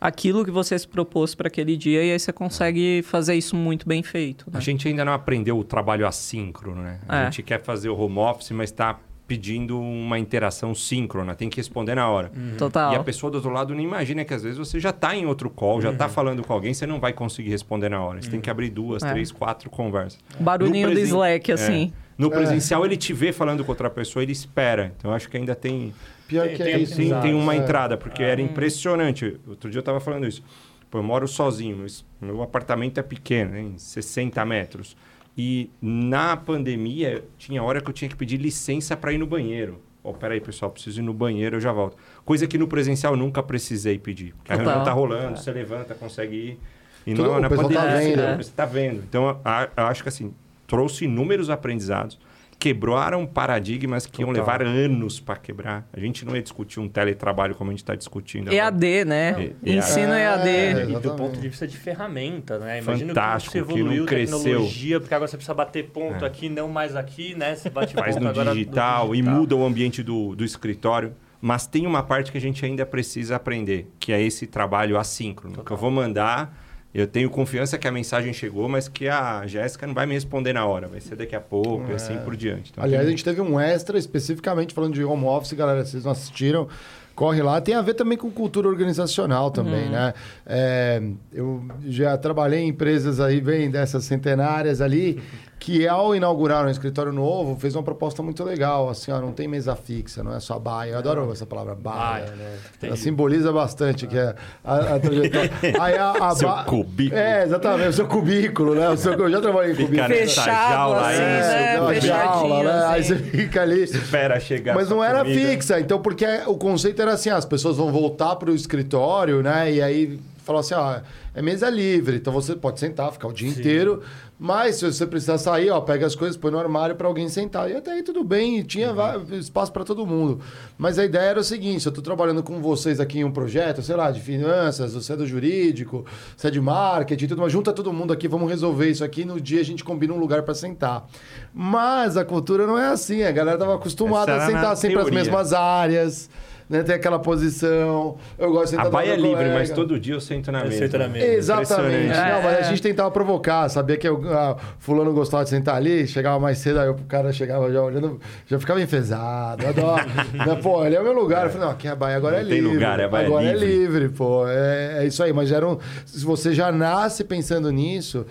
aquilo 0.00 0.44
que 0.44 0.50
você 0.50 0.78
se 0.78 0.86
propôs 0.86 1.34
para 1.34 1.48
aquele 1.48 1.76
dia. 1.76 2.04
E 2.04 2.12
aí 2.12 2.18
você 2.18 2.32
consegue 2.32 3.02
fazer 3.02 3.34
isso 3.34 3.56
muito 3.56 3.88
bem 3.88 4.02
feito. 4.02 4.44
A 4.52 4.56
Né? 4.56 4.60
gente 4.60 4.86
ainda 4.86 5.04
não 5.04 5.12
aprendeu 5.12 5.58
o 5.58 5.64
trabalho 5.64 6.06
assíncrono, 6.06 6.82
né? 6.82 7.00
A 7.08 7.20
É. 7.20 7.24
gente 7.24 7.42
quer 7.42 7.62
fazer 7.62 7.88
o 7.88 7.98
home 7.98 8.18
office, 8.18 8.50
mas 8.52 8.70
está 8.70 8.98
pedindo 9.28 9.78
uma 9.78 10.18
interação 10.18 10.74
síncrona, 10.74 11.34
tem 11.34 11.48
que 11.50 11.58
responder 11.58 11.94
na 11.94 12.08
hora. 12.08 12.32
Total. 12.56 12.94
E 12.94 12.96
a 12.96 13.04
pessoa 13.04 13.30
do 13.30 13.34
outro 13.36 13.50
lado 13.50 13.74
não 13.74 13.80
imagina 13.82 14.24
que 14.24 14.32
às 14.32 14.42
vezes 14.42 14.58
você 14.58 14.80
já 14.80 14.88
está 14.90 15.14
em 15.14 15.26
outro 15.26 15.50
call, 15.50 15.80
já 15.82 15.90
está 15.92 16.08
falando 16.08 16.42
com 16.42 16.52
alguém, 16.52 16.72
você 16.72 16.86
não 16.86 16.98
vai 16.98 17.12
conseguir 17.12 17.50
responder 17.50 17.90
na 17.90 18.02
hora. 18.02 18.22
Você 18.22 18.30
tem 18.30 18.40
que 18.40 18.48
abrir 18.50 18.70
duas, 18.70 19.02
É. 19.02 19.10
três, 19.12 19.30
quatro 19.30 19.68
conversas. 19.68 20.18
Barulhinho 20.40 20.88
No 20.88 20.94
do 20.94 20.96
presen- 20.98 21.14
Slack, 21.14 21.50
É. 21.50 21.54
assim. 21.54 21.92
No 22.16 22.30
presencial, 22.30 22.84
ele 22.84 22.96
te 22.96 23.12
vê 23.12 23.30
falando 23.32 23.62
com 23.64 23.70
outra 23.70 23.88
pessoa, 23.88 24.22
ele 24.22 24.32
espera. 24.32 24.92
Então, 24.98 25.10
eu 25.10 25.14
acho 25.14 25.28
que 25.28 25.36
ainda 25.36 25.54
tem, 25.54 25.92
Pior 26.26 26.46
Tem- 26.46 26.56
que 26.56 26.62
tem 26.64 26.72
é 26.74 26.78
isso. 26.78 26.96
tem, 26.96 27.20
tem 27.20 27.34
uma 27.34 27.54
É. 27.54 27.58
entrada, 27.58 27.96
porque 27.96 28.22
era 28.22 28.40
impressionante. 28.40 29.38
Outro 29.46 29.70
dia 29.70 29.78
eu 29.78 29.80
estava 29.80 30.00
falando 30.00 30.26
isso. 30.26 30.42
Pô, 30.90 30.98
eu 30.98 31.02
moro 31.02 31.26
sozinho, 31.28 31.78
mas 31.82 32.04
meu 32.20 32.42
apartamento 32.42 32.98
é 32.98 33.02
pequeno, 33.02 33.56
hein? 33.56 33.74
60 33.78 34.44
metros. 34.44 34.96
E 35.40 35.70
na 35.80 36.36
pandemia, 36.36 37.22
tinha 37.38 37.62
hora 37.62 37.80
que 37.80 37.88
eu 37.88 37.94
tinha 37.94 38.08
que 38.08 38.16
pedir 38.16 38.38
licença 38.38 38.96
para 38.96 39.12
ir 39.12 39.18
no 39.18 39.26
banheiro. 39.26 39.80
Ó, 40.02 40.12
peraí, 40.12 40.40
pessoal, 40.40 40.68
preciso 40.70 41.00
ir 41.00 41.04
no 41.04 41.14
banheiro, 41.14 41.56
eu 41.56 41.60
já 41.60 41.70
volto. 41.72 41.96
Coisa 42.24 42.44
que 42.48 42.58
no 42.58 42.66
presencial 42.66 43.12
eu 43.12 43.16
nunca 43.16 43.40
precisei 43.40 43.98
pedir. 43.98 44.34
Porque 44.34 44.52
a 44.52 44.56
Total. 44.56 44.72
reunião 44.72 44.84
tá 44.84 44.92
rolando, 44.92 45.38
você 45.38 45.52
levanta, 45.52 45.94
consegue 45.94 46.34
ir. 46.36 46.58
E 47.06 47.14
Tudo- 47.14 47.28
não, 47.28 47.40
na 47.40 47.48
tá 47.48 47.54
pandemia, 47.56 48.16
vendo. 48.16 48.36
você 48.42 48.50
tá 48.50 48.64
vendo. 48.66 49.02
Então, 49.08 49.40
a- 49.44 49.68
eu 49.76 49.84
acho 49.86 50.02
que 50.02 50.08
assim, 50.08 50.34
trouxe 50.66 51.04
inúmeros 51.04 51.48
aprendizados, 51.50 52.18
quebraram 52.58 53.24
paradigmas 53.24 54.04
que 54.06 54.20
iam 54.22 54.28
Total. 54.32 54.42
levar 54.44 54.62
anos 54.66 55.20
para 55.20 55.36
quebrar. 55.36 55.88
A 55.92 56.00
gente 56.00 56.24
não 56.24 56.34
ia 56.34 56.42
discutir 56.42 56.80
um 56.80 56.88
teletrabalho 56.88 57.54
como 57.54 57.70
a 57.70 57.72
gente 57.72 57.82
está 57.84 57.94
discutindo. 57.94 58.48
agora. 58.48 58.56
EAD, 58.56 59.04
né? 59.04 59.52
E- 59.62 59.76
Ensino 59.76 60.12
É, 60.12 60.24
EAD. 60.24 60.92
E 60.92 60.98
do 60.98 61.14
ponto 61.14 61.38
de 61.38 61.48
vista 61.48 61.66
de 61.68 61.76
ferramenta, 61.76 62.58
né? 62.58 62.80
Imagina 62.80 63.14
Fantástico, 63.14 63.52
que 63.52 63.62
que 63.62 63.68
não 63.68 63.76
evoluiu 63.78 64.04
a 64.04 64.06
cresceu. 64.06 64.38
tecnologia, 64.38 65.00
porque 65.00 65.14
agora 65.14 65.28
você 65.30 65.36
precisa 65.36 65.54
bater 65.54 65.84
ponto 65.90 66.24
É. 66.24 66.28
aqui, 66.28 66.48
não 66.48 66.68
mais 66.68 66.96
aqui, 66.96 67.34
né? 67.36 67.54
Você 67.54 67.70
bate 67.70 67.94
Faz 67.94 68.14
ponto 68.14 68.24
no 68.24 68.30
agora 68.30 68.52
digital, 68.52 69.14
e 69.14 69.22
muda 69.22 69.54
o 69.54 69.64
ambiente 69.64 70.02
do, 70.02 70.34
do 70.34 70.44
escritório. 70.44 71.14
Mas 71.40 71.68
tem 71.68 71.86
uma 71.86 72.02
parte 72.02 72.32
que 72.32 72.38
a 72.38 72.40
gente 72.40 72.64
ainda 72.66 72.84
precisa 72.84 73.36
aprender, 73.36 73.88
que 74.00 74.12
é 74.12 74.20
esse 74.20 74.44
trabalho 74.48 74.98
assíncrono. 74.98 75.62
Que 75.62 75.70
eu 75.70 75.76
vou 75.76 75.90
mandar, 75.92 76.52
eu 77.00 77.06
tenho 77.06 77.28
confiança 77.30 77.76
que 77.78 77.86
a 77.86 77.92
mensagem 77.92 78.32
chegou, 78.32 78.68
mas 78.68 78.88
que 78.88 79.08
a 79.08 79.46
Jéssica 79.46 79.86
não 79.86 79.94
vai 79.94 80.06
me 80.06 80.14
responder 80.14 80.52
na 80.52 80.64
hora, 80.66 80.86
vai 80.88 81.00
ser 81.00 81.16
daqui 81.16 81.36
a 81.36 81.40
pouco 81.40 81.90
e 81.90 81.94
assim 81.94 82.16
por 82.18 82.36
diante. 82.36 82.70
Então, 82.72 82.82
Aliás, 82.84 83.02
a 83.02 83.06
tem- 83.06 83.16
gente 83.16 83.24
teve 83.24 83.40
um 83.40 83.58
extra 83.58 83.98
especificamente 83.98 84.72
falando 84.74 84.94
de 84.94 85.04
home 85.04 85.24
office, 85.24 85.52
galera. 85.52 85.84
Vocês 85.84 86.04
não 86.04 86.12
assistiram? 86.12 86.68
Corre 87.14 87.42
lá. 87.42 87.60
Tem 87.60 87.74
a 87.74 87.82
ver 87.82 87.94
também 87.94 88.16
com 88.16 88.30
cultura 88.30 88.68
organizacional 88.68 89.50
também, 89.50 89.88
né? 89.90 90.14
É, 90.46 91.02
eu 91.32 91.64
já 91.86 92.16
trabalhei 92.16 92.60
em 92.60 92.68
empresas 92.68 93.18
aí, 93.18 93.40
bem 93.40 93.68
dessas 93.70 94.04
centenárias 94.04 94.80
ali, 94.80 95.20
que 95.68 95.86
ao 95.86 96.16
inaugurar 96.16 96.64
um 96.64 96.70
escritório 96.70 97.12
novo, 97.12 97.54
fez 97.60 97.74
uma 97.76 97.82
proposta 97.82 98.22
muito 98.22 98.42
legal. 98.42 98.88
Assim, 98.88 99.12
ó, 99.12 99.20
não 99.20 99.32
tem 99.32 99.46
mesa 99.46 99.76
fixa, 99.76 100.22
não 100.24 100.34
é 100.34 100.40
só 100.40 100.58
baia. 100.58 100.92
Eu 100.92 100.98
adoro 100.98 101.30
essa 101.30 101.44
palavra 101.44 101.74
baia. 101.74 102.24
Baia, 102.24 102.36
né? 102.36 102.56
Ela 102.82 102.96
simboliza 102.96 103.52
bastante 103.52 104.06
que 104.06 104.16
é 104.16 104.34
a, 104.64 104.94
a 104.94 104.98
trajetória. 104.98 105.50
Aí 105.78 105.94
a, 105.98 106.10
a 106.12 106.34
Seu 106.34 106.48
ba- 106.48 106.64
cubículo. 106.64 107.20
É, 107.20 107.42
exatamente, 107.44 107.88
o 107.88 107.92
seu 107.92 108.06
cubículo, 108.08 108.74
né? 108.74 108.88
O 108.88 108.96
seu, 108.96 109.12
eu 109.12 109.30
já 109.30 109.42
trabalhei 109.42 109.72
em 109.72 109.74
Fica 109.74 109.86
cubículo. 109.88 110.08
nessa 110.08 110.40
Fechado, 110.42 110.72
jaula 110.72 111.00
assim, 111.10 111.20
É, 111.20 111.26
né? 111.28 111.68
aquela 111.72 111.88
Fechadinho, 111.94 112.48
jaula, 112.48 112.62
né? 112.64 112.86
Aí 112.86 113.00
assim. 113.00 113.08
você 113.08 113.16
fica 113.24 113.62
ali. 113.62 113.82
Espera 113.82 114.40
chegar. 114.40 114.74
Mas 114.74 114.88
não 114.88 115.04
era 115.04 115.18
comida. 115.22 115.50
fixa, 115.50 115.78
então, 115.78 116.00
porque 116.00 116.24
o 116.46 116.56
conceito 116.56 117.02
era 117.02 117.12
assim: 117.12 117.28
as 117.28 117.44
pessoas 117.44 117.76
vão 117.76 117.92
voltar 117.92 118.36
para 118.36 118.50
o 118.50 118.54
escritório, 118.54 119.42
né? 119.42 119.70
E 119.70 119.82
aí 119.82 120.18
falou 120.44 120.60
assim: 120.60 120.72
ó, 120.72 121.00
é 121.34 121.42
mesa 121.42 121.68
livre, 121.68 122.16
então 122.16 122.32
você 122.32 122.56
pode 122.56 122.80
sentar, 122.80 123.12
ficar 123.12 123.28
o 123.28 123.32
dia 123.34 123.48
inteiro. 123.50 124.02
Mas 124.40 124.76
se 124.76 124.84
você 124.86 125.04
precisar 125.04 125.36
sair, 125.36 125.68
ó, 125.70 125.80
pega 125.80 126.06
as 126.06 126.14
coisas, 126.14 126.36
põe 126.36 126.52
no 126.52 126.58
armário 126.60 126.94
para 126.94 127.08
alguém 127.08 127.28
sentar. 127.28 127.68
E 127.68 127.74
até 127.74 127.90
aí 127.90 128.04
tudo 128.04 128.22
bem, 128.22 128.62
tinha 128.62 128.92
va- 128.92 129.20
espaço 129.32 129.72
para 129.72 129.82
todo 129.84 130.06
mundo. 130.06 130.40
Mas 130.78 130.96
a 130.96 131.04
ideia 131.04 131.30
era 131.30 131.40
o 131.40 131.44
seguinte: 131.44 131.84
eu 131.86 131.90
estou 131.90 132.04
trabalhando 132.04 132.40
com 132.40 132.60
vocês 132.62 133.00
aqui 133.00 133.18
em 133.18 133.24
um 133.24 133.32
projeto, 133.32 133.82
sei 133.82 133.96
lá, 133.96 134.12
de 134.12 134.20
finanças, 134.20 134.94
você 134.94 135.12
é 135.12 135.16
do 135.16 135.26
jurídico, 135.26 136.06
você 136.36 136.46
é 136.46 136.50
de 136.52 136.60
marketing, 136.60 137.26
tudo, 137.26 137.42
mas 137.42 137.52
junta 137.52 137.72
todo 137.72 137.92
mundo 137.92 138.12
aqui, 138.12 138.28
vamos 138.28 138.48
resolver 138.48 138.88
isso 138.88 139.02
aqui. 139.02 139.24
No 139.24 139.40
dia 139.40 139.60
a 139.60 139.64
gente 139.64 139.82
combina 139.82 140.14
um 140.14 140.18
lugar 140.20 140.42
para 140.44 140.54
sentar. 140.54 141.04
Mas 141.52 142.16
a 142.16 142.24
cultura 142.24 142.64
não 142.64 142.78
é 142.78 142.86
assim, 142.88 143.24
a 143.24 143.32
galera 143.32 143.56
estava 143.56 143.74
acostumada 143.74 144.36
a 144.36 144.46
sentar 144.46 144.76
sempre 144.76 144.98
as 144.98 145.10
mesmas 145.10 145.52
áreas, 145.52 146.30
né? 146.68 146.82
Tem 146.82 146.94
aquela 146.94 147.18
posição. 147.18 148.16
Eu 148.38 148.50
gosto 148.50 148.64
de 148.64 148.70
sentar 148.70 148.86
A 148.86 148.90
baia 148.90 149.12
é 149.12 149.16
livre, 149.16 149.30
colega. 149.30 149.54
mas 149.54 149.70
todo 149.70 149.98
dia 149.98 150.14
eu 150.14 150.20
sento 150.20 150.50
na 150.52 150.60
Eu 150.60 150.64
mesa. 150.66 150.78
sento 150.78 150.98
na 150.98 151.08
mesa. 151.08 151.26
Exatamente. 151.26 151.72
Impressionante. 152.04 152.32
Não, 152.32 152.42
mas 152.42 152.54
a 152.56 152.60
É. 152.60 152.64
gente 152.64 152.82
tentava 152.82 153.10
provocar, 153.10 153.68
sabia 153.68 153.96
que 153.96 154.08
o 154.08 154.22
ah, 154.32 154.56
fulano 154.78 155.12
gostava 155.12 155.44
de 155.44 155.50
sentar 155.50 155.76
ali, 155.76 156.06
chegava 156.06 156.38
mais 156.38 156.58
cedo, 156.58 156.80
aí 156.80 156.88
o 156.88 156.94
cara 157.08 157.32
chegava 157.32 157.72
já 157.72 157.82
olhando, 157.82 158.20
já 158.46 158.58
ficava 158.58 158.80
enfesado. 158.80 159.66
Adoro. 159.66 160.04
Pô, 160.62 160.80
ali 160.82 160.96
é 160.96 161.00
o 161.00 161.04
meu 161.04 161.12
lugar. 161.14 161.44
Eu 161.46 161.50
falei, 161.50 161.66
não, 161.66 161.72
aqui 161.72 161.88
a 161.88 161.94
Bahia 161.96 162.16
agora 162.16 162.36
Não 162.36 162.42
é 162.42 162.44
tem 162.48 162.58
livre. 162.60 162.74
lugar, 162.74 162.98
a 162.98 163.02
é 163.02 163.06
agora 163.06 163.44
é 163.44 163.52
livre. 163.52 163.66
livre, 163.66 164.08
pô. 164.10 164.46
É, 164.46 164.98
é 165.02 165.06
isso 165.06 165.22
aí. 165.22 165.32
Mas 165.32 165.50
era 165.52 165.66
um, 165.66 165.78
se 166.04 166.24
você 166.24 166.52
já 166.54 166.70
nasce 166.72 167.24
pensando 167.24 167.70
nisso, 167.70 168.26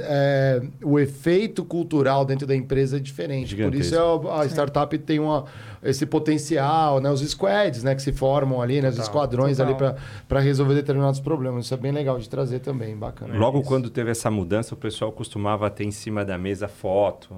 é, 0.00 0.62
o 0.82 0.98
efeito 0.98 1.64
cultural 1.64 2.24
dentro 2.24 2.46
da 2.46 2.56
empresa 2.56 2.96
é 2.96 3.00
diferente. 3.00 3.54
Por 3.54 3.56
Gigantesco. 3.56 3.94
isso 3.94 4.28
é, 4.28 4.40
a 4.40 4.46
startup 4.46 4.96
tem 4.98 5.18
uma, 5.18 5.44
esse 5.82 6.06
potencial, 6.06 7.00
né? 7.00 7.10
Os 7.10 7.20
squads, 7.20 7.82
né? 7.82 7.94
Que 7.94 8.00
se 8.00 8.12
formam 8.12 8.62
ali, 8.62 8.80
né? 8.80 8.88
Os 8.88 8.98
esquadrões 8.98 9.60
ali 9.60 9.74
total. 9.74 9.96
para 10.26 10.40
resolver 10.40 10.74
determinados 10.74 11.20
problemas. 11.20 11.66
Isso 11.66 11.74
é 11.74 11.76
bem 11.76 11.92
legal 11.92 12.18
de 12.18 12.28
trazer 12.28 12.60
também, 12.60 12.96
bacana. 12.96 13.36
Logo 13.36 13.62
quando 13.62 13.90
teve 13.90 14.10
essa 14.10 14.30
mudança, 14.30 14.74
o 14.74 14.78
pessoal 14.78 15.12
costumava 15.12 15.68
ter 15.70 15.84
em 15.84 15.90
cima 15.90 16.24
da 16.24 16.38
mesa 16.38 16.68
foto, 16.68 17.36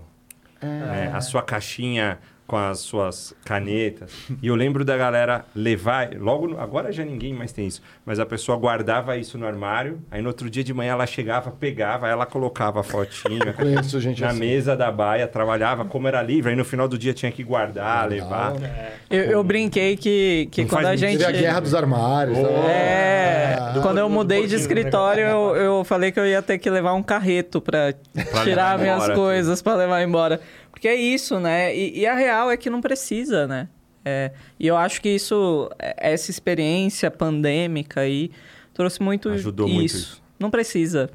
né? 0.62 1.10
a 1.12 1.20
sua 1.20 1.42
caixinha 1.42 2.18
com 2.48 2.56
as 2.56 2.78
suas 2.78 3.34
canetas. 3.44 4.10
E 4.42 4.46
eu 4.48 4.54
lembro 4.54 4.82
da 4.84 4.96
galera 4.96 5.44
levar, 5.54 6.10
logo 6.18 6.48
no- 6.48 6.58
agora 6.58 6.90
já 6.90 7.04
ninguém 7.04 7.34
mais 7.34 7.52
tem 7.52 7.66
isso, 7.66 7.82
mas 8.06 8.18
a 8.18 8.24
pessoa 8.24 8.56
guardava 8.56 9.16
isso 9.18 9.36
no 9.36 9.46
armário, 9.46 10.00
aí 10.10 10.22
no 10.22 10.28
outro 10.28 10.48
dia 10.48 10.64
de 10.64 10.72
manhã 10.72 10.92
ela 10.92 11.06
chegava, 11.06 11.50
pegava, 11.50 12.08
ela 12.08 12.24
colocava 12.24 12.80
a 12.80 12.82
fotinha 12.82 13.52
Conheço 13.52 14.00
gente 14.00 14.22
na 14.22 14.28
assim. 14.30 14.38
mesa 14.40 14.74
da 14.74 14.90
baia, 14.90 15.28
trabalhava 15.28 15.84
como 15.84 16.08
era 16.08 16.22
livre, 16.22 16.50
aí 16.50 16.56
no 16.56 16.64
final 16.64 16.88
do 16.88 16.96
dia 16.96 17.12
tinha 17.12 17.30
que 17.30 17.44
guardar, 17.44 18.08
levar. 18.08 18.54
Eu, 19.10 19.24
eu 19.24 19.44
brinquei 19.44 19.94
que, 19.96 20.48
que 20.50 20.62
Não 20.62 20.68
quando 20.70 20.84
faz 20.84 20.94
a 20.94 20.96
gente. 20.96 21.18
Seria 21.20 21.28
a 21.28 21.40
guerra 21.42 21.60
dos 21.60 21.74
armários. 21.74 22.38
né? 22.38 22.48
É, 22.48 23.56
Ah. 23.60 23.78
quando 23.82 23.98
eu 23.98 24.08
do 24.08 24.14
mudei 24.14 24.46
de 24.46 24.54
escritório, 24.54 25.22
eu, 25.24 25.56
eu 25.56 25.84
falei 25.84 26.10
que 26.10 26.18
eu 26.18 26.26
ia 26.26 26.40
ter 26.40 26.56
que 26.58 26.70
levar 26.70 26.94
um 26.94 27.02
carreto 27.02 27.60
pra 27.60 27.92
levar 28.14 28.44
tirar 28.44 28.78
minhas 28.78 28.96
embora, 29.04 29.14
coisas 29.14 29.60
pra 29.60 29.74
levar 29.74 30.02
embora. 30.02 30.40
Porque 30.78 30.86
é 30.86 30.94
isso, 30.94 31.40
né? 31.40 31.76
E, 31.76 31.98
e 31.98 32.06
a 32.06 32.14
real 32.14 32.52
é 32.52 32.56
que 32.56 32.70
não 32.70 32.80
precisa, 32.80 33.48
né? 33.48 33.68
É, 34.04 34.30
e 34.60 34.64
eu 34.68 34.76
acho 34.76 35.02
que 35.02 35.08
isso, 35.08 35.68
é- 35.76 36.12
essa 36.12 36.30
experiência 36.30 37.10
pandêmica 37.10 38.02
aí, 38.02 38.30
trouxe 38.72 39.02
muito 39.02 39.28
Ajudou 39.28 39.66
isso. 39.66 39.74
muito 39.74 39.90
isso. 39.90 40.22
Não 40.38 40.50
precisa. 40.52 41.10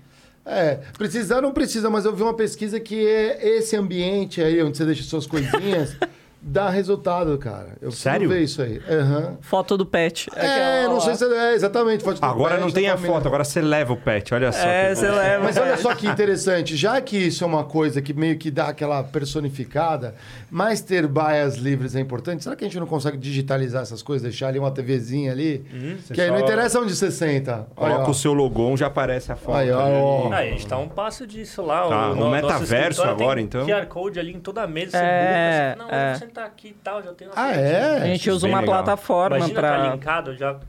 É, 0.46 0.82
precisar 0.98 1.40
não 1.42 1.54
precisa, 1.54 1.90
mas 1.90 2.04
eu 2.04 2.14
vi 2.14 2.22
uma 2.24 2.34
pesquisa 2.34 2.78
que 2.78 3.08
é 3.08 3.58
esse 3.58 3.78
ambiente 3.78 4.42
aí, 4.42 4.62
onde 4.62 4.78
você 4.78 4.84
deixa 4.86 5.04
suas 5.04 5.26
coisinhas, 5.26 5.96
dá 6.44 6.70
resultado, 6.70 7.38
cara. 7.38 7.70
Eu 7.82 7.88
preciso 7.90 8.02
Sério? 8.04 8.30
ver 8.30 8.42
isso 8.42 8.62
aí. 8.62 8.82
Aham. 8.90 9.38
Foto 9.42 9.78
do 9.78 9.86
pet. 9.86 10.30
É, 10.36 10.40
Aquela 10.82 10.94
não 10.94 11.00
sei 11.02 11.16
se 11.16 11.24
é 11.26 11.54
exatamente. 11.54 12.04
foto 12.04 12.20
do 12.20 12.26
Agora 12.26 12.56
pet, 12.56 12.62
não 12.66 12.72
tem 12.72 12.90
a 12.90 12.96
família. 12.96 13.16
foto, 13.16 13.28
agora 13.28 13.44
você 13.44 13.62
leva 13.62 13.94
o 13.94 13.98
pet, 13.98 14.34
olha 14.34 14.52
só. 14.52 14.68
É, 14.68 14.94
você 14.94 15.10
leva. 15.10 15.44
Mas 15.44 15.58
olha 15.58 15.78
só 15.78 15.96
que 15.96 16.06
interessante, 16.08 16.76
já 16.76 17.00
que 17.02 17.18
isso 17.18 17.44
é 17.44 17.48
uma 17.48 17.64
coisa 17.64 18.02
que 18.02 18.14
meio 18.14 18.38
que 18.38 18.52
dá 18.52 18.68
aquela 18.68 19.04
personificada, 19.04 20.16
mas 20.52 20.82
ter 20.82 21.08
baias 21.08 21.56
livres 21.56 21.96
é 21.96 22.00
importante, 22.00 22.44
será 22.44 22.56
que 22.56 22.64
a 22.64 22.68
gente 22.68 22.80
não 22.80 22.88
consegue 22.88 23.18
digitalizar 23.18 23.82
essas 23.82 24.02
coisas, 24.02 24.24
deixar 24.24 24.48
ali 24.50 24.60
uma 24.60 24.72
TVzinha 24.72 25.32
ali? 25.32 25.66
Você 26.02 26.14
que 26.14 26.22
aí 26.22 26.30
não 26.30 26.40
interessa 26.40 26.80
onde 26.80 26.96
você 26.96 27.12
senta. 27.12 27.68
Olha, 27.76 27.94
Coloca 27.94 28.08
ó. 28.08 28.12
o 28.12 28.14
seu 28.14 28.34
logon, 28.34 28.76
já 28.78 28.88
aparece 28.88 29.32
a 29.32 29.36
foto. 29.36 29.58
Aí, 29.58 29.72
ó, 29.72 29.80
ó. 30.28 30.34
A 30.34 30.44
gente 30.46 30.68
tá 30.68 30.78
um 30.78 30.88
passo 30.90 31.26
disso 31.26 31.62
lá. 31.62 31.88
Tá, 31.88 32.12
o, 32.12 32.30
metaverso 32.30 33.04
agora, 33.04 33.36
tem 33.36 33.46
então? 33.46 33.66
QR 33.66 33.86
Code 33.88 34.20
ali 34.20 34.34
em 34.34 34.40
toda 34.40 34.64
a 34.64 34.68
mesa. 34.68 34.92
Você 34.92 34.98
É, 34.98 35.76
você, 35.76 35.80
não, 35.84 35.90
é. 35.90 36.14
eu 36.14 36.33
sentar 36.34 36.46
aqui 36.46 36.70
e 36.70 36.74
tal, 36.84 37.04
já 37.04 37.14
tem 37.14 37.28
uma 37.28 37.34
Ah, 37.38 37.52
é? 37.54 37.98
A 38.02 38.06
gente 38.08 38.28
é 38.28 38.34
usa 38.34 38.48
bem 38.48 38.56
uma 38.56 38.62
legal. 38.62 38.76
plataforma 38.84 39.38
Imagina 39.38 39.62
tá 39.62 39.92
linkado, 39.92 40.36
já 40.36 40.60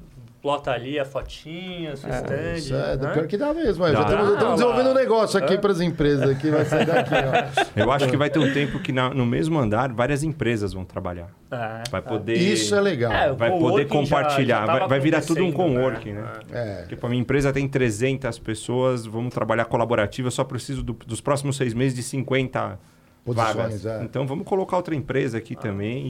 plota 0.43 0.73
ali 0.73 0.99
a 1.01 1.07
fotinha, 1.07 1.95
o 1.95 1.97
seu 1.97 2.11
stand. 2.11 2.53
Isso 2.57 2.75
é, 2.75 2.97
né? 2.99 3.13
pior 3.15 3.27
que 3.27 3.35
dá 3.39 3.55
mesmo. 3.55 3.83
Dá. 3.83 3.93
Já 3.95 4.01
estamos 4.03 4.29
estamos 4.35 4.55
desenvolvendo 4.57 4.91
um 4.91 4.95
negócio 4.95 5.39
aqui 5.43 5.57
para 5.57 5.73
as 5.73 5.81
empresas 5.81 6.29
aqui, 6.29 6.51
vai 6.51 6.67
sair 6.67 6.85
daqui, 6.85 7.15
ó. 7.15 7.65
Eu 7.81 7.91
acho 7.91 8.07
que 8.11 8.17
vai 8.17 8.29
ter 8.29 8.39
um 8.41 8.53
tempo 8.53 8.79
que 8.79 8.93
na- 8.93 9.09
no 9.09 9.25
mesmo 9.25 9.59
andar 9.59 9.91
várias 9.91 10.23
empresas 10.23 10.75
vão 10.75 10.85
trabalhar. 10.85 11.29
É, 11.51 11.85
Vai 11.91 12.01
é. 12.01 12.03
poder. 12.03 12.35
Isso 12.37 12.75
é 12.75 12.81
legal. 12.83 13.11
É, 13.11 13.33
Vai 13.33 13.49
poder 13.53 13.87
coworking 13.87 14.05
já- 14.05 14.17
compartilhar. 14.19 14.67
já 14.67 14.79
vai, 14.81 14.89
vai 14.89 15.01
virar 15.01 15.23
tudo 15.23 15.43
um 15.43 15.49
acontecendo, 15.49 15.77
coworking, 15.81 16.13
né? 16.13 16.33
É. 16.53 16.85
Tipo, 16.89 17.07
a 17.07 17.09
minha 17.09 17.23
empresa 17.23 17.51
tem 17.51 17.67
300 17.67 18.39
pessoas, 18.39 19.07
vamos 19.07 19.33
trabalhar 19.33 19.65
colaborativo, 19.65 20.27
eu 20.29 20.33
só 20.33 20.45
preciso 20.45 20.83
do- 20.83 20.93
dos 20.93 21.23
próximos 21.23 21.57
seis 21.57 21.73
meses 21.73 21.95
de 21.97 22.03
50 22.03 22.79
Posições, 23.25 23.55
vagas. 23.57 23.87
é. 23.87 24.03
Então 24.05 24.27
vamos 24.27 24.47
colocar 24.47 24.77
outra 24.77 24.95
empresa 24.95 25.39
aqui 25.39 25.57
também 25.57 26.07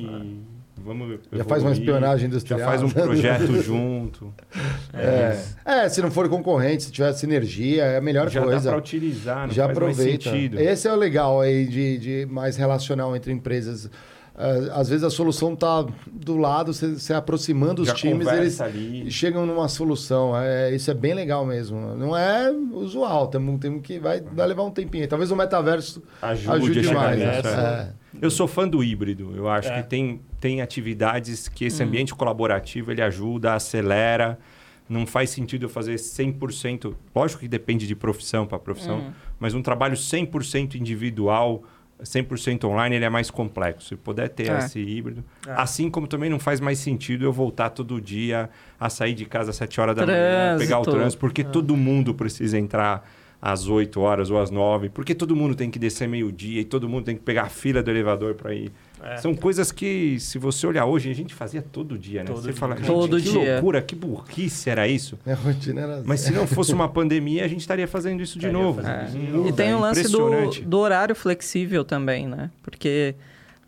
e 0.77 0.81
vamos. 0.83 1.21
Já 1.33 1.45
faz 1.45 1.63
uma 1.63 1.73
espionagem 1.73 2.27
industrial. 2.27 2.59
Já 2.61 2.67
faz 2.67 2.83
um 2.83 2.91
projeto 2.91 3.55
junto. 3.63 4.35
É. 4.93 5.39
É, 5.65 5.89
se 5.89 6.03
não 6.03 6.11
for 6.11 6.29
concorrente, 6.29 6.85
se 6.85 6.93
tiver 6.93 7.13
sinergia, 7.13 7.85
é 7.85 7.97
a 7.99 8.01
melhor 8.01 8.29
Já 8.29 8.41
dá 8.41 8.47
coisa. 8.47 8.71
para 8.71 8.79
utilizar, 8.79 9.47
não 9.47 9.55
Já 9.55 9.67
faz 9.67 9.77
aproveita. 9.79 10.31
Esse 10.61 10.89
é 10.89 10.93
o 10.93 10.97
legal 10.97 11.41
aí 11.41 11.67
de, 11.67 11.99
de 11.99 12.27
mais 12.27 12.57
relacional 12.57 13.15
entre 13.15 13.33
empresas. 13.33 13.89
Ah, 14.37 14.81
às 14.81 14.89
vezes 14.89 15.05
a 15.05 15.11
solução 15.11 15.55
tá 15.55 15.87
do 16.13 16.37
lado, 16.37 16.73
você, 16.73 17.15
aproximando 17.15 17.83
os 17.83 17.89
Já 17.89 17.95
times, 17.95 18.27
eles 18.27 18.61
ali. 18.61 19.09
chegam 19.11 19.47
numa 19.47 19.69
solução. 19.69 20.37
É, 20.37 20.75
isso 20.75 20.91
é 20.91 20.95
bem 20.95 21.15
legal 21.15 21.47
mesmo. 21.47 21.95
Não 21.95 22.17
é 22.17 22.51
usual, 22.51 23.29
temos, 23.29 23.61
temos 23.61 23.81
que 23.83 23.99
vai, 24.01 24.21
vai 24.21 24.47
levar 24.49 24.65
um 24.65 24.71
tempinho. 24.73 25.07
Talvez 25.07 25.31
o 25.31 25.37
metaverso 25.37 26.03
Ajude, 26.21 26.51
ajude, 26.51 26.79
a 26.81 26.83
chegar 26.83 26.95
mais. 27.01 27.19
nisso, 27.19 27.57
né? 27.57 27.93
é. 28.01 28.05
Eu 28.23 28.31
sou 28.31 28.47
fã 28.49 28.67
do 28.67 28.83
híbrido. 28.83 29.33
Eu 29.37 29.49
acho 29.49 29.69
É. 29.69 29.83
que 29.83 29.89
tem, 29.89 30.21
tem 30.41 30.61
atividades 30.63 31.49
que 31.49 31.65
Hum. 31.65 31.69
esse 31.69 31.83
ambiente 31.83 32.15
colaborativo 32.15 32.91
ele 32.91 33.03
ajuda, 33.03 33.55
acelera. 33.55 34.39
Não 34.89 35.07
faz 35.07 35.31
sentido 35.31 35.65
eu 35.67 35.69
fazer 35.69 35.97
100%. 35.99 36.95
Lógico 37.15 37.41
que 37.41 37.49
depende 37.49 37.87
de 37.87 37.95
profissão 37.95 38.47
para 38.47 38.59
profissão, 38.59 38.99
Hum. 38.99 39.13
mas 39.39 39.55
um 39.55 39.63
trabalho 39.63 39.97
100% 39.97 40.75
individual, 40.75 41.63
100% 42.05 42.65
online, 42.65 42.97
ele 42.97 43.05
é 43.05 43.09
mais 43.11 43.31
complexo. 43.31 43.89
Se 43.89 43.97
puder 43.97 44.29
ter 44.29 44.51
É. 44.51 44.59
esse 44.59 44.79
híbrido. 44.79 45.25
É. 45.47 45.53
Assim 45.57 45.91
como 45.91 46.07
também 46.07 46.31
não 46.31 46.39
faz 46.39 46.61
mais 46.61 46.79
sentido 46.79 47.25
eu 47.25 47.33
voltar 47.33 47.71
todo 47.71 48.01
dia 48.01 48.49
a 48.79 48.89
sair 48.89 49.15
de 49.15 49.25
casa 49.25 49.51
às 49.51 49.57
7 49.57 49.81
horas 49.81 49.97
da 49.97 50.07
manhã, 50.07 50.57
pegar 50.59 50.79
o 50.79 50.83
Trânsito. 50.83 50.91
trânsito, 51.01 51.21
porque 51.21 51.43
todo 51.45 51.77
mundo 51.77 52.15
precisa 52.15 52.59
entrar 52.59 53.09
às 53.41 53.67
8 53.69 54.01
horas 54.01 54.31
ou 54.31 54.39
às 54.41 54.51
9, 54.51 54.89
porque 54.89 55.15
todo 55.15 55.35
mundo 55.37 55.55
tem 55.55 55.71
que 55.71 55.79
descer 55.79 56.09
meio-dia 56.09 56.61
e 56.63 56.65
todo 56.65 56.89
mundo 56.89 57.05
tem 57.05 57.17
que 57.17 57.23
pegar 57.23 57.43
a 57.43 57.49
fila 57.49 57.83
do 57.83 57.91
elevador 57.91 58.35
para 58.35 58.55
ir. 58.55 58.73
É. 59.05 59.17
São 59.19 59.35
coisas 59.35 59.71
que, 59.71 60.19
se 60.19 60.39
você 60.39 60.67
olhar 60.67 60.87
hoje, 60.87 61.11
a 61.11 61.15
gente 61.15 61.35
fazia 61.35 61.61
todo 61.63 61.99
dia, 61.99 62.21
né? 62.21 62.27
Todo 62.27 62.41
você 62.41 62.51
dia. 62.53 62.57
fala, 62.57 62.77
gente, 62.77 62.87
Todo 62.87 63.17
que 63.19 63.31
dia. 63.31 63.53
loucura, 63.55 63.83
que 63.83 63.95
burrice 63.95 64.71
era 64.71 64.89
isso. 64.89 65.19
A 65.27 65.35
rotina 65.35 65.81
era 65.83 66.03
Mas 66.05 66.21
se 66.21 66.33
não 66.33 66.47
fosse 66.47 66.73
uma 66.73 66.89
pandemia, 66.91 67.45
a 67.45 67.49
gente 67.49 67.61
estaria 67.61 67.87
fazendo 67.87 68.23
isso 68.23 68.39
de 68.39 68.51
novo. 68.51 68.83
fazendo 68.83 69.05
isso 69.09 69.19
de 69.19 69.27
Muda, 69.33 69.49
E 69.49 69.53
tem 69.53 69.71
é 69.71 69.77
o 69.77 69.81
lance 69.81 70.11
do, 70.11 70.51
do 70.63 70.79
horário 70.79 71.15
flexível 71.15 71.85
também, 71.85 72.27
né? 72.27 72.51
Porque 72.63 73.15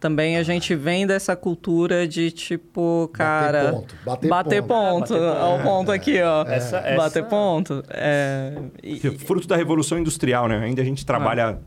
também 0.00 0.36
a 0.36 0.42
gente 0.42 0.74
vem 0.74 1.06
dessa 1.06 1.34
cultura 1.34 2.06
de 2.06 2.30
tipo, 2.30 3.10
cara. 3.12 3.64
Bater 3.64 3.72
ponto. 3.72 3.94
Bater, 4.04 4.28
Bater 4.28 4.62
ponto. 4.62 5.08
ponto. 5.08 5.14
É, 5.14 5.18
bater 5.18 5.34
ponto. 5.34 5.42
Ao 5.42 5.58
ponto 5.60 5.92
aqui, 5.92 6.20
ó. 6.22 6.42
Essa- 6.44 6.78
essa- 6.78 6.96
Bater 6.96 7.24
ponto. 7.24 7.82
É, 7.90 8.52
e- 8.82 9.00
é 9.06 9.10
Fruto 9.18 9.46
da 9.48 9.56
Revolução 9.56 9.98
Industrial, 9.98 10.48
né? 10.48 10.58
Ainda 10.64 10.82
a 10.82 10.84
gente 10.84 11.04
trabalha 11.04 11.46
Lá 11.46 11.58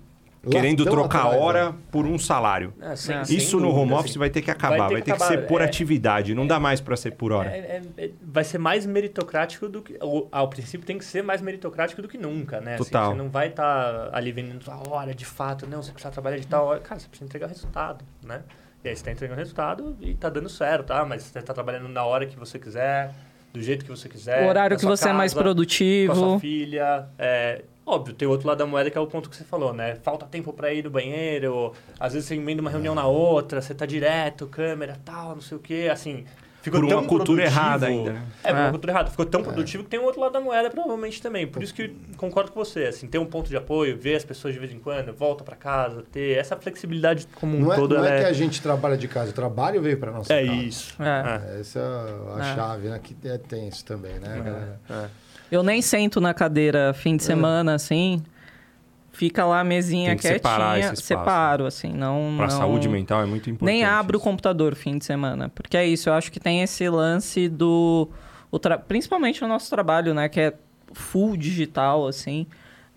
querendo 0.49 0.86
trocar 0.86 1.26
atrás, 1.26 1.41
hora 1.41 1.70
né? 1.72 1.76
por 1.91 2.06
um 2.06 2.18
salário. 2.20 2.74
É, 2.82 2.95
sem- 2.95 3.16
É. 3.16 3.24
sem 3.26 3.38
Isso 3.38 3.60
no 3.60 3.68
home 3.70 3.78
dúvida, 3.80 3.95
office 3.95 4.11
assim. 4.11 4.20
vai 4.20 4.30
ter 4.30 4.41
que 4.41 4.52
acabar, 4.52 4.78
vai 4.90 5.02
ter, 5.02 5.02
que, 5.03 5.11
acabar, 5.11 5.28
ser 5.28 5.48
por 5.48 5.61
é- 5.61 5.66
atividade, 5.66 6.34
não 6.36 6.45
dá 6.48 6.60
mais 6.60 6.80
para 6.80 6.95
ser 6.95 7.11
por 7.11 7.32
hora. 7.32 7.49
É- 7.49 7.82
é- 7.98 8.06
é- 8.06 8.11
vai 8.22 8.44
ser 8.44 8.57
mais 8.57 8.86
meritocrático 8.86 9.68
do 9.68 9.82
que. 9.82 9.98
ou, 10.02 10.28
ao 10.32 10.48
princípio 10.48 10.86
tem 10.86 10.98
que 10.98 11.06
ser 11.06 11.22
mais 11.24 11.41
meritocrático 11.41 12.02
do 12.02 12.07
que 12.07 12.18
nunca, 12.18 12.61
né? 12.61 12.76
Assim, 12.76 12.84
Total. 12.86 13.11
você 13.11 13.18
não 13.18 13.30
vai 13.30 13.48
estar 13.49 14.10
ali 14.14 14.32
vendendo 14.32 14.64
a 14.70 14.90
hora 14.90 15.14
de 15.14 15.26
fato, 15.26 15.68
não, 15.68 15.82
você 15.82 15.91
precisa 15.91 16.11
trabalhar 16.11 16.38
de 16.38 16.48
tal 16.48 16.66
hora. 16.66 16.80
Cara, 16.80 16.99
você 16.99 17.07
precisa 17.07 17.26
entregar 17.28 17.48
resultado, 17.48 18.06
né? 18.24 18.41
E 18.84 18.88
aí 18.88 18.95
você 18.95 19.02
está 19.02 19.11
entregando 19.11 19.40
resultado 19.40 19.98
e 19.99 20.14
tá 20.16 20.30
dando 20.30 20.48
certo, 20.48 20.88
tá? 20.88 21.03
Mas 21.06 21.24
você 21.24 21.40
está 21.40 21.53
trabalhando 21.53 21.90
na 21.90 22.03
hora 22.06 22.26
que 22.26 22.40
você 22.40 22.57
quiser, 22.57 23.11
do 23.54 23.62
jeito 23.62 23.84
que 23.86 23.92
você 23.92 24.08
quiser. 24.08 24.46
o 24.46 24.50
horário 24.50 24.78
que 24.78 24.86
você 24.86 25.10
é 25.10 25.14
mais 25.14 25.34
casa, 25.34 25.44
Com 25.44 25.50
a 25.50 25.54
sua 25.54 25.54
produtivo. 25.56 26.40
filha. 26.40 27.08
É, 27.18 27.64
óbvio, 27.86 28.14
tem 28.14 28.28
o 28.28 28.32
outro 28.32 28.48
lado 28.48 28.58
da 28.60 28.66
moeda 28.66 28.90
que 28.92 28.98
é 28.98 29.02
o 29.02 29.08
ponto 29.08 29.30
que 29.30 29.36
você 29.36 29.44
falou, 29.44 29.74
né? 29.74 29.96
Falta 30.04 30.26
tempo 30.26 30.54
para 30.54 30.72
ir 30.74 30.84
no 30.84 30.90
banheiro, 30.90 31.74
às 32.00 32.14
vezes 32.14 32.28
você 32.28 32.36
emenda 32.36 32.62
uma 32.62 32.70
reunião 32.70 32.94
na 32.94 33.08
outra, 33.08 33.62
você 33.62 33.74
tá 33.74 33.86
direto, 33.86 34.46
câmera, 34.48 34.98
tal, 35.04 35.30
não 35.36 35.42
sei 35.42 35.58
o 35.58 35.60
quê, 35.60 35.90
assim. 35.92 36.26
Ficou 36.70 36.80
Por 36.82 36.86
uma 36.86 37.02
tão 37.02 37.08
cultura 37.08 37.41
produtivo- 37.44 37.60
errada 37.62 37.86
ainda? 37.88 38.10
É, 38.44 38.52
por 38.52 38.58
É. 38.58 38.62
uma 38.62 38.70
cultura 38.72 38.94
errada. 38.94 39.12
Ficou 39.12 39.26
tão 39.26 39.41
produtivo 39.44 39.84
que 39.84 39.90
tem 39.90 40.00
o 40.00 40.04
outro 40.04 40.22
lado 40.22 40.32
da 40.34 40.40
moeda, 40.41 40.70
provavelmente 40.70 41.22
também. 41.22 41.48
Por 41.48 41.64
isso 41.64 41.74
que 41.74 41.90
concordo 42.18 42.52
com 42.52 42.64
você, 42.64 42.86
assim, 42.86 43.08
ter 43.08 43.18
um 43.18 43.26
ponto 43.26 43.50
de 43.50 43.58
apoio, 43.58 43.98
ver 43.98 44.16
as 44.16 44.24
pessoas 44.24 44.54
de 44.54 44.60
vez 44.60 44.72
em 44.74 44.80
quando, 44.80 45.14
volta 45.14 45.44
para 45.44 45.56
casa, 45.56 46.04
ter 46.12 46.38
essa 46.38 46.56
flexibilidade 46.56 47.28
como 47.36 47.58
um 47.58 47.62
Não 47.62 47.74
é, 47.74 47.76
todo, 47.76 47.96
não 47.96 48.06
ela 48.06 48.14
é 48.14 48.20
que 48.20 48.26
é... 48.26 48.30
a 48.30 48.34
gente 48.34 48.62
trabalha 48.62 48.98
de 48.98 49.08
casa, 49.08 49.32
o 49.32 49.34
trabalho 49.34 49.82
veio 49.82 49.98
para 49.98 50.12
nossa 50.12 50.34
É 50.34 50.46
casa. 50.46 50.58
isso. 50.58 50.96
É. 51.02 51.56
É. 51.58 51.60
Essa 51.62 51.80
é 51.80 52.41
a 52.41 52.52
É. 52.52 52.56
chave, 52.56 52.88
né? 52.90 53.00
Que 53.02 53.16
é 53.28 53.38
tenso 53.38 53.84
também, 53.86 54.14
né, 54.20 54.41
galera? 54.44 54.80
É. 54.90 55.06
Eu 55.52 55.64
nem 55.64 55.82
sento 55.82 56.22
na 56.22 56.34
cadeira 56.34 56.94
fim 56.94 57.18
de 57.18 57.24
semana, 57.24 57.74
assim. 57.74 58.22
Fica 59.11 59.45
lá 59.45 59.61
a 59.61 59.64
mesinha 59.64 60.15
que 60.15 60.22
separar 60.22 60.73
quietinha. 60.73 60.94
esse 60.94 61.02
espaço. 61.02 61.07
separo, 61.07 61.65
assim. 61.65 61.91
Não, 61.91 62.36
Para 62.38 62.45
a 62.45 62.49
não... 62.49 62.57
saúde 62.57 62.88
mental 62.88 63.23
é 63.23 63.26
muito 63.26 63.49
importante. 63.49 63.76
Nem 63.76 63.84
abro 63.84 64.18
o 64.18 64.19
isso. 64.19 64.23
computador 64.23 64.76
fim 64.76 64.98
de 64.98 65.06
semana. 65.06 65.49
Porque 65.49 65.76
é 65.76 65.86
isso, 65.86 66.10
eu 66.10 66.14
acho 66.14 66.31
que 66.31 66.40
tem 66.40 66.61
esse 66.61 66.88
lance 66.90 67.49
do. 67.49 68.10
O 68.52 68.57
tra... 68.60 68.77
Principalmente 68.77 69.41
no 69.41 69.48
nosso 69.48 69.69
trabalho, 69.69 70.14
né? 70.14 70.30
Que 70.30 70.40
é 70.41 70.53
full 70.94 71.36
digital, 71.36 72.07
assim. 72.07 72.48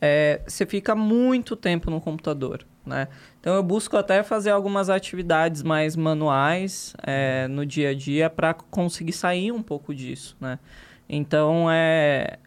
é, 0.02 0.40
você 0.44 0.66
fica 0.66 0.96
muito 0.96 1.54
tempo 1.54 1.88
no 1.88 2.00
computador, 2.00 2.66
né? 2.84 3.06
Então 3.38 3.54
eu 3.54 3.62
busco 3.62 3.96
até 3.96 4.24
fazer 4.24 4.50
algumas 4.50 4.90
atividades 4.90 5.62
mais 5.62 5.94
manuais 5.94 6.92
é, 7.04 7.46
no 7.46 7.64
dia 7.64 7.90
a 7.90 7.94
dia 7.94 8.28
para 8.28 8.52
conseguir 8.52 9.12
sair 9.12 9.52
um 9.52 9.62
pouco 9.62 9.94
disso, 9.94 10.36
né? 10.40 10.58
Então 11.08 11.70
é 11.70 12.38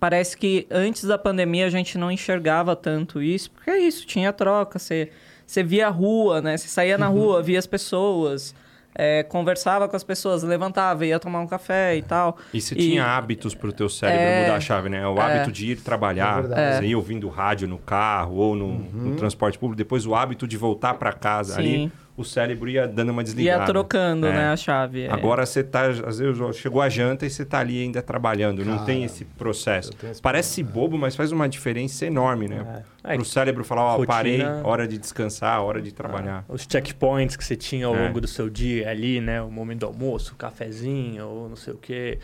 parece 0.00 0.36
que 0.36 0.66
antes 0.70 1.04
da 1.04 1.18
pandemia 1.18 1.66
a 1.66 1.70
gente 1.70 1.96
não 1.98 2.10
enxergava 2.10 2.74
tanto 2.76 3.20
isso, 3.22 3.50
porque 3.50 3.70
é 3.70 3.78
isso, 3.78 4.06
tinha 4.06 4.32
troca, 4.32 4.78
você, 4.78 5.10
você 5.46 5.62
via 5.62 5.86
a 5.86 5.90
rua, 5.90 6.40
né? 6.40 6.56
Você 6.56 6.68
saía 6.68 6.96
na 6.98 7.08
rua, 7.08 7.42
via 7.42 7.58
as 7.58 7.66
pessoas, 7.66 8.54
é, 8.94 9.22
conversava 9.22 9.88
com 9.88 9.94
as 9.96 10.02
pessoas, 10.04 10.42
levantava, 10.42 11.06
ia 11.06 11.18
tomar 11.20 11.40
um 11.40 11.46
café 11.46 11.96
e 11.96 12.02
tal. 12.02 12.36
E 12.52 12.60
você 12.60 12.74
E- 12.74 12.78
tinha 12.78 13.04
hábitos 13.04 13.54
para 13.54 13.68
o 13.68 13.72
teu 13.72 13.88
cérebro 13.88 14.20
É. 14.24 14.40
mudar 14.42 14.56
a 14.56 14.60
chave, 14.60 14.88
né? 14.88 15.06
O 15.06 15.20
hábito 15.20 15.52
de 15.52 15.66
ir 15.72 15.78
É 15.78 15.80
trabalhar, 15.80 16.40
verdade. 16.42 16.76
você 16.78 16.86
ia 16.86 16.96
ouvindo 16.96 17.28
rádio 17.28 17.68
no 17.68 17.78
carro 17.78 18.36
ou 18.36 18.56
no, 18.56 18.78
no 18.78 19.16
transporte 19.16 19.58
público, 19.58 19.76
depois 19.78 20.04
o 20.06 20.14
hábito 20.14 20.46
de 20.48 20.56
voltar 20.56 20.94
para 20.94 21.12
casa 21.12 21.54
Sim. 21.54 21.60
ali. 21.60 21.92
O 22.18 22.24
cérebro 22.24 22.68
ia 22.68 22.86
dando 22.86 23.10
uma 23.12 23.22
desligada. 23.24 23.60
Ia 23.62 23.66
trocando, 23.66 24.26
É. 24.26 24.32
né, 24.32 24.48
a 24.52 24.56
chave. 24.56 25.02
é. 25.04 25.10
Agora 25.12 25.46
você 25.46 25.62
tá, 25.62 25.86
às 25.88 26.18
vezes 26.18 26.56
chegou 26.56 26.82
a 26.82 26.88
janta 26.88 27.24
e 27.24 27.30
você 27.30 27.44
tá 27.44 27.60
ali 27.60 27.80
ainda 27.82 28.02
trabalhando, 28.02 28.64
não 28.64 28.74
Cara, 28.74 28.86
tem 28.86 29.04
esse 29.04 29.24
processo. 29.24 29.92
esse 30.02 30.20
Parece 30.20 30.62
bobo, 30.62 30.98
mas 30.98 31.14
faz 31.16 31.30
uma 31.32 31.48
diferença 31.48 32.04
enorme, 32.04 32.48
né? 32.48 32.82
É. 33.04 33.14
Pro 33.14 33.24
cérebro 33.24 33.64
falar, 33.64 33.84
ó, 33.84 33.90
rotina- 33.92 34.06
parei, 34.06 34.42
hora 34.64 34.86
de 34.86 34.98
descansar, 34.98 35.62
hora 35.62 35.80
de 35.80 35.92
trabalhar. 35.92 36.44
Os 36.48 36.66
checkpoints 36.68 37.36
que 37.36 37.44
você 37.44 37.56
tinha 37.56 37.86
ao 37.86 37.94
É. 37.96 38.06
longo 38.08 38.20
do 38.20 38.26
seu 38.26 38.50
dia 38.50 38.90
ali, 38.90 39.20
né? 39.20 39.40
O 39.40 39.50
momento 39.50 39.80
do 39.80 39.86
almoço, 39.86 40.34
o 40.34 40.36
cafezinho, 40.36 41.26
ou 41.26 41.48
não 41.48 41.56
sei 41.56 41.72
o 41.72 41.78
quê. 41.78 42.18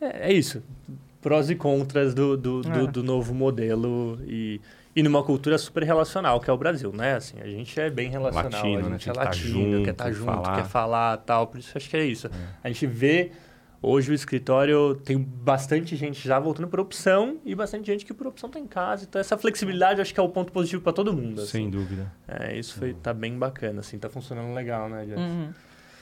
É, 0.00 0.30
é 0.30 0.32
isso. 0.32 0.62
Prós 1.20 1.50
e 1.50 1.54
contras 1.54 2.14
do, 2.14 2.36
do, 2.36 2.62
do, 2.62 2.80
É. 2.80 2.86
do 2.86 3.02
novo 3.02 3.34
modelo 3.34 4.18
e, 4.26 4.58
e 4.94 5.02
numa 5.02 5.22
cultura 5.22 5.56
super 5.58 5.82
relacional, 5.84 6.40
que 6.40 6.50
é 6.50 6.52
o 6.52 6.56
Brasil, 6.56 6.92
né? 6.92 7.14
Assim, 7.16 7.40
a 7.40 7.46
gente 7.46 7.78
é 7.80 7.88
bem 7.90 8.10
relacional, 8.10 8.50
Latino, 8.50 8.78
a 8.78 8.82
né? 8.88 8.98
gente 8.98 9.04
Tem 9.04 9.10
é 9.10 9.14
tá 9.14 9.24
latino, 9.24 9.48
junto, 9.72 9.84
quer 9.84 9.90
estar 9.90 10.10
junto, 10.12 10.24
falar. 10.24 10.56
quer 10.56 10.64
falar 10.68 11.16
tal. 11.18 11.46
Por 11.46 11.58
isso 11.58 11.72
acho 11.76 11.88
que 11.88 11.96
é 11.96 12.04
isso. 12.04 12.28
A 12.64 12.68
gente 12.68 12.86
vê 12.86 13.30
hoje 13.82 14.10
o 14.10 14.14
escritório 14.14 14.94
tem 14.96 15.16
bastante 15.18 15.96
gente 15.96 16.26
já 16.26 16.38
voltando 16.38 16.68
por 16.68 16.80
opção 16.80 17.38
e 17.46 17.54
bastante 17.54 17.86
gente 17.86 18.04
que 18.04 18.12
por 18.12 18.26
opção 18.26 18.50
tá 18.50 18.58
em 18.58 18.66
casa. 18.66 19.04
Então 19.08 19.20
essa 19.20 19.38
flexibilidade 19.38 20.00
acho 20.00 20.12
que 20.12 20.20
é 20.20 20.22
o 20.22 20.28
ponto 20.28 20.52
positivo 20.52 20.82
para 20.82 20.92
todo 20.92 21.12
mundo. 21.14 21.40
assim. 21.40 21.50
Sem 21.52 21.70
dúvida. 21.70 22.12
É, 22.28 22.58
isso 22.58 22.74
foi, 22.78 22.92
tá 22.92 23.14
bem 23.14 23.38
bacana, 23.38 23.80
assim, 23.80 23.96
tá 23.98 24.08
funcionando 24.10 24.52
legal, 24.54 24.88
né, 24.88 25.06
Jess? 25.06 25.18
Uhum. 25.20 25.48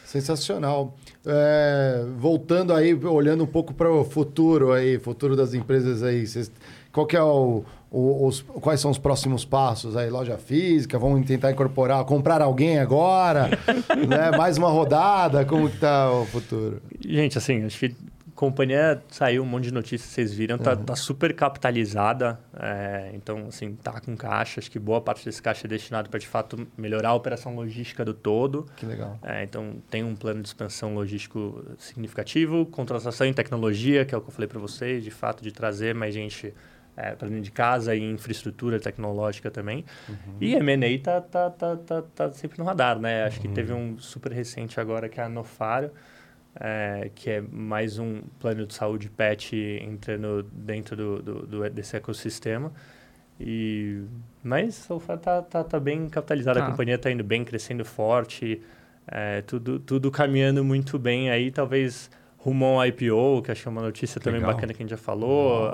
Sensacional. 0.05 0.97
É, 1.27 2.03
voltando 2.17 2.73
aí, 2.73 2.95
olhando 2.95 3.45
um 3.45 3.47
pouco 3.47 3.75
para 3.75 3.91
o 3.93 4.03
futuro 4.05 4.73
aí, 4.73 4.99
futuro 4.99 5.37
das 5.37 5.53
empresas 5.53 6.03
aí, 6.03 6.27
vocês- 6.27 6.51
qual 6.91 7.07
que 7.07 7.15
é 7.17 7.23
o- 7.23 7.63
os, 7.91 8.43
quais 8.43 8.81
são 8.81 8.91
os 8.91 8.99
próximos 8.99 9.45
passos 9.45 9.97
aí? 9.97 10.11
Loja 10.11 10.37
física, 10.37 10.99
vamos 10.99 11.27
tentar 11.27 11.51
incorporar, 11.51 12.05
comprar 12.05 12.43
alguém 12.43 12.79
agora, 12.79 13.49
né? 14.09 14.31
Mais 14.37 14.59
uma 14.59 14.69
rodada, 14.69 15.45
como 15.45 15.71
que 15.71 15.79
tá 15.79 16.11
o 16.13 16.27
futuro? 16.27 16.83
Gente, 17.05 17.39
assim, 17.39 17.65
acho 17.65 17.79
que 17.79 17.87
a 17.87 18.41
companhia 18.41 19.03
saiu 19.09 19.43
um 19.43 19.47
monte 19.47 19.65
de 19.65 19.73
notícias, 19.75 20.11
vocês 20.13 20.33
viram, 20.33 20.59
tá, 20.59 20.73
Uhum. 20.75 20.85
tá 20.85 20.95
super 20.95 21.35
capitalizada, 21.35 22.39
é, 22.57 23.11
então, 23.15 23.47
assim, 23.49 23.75
tá 23.75 24.01
com 24.01 24.17
caixa, 24.17 24.61
acho 24.61 24.71
que 24.71 24.79
boa 24.79 25.01
parte 25.01 25.25
desse 25.25 25.43
caixa 25.43 25.67
é 25.67 25.69
destinado 25.69 26.09
para, 26.09 26.21
de 26.21 26.27
fato, 26.29 26.67
melhorar 26.77 27.09
a 27.09 27.15
operação 27.15 27.57
logística 27.57 28.05
do 28.05 28.15
todo, 28.15 28.67
Que 28.77 28.87
legal. 28.87 29.19
É, 29.25 29.43
então, 29.43 29.77
tem 29.91 30.05
um 30.05 30.15
plano 30.15 30.41
de 30.41 30.49
expansão 30.49 30.95
logístico 30.95 31.65
significativo, 31.79 32.65
contratação 32.67 33.27
em 33.27 33.33
tecnologia, 33.33 34.05
que 34.05 34.15
é 34.15 34.19
o 34.19 34.21
que 34.21 34.29
eu 34.29 34.33
falei 34.33 34.47
para 34.47 34.61
vocês, 34.61 35.03
de 35.03 35.11
fato, 35.11 35.43
de 35.43 35.51
trazer 35.51 35.95
mais 35.95 36.15
gente 36.15 36.55
é, 36.99 37.15
para 37.15 37.29
dentro 37.29 37.45
de 37.45 37.51
casa 37.53 37.95
e 37.95 38.03
infraestrutura 38.03 38.81
tecnológica 38.81 39.51
também. 39.51 39.85
E 40.41 40.55
M&A 40.55 40.99
tá, 41.03 41.21
tá, 41.21 41.51
tá, 41.51 41.77
tá, 41.77 42.03
tá 42.03 42.33
sempre 42.33 42.59
no 42.59 42.65
radar, 42.65 42.99
né? 42.99 43.25
Acho 43.25 43.41
que 43.41 43.49
teve 43.49 43.73
um 43.73 43.97
super 43.99 44.33
recente 44.33 44.81
agora, 44.81 45.09
que 45.09 45.21
é 45.21 45.23
a 45.25 45.29
Nofaro, 45.29 45.91
é, 46.61 47.11
que 47.15 47.31
é 47.31 47.41
mais 47.41 47.99
um 47.99 48.23
plano 48.41 48.67
de 48.67 48.75
saúde 48.75 49.09
pet 49.09 49.55
entrando 49.83 50.43
dentro 50.53 50.97
do, 50.97 51.23
do, 51.23 51.47
do- 51.47 51.71
desse 51.71 51.97
ecossistema. 51.97 52.73
E, 53.41 54.03
mas 54.43 54.75
so 54.75 54.99
far 54.99 55.19
tá, 55.19 55.41
tá, 55.43 55.63
tá 55.63 55.79
bem 55.79 56.09
capitalizada, 56.09 56.59
Tá. 56.61 56.67
a 56.67 56.71
companhia 56.71 56.97
está 56.97 57.11
indo 57.11 57.23
bem, 57.23 57.45
crescendo 57.45 57.85
forte, 57.85 58.61
é, 59.07 59.43
tudo, 59.43 59.79
tudo 59.79 60.11
caminhando 60.11 60.65
muito 60.65 60.99
bem 60.99 61.31
aí, 61.31 61.51
talvez 61.53 62.11
rumo 62.49 62.65
ao 62.67 62.87
IPO, 62.87 63.43
que 63.45 63.51
acho 63.51 63.63
que 63.63 63.69
é 63.69 63.71
uma 63.71 63.83
notícia 63.83 64.21
também 64.21 64.41
Legal. 64.41 64.55
bacana 64.55 64.73
que 64.75 64.83
a 64.83 64.85
gente 64.85 64.91
já 64.91 64.97
falou, 64.97 65.73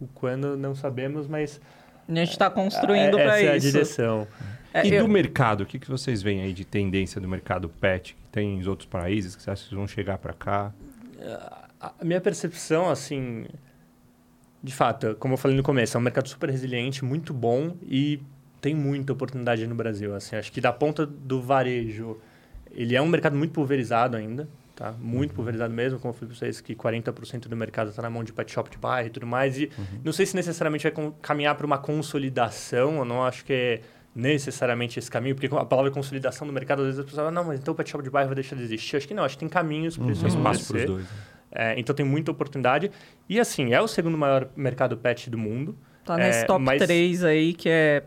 o 0.00 0.06
quando 0.14 0.56
não 0.56 0.74
sabemos, 0.74 1.26
mas 1.26 1.60
A 2.08 2.14
gente 2.14 2.30
está 2.30 2.48
construindo 2.50 3.18
é, 3.18 3.24
para 3.24 3.38
essa 3.40 3.46
é 3.46 3.50
a 3.52 3.56
isso. 3.56 3.70
direção. 3.70 4.26
É, 4.72 4.86
e 4.86 4.94
eu- 4.94 5.04
do 5.06 5.08
mercado, 5.12 5.62
o 5.62 5.66
que, 5.66 5.78
que 5.78 5.88
vocês 5.88 6.22
veem 6.22 6.42
aí 6.42 6.52
de 6.52 6.64
tendência 6.64 7.20
do 7.20 7.26
mercado 7.28 7.68
pet 7.68 8.14
que 8.14 8.22
tem 8.30 8.58
em 8.60 8.66
outros 8.68 8.86
países 8.88 9.34
que 9.34 9.42
você 9.42 9.50
acha 9.50 9.68
que 9.68 9.74
vão 9.74 9.86
chegar 9.86 10.18
para 10.18 10.32
cá? 10.32 10.72
A 11.80 11.92
a 12.00 12.04
minha 12.04 12.20
percepção, 12.20 12.88
assim, 12.90 13.44
de 14.62 14.72
fato, 14.74 15.14
como 15.20 15.34
eu 15.34 15.38
falei 15.38 15.56
no 15.56 15.62
começo, 15.62 15.96
é 15.96 16.00
um 16.00 16.02
mercado 16.02 16.28
super 16.28 16.50
resiliente, 16.50 17.04
muito 17.04 17.32
bom 17.34 17.76
e 17.82 18.20
tem 18.60 18.74
muita 18.74 19.12
oportunidade 19.12 19.66
no 19.66 19.74
Brasil. 19.74 20.14
Assim, 20.14 20.36
acho 20.36 20.50
que 20.50 20.60
da 20.60 20.72
ponta 20.72 21.04
do 21.06 21.40
varejo, 21.40 22.18
ele 22.72 22.96
é 22.96 23.00
um 23.02 23.06
mercado 23.06 23.36
muito 23.36 23.52
pulverizado 23.52 24.16
ainda, 24.16 24.48
tá? 24.76 24.92
Muito 25.00 25.34
pulverizado 25.34 25.74
mesmo, 25.74 25.98
como 25.98 26.10
eu 26.10 26.14
falei 26.14 26.28
para 26.28 26.38
vocês, 26.38 26.60
que 26.60 26.76
40% 26.76 27.48
do 27.48 27.56
mercado 27.56 27.90
está 27.90 28.02
na 28.02 28.10
mão 28.10 28.22
de 28.22 28.32
pet 28.32 28.52
shop 28.52 28.70
de 28.70 28.78
bairro 28.78 29.08
e 29.08 29.10
tudo 29.10 29.26
mais. 29.26 29.58
E 29.58 29.68
não 30.04 30.12
sei 30.12 30.24
se 30.26 30.36
necessariamente 30.36 30.88
vai 30.88 31.12
caminhar 31.20 31.54
para 31.56 31.66
uma 31.66 31.78
consolidação, 31.78 32.98
eu 32.98 33.04
não 33.04 33.24
acho 33.24 33.44
que 33.44 33.52
é 33.52 33.80
necessariamente 34.14 34.98
esse 34.98 35.10
caminho, 35.10 35.34
porque 35.34 35.46
a 35.54 35.64
palavra 35.64 35.90
consolidação 35.90 36.46
no 36.46 36.52
mercado, 36.52 36.80
às 36.80 36.86
vezes 36.86 36.98
as 37.00 37.04
pessoas 37.04 37.26
falam, 37.26 37.32
não, 37.32 37.44
mas 37.44 37.60
então 37.60 37.72
o 37.72 37.76
pet 37.76 37.90
shop 37.90 38.02
de 38.02 38.10
bairro 38.10 38.28
vai 38.28 38.34
deixar 38.36 38.56
de 38.56 38.62
existir. 38.62 38.96
Acho 38.96 39.06
que 39.08 39.14
não, 39.14 39.24
acho 39.24 39.34
que 39.36 39.40
tem 39.40 39.48
caminhos 39.48 39.96
para 39.96 40.10
isso 40.12 40.20
Tem 40.22 40.28
espaço 40.28 40.66
para 40.72 40.76
os 40.78 40.84
dois. 40.86 41.02
né? 41.04 41.08
É, 41.52 41.78
então 41.80 41.94
tem 41.94 42.04
muita 42.04 42.30
oportunidade. 42.30 42.90
E 43.28 43.38
assim, 43.40 43.72
é 43.72 43.80
o 43.80 43.86
segundo 43.88 44.16
maior 44.18 44.48
mercado 44.56 44.96
pet 44.96 45.30
do 45.30 45.38
mundo. 45.38 45.76
Tá 46.04 46.14
É, 46.20 46.26
nesse 46.26 46.46
top 46.46 46.62
mas- 46.62 46.82
3 46.82 47.24
aí, 47.24 47.52
que 47.54 47.68
é, 47.68 48.04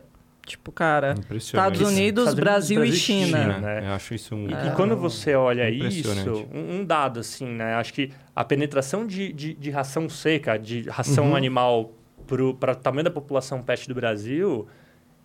tipo, 0.49 0.71
cara. 0.71 1.15
Estados 1.31 1.31
Unidos, 1.31 1.47
Estados 1.49 1.83
Unidos, 1.83 2.33
Brasil, 2.33 2.79
Brasil 2.79 2.83
e 2.83 2.97
China. 2.97 3.37
China. 3.37 3.59
né? 3.59 3.81
né? 3.81 3.87
Eu 3.89 3.93
acho 3.93 4.13
isso 4.13 4.35
um... 4.35 4.49
E, 4.49 4.53
É. 4.53 4.67
e 4.67 4.71
quando 4.75 4.95
você 4.97 5.35
olha 5.35 5.69
isso, 5.69 6.47
um, 6.53 6.77
um 6.79 6.85
dado 6.85 7.19
assim, 7.19 7.45
né? 7.47 7.75
Acho 7.75 7.93
que 7.93 8.11
a 8.35 8.43
penetração 8.43 9.05
de, 9.07 9.31
de, 9.31 9.53
de 9.53 9.69
ração 9.69 10.09
seca, 10.09 10.57
de 10.57 10.89
ração 10.89 11.27
Uhum. 11.29 11.35
animal 11.35 11.91
para 12.27 12.71
o 12.71 12.75
tamanho 12.75 13.03
da 13.05 13.11
população 13.11 13.61
pet 13.61 13.87
do 13.87 13.95
Brasil, 13.95 14.67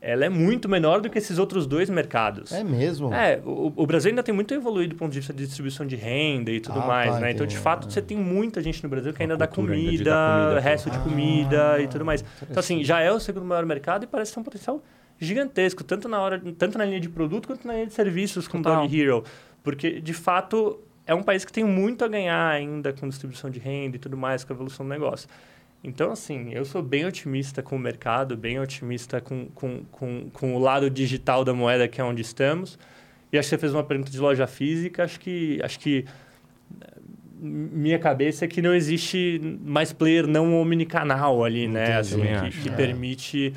ela 0.00 0.24
é 0.26 0.28
muito 0.28 0.68
menor 0.68 1.00
do 1.00 1.08
que 1.08 1.16
esses 1.16 1.38
outros 1.38 1.66
dois 1.66 1.88
mercados. 1.88 2.52
É 2.52 2.62
mesmo? 2.62 3.12
É, 3.12 3.40
o, 3.44 3.72
o 3.74 3.86
Brasil 3.86 4.10
ainda 4.10 4.22
tem 4.22 4.34
muito 4.34 4.52
a 4.52 4.56
evoluir 4.56 4.86
do 4.88 4.94
ponto 4.94 5.10
de 5.12 5.18
vista 5.18 5.32
de 5.32 5.44
distribuição 5.46 5.86
de 5.86 5.96
renda 5.96 6.50
e 6.50 6.60
tudo 6.60 6.78
Ah, 6.80 6.86
mais, 6.86 7.12
tá, 7.14 7.20
né? 7.20 7.30
Então, 7.30 7.46
de 7.46 7.56
fato, 7.56 7.88
É. 7.88 7.90
você 7.90 8.02
tem 8.02 8.16
muita 8.18 8.62
gente 8.62 8.82
no 8.82 8.88
Brasil 8.90 9.12
que 9.14 9.22
ainda 9.22 9.34
dá 9.36 9.46
cultura 9.46 9.74
ainda 9.74 9.86
comida, 9.86 10.10
comida, 10.44 10.60
resto 10.60 10.90
de 10.90 10.96
Ah, 10.96 11.00
comida 11.00 11.80
e 11.80 11.88
tudo 11.88 12.04
mais. 12.04 12.22
Então, 12.42 12.60
assim, 12.60 12.84
já 12.84 13.00
é 13.00 13.10
o 13.10 13.18
segundo 13.18 13.46
maior 13.46 13.64
mercado 13.64 14.04
e 14.04 14.06
parece 14.06 14.34
ter 14.34 14.40
um 14.40 14.42
potencial 14.42 14.82
gigantesco, 15.24 15.82
tanto 15.82 16.08
na 16.08 16.20
hora, 16.20 16.40
tanto 16.58 16.78
na 16.78 16.84
linha 16.84 17.00
de 17.00 17.08
produto 17.08 17.48
quanto 17.48 17.66
na 17.66 17.74
linha 17.74 17.86
de 17.86 17.92
serviços 17.94 18.46
com 18.46 18.62
Total. 18.62 18.82
Dog 18.82 19.00
Hero. 19.00 19.24
Porque, 19.62 20.00
de 20.00 20.12
fato, 20.12 20.80
é 21.06 21.14
um 21.14 21.22
país 21.22 21.44
que 21.44 21.52
tem 21.52 21.64
muito 21.64 22.04
a 22.04 22.08
ganhar 22.08 22.48
ainda 22.50 22.92
com 22.92 23.08
distribuição 23.08 23.50
de 23.50 23.58
renda 23.58 23.96
e 23.96 23.98
tudo 23.98 24.16
mais, 24.16 24.44
com 24.44 24.52
a 24.52 24.56
evolução 24.56 24.84
do 24.86 24.90
negócio. 24.90 25.28
Então, 25.82 26.12
assim, 26.12 26.50
eu 26.52 26.64
sou 26.64 26.82
bem 26.82 27.04
otimista 27.04 27.62
com 27.62 27.76
o 27.76 27.78
mercado, 27.78 28.36
bem 28.36 28.58
otimista 28.58 29.20
com, 29.20 29.46
com, 29.54 29.84
com, 29.90 30.30
com 30.32 30.54
o 30.54 30.58
lado 30.58 30.88
digital 30.88 31.44
da 31.44 31.52
moeda, 31.52 31.86
que 31.86 32.00
é 32.00 32.04
onde 32.04 32.22
estamos. 32.22 32.78
E 33.30 33.38
acho 33.38 33.48
que 33.48 33.50
você 33.56 33.58
fez 33.58 33.74
uma 33.74 33.84
pergunta 33.84 34.10
de 34.10 34.18
loja 34.18 34.46
física, 34.46 35.04
acho 35.04 35.20
que, 35.20 35.60
acho 35.62 35.78
que 35.80 36.06
eh, 36.80 36.98
minha 37.38 37.98
cabeça 37.98 38.44
é 38.46 38.48
que 38.48 38.62
não 38.62 38.74
existe 38.74 39.40
mais 39.62 39.92
player 39.92 40.26
não 40.26 40.58
omnicanal 40.58 41.44
ali, 41.44 41.68
né? 41.68 42.00
Entendi. 42.00 42.28
Assim, 42.32 42.50
que, 42.50 42.62
que 42.62 42.68
É. 42.70 42.72
permite 42.72 43.52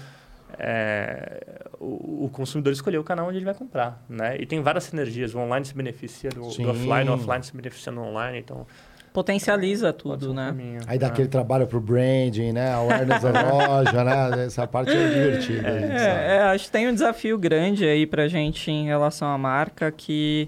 é, 0.60 1.57
o, 1.80 2.26
o 2.26 2.30
consumidor 2.32 2.74
escolher 2.74 2.98
o 2.98 3.04
canal 3.04 3.28
onde 3.28 3.38
ele 3.38 3.46
vai 3.46 3.54
comprar, 3.54 4.04
né? 4.10 4.38
E 4.40 4.46
tem 4.46 4.62
várias 4.62 4.86
sinergias. 4.86 5.34
O 5.36 5.40
online 5.40 5.66
se 5.66 5.74
beneficia 5.76 6.30
do, 6.30 6.42
do 6.42 6.70
offline, 6.70 7.10
o 7.10 7.14
offline 7.14 7.44
se 7.44 7.56
beneficia 7.56 7.92
do 7.92 8.02
online, 8.02 8.40
então... 8.40 8.66
Potencializa 9.14 9.88
ser 9.88 9.94
tudo, 9.94 10.32
né? 10.34 10.48
caminho. 10.48 10.82
Aí 10.86 11.00
dá 11.00 11.08
É. 11.08 11.10
aquele 11.10 11.28
trabalho 11.28 11.66
pro 11.66 11.82
branding, 11.82 12.52
né? 12.52 12.72
Awareness 12.74 13.24
da 13.24 13.52
loja, 13.52 14.04
né? 14.04 14.46
Essa 14.46 14.68
parte 14.68 14.92
é 14.92 15.08
divertida. 15.08 15.68
a 15.68 15.80
gente. 15.80 15.92
É, 15.94 16.36
é, 16.36 16.42
acho 16.44 16.66
que 16.66 16.72
tem 16.72 16.88
um 16.88 16.94
desafio 16.94 17.36
grande 17.38 17.84
aí 17.84 18.06
pra 18.06 18.28
gente 18.28 18.70
em 18.70 18.86
relação 18.86 19.28
à 19.28 19.36
marca, 19.38 19.92
que 19.92 20.48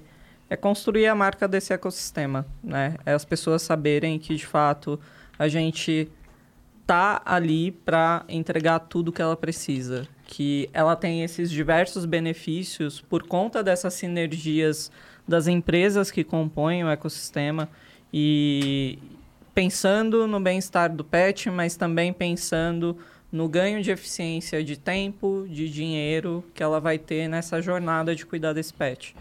é 0.52 0.56
construir 0.56 1.08
a 1.08 1.16
marca 1.16 1.48
desse 1.48 1.74
ecossistema, 1.74 2.46
né? 2.64 2.96
É 3.08 3.14
as 3.14 3.26
pessoas 3.26 3.64
saberem 3.64 4.20
que, 4.20 4.36
de 4.36 4.46
fato, 4.46 5.00
a 5.40 5.48
gente 5.48 6.08
tá 6.86 7.22
ali 7.26 7.72
para 7.72 8.24
entregar 8.30 8.80
tudo 8.82 9.12
que 9.12 9.22
ela 9.22 9.36
precisa, 9.38 10.08
que 10.32 10.70
ela 10.72 10.96
tem 10.96 11.24
esses 11.24 11.50
diversos 11.50 12.06
benefícios 12.06 13.02
por 13.02 13.24
conta 13.24 13.64
dessas 13.64 13.96
sinergias 13.96 14.92
das 15.28 15.48
empresas 15.48 16.12
que 16.12 16.24
compõem 16.24 16.84
o 16.84 16.90
ecossistema 16.90 17.68
e 18.14 19.00
pensando 19.56 20.28
no 20.28 20.40
bem-estar 20.40 20.96
do 20.96 21.04
pet, 21.04 21.50
mas 21.50 21.76
também 21.76 22.14
pensando 22.14 22.96
no 23.32 23.50
ganho 23.50 23.82
de 23.82 23.90
eficiência 23.90 24.64
de 24.64 24.78
tempo, 24.78 25.48
de 25.50 25.68
dinheiro 25.68 26.44
que 26.54 26.62
ela 26.62 26.80
vai 26.80 27.00
ter 27.00 27.28
nessa 27.28 27.60
jornada 27.60 28.16
de 28.16 28.24
cuidar 28.24 28.54
desse 28.54 28.74
pet. 28.74 29.16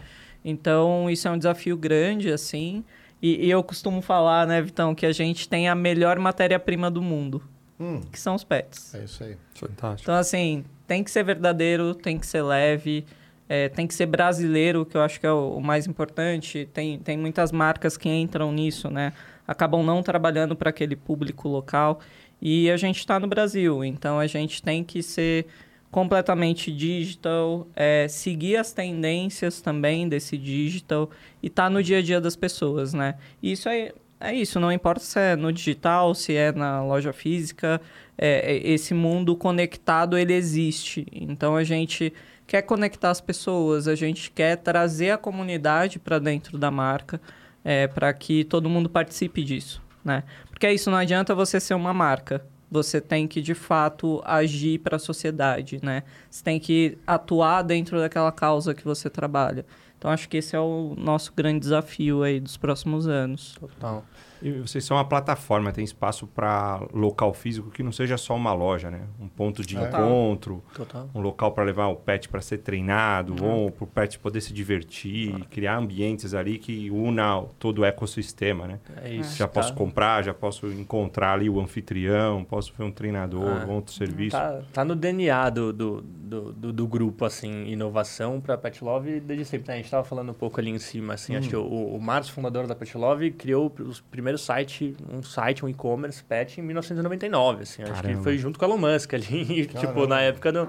Então, 0.45 1.09
isso 1.09 1.27
é 1.27 1.31
um 1.31 1.37
desafio 1.39 1.75
grande, 1.75 2.31
assim. 2.31 2.83
E, 3.19 3.47
e 3.47 3.49
eu 3.49 3.63
costumo 3.63 3.99
falar, 4.01 4.45
né, 4.45 4.61
Vitão, 4.61 4.93
que 4.93 5.05
a 5.07 5.11
gente 5.11 5.49
tem 5.49 5.67
a 5.67 5.73
melhor 5.75 6.19
matéria-prima 6.19 6.91
do 6.91 7.01
mundo, 7.01 7.41
Hum, 7.79 8.01
que 8.11 8.19
são 8.19 8.35
os 8.35 8.43
pets. 8.43 8.93
é 8.93 9.03
isso 9.05 9.23
aí. 9.23 9.35
Fantástico. 9.55 10.03
Então, 10.03 10.15
assim, 10.15 10.63
tem 10.89 11.03
que 11.03 11.11
ser 11.11 11.23
verdadeiro, 11.23 11.93
tem 11.93 12.17
que 12.17 12.25
ser 12.25 12.41
leve, 12.41 13.05
é, 13.47 13.69
tem 13.69 13.85
que 13.85 13.93
ser 13.93 14.07
brasileiro, 14.07 14.83
que 14.83 14.97
eu 14.97 15.01
acho 15.01 15.19
que 15.19 15.27
é 15.27 15.31
o, 15.31 15.57
o 15.57 15.61
mais 15.61 15.85
importante. 15.85 16.67
Tem, 16.73 16.97
tem 16.97 17.15
muitas 17.15 17.51
marcas 17.51 17.95
que 17.95 18.09
entram 18.09 18.51
nisso, 18.51 18.89
né? 18.89 19.13
Acabam 19.47 19.83
não 19.85 20.01
trabalhando 20.01 20.55
para 20.55 20.71
aquele 20.71 20.95
público 20.95 21.47
local. 21.47 21.99
E 22.41 22.71
a 22.71 22.75
gente 22.75 22.97
está 22.97 23.19
no 23.19 23.27
Brasil, 23.27 23.83
então 23.83 24.17
a 24.17 24.25
gente 24.25 24.63
tem 24.63 24.83
que 24.83 25.03
ser 25.03 25.45
completamente 25.91 26.71
digital, 26.71 27.67
é, 27.75 28.07
seguir 28.07 28.57
as 28.57 28.71
tendências 28.73 29.61
também 29.61 30.09
desse 30.09 30.37
digital 30.37 31.09
e 31.41 31.47
estar 31.47 31.65
tá 31.65 31.69
no 31.69 31.83
dia 31.83 31.99
a 31.99 32.01
dia 32.01 32.19
das 32.19 32.35
pessoas, 32.35 32.95
né? 32.95 33.15
E 33.43 33.51
isso 33.51 33.69
é, 33.69 33.91
é 34.19 34.33
isso, 34.33 34.59
não 34.59 34.71
importa 34.71 35.01
se 35.01 35.19
é 35.19 35.35
no 35.35 35.53
digital, 35.53 36.15
se 36.15 36.35
é 36.35 36.51
na 36.51 36.83
loja 36.83 37.13
física, 37.13 37.79
é, 38.19 38.51
é 38.51 38.69
esse 38.69 38.93
mundo 38.93 39.35
conectado 39.35 40.17
ele 40.17 40.33
existe. 40.33 41.07
Então 41.11 41.55
a 41.55 41.63
gente 41.63 42.13
quer 42.45 42.61
conectar 42.63 43.09
as 43.09 43.21
pessoas, 43.21 43.87
a 43.87 43.95
gente 43.95 44.29
quer 44.29 44.57
trazer 44.57 45.11
a 45.11 45.17
comunidade 45.17 45.97
para 45.97 46.19
dentro 46.19 46.57
da 46.57 46.69
marca, 46.69 47.21
é, 47.63 47.87
para 47.87 48.11
que 48.13 48.43
todo 48.43 48.69
mundo 48.69 48.89
participe 48.89 49.43
disso, 49.43 49.81
né? 50.03 50.23
Porque 50.49 50.67
é 50.67 50.73
isso, 50.73 50.91
não 50.91 50.97
adianta 50.97 51.33
você 51.33 51.59
ser 51.59 51.73
uma 51.73 51.93
marca 51.93 52.45
você 52.71 53.01
tem 53.01 53.27
que 53.27 53.41
de 53.41 53.55
fato 53.55 54.21
agir 54.23 54.79
para 54.79 54.97
a 54.97 54.99
sociedade, 54.99 55.79
né? 55.81 56.03
Você 56.29 56.43
tem 56.43 56.59
que 56.59 56.97
atuar 57.05 57.63
dentro 57.63 57.99
daquela 57.99 58.31
causa 58.31 58.73
que 58.73 58.83
você 58.83 59.09
trabalha. 59.09 59.65
Então 59.97 60.11
acho 60.11 60.29
que 60.29 60.37
esse 60.37 60.55
é 60.55 60.59
o 60.59 60.93
nosso 60.97 61.33
grande 61.35 61.59
desafio 61.59 62.23
aí 62.23 62.39
dos 62.39 62.57
próximos 62.57 63.07
anos. 63.07 63.55
Total. 63.59 64.05
E 64.41 64.51
vocês 64.51 64.83
são 64.83 64.97
uma 64.97 65.05
plataforma, 65.05 65.71
tem 65.71 65.83
espaço 65.83 66.25
para 66.27 66.81
local 66.93 67.33
físico 67.33 67.69
que 67.69 67.83
não 67.83 67.91
seja 67.91 68.17
só 68.17 68.35
uma 68.35 68.53
loja, 68.53 68.89
né? 68.89 69.01
Um 69.19 69.27
ponto 69.27 69.65
de 69.65 69.77
é. 69.77 69.81
encontro, 69.81 70.63
Total. 70.73 71.09
um 71.13 71.19
local 71.19 71.51
para 71.51 71.63
levar 71.63 71.87
o 71.87 71.95
pet 71.95 72.29
para 72.29 72.41
ser 72.41 72.59
treinado, 72.59 73.43
uhum. 73.43 73.49
ou 73.49 73.71
para 73.71 73.83
o 73.83 73.87
pet 73.87 74.19
poder 74.19 74.41
se 74.41 74.53
divertir, 74.53 75.33
uhum. 75.33 75.41
criar 75.49 75.77
ambientes 75.77 76.33
ali 76.33 76.57
que 76.57 76.89
una 76.89 77.41
todo 77.57 77.79
o 77.79 77.85
ecossistema, 77.85 78.67
né? 78.67 78.79
É 79.03 79.13
isso. 79.13 79.37
Já 79.37 79.47
tá. 79.47 79.53
posso 79.53 79.73
comprar, 79.73 80.23
já 80.23 80.33
posso 80.33 80.67
encontrar 80.67 81.33
ali 81.33 81.49
o 81.49 81.59
anfitrião, 81.59 82.43
posso 82.43 82.73
ver 82.77 82.83
um 82.83 82.91
treinador, 82.91 83.63
ah, 83.63 83.71
outro 83.71 83.93
serviço. 83.93 84.37
Tá, 84.37 84.61
tá 84.73 84.85
no 84.85 84.95
DNA 84.95 85.49
do, 85.49 85.73
do, 85.73 86.01
do, 86.01 86.53
do, 86.53 86.73
do 86.73 86.87
grupo, 86.87 87.25
assim, 87.25 87.67
inovação 87.67 88.39
para 88.39 88.57
Pet 88.57 88.83
Love 88.83 89.19
desde 89.19 89.45
sempre. 89.45 89.67
Né? 89.69 89.73
A 89.73 89.77
gente 89.77 89.85
estava 89.85 90.03
falando 90.03 90.29
um 90.29 90.33
pouco 90.33 90.59
ali 90.59 90.69
em 90.69 90.79
cima, 90.79 91.13
assim, 91.13 91.35
hum. 91.35 91.39
acho 91.39 91.49
que 91.49 91.55
o, 91.55 91.95
o 91.95 92.01
Márcio, 92.01 92.33
fundador 92.33 92.67
da 92.67 92.75
Pet 92.75 92.97
Love, 92.97 93.31
criou 93.31 93.73
os 93.79 93.99
primeiros 93.99 94.28
primeiro 94.29 94.37
site, 94.37 94.95
um 95.11 95.23
site, 95.23 95.65
um 95.65 95.69
e-commerce 95.69 96.23
pet 96.23 96.59
em 96.59 96.63
1999, 96.63 97.63
assim. 97.63 97.83
Acho 97.83 98.01
que 98.01 98.15
foi 98.17 98.37
junto 98.37 98.59
com 98.59 98.65
o 98.65 98.69
Elon 98.69 98.77
Musk 98.77 99.13
ali, 99.13 99.65
tipo, 99.79 100.05
na 100.07 100.21
época 100.21 100.51
do, 100.51 100.67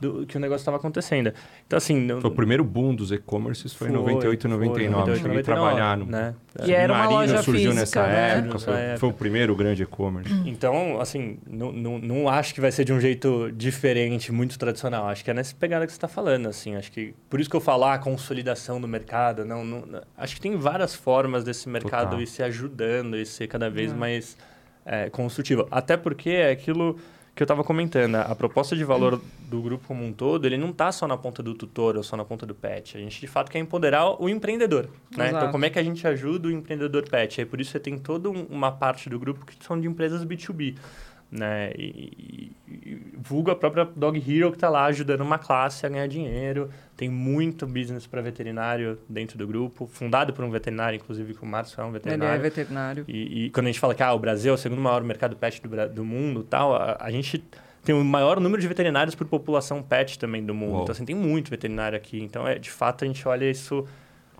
do, 0.00 0.26
que 0.26 0.36
o 0.36 0.40
negócio 0.40 0.62
estava 0.62 0.76
acontecendo. 0.76 1.32
Então, 1.66 1.76
assim... 1.76 2.08
Foi 2.20 2.30
o 2.30 2.34
primeiro 2.34 2.64
boom 2.64 2.94
dos 2.94 3.10
e-commerces, 3.10 3.72
foi, 3.72 3.88
em 3.88 3.92
98 3.92 4.46
e 4.46 4.50
99. 4.50 5.04
Foi, 5.04 5.20
Cheguei 5.20 5.40
a 5.40 5.42
trabalhar 5.42 5.96
no... 5.96 6.06
Né? 6.06 6.34
E 6.64 6.72
era 6.72 6.92
uma 6.92 7.08
loja 7.08 7.42
surgiu 7.42 7.72
física, 7.72 7.80
nessa 7.80 8.06
né? 8.06 8.38
época, 8.38 8.58
foi, 8.58 8.74
época. 8.74 8.98
foi, 8.98 9.08
o 9.08 9.12
primeiro 9.12 9.54
grande 9.56 9.82
e-commerce. 9.82 10.32
Então, 10.46 11.00
assim, 11.00 11.38
não, 11.48 11.72
não, 11.72 11.98
não 11.98 12.28
acho 12.28 12.54
que 12.54 12.60
vai 12.60 12.72
ser 12.72 12.84
de 12.84 12.92
um 12.92 13.00
jeito 13.00 13.50
diferente, 13.52 14.32
muito 14.32 14.58
tradicional. 14.58 15.08
Acho 15.08 15.24
que 15.24 15.30
é 15.30 15.34
nessa 15.34 15.54
pegada 15.54 15.86
que 15.86 15.92
você 15.92 15.96
está 15.96 16.08
falando, 16.08 16.48
assim. 16.48 16.74
Acho 16.76 16.90
que... 16.90 17.14
Por 17.28 17.40
isso 17.40 17.48
que 17.48 17.56
eu 17.56 17.60
falar 17.60 17.94
a 17.94 17.98
consolidação 17.98 18.80
do 18.80 18.88
mercado, 18.88 19.44
não, 19.44 19.64
não... 19.64 20.02
Acho 20.16 20.34
que 20.34 20.40
tem 20.40 20.56
várias 20.56 20.94
formas 20.94 21.44
desse 21.44 21.68
mercado 21.68 22.10
Total. 22.10 22.22
ir 22.22 22.26
se 22.26 22.42
ajudando 22.42 23.16
e 23.16 23.26
ser 23.26 23.46
cada 23.46 23.68
vez 23.68 23.92
mais 23.92 24.36
é, 24.88 25.10
construtivo. 25.10 25.68
Até 25.70 25.96
porque 25.96 26.30
é 26.30 26.50
aquilo 26.50 26.98
que 27.38 27.42
eu 27.42 27.44
estava 27.44 27.62
comentando, 27.62 28.16
a 28.16 28.34
proposta 28.34 28.74
de 28.74 28.82
valor 28.82 29.22
do 29.48 29.62
grupo 29.62 29.86
como 29.86 30.04
um 30.04 30.12
todo, 30.12 30.44
ele 30.44 30.56
não 30.56 30.70
está 30.70 30.90
só 30.90 31.06
na 31.06 31.16
ponta 31.16 31.40
do 31.40 31.54
tutor 31.54 31.96
ou 31.96 32.02
só 32.02 32.16
na 32.16 32.24
ponta 32.24 32.44
do 32.44 32.52
pet. 32.52 32.96
A 32.96 33.00
gente, 33.00 33.20
de 33.20 33.28
fato, 33.28 33.48
quer 33.48 33.60
empoderar 33.60 34.20
o 34.20 34.28
empreendedor. 34.28 34.88
Né? 35.16 35.28
Então, 35.28 35.48
como 35.52 35.64
é 35.64 35.70
que 35.70 35.78
a 35.78 35.82
gente 35.84 36.04
ajuda 36.04 36.48
o 36.48 36.50
empreendedor 36.50 37.08
pet? 37.08 37.40
Aí, 37.40 37.46
por 37.46 37.60
isso, 37.60 37.70
você 37.70 37.78
tem 37.78 37.96
toda 37.96 38.28
uma 38.28 38.72
parte 38.72 39.08
do 39.08 39.20
grupo 39.20 39.46
que 39.46 39.54
são 39.64 39.80
de 39.80 39.86
empresas 39.86 40.24
B2B 40.24 40.74
né? 41.30 41.72
E, 41.76 42.52
e, 42.66 43.02
vulgo 43.18 43.50
a 43.50 43.56
própria 43.56 43.84
Dog 43.84 44.18
Hero 44.18 44.50
que 44.50 44.56
está 44.56 44.68
lá 44.68 44.86
ajudando 44.86 45.20
uma 45.20 45.38
classe 45.38 45.84
a 45.84 45.88
ganhar 45.88 46.06
dinheiro. 46.06 46.70
Tem 46.96 47.08
muito 47.08 47.66
business 47.66 48.06
para 48.06 48.20
veterinário 48.20 48.98
dentro 49.08 49.36
do 49.36 49.46
grupo, 49.46 49.86
fundado 49.86 50.32
por 50.32 50.44
um 50.44 50.50
veterinário, 50.50 50.96
inclusive 50.96 51.34
que 51.34 51.42
o 51.42 51.46
Márcio 51.46 51.80
é 51.80 51.84
um 51.84 51.92
veterinário. 51.92 52.32
Ele 52.32 52.46
é 52.46 52.50
veterinário. 52.50 53.04
E, 53.06 53.44
e, 53.44 53.50
quando 53.50 53.66
a 53.66 53.68
gente 53.68 53.80
fala 53.80 53.94
que 53.94 54.02
ah, 54.02 54.12
o 54.12 54.18
Brasil 54.18 54.52
é 54.52 54.54
o 54.54 54.58
segundo 54.58 54.80
maior 54.80 55.02
mercado 55.02 55.36
pet 55.36 55.62
do, 55.62 55.88
do 55.88 56.04
mundo, 56.04 56.42
tal, 56.42 56.74
a, 56.74 56.96
a 56.98 57.10
gente 57.10 57.44
tem 57.84 57.94
o 57.94 58.04
maior 58.04 58.40
número 58.40 58.60
de 58.60 58.68
veterinários 58.68 59.14
por 59.14 59.26
população 59.26 59.82
pet 59.82 60.18
também 60.18 60.44
do 60.44 60.54
mundo. 60.54 60.72
Uou. 60.72 60.82
Então, 60.82 60.92
assim, 60.92 61.04
tem 61.04 61.16
muito 61.16 61.50
veterinário 61.50 61.96
aqui. 61.96 62.20
Então, 62.20 62.46
é, 62.46 62.58
de 62.58 62.70
fato, 62.70 63.04
a 63.04 63.06
gente 63.06 63.26
olha 63.26 63.50
isso 63.50 63.86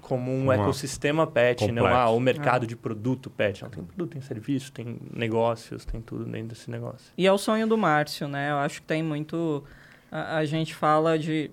como 0.09 0.33
um 0.33 0.45
Uma 0.45 0.55
ecossistema 0.55 1.27
pet, 1.27 1.67
complexo. 1.67 1.75
não 1.75 1.87
ah, 1.87 2.09
o 2.09 2.19
mercado 2.19 2.65
é. 2.65 2.67
de 2.67 2.75
produto 2.75 3.29
pet. 3.29 3.63
Não, 3.63 3.69
tem 3.69 3.85
produto, 3.85 4.11
tem 4.13 4.23
serviço, 4.23 4.73
tem 4.73 4.99
negócios, 5.15 5.85
tem 5.85 6.01
tudo 6.01 6.25
dentro 6.25 6.49
desse 6.49 6.71
negócio. 6.71 7.13
E 7.17 7.27
é 7.27 7.33
o 7.33 7.37
sonho 7.37 7.67
do 7.67 7.77
Márcio, 7.77 8.27
né? 8.27 8.51
Eu 8.51 8.57
acho 8.57 8.81
que 8.81 8.87
tem 8.87 9.03
muito... 9.03 9.63
A, 10.11 10.39
a 10.39 10.45
gente 10.47 10.75
fala 10.75 11.19
de 11.19 11.51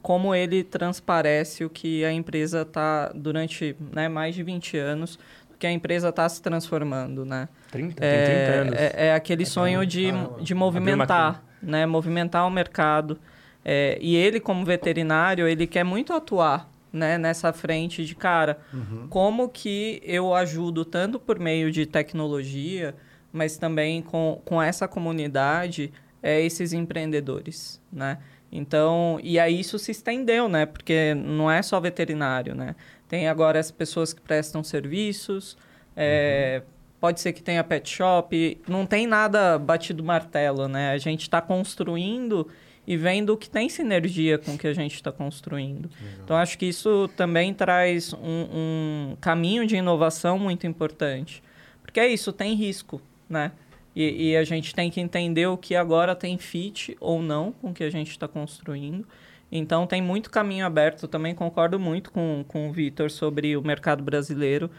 como 0.00 0.32
ele 0.32 0.62
transparece 0.62 1.64
o 1.64 1.70
que 1.70 2.04
a 2.04 2.12
empresa 2.12 2.62
está, 2.62 3.10
durante 3.12 3.74
né, 3.92 4.08
mais 4.08 4.32
de 4.32 4.44
20 4.44 4.76
anos, 4.76 5.18
que 5.58 5.66
a 5.66 5.72
empresa 5.72 6.10
está 6.10 6.28
se 6.28 6.40
transformando, 6.40 7.24
né? 7.24 7.48
30, 7.72 8.04
é, 8.04 8.24
tem 8.24 8.34
30 8.36 8.60
anos. 8.60 8.74
É, 8.80 9.06
é 9.08 9.14
aquele 9.14 9.42
é, 9.42 9.46
sonho 9.46 9.84
de, 9.84 10.12
de 10.40 10.54
movimentar, 10.54 11.42
né? 11.60 11.84
Movimentar 11.84 12.46
o 12.46 12.50
mercado. 12.50 13.18
É, 13.64 13.98
e 14.00 14.14
ele, 14.14 14.38
como 14.38 14.64
veterinário, 14.64 15.48
ele 15.48 15.66
quer 15.66 15.82
muito 15.82 16.12
atuar 16.12 16.70
né, 16.92 17.18
nessa 17.18 17.52
frente 17.52 18.04
de 18.04 18.14
cara, 18.14 18.58
uhum. 18.72 19.06
como 19.08 19.48
que 19.48 20.00
eu 20.04 20.34
ajudo 20.34 20.84
tanto 20.84 21.18
por 21.18 21.38
meio 21.38 21.70
de 21.70 21.86
tecnologia, 21.86 22.94
mas 23.32 23.56
também 23.56 24.02
com, 24.02 24.40
com 24.44 24.60
essa 24.60 24.88
comunidade, 24.88 25.92
é, 26.22 26.40
esses 26.40 26.72
empreendedores, 26.72 27.80
né? 27.92 28.18
Então, 28.50 29.20
e 29.22 29.38
aí 29.38 29.60
isso 29.60 29.78
se 29.78 29.90
estendeu, 29.90 30.48
né? 30.48 30.64
Porque 30.64 31.14
não 31.14 31.50
é 31.50 31.60
só 31.60 31.78
veterinário, 31.78 32.54
né? 32.54 32.74
Tem 33.06 33.28
agora 33.28 33.58
as 33.58 33.70
pessoas 33.70 34.12
que 34.12 34.20
prestam 34.20 34.64
serviços, 34.64 35.56
é, 35.94 36.62
uhum. 36.62 36.72
pode 37.00 37.20
ser 37.20 37.32
que 37.32 37.42
tenha 37.42 37.62
pet 37.62 37.88
shop, 37.88 38.60
não 38.66 38.86
tem 38.86 39.06
nada 39.06 39.58
batido 39.58 40.02
martelo, 40.02 40.66
né? 40.66 40.92
A 40.92 40.98
gente 40.98 41.22
está 41.22 41.42
construindo 41.42 42.48
e 42.88 42.96
vendo 42.96 43.36
que 43.36 43.50
tem 43.50 43.68
sinergia 43.68 44.38
com 44.38 44.54
o 44.54 44.58
que 44.58 44.66
a 44.66 44.72
gente 44.72 44.94
está 44.94 45.12
construindo. 45.12 45.90
Legal. 46.00 46.20
Então, 46.24 46.36
acho 46.38 46.56
que 46.56 46.64
isso 46.64 47.06
também 47.14 47.52
traz 47.52 48.14
um, 48.14 48.46
um, 48.50 49.16
caminho 49.20 49.66
de 49.66 49.76
inovação 49.76 50.38
muito 50.38 50.66
importante. 50.66 51.42
Porque 51.82 52.00
é 52.00 52.08
isso, 52.08 52.32
tem 52.32 52.54
risco, 52.54 52.98
né? 53.28 53.52
E, 53.94 54.30
e, 54.30 54.36
a 54.38 54.42
gente 54.42 54.74
tem 54.74 54.90
que 54.90 55.02
entender 55.02 55.46
o 55.48 55.58
que 55.58 55.76
agora 55.76 56.16
tem 56.16 56.38
fit 56.38 56.96
ou 56.98 57.20
não 57.20 57.52
com 57.52 57.68
o 57.68 57.74
que 57.74 57.84
a 57.84 57.90
gente 57.90 58.10
está 58.10 58.26
construindo. 58.26 59.06
Então, 59.52 59.86
tem 59.86 60.00
muito 60.00 60.30
caminho 60.30 60.64
aberto. 60.64 61.02
Eu 61.02 61.08
também 61.10 61.34
concordo 61.34 61.78
muito 61.78 62.10
com, 62.10 62.42
com 62.48 62.70
o 62.70 62.72
Vitor 62.72 63.10
sobre 63.10 63.54
o 63.54 63.60
mercado 63.60 64.02
brasileiro. 64.02 64.70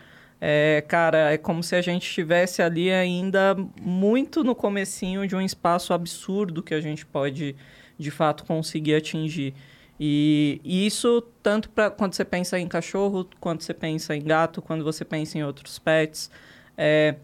É, 0.42 0.84
cara, 0.88 1.32
é 1.32 1.38
como 1.38 1.62
se 1.62 1.76
a 1.76 1.82
gente 1.82 2.08
estivesse 2.08 2.64
ali 2.64 2.92
ainda 2.92 3.56
muito 3.80 4.44
no 4.44 4.56
comecinho 4.56 5.28
de 5.28 5.36
um 5.36 5.42
espaço 5.42 5.94
absurdo 5.94 6.64
que 6.64 6.74
a 6.74 6.82
gente 6.82 7.06
pode 7.06 7.56
de 8.00 8.10
fato 8.10 8.46
conseguir 8.46 8.96
atingir. 8.96 9.54
E, 10.00 10.62
e 10.64 10.88
isso 10.88 11.22
tanto 11.44 11.70
para 11.70 11.92
quando 11.92 12.14
você 12.14 12.24
pensa 12.24 12.58
em 12.58 12.68
cachorro, 12.68 13.30
quando 13.40 13.62
você 13.62 13.74
pensa 13.74 14.16
em 14.16 14.24
gato, 14.24 14.62
quando 14.62 14.84
você 14.84 15.04
pensa 15.04 15.38
em 15.38 15.44
outros 15.44 15.78
pets. 15.78 16.32
É, 16.78 17.16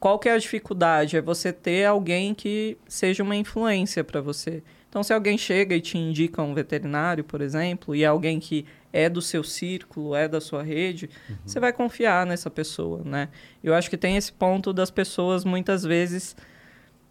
qual 0.00 0.18
que 0.18 0.28
é 0.28 0.32
a 0.32 0.38
dificuldade? 0.38 1.16
É 1.16 1.20
você 1.20 1.52
ter 1.52 1.84
alguém 1.84 2.34
que 2.34 2.76
seja 2.88 3.22
uma 3.22 3.36
influência 3.36 4.02
para 4.02 4.20
você. 4.20 4.62
Então, 4.88 5.02
se 5.02 5.12
alguém 5.12 5.36
chega 5.36 5.76
e 5.76 5.80
te 5.80 5.98
indica 5.98 6.42
um 6.42 6.54
veterinário, 6.54 7.22
por 7.22 7.40
exemplo, 7.40 7.94
e 7.94 8.02
é 8.02 8.06
alguém 8.06 8.40
que 8.40 8.64
é 8.92 9.08
do 9.08 9.20
seu 9.20 9.44
círculo, 9.44 10.14
é 10.14 10.26
da 10.26 10.40
sua 10.40 10.62
rede, 10.62 11.10
uhum. 11.28 11.36
você 11.44 11.60
vai 11.60 11.72
confiar 11.72 12.24
nessa 12.24 12.48
pessoa, 12.48 13.02
né? 13.04 13.28
Eu 13.62 13.74
acho 13.74 13.90
que 13.90 13.98
tem 13.98 14.16
esse 14.16 14.32
ponto 14.32 14.72
das 14.72 14.90
pessoas 14.90 15.44
muitas 15.44 15.84
vezes 15.84 16.34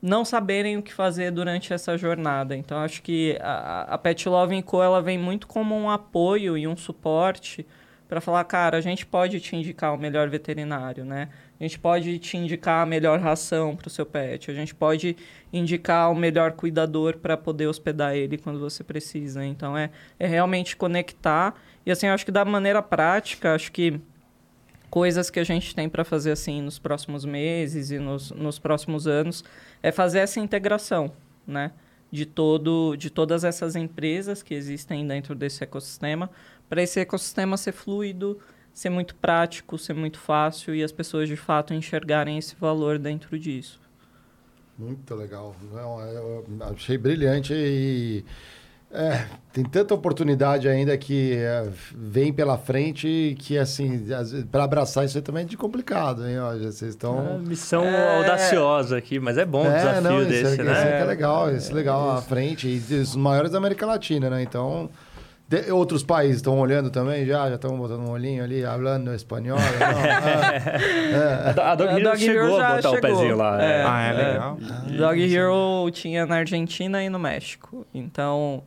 não 0.01 0.23
saberem 0.23 0.77
o 0.77 0.83
que 0.83 0.93
fazer 0.93 1.31
durante 1.31 1.73
essa 1.73 1.97
jornada. 1.97 2.55
Então, 2.55 2.77
acho 2.79 3.01
que 3.01 3.37
a, 3.41 3.81
a 3.93 3.97
Pet 3.97 4.27
Love 4.29 4.61
Co. 4.63 4.81
ela 4.81 5.01
vem 5.01 5.17
muito 5.17 5.47
como 5.47 5.75
um 5.75 5.89
apoio 5.89 6.57
e 6.57 6.67
um 6.67 6.77
suporte 6.77 7.65
para 8.07 8.21
falar, 8.21 8.43
cara, 8.45 8.77
a 8.77 8.81
gente 8.81 9.05
pode 9.05 9.39
te 9.39 9.55
indicar 9.55 9.93
o 9.93 9.97
melhor 9.97 10.29
veterinário, 10.29 11.03
né? 11.03 11.27
A 11.59 11.63
gente 11.63 11.77
pode 11.77 12.17
te 12.19 12.37
indicar 12.37 12.83
a 12.83 12.85
melhor 12.85 13.19
ração 13.19 13.75
para 13.75 13.87
o 13.87 13.89
seu 13.89 14.05
pet. 14.05 14.49
A 14.49 14.53
gente 14.53 14.73
pode 14.73 15.17
indicar 15.51 16.09
o 16.11 16.15
melhor 16.15 16.53
cuidador 16.53 17.17
para 17.17 17.35
poder 17.35 17.67
hospedar 17.67 18.15
ele 18.15 18.37
quando 18.37 18.59
você 18.59 18.83
precisa. 18.83 19.43
Então, 19.43 19.77
é, 19.77 19.89
é 20.17 20.25
realmente 20.25 20.75
conectar. 20.77 21.55
E, 21.85 21.91
assim, 21.91 22.07
acho 22.07 22.23
que 22.23 22.31
da 22.31 22.45
maneira 22.45 22.81
prática, 22.81 23.53
acho 23.53 23.71
que 23.71 23.99
coisas 24.89 25.29
que 25.29 25.39
a 25.39 25.43
gente 25.43 25.75
tem 25.75 25.89
para 25.89 26.03
fazer 26.03 26.31
assim 26.31 26.61
nos 26.61 26.79
próximos 26.79 27.25
meses 27.25 27.91
e 27.91 27.99
nos, 27.99 28.31
nos 28.31 28.59
próximos 28.59 29.07
anos 29.07 29.43
é 29.81 29.91
fazer 29.91 30.19
essa 30.19 30.39
integração, 30.39 31.11
né? 31.45 31.71
De, 32.09 32.25
todo, 32.25 32.95
de 32.95 33.09
todas 33.09 33.43
essas 33.43 33.75
empresas 33.75 34.41
que 34.41 34.53
existem 34.53 35.05
dentro 35.05 35.35
desse 35.35 35.63
ecossistema, 35.63 36.29
para 36.69 36.81
esse 36.81 36.99
ecossistema 36.99 37.57
ser 37.57 37.73
fluido, 37.73 38.39
ser 38.73 38.89
muito 38.89 39.13
prático, 39.15 39.77
ser 39.77 39.93
muito 39.93 40.17
fácil 40.17 40.73
e 40.73 40.83
as 40.83 40.91
pessoas 40.91 41.27
de 41.27 41.35
fato 41.35 41.73
enxergarem 41.73 42.37
esse 42.37 42.55
valor 42.55 42.97
dentro 42.97 43.37
disso. 43.37 43.81
Muito 44.77 45.15
legal. 45.15 45.55
Não, 45.73 45.99
eu 46.01 46.45
achei 46.61 46.97
brilhante 46.97 47.53
e 47.53 48.23
é, 48.89 49.25
tem 49.51 49.65
tanta 49.65 49.93
oportunidade 49.93 50.67
ainda 50.67 50.97
que 50.97 51.33
é, 51.35 51.67
vem 51.93 52.31
pela 52.31 52.57
frente 52.57 53.35
que, 53.37 53.57
assim, 53.57 54.05
para 54.49 54.63
abraçar 54.63 55.03
isso 55.03 55.17
aí 55.17 55.21
também 55.21 55.43
é 55.43 55.45
de 55.45 55.57
complicado, 55.57 56.25
hein? 56.25 56.39
Ó, 56.39 56.53
vocês 56.57 56.91
estão... 56.91 57.35
É, 57.35 57.37
missão 57.37 57.83
é... 57.83 58.17
audaciosa 58.17 58.97
aqui, 58.97 59.19
mas 59.19 59.37
é 59.37 59.45
bom 59.45 59.67
o 59.67 59.71
desafio 59.71 60.01
não, 60.01 60.23
desse, 60.23 60.61
é, 60.61 60.63
né? 60.63 60.71
Isso 60.71 60.81
é 60.81 61.03
legal, 61.03 61.53
isso 61.53 61.71
é 61.71 61.75
legal 61.75 62.11
à 62.11 62.21
frente. 62.21 62.67
E 62.67 62.95
os 62.95 63.15
maiores 63.15 63.51
da 63.51 63.57
América 63.57 63.85
Latina, 63.85 64.29
né? 64.29 64.41
Então... 64.41 64.89
De, 65.49 65.71
outros 65.71 66.03
países 66.03 66.37
estão 66.37 66.59
olhando 66.59 66.89
também 66.89 67.25
já? 67.25 67.47
Já 67.47 67.55
estão 67.55 67.77
botando 67.77 68.01
um 68.01 68.11
olhinho 68.11 68.43
ali, 68.43 68.63
falando 68.63 69.13
espanhol? 69.13 69.57
é. 71.17 71.57
A 71.57 71.73
Dog 71.73 72.01
Hero 72.01 72.17
chegou 72.17 72.59
a 72.59 72.75
botar 72.75 72.81
chegou. 72.81 72.97
o 72.97 73.01
pezinho 73.01 73.37
lá. 73.37 73.63
É. 73.63 73.83
Ah, 73.85 74.01
é 74.01 74.11
legal. 74.11 74.57
É. 74.89 74.97
Dog 74.97 75.35
Hero 75.35 75.89
tinha 75.91 76.25
na 76.25 76.35
Argentina 76.35 77.01
e 77.01 77.09
no 77.09 77.17
México. 77.17 77.87
Então, 77.93 78.61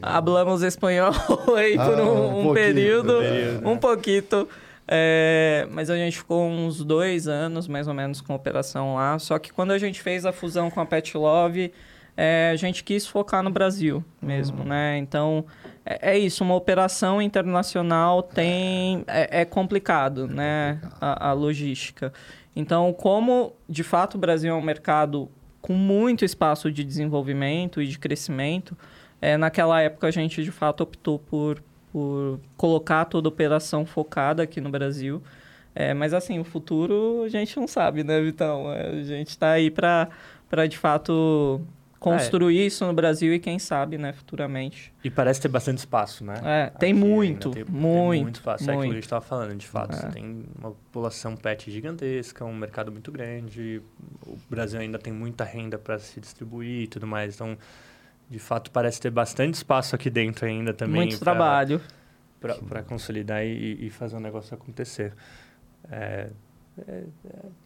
hablamos 0.00 0.62
espanhol 0.62 1.12
aí 1.56 1.76
ah, 1.78 1.84
por 1.84 2.00
um, 2.00 2.50
um, 2.50 2.54
período, 2.54 3.18
período, 3.18 3.68
um 3.68 3.76
pouquinho. 3.76 4.48
É, 4.86 5.66
mas 5.70 5.88
a 5.90 5.96
gente 5.96 6.18
ficou 6.18 6.46
uns 6.46 6.84
dois 6.84 7.28
anos, 7.28 7.68
mais 7.68 7.88
ou 7.88 7.94
menos, 7.94 8.20
com 8.20 8.34
operação 8.34 8.96
lá. 8.96 9.18
Só 9.18 9.38
que 9.38 9.52
quando 9.52 9.70
a 9.70 9.78
gente 9.78 10.02
fez 10.02 10.26
a 10.26 10.32
fusão 10.32 10.70
com 10.70 10.80
a 10.80 10.86
Pet 10.86 11.16
Love, 11.16 11.72
é, 12.16 12.50
a 12.52 12.56
gente 12.56 12.84
quis 12.84 13.06
focar 13.06 13.42
no 13.42 13.50
Brasil 13.50 14.04
mesmo, 14.20 14.58
uhum. 14.58 14.68
né? 14.68 14.98
Então, 14.98 15.44
é, 15.84 16.12
é, 16.12 16.18
isso. 16.18 16.44
Uma 16.44 16.54
operação 16.54 17.22
internacional 17.22 18.22
tem... 18.22 19.04
É, 19.06 19.40
é 19.40 19.44
complicado, 19.44 20.24
é 20.24 20.34
né? 20.34 20.78
Complicado. 20.82 20.98
A, 21.00 21.28
a 21.28 21.32
logística. 21.32 22.12
Então, 22.54 22.92
como, 22.92 23.54
de 23.68 23.82
fato, 23.82 24.16
o 24.16 24.18
Brasil 24.18 24.52
é 24.52 24.56
um 24.56 24.62
mercado 24.62 25.30
com 25.60 25.72
muito 25.72 26.24
espaço 26.24 26.70
de 26.70 26.84
desenvolvimento 26.84 27.80
e 27.80 27.86
de 27.86 27.98
crescimento, 27.98 28.76
é, 29.22 29.36
naquela 29.36 29.80
época 29.80 30.08
a 30.08 30.10
gente 30.10 30.42
de 30.42 30.50
fato 30.50 30.82
optou 30.82 31.16
por, 31.16 31.62
por 31.92 32.40
colocar 32.56 33.04
toda 33.04 33.28
a 33.28 33.30
operação 33.30 33.86
focada 33.86 34.42
aqui 34.42 34.60
no 34.60 34.68
Brasil. 34.68 35.22
É, 35.72 35.94
mas 35.94 36.12
assim, 36.12 36.40
o 36.40 36.44
futuro 36.44 37.22
a 37.24 37.28
gente 37.28 37.56
não 37.56 37.68
sabe, 37.68 38.02
né, 38.02 38.20
Vitão? 38.20 38.70
É, 38.72 38.88
a 38.88 39.02
gente 39.04 39.28
está 39.28 39.52
aí 39.52 39.70
para 39.70 40.08
de 40.68 40.76
fato 40.76 41.60
construir 42.00 42.58
é. 42.58 42.66
isso 42.66 42.84
no 42.84 42.92
Brasil 42.92 43.32
e 43.32 43.38
quem 43.38 43.60
sabe, 43.60 43.96
né, 43.96 44.12
futuramente. 44.12 44.92
E 45.04 45.08
parece 45.08 45.40
ter 45.40 45.46
bastante 45.46 45.78
espaço, 45.78 46.24
né? 46.24 46.34
É, 46.42 46.70
tem 46.76 46.92
muito, 46.92 47.52
tem, 47.52 47.64
muito, 47.64 48.10
tem 48.10 48.22
muito 48.22 48.34
espaço. 48.34 48.64
Muito. 48.64 48.70
É 48.70 48.74
aquilo 48.74 48.82
que 48.82 48.90
a 48.90 48.94
gente 48.96 49.04
estava 49.04 49.24
falando, 49.24 49.54
de 49.54 49.68
fato. 49.68 50.04
É. 50.04 50.10
tem 50.10 50.44
uma 50.58 50.72
população 50.72 51.36
pet 51.36 51.70
gigantesca, 51.70 52.44
um 52.44 52.56
mercado 52.56 52.90
muito 52.90 53.12
grande, 53.12 53.80
o 54.26 54.36
Brasil 54.50 54.80
ainda 54.80 54.98
tem 54.98 55.12
muita 55.12 55.44
renda 55.44 55.78
para 55.78 55.96
se 56.00 56.20
distribuir 56.20 56.82
e 56.82 56.86
tudo 56.88 57.06
mais, 57.06 57.36
então 57.36 57.56
de 58.32 58.38
fato 58.38 58.70
parece 58.70 59.00
ter 59.00 59.10
bastante 59.10 59.54
espaço 59.54 59.94
aqui 59.94 60.08
dentro 60.08 60.46
ainda 60.46 60.72
também. 60.72 61.02
Muito 61.02 61.18
pra, 61.18 61.32
trabalho. 61.32 61.80
Para 62.40 62.82
consolidar 62.82 63.44
e, 63.44 63.86
e, 63.86 63.90
fazer 63.90 64.16
o 64.16 64.20
negócio 64.20 64.54
acontecer. 64.54 65.12
É, 65.90 66.30
é, 66.88 66.92
é, 66.92 67.04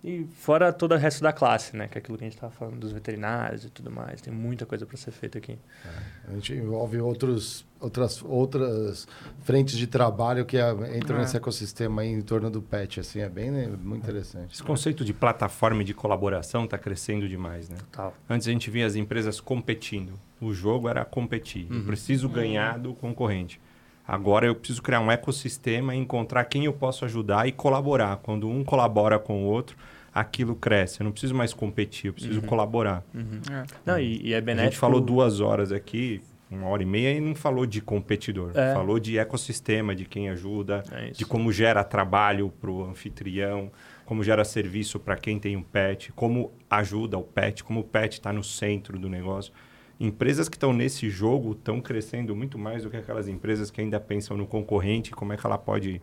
e 0.03 0.25
fora 0.25 0.73
todo 0.73 0.93
o 0.93 0.99
resto 0.99 1.23
da 1.23 1.33
classe, 1.33 1.77
né? 1.77 1.87
Que 1.87 1.97
é 1.97 2.01
aquilo 2.01 2.19
que 2.19 2.25
a 2.25 2.27
gente 2.27 2.35
estava 2.35 2.53
falando 2.53 2.79
dos 2.79 2.91
veterinários 2.91 3.65
e 3.65 3.71
tudo 3.71 3.91
mais. 3.91 4.21
Tem 4.21 4.35
muita 4.35 4.67
coisa 4.67 4.85
para 4.85 4.97
ser 4.97 5.13
feita 5.13 5.39
aqui. 5.39 5.59
É, 5.85 6.31
a 6.31 6.35
gente 6.35 6.53
envolve 6.53 7.01
outros, 7.01 7.65
outras, 7.81 8.23
outras 8.23 9.07
frentes 9.43 9.77
de 9.77 9.87
trabalho 9.87 10.45
que 10.45 10.59
entram 10.97 11.19
é. 11.19 11.21
nesse 11.21 11.37
ecossistema 11.37 12.03
aí 12.03 12.13
em 12.13 12.21
torno 12.21 12.51
do 12.51 12.63
pet. 12.63 13.01
Assim, 13.01 13.21
é 13.21 13.29
bem 13.29 13.51
né, 13.51 13.69
muito 13.83 14.03
interessante. 14.03 14.55
Esse 14.55 14.63
conceito 14.63 15.05
de 15.05 15.13
plataforma 15.13 15.83
e 15.83 15.85
de 15.85 15.95
colaboração 15.95 16.65
está 16.65 16.79
crescendo 16.79 17.29
demais, 17.29 17.69
né? 17.69 17.77
Total. 17.91 18.15
Antes 18.29 18.49
a 18.49 18.51
gente 18.51 18.71
via 18.71 18.87
as 18.87 18.97
empresas 18.97 19.41
competindo. 19.41 20.19
O 20.41 20.53
jogo 20.53 20.89
era 20.89 21.05
competir. 21.05 21.67
Uhum. 21.71 21.79
Eu 21.79 21.85
preciso 21.85 22.29
ganhar 22.29 22.79
do 22.79 22.95
concorrente. 22.95 23.61
Agora 24.07 24.47
eu 24.47 24.55
preciso 24.55 24.83
criar 24.83 25.01
um 25.01 25.11
ecossistema 25.11 25.95
e 25.95 25.99
encontrar 25.99 26.45
quem 26.45 26.65
eu 26.65 26.73
posso 26.73 27.05
ajudar 27.05 27.49
e 27.49 27.53
colaborar. 27.53 28.19
Quando 28.19 28.49
um 28.49 28.63
colabora 28.63 29.19
com 29.19 29.45
o 29.45 29.47
outro, 29.47 29.77
aquilo 30.15 30.55
cresce. 30.55 31.01
Eu 31.01 31.05
não 31.05 31.13
preciso 31.13 31.35
mais 31.35 31.53
competir, 31.53 32.09
eu 32.09 32.13
preciso 32.15 32.41
uhum. 32.41 32.47
colaborar. 32.47 33.05
Uhum. 33.13 33.41
É. 33.51 33.65
Não, 33.85 33.99
e, 33.99 34.29
e, 34.29 34.33
é 34.33 34.41
benéfico... 34.41 34.69
A 34.69 34.71
gente 34.71 34.79
falou 34.79 35.01
duas 35.01 35.41
horas 35.41 35.73
aqui, 35.73 36.23
uma 36.51 36.69
hora 36.69 36.83
e 36.83 36.87
meia, 36.87 37.13
e 37.13 37.21
não 37.21 37.35
falou 37.35 37.67
de 37.67 37.81
competidor. 37.81 38.53
É. 38.55 38.73
Falou 38.73 38.99
de 38.99 39.19
ecossistema, 39.19 39.95
de 39.95 40.05
quem 40.05 40.29
ajuda, 40.29 40.83
é 40.93 41.11
de 41.11 41.25
como 41.25 41.53
gera 41.53 41.83
trabalho 41.83 42.53
para 42.61 42.71
o 42.71 42.85
anfitrião, 42.85 43.71
como 44.05 44.23
gera 44.23 44.45
serviço 44.45 45.01
para 45.01 45.17
quem 45.17 45.39
tem 45.39 45.57
um 45.57 45.63
pet, 45.63 46.13
como 46.13 46.53
ajuda 46.71 47.19
o 47.19 47.25
pet, 47.25 47.65
como 47.65 47.81
o 47.81 47.85
pet 47.85 48.15
está 48.15 48.33
no 48.33 48.45
centro 48.45 48.99
do 48.99 49.09
negócio 49.09 49.53
empresas 49.99 50.49
que 50.49 50.57
estão 50.57 50.73
nesse 50.73 51.09
jogo 51.09 51.53
estão 51.53 51.81
crescendo 51.81 52.37
muito 52.37 52.59
mais 52.59 52.83
do 52.83 52.91
que 52.91 52.97
aquelas 52.97 53.29
empresas 53.29 53.71
que 53.71 53.81
ainda 53.81 53.99
pensam 53.99 54.37
no 54.37 54.47
concorrente, 54.47 55.11
como 55.11 55.33
é 55.33 55.37
que 55.37 55.47
ela 55.47 55.59
pode 55.59 56.03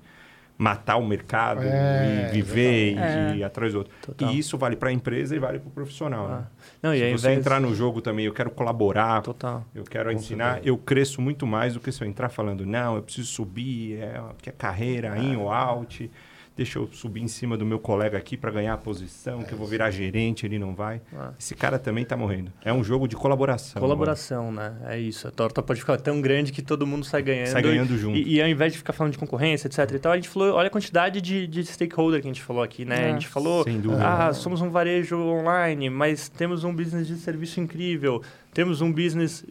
matar 0.58 0.98
o 0.98 1.06
mercado 1.06 1.62
é, 1.64 2.30
e 2.30 2.32
viver 2.32 2.96
e, 2.96 3.38
ir 3.38 3.44
atrás 3.44 3.74
do 3.74 3.80
outro. 3.80 3.94
Total. 4.02 4.30
E 4.30 4.38
isso 4.40 4.58
vale 4.58 4.76
para 4.76 4.90
a 4.90 4.94
empresa 4.94 5.36
e 5.36 5.40
vale 5.40 5.60
para 5.60 5.68
o 5.68 5.72
profissional. 5.72 6.28
Né? 6.28 6.34
Ah. 6.34 6.38
Né? 6.38 6.48
Não, 6.82 6.94
se 6.94 7.12
você 7.12 7.34
entrar 7.34 7.60
no 7.60 7.74
jogo 7.74 8.02
também, 8.02 8.26
eu 8.26 8.34
quero 8.34 8.52
colaborar, 8.52 9.22
Total. 9.22 9.66
eu 9.74 9.84
quero 9.84 10.10
Com 10.10 10.16
ensinar, 10.16 10.54
certeza. 10.56 10.70
eu 10.70 10.78
cresço 10.78 11.22
muito 11.22 11.48
mais 11.48 11.74
do 11.74 11.80
que 11.80 11.92
se 11.92 12.02
eu 12.04 12.08
entrar 12.08 12.30
falando, 12.30 12.66
não, 12.66 12.96
eu 12.96 13.02
preciso 13.02 13.28
subir, 13.28 14.00
é, 14.00 14.22
que 14.42 14.50
é 14.50 14.54
carreira, 14.54 15.18
in 15.18 15.36
ou 15.36 15.52
out 15.52 16.10
deixa 16.56 16.78
eu 16.78 16.88
subir 16.92 17.22
em 17.22 17.28
cima 17.28 17.58
do 17.58 17.66
meu 17.66 17.80
colega 17.80 18.18
aqui 18.18 18.38
para 18.38 18.52
ganhar 18.52 18.74
a 18.74 18.78
posição, 18.78 19.42
é 19.42 19.44
que 19.44 19.54
eu 19.54 19.58
vou 19.58 19.68
virar 19.68 19.90
gerente, 19.92 20.46
ele 20.46 20.60
não 20.60 20.76
vai. 20.76 21.02
Ah. 21.16 21.32
Esse 21.40 21.56
cara 21.56 21.80
também 21.80 22.04
está 22.04 22.16
morrendo. 22.16 22.52
É 22.64 22.72
um 22.72 22.84
jogo 22.84 23.08
de 23.08 23.16
colaboração. 23.16 23.82
Colaboração, 23.82 24.52
né? 24.52 24.76
É 24.86 25.00
isso. 25.00 25.28
A 25.28 25.32
torta 25.32 25.62
pode 25.64 25.80
ficar 25.80 25.98
tão 25.98 26.22
grande 26.22 26.52
que 26.52 26.62
todo 26.62 26.86
mundo 26.86 27.06
sai 27.06 27.22
ganhando. 27.24 27.48
Sai 27.48 27.62
ganhando 27.62 27.98
junto. 27.98 28.18
E, 28.18 28.36
e, 28.36 28.42
ao 28.42 28.48
invés 28.48 28.72
de 28.72 28.78
ficar 28.78 28.94
falando 28.94 29.14
de 29.14 29.18
concorrência, 29.18 29.68
etc 29.68 29.92
e 29.94 30.00
tal, 30.00 30.12
a 30.12 30.16
gente 30.16 30.30
falou, 30.30 30.54
olha 30.54 30.68
a 30.68 30.72
quantidade 30.72 31.22
de, 31.22 31.48
de 31.48 31.66
stakeholder 31.66 32.22
que 32.22 32.28
a 32.28 32.32
gente 32.32 32.44
falou 32.44 32.62
aqui, 32.62 32.86
né? 32.86 33.08
É. 33.08 33.10
A 33.10 33.14
gente 33.14 33.28
falou, 33.28 33.64
Sem 33.64 33.80
dúvida. 33.80 34.04
ah, 34.06 34.34
somos 34.34 34.62
um 34.62 34.70
varejo 34.70 35.18
online, 35.18 35.90
mas 35.90 36.30
temos 36.30 36.64
um 36.64 36.74
business 36.74 37.08
de 37.08 37.16
serviço 37.16 37.60
incrível 37.60 38.22
temos 38.54 38.82
um 38.82 38.92
business 38.92 39.44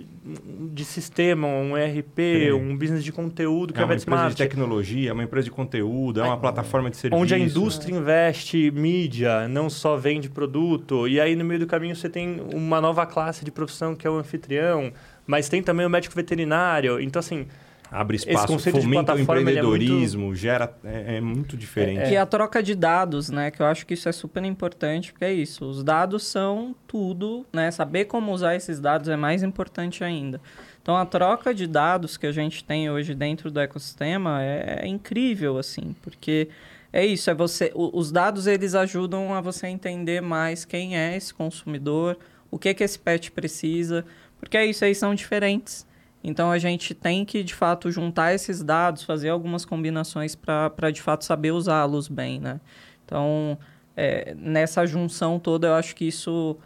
de 0.72 0.84
sistema, 0.84 1.46
um 1.46 1.76
ERP, 1.76 2.52
um 2.54 2.76
business 2.76 3.02
de 3.02 3.10
conteúdo 3.10 3.72
que 3.74 3.80
é, 3.80 3.82
é 3.82 3.84
uma 3.84 3.94
empresa 3.94 4.28
de 4.28 4.36
tecnologia, 4.36 5.10
é 5.10 5.12
uma 5.12 5.24
empresa 5.24 5.44
de 5.46 5.50
conteúdo, 5.50 6.20
é 6.20 6.22
uma 6.22 6.38
plataforma 6.38 6.88
de 6.88 6.96
serviço. 6.96 7.20
Onde 7.20 7.34
a 7.34 7.38
indústria 7.38 7.94
investe 7.94 8.70
mídia, 8.70 9.48
não 9.48 9.68
só 9.68 9.96
vende 9.96 10.30
produto. 10.30 11.08
E 11.08 11.20
aí 11.20 11.34
no 11.34 11.44
meio 11.44 11.60
do 11.60 11.66
caminho 11.66 11.96
você 11.96 12.08
tem 12.08 12.40
uma 12.52 12.80
nova 12.80 13.04
classe 13.04 13.44
de 13.44 13.50
profissão 13.50 13.94
que 13.94 14.06
é 14.06 14.10
o 14.10 14.16
anfitrião, 14.16 14.92
mas 15.26 15.48
tem 15.48 15.62
também 15.62 15.84
o 15.84 15.90
médico 15.90 16.14
veterinário. 16.14 17.00
Então 17.00 17.20
assim, 17.20 17.46
abre 17.93 18.16
espaço, 18.16 18.59
fomenta 18.59 19.14
o 19.14 19.19
é 19.19 19.20
empreendedorismo, 19.20 20.23
é 20.23 20.27
muito... 20.27 20.39
gera 20.39 20.74
é, 20.82 21.16
é, 21.16 21.20
muito 21.20 21.56
diferente. 21.56 22.01
É, 22.01 22.09
que 22.09 22.16
a 22.16 22.24
troca 22.24 22.62
de 22.62 22.74
dados, 22.74 23.28
né? 23.28 23.51
Que 23.51 23.60
eu 23.60 23.66
acho 23.66 23.85
que 23.85 23.93
isso 23.93 24.09
é 24.09 24.12
super 24.12 24.43
importante, 24.44 25.12
porque 25.12 25.27
é 25.27 25.32
isso. 25.32 25.66
Os 25.66 25.85
dados 25.85 26.24
são 26.24 26.74
tudo, 26.86 27.44
né? 27.52 27.70
Saber 27.70 28.06
como 28.06 28.32
usar 28.32 28.56
esses 28.56 28.81
dados 28.81 29.09
é 29.09 29.16
mais 29.16 29.43
importante 29.43 30.02
ainda. 30.02 30.40
Então 30.81 30.97
a 30.97 31.05
troca 31.05 31.55
de 31.55 31.66
dados 31.66 32.16
que 32.16 32.27
a 32.27 32.32
gente 32.32 32.64
tem 32.64 32.90
hoje 32.90 33.14
dentro 33.14 33.51
do 33.51 33.60
ecossistema 33.60 34.43
é, 34.43 34.81
é 34.82 34.86
incrível, 34.89 35.59
assim, 35.59 35.94
porque 36.02 36.48
é 36.93 37.05
isso, 37.05 37.31
é 37.31 37.35
você. 37.35 37.70
os 37.74 38.10
dados 38.10 38.47
eles 38.47 38.74
ajudam 38.74 39.32
a 39.35 39.40
você 39.40 39.66
entender 39.66 40.20
mais 40.20 40.64
quem 40.64 40.97
é 40.97 41.16
esse 41.16 41.32
consumidor, 41.32 42.19
o 42.51 42.59
que 42.59 42.74
que 42.74 42.82
esse 42.82 42.98
pet 42.98 43.31
precisa, 43.31 44.05
porque 44.40 44.56
é 44.56 44.66
isso, 44.66 44.85
aí 44.85 44.94
são 44.94 45.14
diferentes. 45.14 45.86
Então 46.22 46.50
a 46.50 46.58
gente 46.58 46.94
tem 46.94 47.24
que 47.24 47.42
de 47.42 47.54
fato 47.54 47.90
juntar 47.90 48.34
esses 48.34 48.62
dados, 48.62 49.02
fazer 49.02 49.28
algumas 49.28 49.64
combinações 49.64 50.34
para 50.34 50.90
de 50.90 51.02
fato 51.02 51.24
saber 51.24 51.52
usá-los 51.52 52.08
bem, 52.08 52.40
né? 52.40 52.60
Então 53.04 53.58
é, 53.96 54.34
nessa 54.38 54.86
junção 54.86 55.38
toda 55.38 55.68
eu 55.68 55.74
acho 55.74 55.94
que 55.94 56.06
isso 56.06 56.56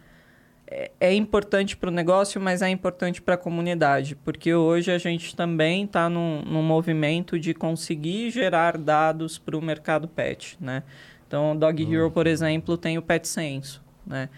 é, 0.69 0.91
é 0.99 1.13
importante 1.13 1.77
para 1.77 1.89
o 1.89 1.93
negócio, 1.93 2.39
mas 2.41 2.61
é 2.61 2.69
importante 2.69 3.21
para 3.21 3.35
a 3.35 3.37
comunidade, 3.37 4.15
porque 4.15 4.53
hoje 4.53 4.91
a 4.91 4.97
gente 4.97 5.35
também 5.35 5.85
está 5.85 6.09
num, 6.09 6.41
num 6.43 6.61
movimento 6.61 7.39
de 7.39 7.53
conseguir 7.53 8.29
gerar 8.31 8.77
dados 8.77 9.37
para 9.37 9.57
o 9.57 9.61
mercado 9.61 10.07
pet, 10.07 10.57
né? 10.59 10.83
Então, 11.27 11.51
o 11.51 11.55
Dog 11.55 11.83
Hero, 11.83 12.09
por 12.09 12.25
uhum. 12.25 12.31
exemplo, 12.31 12.77
tem 12.77 12.97
o 12.97 13.01
Pet 13.01 13.27
Senso, 13.27 13.83
né? 14.05 14.29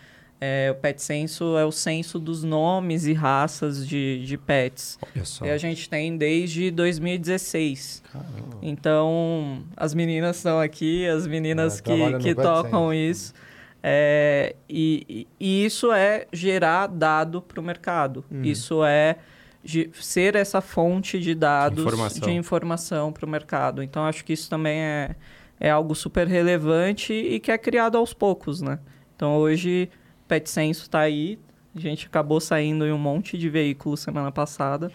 É, 0.42 0.72
o 0.72 0.76
Pet 0.76 1.02
Censo 1.02 1.58
é 1.58 1.66
o 1.66 1.72
censo 1.72 2.18
dos 2.18 2.44
nomes 2.44 3.06
e 3.06 3.14
raças 3.14 3.86
de, 3.86 4.24
de 4.26 4.38
pets. 4.38 4.98
Olha 5.02 5.26
só. 5.26 5.46
E 5.46 5.50
a 5.50 5.58
gente 5.58 5.90
tem 5.90 6.16
desde 6.18 6.72
2016. 6.72 8.04
Caramba. 8.12 8.58
Então, 8.62 9.64
as 9.76 9.94
meninas 9.94 10.38
estão 10.38 10.60
aqui, 10.60 11.06
as 11.08 11.28
meninas 11.28 11.80
é, 11.80 11.82
que, 11.82 12.18
que 12.20 12.36
tocam 12.36 12.94
isso. 12.94 13.34
É, 13.84 14.56
e, 14.70 15.28
e, 15.40 15.66
isso 15.66 15.92
é 15.92 16.26
gerar 16.32 16.88
dado 16.88 17.42
para 17.42 17.60
o 17.60 17.64
mercado. 17.64 18.24
Hum. 18.32 18.42
Isso 18.42 18.84
é 18.84 19.18
de 19.62 19.90
ser 19.94 20.36
essa 20.36 20.62
fonte 20.62 21.20
de 21.20 21.36
dados, 21.36 21.84
informação. 21.84 22.28
de 22.28 22.34
informação 22.34 23.12
para 23.12 23.26
o 23.26 23.30
mercado. 23.30 23.84
Então, 23.84 24.06
acho 24.06 24.24
que 24.24 24.32
isso 24.32 24.50
também 24.50 24.80
é, 24.80 25.16
é 25.60 25.70
algo 25.70 25.94
super 25.94 26.28
relevante 26.28 27.12
e 27.12 27.42
que 27.42 27.52
é 27.52 27.58
criado 27.58 27.98
aos 27.98 28.14
poucos, 28.14 28.62
né? 28.62 28.80
Então, 29.16 29.36
hoje 29.36 29.90
Pet 30.30 30.50
Senso 30.50 30.84
está 30.84 31.00
aí. 31.00 31.38
A 31.76 31.80
gente 31.80 32.06
acabou 32.08 32.40
saindo 32.40 32.86
em 32.86 32.92
um 32.94 32.98
monte 32.98 33.38
de 33.38 33.50
veículos 33.50 34.00
semana 34.00 34.32
passada. 34.32 34.90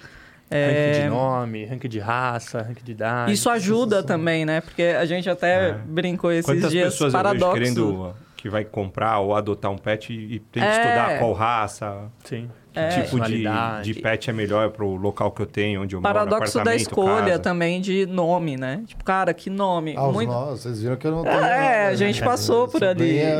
É, 0.50 0.92
Ranking 0.92 1.02
de 1.02 1.08
nome, 1.08 1.64
ranking 1.64 1.88
de 1.88 1.98
raça, 1.98 2.62
ranking 2.62 2.84
de 2.84 2.92
idade. 2.92 3.32
Isso 3.32 3.50
ajuda 3.50 4.02
também, 4.02 4.44
né? 4.44 4.60
Porque 4.60 4.82
a 4.82 5.04
gente 5.04 5.28
até 5.28 5.70
É. 5.70 5.72
brincou 5.72 6.30
esses 6.30 6.44
Quantas 6.46 6.70
dias 6.70 6.92
pessoas 6.92 7.12
paradoxo. 7.12 7.54
querendo 7.54 8.14
que 8.36 8.48
vai 8.48 8.64
comprar 8.64 9.18
ou 9.20 9.34
adotar 9.34 9.70
um 9.70 9.78
pet 9.78 10.12
e, 10.12 10.38
tem 10.38 10.62
que 10.62 10.68
É. 10.68 10.70
estudar 10.72 11.18
qual 11.18 11.32
raça, 11.32 12.10
Sim. 12.24 12.50
que 12.72 12.78
É. 12.78 12.88
tipo 12.88 13.18
de, 13.20 13.44
de 13.82 13.94
pet 14.00 14.28
é 14.28 14.32
melhor 14.34 14.70
pro 14.70 14.94
local 14.96 15.32
que 15.32 15.40
eu 15.42 15.46
tenho, 15.46 15.82
onde 15.82 15.96
eu 15.96 16.02
paradoxo 16.02 16.58
moro, 16.58 16.64
da 16.70 16.76
escolha 16.76 17.24
casa. 17.24 17.38
também 17.38 17.80
de 17.80 18.04
nome, 18.04 18.56
né? 18.58 18.82
Tipo, 18.86 19.02
cara, 19.02 19.32
que 19.32 19.48
nome. 19.48 19.94
Ah, 19.96 20.08
Muito- 20.08 20.30
nossos, 20.30 20.60
vocês 20.60 20.82
viram 20.82 20.96
que 20.96 21.06
eu 21.06 21.10
não 21.12 21.22
tenho. 21.24 21.36
É, 21.40 21.86
a 21.86 21.94
gente 21.94 22.22
passou 22.22 22.68
por 22.68 22.84
ali. 22.84 23.18
É. 23.18 23.32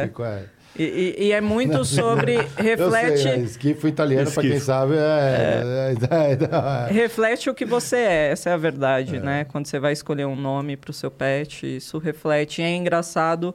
atípico, 0.00 0.24
é. 0.24 0.44
E, 0.78 0.82
e- 1.18 1.24
e 1.26 1.32
é 1.32 1.40
muito 1.40 1.84
sobre. 1.84 2.34
Eu 2.36 2.44
reflete. 2.56 3.18
sei, 3.22 3.32
é, 3.32 3.36
esquifo 3.38 3.86
italiano, 3.88 4.30
pra 4.30 4.42
quem 4.42 4.58
sabe, 4.58 4.94
é. 4.96 4.98
é, 4.98 5.94
é, 6.10 6.88
é. 6.88 6.92
reflete 6.92 7.50
o 7.50 7.54
que 7.54 7.64
você 7.64 7.96
é, 7.96 8.30
essa 8.32 8.50
é 8.50 8.52
a 8.52 8.56
verdade, 8.56 9.18
né? 9.20 9.44
Quando 9.44 9.66
você 9.66 9.78
vai 9.78 9.92
escolher 9.92 10.26
um 10.26 10.36
nome 10.36 10.76
para 10.76 10.90
o 10.90 10.94
seu 10.94 11.10
pet, 11.10 11.76
isso 11.76 11.98
reflete. 11.98 12.62
E 12.62 12.64
é 12.64 12.74
engraçado 12.74 13.54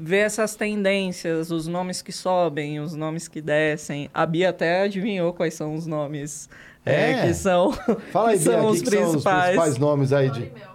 ver 0.00 0.18
essas 0.18 0.56
tendências, 0.56 1.50
os 1.50 1.66
nomes 1.68 2.00
que 2.02 2.12
sobem, 2.12 2.80
os 2.80 2.94
nomes 2.94 3.28
que 3.28 3.40
descem. 3.40 4.08
A 4.12 4.24
Bia 4.26 4.48
até 4.50 4.82
adivinhou 4.82 5.32
quais 5.32 5.54
são 5.54 5.74
os 5.74 5.86
nomes 5.86 6.48
é, 6.84 7.10
É? 7.12 7.26
que 7.26 7.34
são, 7.34 7.72
Fala 8.12 8.30
aí, 8.30 8.38
que 8.38 8.44
Bia, 8.44 8.52
são 8.52 8.68
aqui 8.68 8.76
os 8.76 8.82
que 8.82 8.90
são 8.90 9.02
os 9.04 9.10
principais. 9.10 9.44
principais 9.44 9.78
nomes 9.78 10.12
aí 10.12 10.28
Tori 10.30 10.40
de 10.40 10.46
e 10.48 10.50
Mel. 10.58 10.70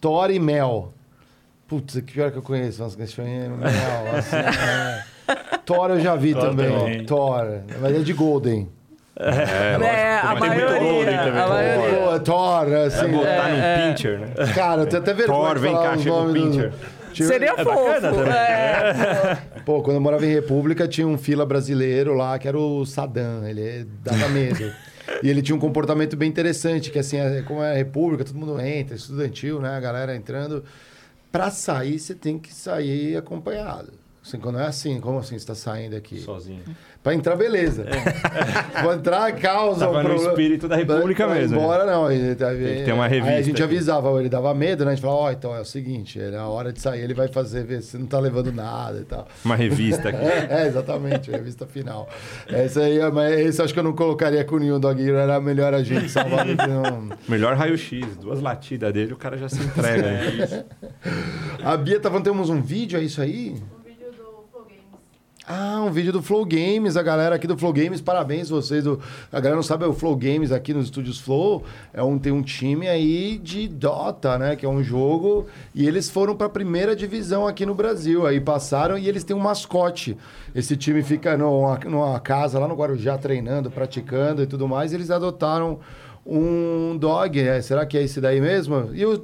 Thor 0.00 0.30
e 0.30 0.38
Mel. 0.38 0.92
Putz, 1.68 1.94
que 1.94 2.12
pior 2.12 2.30
que 2.32 2.38
eu 2.38 2.42
conheço. 2.42 2.82
Nossa, 2.82 2.96
que 2.96 3.02
é 3.02 3.48
Mel, 3.48 4.16
assim, 4.16 4.36
é. 4.36 5.04
Thor 5.64 5.90
eu 5.90 6.00
já 6.00 6.14
vi 6.16 6.32
Thor 6.34 6.42
também. 6.42 6.70
também. 6.78 7.06
Thor. 7.06 7.46
Mas 7.80 7.94
é 7.96 7.98
de 8.00 8.12
Golden. 8.12 8.68
É. 9.16 9.84
É, 9.84 10.18
a 10.20 10.34
maioria, 10.34 10.78
Golden 10.80 11.16
também. 11.16 11.40
a 11.40 11.46
maioria. 11.48 11.98
Pô, 12.00 12.20
Thor, 12.20 12.66
Vai 12.68 12.84
assim. 12.86 13.08
botar 13.12 13.28
É, 13.28 13.52
num 13.52 13.58
é. 13.62 13.92
pincher, 13.92 14.18
né? 14.18 14.28
Cara, 14.54 14.82
eu 14.82 14.86
tenho 14.86 15.02
até 15.02 15.14
vergonha 15.14 15.38
Thor, 15.46 15.54
de 15.54 15.60
vem 15.60 15.72
cá, 15.74 15.96
chega 15.98 16.12
o 16.12 16.24
nomes 16.24 16.42
do- 16.42 16.50
pincher. 16.50 16.72
Tinha- 17.12 17.28
Seria 17.28 17.54
bacana 17.54 17.74
fofo. 18.10 18.16
também. 18.24 18.32
É. 18.32 19.38
Pô, 19.64 19.80
quando 19.82 19.94
eu 19.96 20.00
morava 20.00 20.26
em 20.26 20.32
República, 20.32 20.88
tinha 20.88 21.06
um 21.06 21.16
fila 21.16 21.46
brasileiro 21.46 22.12
lá, 22.12 22.36
que 22.40 22.48
era 22.48 22.58
o 22.58 22.84
Saddam. 22.84 23.46
Ele 23.46 23.86
dava 24.02 24.28
medo. 24.30 24.72
e 25.22 25.30
ele 25.30 25.40
tinha 25.40 25.54
um 25.54 25.60
comportamento 25.60 26.16
bem 26.16 26.28
interessante, 26.28 26.90
que 26.90 26.98
assim, 26.98 27.18
é- 27.18 27.42
como 27.42 27.62
é 27.62 27.72
República, 27.76 28.24
todo 28.24 28.36
mundo 28.36 28.60
entra, 28.60 28.96
estudantil, 28.96 29.60
né? 29.60 29.76
A 29.76 29.80
galera 29.80 30.16
entrando. 30.16 30.64
Pra 31.30 31.50
sair, 31.50 32.00
você 32.00 32.14
tem 32.16 32.36
que 32.36 32.52
sair 32.52 33.16
acompanhado. 33.16 33.92
Assim, 34.26 34.38
quando 34.38 34.58
é 34.58 34.64
assim, 34.66 35.00
como 35.00 35.18
assim 35.18 35.38
você 35.38 35.46
tá 35.46 35.54
saindo 35.54 35.94
aqui? 35.94 36.18
Sozinho. 36.18 36.62
Pra 37.02 37.12
entrar, 37.14 37.36
beleza. 37.36 37.84
Vou 38.82 38.94
entrar, 38.94 39.30
causa 39.32 39.80
Tava 39.80 39.98
um 39.98 40.02
no 40.02 40.08
problema. 40.08 40.30
espírito 40.30 40.66
da 40.66 40.76
República 40.76 41.26
Pra 41.26 41.36
ir 41.36 41.40
mesmo. 41.42 41.56
né? 41.58 41.62
Embora 41.62 41.84
não. 41.84 42.10
Ele, 42.10 42.34
tá- 42.34 42.48
Tem 42.48 42.58
que 42.78 42.84
ter 42.84 42.92
uma 42.94 43.04
Aí 43.04 43.18
a 43.18 43.22
revista 43.22 43.42
gente 43.42 43.62
aqui. 43.62 43.62
avisava, 43.64 44.18
ele 44.18 44.30
dava 44.30 44.54
medo, 44.54 44.82
né? 44.86 44.92
A 44.92 44.94
gente 44.94 45.02
falava, 45.02 45.20
ó, 45.24 45.30
então 45.30 45.54
é 45.54 45.60
o 45.60 45.64
seguinte, 45.66 46.18
ele, 46.18 46.34
a 46.36 46.46
hora 46.46 46.72
de 46.72 46.80
sair 46.80 47.02
ele 47.02 47.12
vai 47.12 47.28
fazer, 47.28 47.64
ver 47.64 47.82
se 47.82 47.98
não 47.98 48.06
tá 48.06 48.18
levando 48.18 48.50
nada 48.50 48.98
e 48.98 49.04
tal. 49.04 49.28
Uma 49.44 49.56
revista 49.56 50.08
aqui. 50.08 50.24
É, 50.24 50.48
é, 50.64 50.66
exatamente, 50.68 51.30
a 51.30 51.36
revista 51.36 51.66
final. 51.66 52.08
Esse 52.48 52.80
aí, 52.80 52.98
mas 53.12 53.38
esse 53.40 53.60
eu 53.60 53.64
acho 53.66 53.74
que 53.74 53.80
eu 53.80 53.84
não 53.84 53.92
colocaria 53.92 54.42
com 54.42 54.56
nenhum 54.56 54.80
Dog 54.80 55.02
Hero, 55.06 55.18
era 55.18 55.38
melhor 55.38 55.74
a 55.74 55.82
gente 55.82 56.08
salvar 56.08 56.46
não. 56.46 57.10
Melhor 57.28 57.54
raio-x. 57.56 58.16
Duas 58.16 58.40
latidas 58.40 58.90
dele, 58.90 59.12
o 59.12 59.16
cara 59.18 59.36
já 59.36 59.50
se 59.50 59.62
entrega. 59.62 60.02
né? 60.02 60.64
A 61.62 61.76
Bia 61.76 62.00
tá 62.00 62.08
falando, 62.08 62.24
temos 62.24 62.48
um 62.48 62.62
vídeo, 62.62 62.98
é 62.98 63.02
isso 63.02 63.20
aí? 63.20 63.54
Um 63.80 63.82
vídeo 63.84 64.10
do 64.12 64.44
Flow 64.50 64.64
Games. 64.64 64.82
Ah, 65.46 65.82
um 65.82 65.90
vídeo 65.90 66.10
do 66.10 66.22
Flow 66.22 66.42
Games, 66.46 66.96
a 66.96 67.02
galera 67.02 67.34
aqui 67.34 67.46
do 67.46 67.56
Flow 67.58 67.70
Games, 67.70 68.00
parabéns 68.00 68.48
vocês. 68.48 68.84
Do... 68.84 68.98
A 69.30 69.36
galera 69.36 69.56
não 69.56 69.62
sabe, 69.62 69.84
é 69.84 69.86
o 69.86 69.92
Flow 69.92 70.16
Games 70.16 70.50
aqui 70.50 70.72
nos 70.72 70.86
estúdios 70.86 71.20
Flow 71.20 71.64
é 71.92 72.02
um, 72.02 72.18
tem 72.18 72.32
um 72.32 72.40
time 72.40 72.88
aí 72.88 73.36
de 73.36 73.68
Dota, 73.68 74.38
né? 74.38 74.56
Que 74.56 74.64
é 74.64 74.68
um 74.68 74.82
jogo. 74.82 75.46
E 75.74 75.86
eles 75.86 76.08
foram 76.08 76.34
para 76.34 76.46
a 76.46 76.50
primeira 76.50 76.96
divisão 76.96 77.46
aqui 77.46 77.66
no 77.66 77.74
Brasil. 77.74 78.26
Aí 78.26 78.40
passaram 78.40 78.96
e 78.96 79.06
eles 79.06 79.22
têm 79.22 79.36
um 79.36 79.40
mascote. 79.40 80.16
Esse 80.54 80.78
time 80.78 81.02
fica 81.02 81.36
numa, 81.36 81.78
numa 81.80 82.18
casa 82.20 82.58
lá 82.58 82.66
no 82.66 82.74
Guarujá 82.74 83.18
treinando, 83.18 83.70
praticando 83.70 84.42
e 84.42 84.46
tudo 84.46 84.66
mais. 84.66 84.92
E 84.92 84.94
eles 84.94 85.10
adotaram 85.10 85.78
um 86.24 86.96
dog. 86.96 87.38
é, 87.38 87.60
será 87.60 87.84
que 87.84 87.98
é 87.98 88.02
esse 88.02 88.18
daí 88.18 88.40
mesmo? 88.40 88.90
E 88.94 89.04
o, 89.04 89.20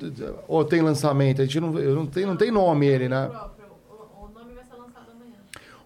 ou 0.46 0.66
tem 0.66 0.82
lançamento? 0.82 1.40
A 1.40 1.46
gente 1.46 1.60
não, 1.60 1.70
não, 1.70 2.04
tem, 2.04 2.26
não 2.26 2.36
tem 2.36 2.50
nome 2.50 2.86
ele, 2.86 3.08
né? 3.08 3.26
O, 3.26 4.26
o 4.26 4.28
nome 4.28 4.52
vai 4.54 4.64
ser 4.64 4.74
lançado 4.74 5.06
amanhã. 5.12 5.38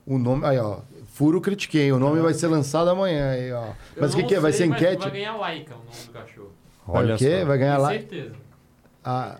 O 0.06 0.18
nome. 0.18 0.44
Aí, 0.46 0.58
ó. 0.58 0.78
Furo 1.06 1.40
critiquei. 1.40 1.92
O 1.92 1.98
nome 1.98 2.20
vai 2.20 2.34
ser 2.34 2.48
lançado 2.48 2.90
amanhã 2.90 3.30
aí, 3.30 3.52
ó. 3.52 3.68
Mas 3.96 4.12
o 4.12 4.16
que, 4.16 4.24
que 4.24 4.34
é? 4.34 4.40
Vai 4.40 4.52
ser 4.52 4.66
enquete? 4.66 5.02
Vai 5.02 5.10
ganhar 5.12 5.36
Laika, 5.36 5.74
o 5.74 5.78
nome 5.78 5.90
do 6.06 6.12
cachorro. 6.12 6.50
Vai 6.86 6.96
Olha 6.96 7.14
o 7.14 7.18
quê? 7.18 7.40
só. 7.40 7.46
Vai 7.46 7.58
ganhar 7.58 7.76
Com 7.76 7.82
lá. 7.82 7.88
certeza. 7.90 8.34
Ah, 9.04 9.36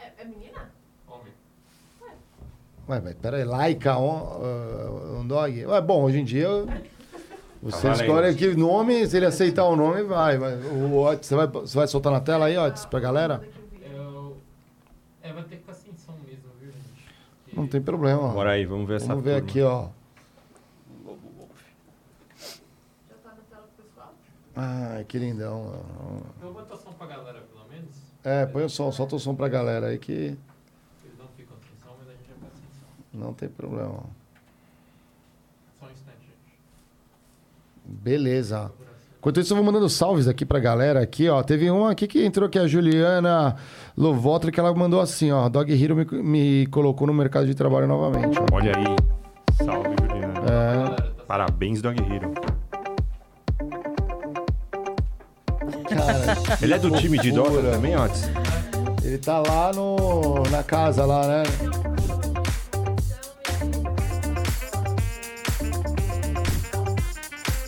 É, 0.00 0.22
é 0.22 0.24
menina? 0.24 0.70
Homem. 1.08 1.32
ué, 2.88 3.00
mas 3.00 3.14
peraí, 3.14 3.44
Laika 3.44 3.96
on, 3.96 4.40
uh, 4.42 5.20
um 5.20 5.26
dog? 5.26 5.64
Ué, 5.66 5.80
bom, 5.80 6.02
hoje 6.02 6.18
em 6.20 6.24
dia. 6.24 6.48
Você 7.62 7.86
valendo. 7.86 8.00
escolhe 8.00 8.26
aqui 8.28 8.48
o 8.48 8.58
nome, 8.58 9.06
se 9.06 9.16
ele 9.16 9.26
aceitar 9.26 9.64
o 9.66 9.76
nome, 9.76 10.02
vai. 10.02 10.36
vai. 10.36 10.54
O, 10.56 10.98
Otis, 11.04 11.28
você, 11.28 11.36
vai 11.36 11.46
você 11.46 11.76
vai 11.78 11.86
soltar 11.86 12.12
na 12.12 12.20
tela 12.20 12.46
aí, 12.46 12.58
Otis, 12.58 12.84
pra 12.86 12.98
galera? 12.98 13.40
Eu... 13.94 14.36
É, 15.22 15.32
vai 15.32 15.44
ter 15.44 15.50
que 15.50 15.56
ficar 15.58 15.74
sem 15.74 15.92
som 15.96 16.10
mesmo, 16.26 16.42
viu, 16.60 16.72
gente? 16.72 17.06
Que- 17.48 17.54
Não 17.56 17.68
tem 17.68 17.80
problema. 17.80 18.30
Bora 18.30 18.50
aí, 18.50 18.66
vamos 18.66 18.88
ver 18.88 18.96
essa 18.96 19.06
Vamos 19.06 19.22
ver 19.22 19.34
turma. 19.36 19.48
aqui, 19.48 19.62
ó. 19.62 19.86
Já 23.08 23.14
tá 23.22 23.28
na 23.30 23.42
tela 23.48 23.68
pro 23.76 23.84
pessoal? 23.84 24.14
Ai, 24.54 25.04
que 25.04 25.18
lindão. 25.18 25.74
Eu 26.40 26.52
vou 26.52 26.54
botar 26.62 26.76
som 26.76 26.92
pra 26.92 27.06
galera, 27.06 27.40
pelo 27.52 27.64
menos. 27.70 27.96
É, 28.24 28.46
põe 28.46 28.64
o 28.64 28.68
som, 28.68 28.92
solta 28.92 29.16
o 29.16 29.18
som 29.18 29.34
pra 29.34 29.48
galera 29.48 29.86
aí 29.88 29.98
que 29.98 30.12
Eles 30.12 30.38
não 31.18 31.26
ficam 31.36 31.56
sem 31.58 31.76
som, 31.82 31.94
mas 31.98 32.08
a 32.08 32.12
gente 32.12 32.28
já 32.28 32.34
vai 32.40 32.50
sem 32.50 32.68
som. 32.80 32.86
não 33.26 33.32
tem 33.32 33.48
problema. 33.48 34.00
Só 35.80 35.86
um 35.86 35.90
instante, 35.90 36.18
gente. 36.20 36.58
Beleza. 37.84 38.70
Enquanto 39.18 39.38
isso, 39.40 39.52
eu 39.52 39.56
vou 39.56 39.64
mandando 39.64 39.88
salves 39.88 40.26
aqui 40.28 40.44
pra 40.44 40.58
galera 40.58 41.00
aqui, 41.00 41.28
ó. 41.28 41.42
Teve 41.44 41.70
uma 41.70 41.92
aqui 41.92 42.06
que 42.08 42.24
entrou 42.24 42.46
aqui, 42.48 42.58
a 42.58 42.66
Juliana 42.66 43.56
Lovotra, 43.96 44.50
que 44.50 44.58
ela 44.58 44.74
mandou 44.74 45.00
assim, 45.00 45.30
ó. 45.30 45.48
Dog 45.48 45.72
Hero 45.72 45.94
me, 45.96 46.04
me 46.22 46.66
colocou 46.66 47.06
no 47.06 47.14
mercado 47.14 47.46
de 47.46 47.54
trabalho 47.54 47.86
novamente. 47.86 48.36
ó. 48.38 48.46
Olha 48.54 48.72
aí. 48.76 48.96
Salve, 49.64 49.94
Juliana. 50.00 50.40
É, 50.40 50.94
tá 50.94 51.24
Parabéns, 51.24 51.80
Dog 51.80 51.96
Hero. 52.02 52.32
Cara, 56.06 56.58
Ele 56.60 56.74
é 56.74 56.78
do 56.78 56.90
time 56.90 57.18
de 57.18 57.32
Dota 57.32 57.62
também, 57.62 57.96
Otis? 57.96 58.24
ele 59.04 59.18
tá 59.18 59.38
lá 59.40 59.72
no, 59.72 60.42
na 60.50 60.62
casa 60.62 61.04
lá, 61.04 61.26
né? 61.26 61.42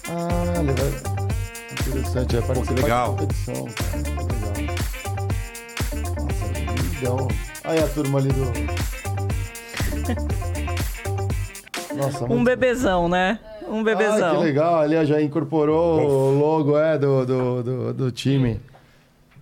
Ah, 0.08 0.60
ele 0.60 0.72
vai... 0.72 0.88
Interessante, 1.88 2.36
vai 2.36 2.46
participar 2.46 2.74
legal. 2.82 3.12
da 3.14 3.20
competição. 3.20 3.64
cara. 3.64 3.96
Legal. 4.20 6.08
Nossa, 6.16 6.82
lindão. 6.82 7.28
Aí 7.64 7.78
a 7.78 7.88
turma 7.88 8.18
ali 8.18 8.28
do... 8.28 8.44
Nossa, 11.96 12.24
Um 12.24 12.28
muito- 12.28 12.44
bebezão, 12.44 13.08
né? 13.08 13.38
Um 13.68 13.80
Ah, 13.80 13.84
bebezão. 13.84 14.36
que 14.38 14.44
legal, 14.44 14.80
ali 14.80 14.96
ó, 14.96 15.04
já 15.04 15.20
incorporou 15.22 16.00
o 16.00 16.38
logo 16.38 16.78
é, 16.78 16.98
do, 16.98 17.24
do, 17.26 17.62
do, 17.62 17.94
do 17.94 18.10
time. 18.12 18.60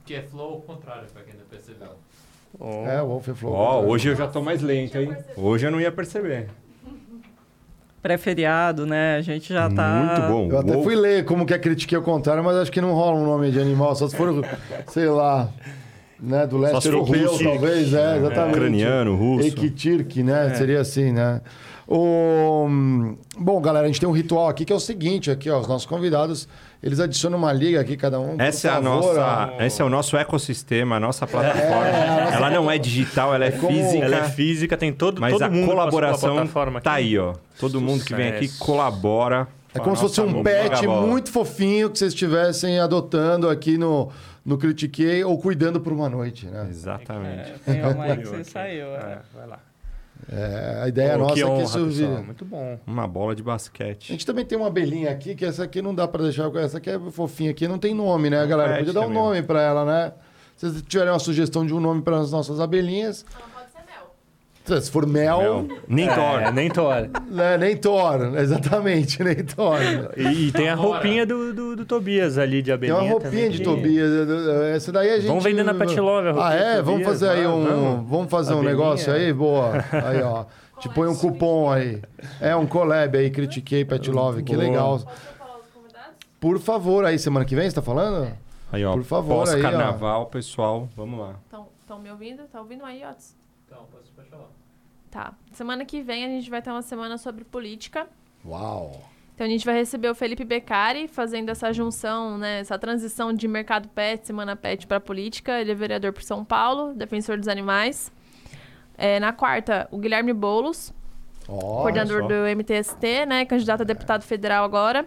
Que 0.04 0.14
é 0.14 0.22
flow 0.22 0.52
ao 0.54 0.60
contrário, 0.60 1.04
pra 1.12 1.22
quem 1.22 1.34
não 1.34 1.44
percebeu. 1.46 1.88
Oh. 2.58 2.86
É, 2.88 3.02
o 3.02 3.06
Wolf 3.06 3.28
Flow. 3.34 3.52
Ó, 3.52 3.82
hoje 3.82 4.08
eu 4.10 4.14
já 4.16 4.26
tô 4.28 4.40
mais 4.42 4.62
lento, 4.62 4.96
hein? 4.98 5.16
Hoje 5.36 5.66
eu 5.66 5.70
não 5.70 5.80
ia 5.80 5.90
perceber. 5.90 6.48
Pré-feriado, 8.02 8.84
né? 8.84 9.16
A 9.16 9.20
gente 9.20 9.52
já 9.52 9.70
tá. 9.70 9.88
Muito 10.04 10.28
bom. 10.32 10.48
Eu 10.50 10.58
até 10.58 10.72
Wolf- 10.72 10.84
fui 10.84 10.96
ler 10.96 11.24
como 11.24 11.46
que 11.46 11.54
é 11.54 11.58
critiquei 11.58 11.96
o 11.96 12.02
contrário, 12.02 12.42
mas 12.42 12.56
acho 12.56 12.72
que 12.72 12.80
não 12.80 12.92
rola 12.94 13.16
um 13.16 13.24
nome 13.24 13.50
de 13.52 13.60
animal, 13.60 13.94
só 13.94 14.08
se 14.08 14.16
for, 14.16 14.44
sei 14.88 15.06
lá, 15.06 15.48
né, 16.18 16.44
do 16.46 16.58
leste 16.58 16.86
europeu, 16.88 17.30
russo. 17.30 17.44
talvez, 17.44 17.94
é, 17.94 18.16
exatamente. 18.16 18.56
Ucraniano, 18.56 19.14
russo. 19.16 19.46
Equitirk, 19.46 20.20
né, 20.24 20.52
seria 20.54 20.80
assim, 20.80 21.12
né. 21.12 21.40
O... 21.88 22.66
Bom, 23.36 23.60
galera, 23.60 23.84
a 23.84 23.88
gente 23.88 24.00
tem 24.00 24.08
um 24.08 24.12
ritual 24.12 24.48
aqui 24.48 24.64
que 24.64 24.72
é 24.72 24.76
o 24.76 24.80
seguinte, 24.80 25.30
aqui, 25.30 25.50
ó, 25.50 25.58
os 25.60 25.66
nossos 25.66 25.86
convidados, 25.86 26.48
eles 26.82 27.00
adicionam 27.00 27.38
uma 27.38 27.52
liga 27.52 27.80
aqui, 27.80 27.96
cada 27.96 28.18
um, 28.20 28.36
por 28.36 28.40
Essa 28.40 28.68
é 28.68 28.70
a 28.70 28.74
favor, 28.74 28.88
nossa, 29.16 29.50
ó. 29.58 29.62
esse 29.62 29.82
é 29.82 29.84
o 29.84 29.88
nosso 29.88 30.16
ecossistema, 30.16 30.96
a 30.96 31.00
nossa 31.00 31.26
plataforma. 31.26 31.86
É, 31.88 32.08
a 32.20 32.24
nossa- 32.24 32.36
Ela 32.36 32.50
não 32.50 32.70
é 32.70 32.78
digital, 32.78 33.34
ela 33.34 33.44
é, 33.44 33.48
É 33.48 33.52
física. 33.52 34.04
Ela 34.04 34.16
é 34.16 34.24
física, 34.24 34.76
tem 34.76 34.92
todo, 34.92 35.20
Mas 35.20 35.32
todo 35.32 35.42
a 35.42 35.50
mundo 35.50 35.66
colaboração 35.66 36.34
plataforma 36.34 36.80
tá 36.80 36.92
aí, 36.92 37.18
ó. 37.18 37.34
Todo 37.58 37.80
mundo 37.80 38.04
que 38.04 38.14
vem 38.14 38.28
aqui 38.28 38.46
Sucesso. 38.48 38.64
colabora. 38.64 39.48
É 39.74 39.78
como 39.78 39.96
se 39.96 40.02
fosse 40.02 40.20
um 40.20 40.42
pet 40.42 40.86
muito 40.86 41.30
fofinho 41.32 41.88
que 41.88 41.98
vocês 41.98 42.12
estivessem 42.12 42.78
adotando 42.78 43.48
aqui 43.48 43.78
no, 43.78 44.10
no 44.44 44.58
Critiquei 44.58 45.24
ou 45.24 45.38
cuidando 45.38 45.80
por 45.80 45.94
uma 45.94 46.10
noite, 46.10 46.44
né? 46.46 46.66
Exatamente. 46.68 47.52
É, 47.66 47.72
tem 47.72 47.80
uma 47.82 48.04
aí 48.04 48.18
que 48.18 48.28
você 48.28 48.44
saiu. 48.44 48.86
é. 48.88 48.98
É, 48.98 49.18
vai 49.34 49.46
lá. 49.48 49.58
É, 50.34 50.80
a 50.84 50.88
ideia 50.88 51.12
Pô, 51.12 51.18
nossa 51.18 51.34
que 51.34 51.40
é 51.40 51.44
que 51.44 51.50
honra, 51.50 51.62
isso 51.62 51.86
vire. 51.86 52.22
Muito 52.22 52.44
bom. 52.44 52.78
Uma 52.86 53.06
bola 53.06 53.34
de 53.34 53.42
A 53.42 53.44
basquete. 53.44 54.08
gente 54.12 54.24
também 54.24 54.44
tem 54.44 54.56
uma 54.56 54.68
abelhinha 54.68 55.10
aqui, 55.10 55.34
que 55.34 55.44
essa 55.44 55.64
aqui 55.64 55.82
não 55.82 55.94
dá 55.94 56.08
pra 56.08 56.22
deixar. 56.22 56.50
Essa 56.56 56.78
aqui 56.78 56.88
é 56.90 56.98
fofinha 57.10 57.50
aqui, 57.50 57.68
não 57.68 57.78
tem 57.78 57.94
nome, 57.94 58.30
né, 58.30 58.46
galera? 58.46 58.78
Podia 58.78 58.92
dar 58.94 59.00
um 59.00 59.04
também. 59.04 59.18
nome 59.18 59.42
pra 59.42 59.60
ela, 59.60 59.84
né? 59.84 60.12
Se 60.56 60.68
vocês 60.70 60.82
tiverem 60.88 61.12
uma 61.12 61.18
sugestão 61.18 61.66
de 61.66 61.74
um 61.74 61.80
nome 61.80 62.02
para 62.02 62.18
as 62.18 62.30
nossas 62.32 62.60
abelhinhas, 62.60 63.24
mel. 63.24 63.51
Se 64.64 64.90
for 64.90 65.06
mel, 65.06 65.38
Mel. 65.38 65.66
Nem 65.88 66.06
torna. 66.08 66.48
É, 66.48 66.52
nem 66.52 66.70
tora. 66.70 67.10
né, 67.28 67.58
nem 67.58 67.76
Thor, 67.76 68.36
exatamente, 68.38 69.22
nem 69.24 69.36
Thor. 69.36 69.78
E, 70.16 70.48
e 70.48 70.52
tem 70.52 70.68
a 70.68 70.74
roupinha 70.74 71.26
do, 71.26 71.52
do, 71.52 71.76
do 71.76 71.84
Tobias 71.84 72.38
ali 72.38 72.62
de 72.62 72.66
Tem 72.66 72.74
abelhinha 72.74 73.00
uma 73.00 73.10
roupinha 73.10 73.30
também, 73.32 73.50
de 73.50 73.58
que- 73.58 73.64
Tobias. 73.64 74.10
Essa 74.74 74.92
daí 74.92 75.10
a 75.10 75.16
gente. 75.16 75.26
Vamos 75.28 75.44
vender 75.44 75.62
na 75.64 75.74
Pet 75.74 75.98
Love 75.98 76.28
a 76.28 76.30
Ah, 76.30 76.34
roupinha 76.34 76.60
é? 76.60 76.76
de 76.76 76.82
Vamos 76.82 77.02
fazer 77.04 77.28
aí 77.30 77.46
um. 77.46 77.64
vamos. 77.64 78.08
Vamos 78.10 78.30
fazer 78.30 78.54
um 78.54 78.62
negócio 78.62 79.12
aí? 79.12 79.32
Boa. 79.32 79.72
Aí, 79.92 80.22
ó. 80.22 80.44
Te 80.80 80.88
põe 80.88 81.06
um 81.08 81.14
cupom 81.14 81.70
aí. 81.70 82.02
É 82.40 82.56
um 82.56 82.66
collab 82.66 83.16
aí, 83.16 83.30
critiquei 83.30 83.84
Pet 83.84 84.10
Love, 84.10 84.42
que 84.42 84.52
Boa. 84.54 84.64
legal. 84.66 84.90
Posso 84.98 85.06
falar 85.38 85.56
os 85.58 85.66
convidados? 85.72 86.10
Por 86.40 86.58
favor, 86.58 87.04
aí, 87.04 87.18
semana 87.18 87.44
que 87.44 87.54
vem, 87.54 87.68
você 87.70 87.76
tá 87.76 87.82
falando? 87.82 88.32
Aí, 88.72 88.84
ó. 88.84 88.92
Por 88.94 89.04
favor, 89.04 89.46
aí. 89.48 89.60
Pós-carnaval, 89.62 90.26
pessoal. 90.26 90.88
Vamos 90.96 91.20
lá. 91.20 91.34
Estão 91.80 91.98
me 92.00 92.10
ouvindo? 92.10 92.42
Tá 92.50 92.58
ouvindo 92.60 92.84
aí, 92.84 93.02
Otis? 93.04 93.36
Então, 93.72 93.86
posso 93.86 94.12
pode 94.12 94.28
falar. 94.28 94.48
Tá. 95.10 95.34
Semana 95.52 95.84
que 95.84 96.02
vem 96.02 96.24
a 96.24 96.28
gente 96.28 96.50
vai 96.50 96.60
ter 96.60 96.70
uma 96.70 96.82
semana 96.82 97.16
sobre 97.16 97.42
política. 97.42 98.06
Uau. 98.44 99.00
Então 99.34 99.46
a 99.46 99.50
gente 99.50 99.64
vai 99.64 99.74
receber 99.74 100.10
o 100.10 100.14
Felipe 100.14 100.44
Beccari 100.44 101.08
fazendo 101.08 101.48
essa 101.48 101.72
junção, 101.72 102.36
né, 102.36 102.60
essa 102.60 102.78
transição 102.78 103.32
de 103.32 103.48
mercado 103.48 103.88
pet, 103.88 104.26
semana 104.26 104.54
pet 104.54 104.86
para 104.86 105.00
política. 105.00 105.58
Ele 105.58 105.72
é 105.72 105.74
vereador 105.74 106.12
por 106.12 106.22
São 106.22 106.44
Paulo, 106.44 106.92
defensor 106.94 107.38
dos 107.38 107.48
animais. 107.48 108.12
É, 108.96 109.18
na 109.18 109.32
quarta, 109.32 109.88
o 109.90 109.96
Guilherme 109.96 110.34
Boulos, 110.34 110.92
Ó, 111.48 111.82
coordenador 111.82 112.28
do 112.28 112.46
MTST, 112.54 113.26
né, 113.26 113.46
candidato 113.46 113.80
a 113.80 113.84
deputado 113.84 114.22
federal 114.22 114.64
agora. 114.64 115.06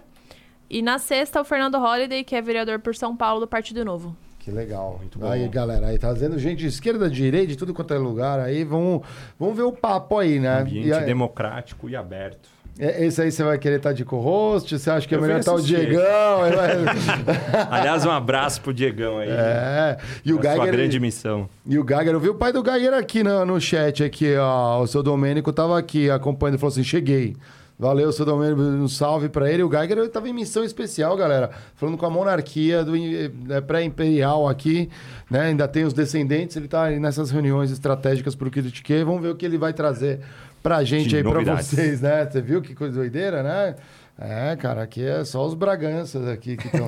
E 0.67 0.81
na 0.81 0.97
sexta, 0.97 1.39
o 1.39 1.45
Fernando 1.45 1.77
Holliday, 1.77 2.23
que 2.23 2.35
é 2.35 2.41
vereador 2.41 2.79
por 2.79 2.95
São 2.95 3.15
Paulo 3.15 3.41
do 3.41 3.47
Partido 3.47 3.85
Novo. 3.85 4.17
Que 4.45 4.51
legal. 4.51 4.97
Muito 4.99 5.17
bom. 5.17 5.27
Aí, 5.27 5.47
galera, 5.49 5.87
aí 5.87 5.97
trazendo 5.97 6.37
gente 6.37 6.59
de 6.59 6.67
esquerda, 6.67 7.09
direita, 7.09 7.47
de 7.47 7.55
tudo 7.57 7.73
quanto 7.73 7.93
é 7.95 7.97
lugar. 7.97 8.39
Aí 8.39 8.63
vamos, 8.63 9.01
vamos 9.39 9.55
ver 9.57 9.63
o 9.63 9.71
papo 9.71 10.19
aí, 10.19 10.39
né? 10.39 10.59
Ambiente 10.61 10.87
E 10.87 10.93
aí- 10.93 11.03
democrático 11.03 11.89
e 11.89 11.95
aberto. 11.95 12.47
é- 12.77 13.05
esse 13.05 13.19
aí 13.23 13.31
você 13.31 13.43
vai 13.43 13.57
querer 13.57 13.77
estar 13.77 13.91
de 13.93 14.05
co-host? 14.05 14.77
Você 14.77 14.87
acha 14.91 15.07
que 15.07 15.15
é 15.15 15.17
Eu 15.17 15.21
melhor 15.23 15.39
estar 15.39 15.51
o 15.53 15.55
assistir. 15.55 15.77
Diegão? 15.87 16.41
Aliás, 17.71 18.05
um 18.05 18.11
abraço 18.11 18.61
pro 18.61 18.71
Diegão 18.73 19.17
aí. 19.17 19.29
é. 19.31 19.97
E 20.23 20.31
o 20.31 20.37
a 20.39 20.41
sua 20.43 20.51
Geiger. 20.57 20.71
grande 20.71 20.99
missão. 20.99 21.49
E 21.65 21.79
o 21.79 21.83
Geiger, 21.87 22.13
eu 22.13 22.19
vi 22.19 22.29
o 22.29 22.35
pai 22.35 22.53
do 22.53 22.63
Geiger 22.63 22.93
aqui 22.93 23.23
no, 23.23 23.45
no 23.45 23.59
chat, 23.59 24.03
aqui, 24.03 24.35
ó. 24.37 24.81
O 24.81 24.87
seu 24.87 25.01
Domênico 25.01 25.51
tava 25.51 25.77
aqui 25.79 26.09
acompanhando 26.09 26.55
e 26.55 26.59
falou 26.59 26.71
assim: 26.71 26.83
cheguei. 26.83 27.35
Valeu, 27.77 28.09
seu 28.13 28.25
Domênico, 28.25 28.61
um 28.61 28.87
salve 28.87 29.27
pra 29.27 29.51
ele. 29.51 29.61
O 29.61 29.69
Geiger 29.69 29.97
eu 29.97 30.09
tava 30.09 30.29
em 30.29 30.33
missão 30.33 30.63
especial, 30.63 31.17
galera. 31.17 31.49
Falando 31.75 31.97
com 31.97 32.05
a 32.05 32.09
monarquia 32.09 32.85
do 32.85 32.95
eh, 32.95 33.61
pré-imperial 33.67 34.47
aqui, 34.47 34.89
né? 35.29 35.41
Ainda 35.47 35.67
tem 35.67 35.83
os 35.83 35.93
descendentes, 35.93 36.55
ele 36.55 36.69
tá 36.69 36.83
aí 36.83 36.99
nessas 36.99 37.31
reuniões 37.31 37.71
estratégicas 37.71 38.33
pro 38.33 38.49
Critiquei. 38.49 39.03
Vamos 39.03 39.21
ver 39.21 39.29
o 39.29 39.35
que 39.35 39.45
ele 39.45 39.57
vai 39.57 39.73
trazer 39.73 40.21
pra 40.63 40.85
gente 40.85 41.09
De 41.09 41.17
aí, 41.17 41.21
pra 41.23 41.33
novidades. 41.33 41.67
vocês, 41.67 42.01
né? 42.01 42.25
Você 42.25 42.41
viu 42.41 42.61
que 42.61 42.73
coisa 42.73 42.95
doideira, 42.95 43.43
né? 43.43 43.75
É, 44.17 44.55
cara, 44.55 44.81
aqui 44.81 45.03
é 45.05 45.25
só 45.25 45.45
os 45.45 45.53
braganças 45.53 46.25
aqui 46.29 46.55
que 46.55 46.67
estão 46.67 46.87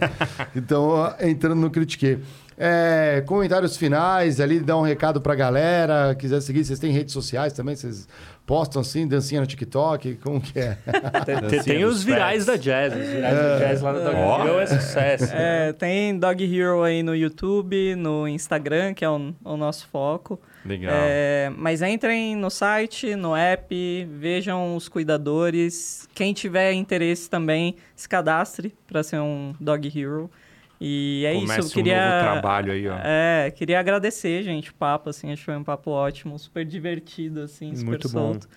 entrando 1.20 1.60
no 1.60 1.70
Critique. 1.70 2.20
É, 2.58 3.22
comentários 3.28 3.76
finais, 3.76 4.40
ali 4.40 4.62
dá 4.62 4.78
um 4.78 4.82
recado 4.82 5.20
pra 5.22 5.36
galera, 5.36 6.16
quiser 6.16 6.42
seguir, 6.42 6.64
vocês 6.64 6.80
têm 6.80 6.92
redes 6.92 7.14
sociais 7.14 7.54
também, 7.54 7.76
vocês 7.76 8.08
postam 8.48 8.82
assim, 8.82 9.06
dancinha 9.06 9.42
no 9.42 9.46
TikTok, 9.46 10.16
como 10.24 10.40
que 10.40 10.58
é? 10.58 10.78
Tem, 11.50 11.62
tem- 11.64 11.84
os 11.84 12.02
virais 12.02 12.46
da 12.46 12.56
jazz. 12.56 12.96
Os 12.96 13.08
virais 13.08 13.36
da 13.38 13.60
jazz 13.60 13.82
lá 13.82 13.92
no 13.92 14.00
Dog 14.00 14.16
Ó. 14.16 14.46
Hero 14.46 14.60
é 14.60 14.66
sucesso. 14.66 15.34
É, 15.36 15.74
tem 15.74 16.18
Dog 16.18 16.42
Hero 16.44 16.82
aí 16.82 17.04
no 17.04 17.14
YouTube, 17.14 17.94
no 17.96 18.26
Instagram, 18.26 18.94
que 18.94 19.04
é 19.04 19.10
o, 19.10 19.36
o 19.44 19.58
nosso 19.58 19.86
foco. 19.90 20.40
Legal. 20.66 20.94
É, 20.96 21.52
mas 21.58 21.82
entrem 21.82 22.38
no 22.38 22.50
site, 22.50 23.16
no 23.16 23.36
app, 23.36 24.08
vejam 24.18 24.78
os 24.78 24.88
cuidadores. 24.88 26.08
Quem 26.16 26.34
tiver 26.34 26.72
interesse 26.72 27.30
também, 27.30 27.76
se 27.98 28.08
cadastre 28.08 28.74
para 28.88 29.04
ser 29.04 29.20
um 29.20 29.54
Dog 29.60 29.88
Hero. 29.94 30.32
E 30.80 31.24
é 31.26 31.34
Começa 31.34 31.60
isso, 31.60 31.70
eu 31.70 31.74
queria. 31.74 31.98
um 31.98 32.10
novo 32.10 32.20
trabalho 32.22 32.72
aí, 32.72 32.88
ó. 32.88 32.98
É, 33.04 33.52
queria 33.52 33.80
agradecer, 33.80 34.44
gente, 34.44 34.70
o 34.70 34.74
papo, 34.76 35.10
assim, 35.10 35.32
acho 35.32 35.42
que 35.42 35.46
foi 35.46 35.56
um 35.58 35.64
papo 35.64 35.90
ótimo, 35.92 36.38
super 36.38 36.64
divertido, 36.64 37.42
assim, 37.42 37.76
super 37.76 37.90
Muito 37.90 38.10
bom. 38.10 38.34
solto. 38.34 38.48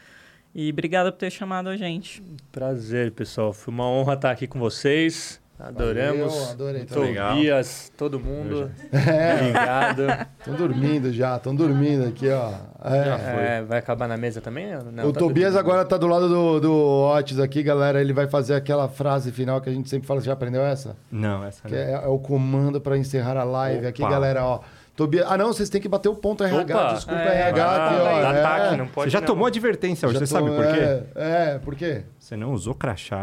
E 0.54 0.70
obrigado 0.70 1.12
por 1.12 1.18
ter 1.18 1.30
chamado 1.30 1.68
a 1.68 1.76
gente. 1.76 2.22
Prazer, 2.50 3.12
pessoal. 3.12 3.52
Foi 3.52 3.72
uma 3.72 3.86
honra 3.88 4.14
estar 4.14 4.30
aqui 4.32 4.46
com 4.46 4.58
vocês. 4.58 5.40
Adoramos. 5.62 6.32
Valeu, 6.34 6.50
adorei. 6.50 6.84
Tobias, 6.84 7.92
todo 7.96 8.18
mundo. 8.18 8.70
É, 8.92 9.34
Obrigado. 9.40 10.06
estão 10.40 10.54
dormindo 10.54 11.12
já, 11.12 11.36
estão 11.36 11.54
dormindo 11.54 12.08
aqui, 12.08 12.28
ó. 12.30 12.50
É. 12.84 13.04
Já 13.04 13.18
foi. 13.18 13.42
É, 13.44 13.62
vai 13.62 13.78
acabar 13.78 14.08
na 14.08 14.16
mesa 14.16 14.40
também? 14.40 14.68
Não, 14.92 15.08
o 15.08 15.12
tá 15.12 15.18
Tobias 15.18 15.52
dormindo. 15.52 15.58
agora 15.58 15.84
tá 15.84 15.96
do 15.98 16.06
lado 16.06 16.28
do, 16.28 16.60
do 16.60 16.72
Otis 17.14 17.38
aqui, 17.38 17.62
galera. 17.62 18.00
Ele 18.00 18.12
vai 18.12 18.26
fazer 18.26 18.54
aquela 18.54 18.88
frase 18.88 19.30
final 19.32 19.60
que 19.60 19.68
a 19.68 19.72
gente 19.72 19.88
sempre 19.90 20.06
fala. 20.08 20.20
Você 20.20 20.26
já 20.26 20.32
aprendeu 20.32 20.62
essa? 20.62 20.96
Não, 21.12 21.44
essa 21.44 21.68
Que 21.68 21.74
não. 21.74 21.80
é, 21.80 21.92
é 22.04 22.08
o 22.08 22.18
comando 22.18 22.80
para 22.80 22.96
encerrar 22.96 23.36
a 23.36 23.44
live 23.44 23.86
aqui, 23.86 24.02
Opa. 24.02 24.10
galera, 24.10 24.44
ó. 24.44 24.60
Tobias... 24.96 25.24
Ah, 25.30 25.36
não, 25.38 25.46
vocês 25.48 25.68
têm 25.70 25.80
que 25.80 25.88
bater 25.88 26.08
o 26.08 26.14
ponto 26.14 26.42
RH. 26.44 26.74
Opa. 26.76 26.94
Desculpa, 26.94 27.20
É, 27.20 27.48
RH 27.48 27.64
Ah, 27.64 27.86
aqui, 27.86 28.00
ó. 28.00 28.04
dá 28.22 28.32
é. 28.36 28.40
ataque, 28.44 28.76
não 28.76 28.86
pode 28.88 29.06
Você 29.10 29.12
já 29.12 29.20
não. 29.20 29.26
tomou 29.26 29.46
advertência 29.46 30.06
hoje, 30.08 30.18
Já 30.18 30.26
você 30.26 30.34
tô- 30.34 30.40
sabe 30.44 30.56
por 30.56 30.66
quê? 30.74 30.80
É, 31.14 31.54
é, 31.54 31.58
por 31.58 31.74
quê? 31.74 32.02
Você 32.18 32.36
não 32.36 32.52
usou 32.52 32.74
crachá. 32.74 33.22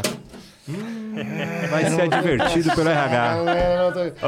Vai 1.70 1.86
ser 1.90 2.02
advertido 2.02 2.76
pelo 2.76 2.90
RH. 2.90 3.36
Não, 3.38 3.46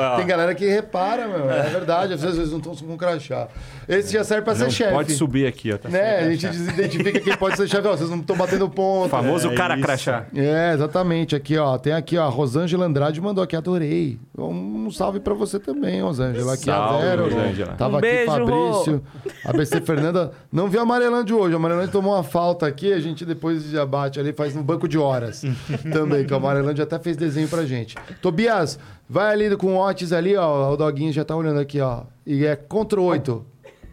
não. 0.07 0.17
Tem 0.17 0.25
galera 0.25 0.55
que 0.55 0.65
repara, 0.67 1.27
meu. 1.27 1.49
É 1.49 1.63
verdade, 1.69 2.13
às 2.13 2.21
vezes 2.21 2.51
não 2.51 2.57
estão 2.57 2.75
com 2.75 2.97
crachá. 2.97 3.47
Esse 3.87 4.13
já 4.13 4.23
serve 4.23 4.43
pra 4.43 4.55
ser 4.55 4.69
chefe. 4.71 4.93
pode 4.93 5.13
subir 5.13 5.47
aqui, 5.47 5.71
ó. 5.73 5.77
Tá 5.77 5.89
Né? 5.89 5.99
A 5.99 6.17
crachá. 6.27 6.51
gente 6.51 6.69
identifica 6.73 7.19
quem 7.19 7.35
pode 7.37 7.57
ser 7.57 7.67
chefe. 7.67 7.87
Ó, 7.87 7.95
vocês 7.95 8.09
não 8.09 8.19
estão 8.19 8.35
batendo 8.35 8.69
ponto. 8.69 9.07
O 9.07 9.09
famoso 9.09 9.51
É 9.51 9.55
cara 9.55 9.75
isso. 9.75 9.83
crachá. 9.85 10.25
É, 10.35 10.73
exatamente. 10.73 11.35
Aqui, 11.35 11.57
ó. 11.57 11.77
Tem 11.77 11.93
aqui, 11.93 12.17
ó. 12.17 12.25
A 12.25 12.29
Rosângela 12.29 12.85
Andrade 12.85 13.19
mandou 13.21 13.43
aqui, 13.43 13.55
adorei. 13.55 14.19
Um 14.37 14.89
salve 14.91 15.19
pra 15.19 15.33
você 15.33 15.59
também, 15.59 16.01
Rosângela. 16.01 16.53
Aqui 16.53 16.65
Salve, 16.65 16.95
a 17.03 17.05
Vero. 17.09 17.23
Rosângela. 17.25 17.73
Tava 17.73 17.95
Um 17.95 17.97
aqui 17.97 18.07
beijo, 18.07 18.31
Fabrício. 18.31 19.03
A 19.45 19.53
BC 19.53 19.81
Fernanda. 19.85 20.31
Não 20.51 20.67
viu 20.67 20.79
a 20.79 20.83
Amarelândia 20.83 21.35
hoje. 21.35 21.53
A 21.53 21.57
Amarelândia 21.57 21.91
tomou 21.91 22.13
uma 22.13 22.23
falta 22.23 22.65
aqui. 22.67 22.91
A 22.93 22.99
gente 22.99 23.25
depois 23.25 23.63
já 23.65 23.85
bate 23.85 24.19
ali, 24.19 24.33
faz 24.33 24.55
um 24.55 24.63
banco 24.63 24.87
de 24.87 24.97
horas. 24.97 25.43
também, 25.91 26.25
que 26.29 26.33
a 26.33 26.37
Amarelândia 26.37 26.83
até 26.83 26.99
fez 26.99 27.17
desenho 27.17 27.47
pra 27.47 27.65
gente. 27.65 27.95
Tobias, 28.21 28.79
vai 29.09 29.33
ali 29.33 29.57
com 29.57 29.75
o 29.75 29.79
Otis 29.79 30.13
ali, 30.13 30.37
ó. 30.37 30.71
O 30.71 30.77
doguinho 30.77 31.11
já 31.11 31.25
tá 31.25 31.35
olhando 31.35 31.59
aqui, 31.59 31.81
ó. 31.81 32.03
E 32.25 32.45
é 32.45 32.55
contra 32.55 33.01
oito. 33.01 33.45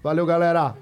Valeu, 0.02 0.26
galera. 0.26 0.74